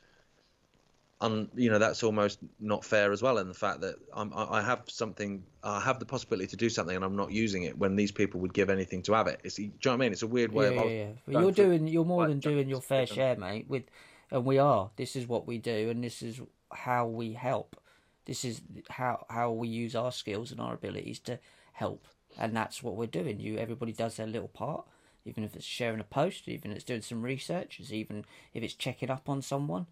un, 1.22 1.50
you 1.56 1.70
know 1.70 1.80
that's 1.80 2.04
almost 2.04 2.40
not 2.60 2.84
fair 2.84 3.12
as 3.12 3.22
well 3.22 3.38
in 3.38 3.48
the 3.48 3.54
fact 3.54 3.82
that 3.82 3.96
I'm, 4.14 4.34
I 4.36 4.62
have 4.62 4.84
something 4.88 5.44
I 5.64 5.80
have 5.80 6.00
the 6.00 6.06
possibility 6.06 6.48
to 6.48 6.58
do 6.58 6.70
something 6.70 6.96
and 6.96 7.06
I'm 7.06 7.16
not 7.16 7.32
using 7.32 7.64
it 7.64 7.78
when 7.78 7.96
these 7.96 8.12
people 8.12 8.42
would 8.42 8.54
give 8.54 8.70
anything 8.70 9.04
to 9.04 9.14
have 9.14 9.28
it. 9.28 9.40
It's, 9.44 9.56
do 9.56 9.64
you 9.64 9.70
know 9.70 9.92
what 9.92 9.94
I 9.94 9.98
mean? 9.98 10.12
It's 10.12 10.24
a 10.24 10.28
weird 10.28 10.52
way 10.52 10.74
yeah, 10.74 10.82
of 10.82 10.92
yeah, 10.92 10.98
yeah. 10.98 11.10
But 11.26 11.42
you're 11.42 11.52
doing, 11.52 11.88
you're 11.88 12.06
more 12.06 12.24
like, 12.24 12.30
than 12.30 12.40
doing 12.40 12.68
your 12.68 12.82
fair 12.82 13.06
share, 13.06 13.36
mate. 13.36 13.66
With, 13.70 13.84
and 14.32 14.46
we 14.46 14.58
are. 14.58 14.90
This 14.96 15.16
is 15.16 15.28
what 15.28 15.46
we 15.46 15.58
do, 15.58 15.90
and 15.90 16.04
this 16.04 16.22
is 16.22 16.42
how 16.72 17.06
we 17.06 17.34
help. 17.34 17.80
This 18.26 18.46
is 18.46 18.62
how 18.90 19.26
how 19.30 19.52
we 19.52 19.68
use 19.68 19.96
our 19.96 20.12
skills 20.12 20.52
and 20.52 20.62
our 20.62 20.74
abilities 20.74 21.20
to 21.20 21.40
help, 21.74 22.08
and 22.38 22.56
that's 22.56 22.82
what 22.82 22.96
we're 22.96 23.08
doing. 23.08 23.40
You, 23.40 23.58
everybody 23.58 23.92
does 23.92 24.16
their 24.16 24.28
little 24.28 24.48
part, 24.48 24.86
even 25.26 25.44
if 25.44 25.56
it's 25.56 25.66
sharing 25.66 26.00
a 26.00 26.06
post, 26.06 26.48
even 26.48 26.72
if 26.72 26.78
it's 26.78 26.86
doing 26.86 27.02
some 27.02 27.22
research, 27.24 27.82
even 27.92 28.26
if 28.54 28.64
it's 28.64 28.74
checking 28.74 29.10
up 29.10 29.28
on 29.28 29.42
someone. 29.42 29.88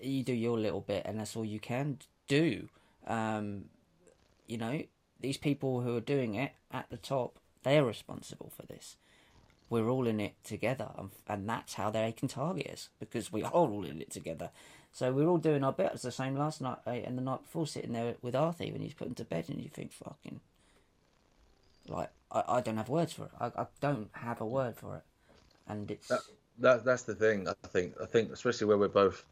You 0.00 0.22
do 0.22 0.32
your 0.32 0.58
little 0.58 0.80
bit, 0.80 1.02
and 1.04 1.18
that's 1.18 1.36
all 1.36 1.44
you 1.44 1.60
can 1.60 1.98
do. 2.26 2.68
Um, 3.06 3.64
you 4.46 4.58
know, 4.58 4.82
these 5.20 5.36
people 5.36 5.80
who 5.80 5.96
are 5.96 6.00
doing 6.00 6.34
it 6.34 6.52
at 6.70 6.90
the 6.90 6.96
top, 6.96 7.38
they're 7.62 7.84
responsible 7.84 8.52
for 8.54 8.66
this 8.66 8.96
we're 9.70 9.88
all 9.88 10.06
in 10.06 10.20
it 10.20 10.34
together, 10.44 10.88
and, 11.28 11.48
that's 11.48 11.74
how 11.74 11.90
they 11.90 12.12
can 12.12 12.28
target 12.28 12.68
us 12.68 12.88
because 12.98 13.32
we 13.32 13.42
are 13.42 13.50
all 13.50 13.84
in 13.84 14.00
it 14.00 14.10
together. 14.10 14.50
So 14.92 15.12
we're 15.12 15.28
all 15.28 15.38
doing 15.38 15.62
our 15.62 15.72
bit. 15.72 15.90
It's 15.92 16.02
the 16.02 16.10
same 16.10 16.36
last 16.36 16.60
night 16.60 16.78
eh, 16.86 17.02
and 17.04 17.18
the 17.18 17.22
night 17.22 17.42
before, 17.42 17.66
sitting 17.66 17.92
there 17.92 18.14
with 18.22 18.34
Arthur 18.34 18.64
when 18.64 18.80
he's 18.80 18.94
put 18.94 19.08
into 19.08 19.24
bed, 19.24 19.46
and 19.48 19.60
you 19.60 19.68
think, 19.68 19.92
fucking, 19.92 20.40
like 21.86 22.10
I, 22.32 22.44
I 22.48 22.60
don't 22.60 22.78
have 22.78 22.88
words 22.88 23.12
for 23.12 23.24
it. 23.24 23.30
I, 23.38 23.46
I 23.46 23.66
don't 23.80 24.08
have 24.12 24.40
a 24.40 24.46
word 24.46 24.76
for 24.76 24.96
it, 24.96 25.02
and 25.68 25.90
it's 25.90 26.08
That- 26.08 26.20
that 26.60 26.84
that's 26.84 27.02
the 27.02 27.14
thing. 27.14 27.46
I 27.46 27.54
think 27.68 27.94
I 28.02 28.06
think 28.06 28.32
especially 28.32 28.66
where 28.66 28.78
we're 28.78 28.88
both, 28.88 29.24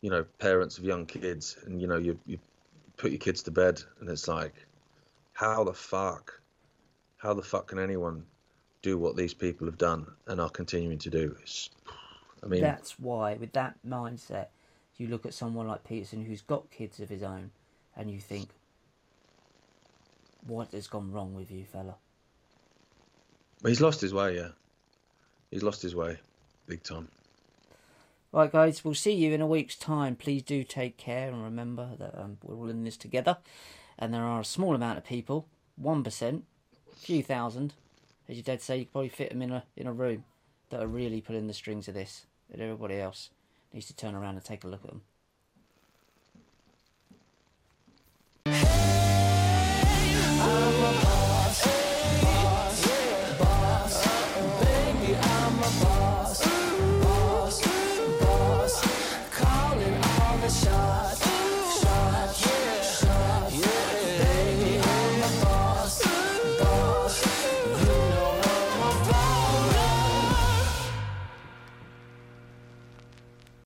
you 0.00 0.10
know, 0.10 0.24
parents 0.38 0.78
of 0.78 0.84
young 0.84 1.06
kids, 1.06 1.56
and 1.64 1.80
you 1.80 1.86
know, 1.86 1.96
you 1.98 2.18
you 2.26 2.38
put 2.96 3.10
your 3.10 3.18
kids 3.18 3.42
to 3.44 3.50
bed, 3.50 3.82
and 4.00 4.08
it's 4.08 4.28
like, 4.28 4.54
how 5.32 5.64
the 5.64 5.72
fuck, 5.72 6.40
how 7.16 7.34
the 7.34 7.42
fuck 7.42 7.68
can 7.68 7.78
anyone 7.78 8.24
do 8.82 8.98
what 8.98 9.16
these 9.16 9.34
people 9.34 9.66
have 9.66 9.78
done 9.78 10.06
and 10.26 10.40
are 10.40 10.50
continuing 10.50 10.98
to 10.98 11.10
do? 11.10 11.36
It's, 11.42 11.70
I 12.42 12.46
mean, 12.46 12.60
That's 12.62 12.98
why, 12.98 13.34
with 13.34 13.52
that 13.52 13.76
mindset, 13.86 14.46
you 14.96 15.08
look 15.08 15.26
at 15.26 15.34
someone 15.34 15.66
like 15.66 15.84
Peterson 15.84 16.24
who's 16.24 16.42
got 16.42 16.70
kids 16.70 17.00
of 17.00 17.08
his 17.08 17.22
own, 17.22 17.50
and 17.96 18.10
you 18.10 18.20
think, 18.20 18.48
what 20.46 20.72
has 20.72 20.86
gone 20.86 21.12
wrong 21.12 21.34
with 21.34 21.50
you, 21.50 21.64
fella? 21.64 21.96
he's 23.66 23.80
lost 23.80 24.00
his 24.00 24.14
way. 24.14 24.36
Yeah, 24.36 24.48
he's 25.50 25.62
lost 25.62 25.82
his 25.82 25.94
way, 25.94 26.18
big 26.66 26.82
time. 26.82 27.08
Right, 28.32 28.52
guys, 28.52 28.84
we'll 28.84 28.94
see 28.94 29.12
you 29.12 29.32
in 29.32 29.40
a 29.40 29.46
week's 29.46 29.74
time. 29.74 30.14
Please 30.14 30.44
do 30.44 30.62
take 30.62 30.96
care 30.96 31.28
and 31.28 31.42
remember 31.42 31.96
that 31.98 32.16
um, 32.16 32.38
we're 32.44 32.54
all 32.54 32.68
in 32.68 32.84
this 32.84 32.96
together. 32.96 33.38
And 33.98 34.14
there 34.14 34.22
are 34.22 34.40
a 34.40 34.44
small 34.44 34.76
amount 34.76 34.98
of 34.98 35.04
people, 35.04 35.48
1%, 35.82 36.42
a 36.92 36.96
few 36.96 37.24
thousand, 37.24 37.74
as 38.28 38.36
your 38.36 38.44
dad 38.44 38.62
say, 38.62 38.78
you 38.78 38.84
could 38.84 38.92
probably 38.92 39.08
fit 39.08 39.30
them 39.30 39.42
in 39.42 39.50
a, 39.50 39.64
in 39.76 39.88
a 39.88 39.92
room, 39.92 40.22
that 40.70 40.80
are 40.80 40.86
really 40.86 41.20
pulling 41.20 41.48
the 41.48 41.52
strings 41.52 41.88
of 41.88 41.94
this. 41.94 42.26
And 42.52 42.62
everybody 42.62 43.00
else 43.00 43.30
needs 43.72 43.88
to 43.88 43.96
turn 43.96 44.14
around 44.14 44.36
and 44.36 44.44
take 44.44 44.62
a 44.62 44.68
look 44.68 44.84
at 44.84 44.90
them. 44.90 45.02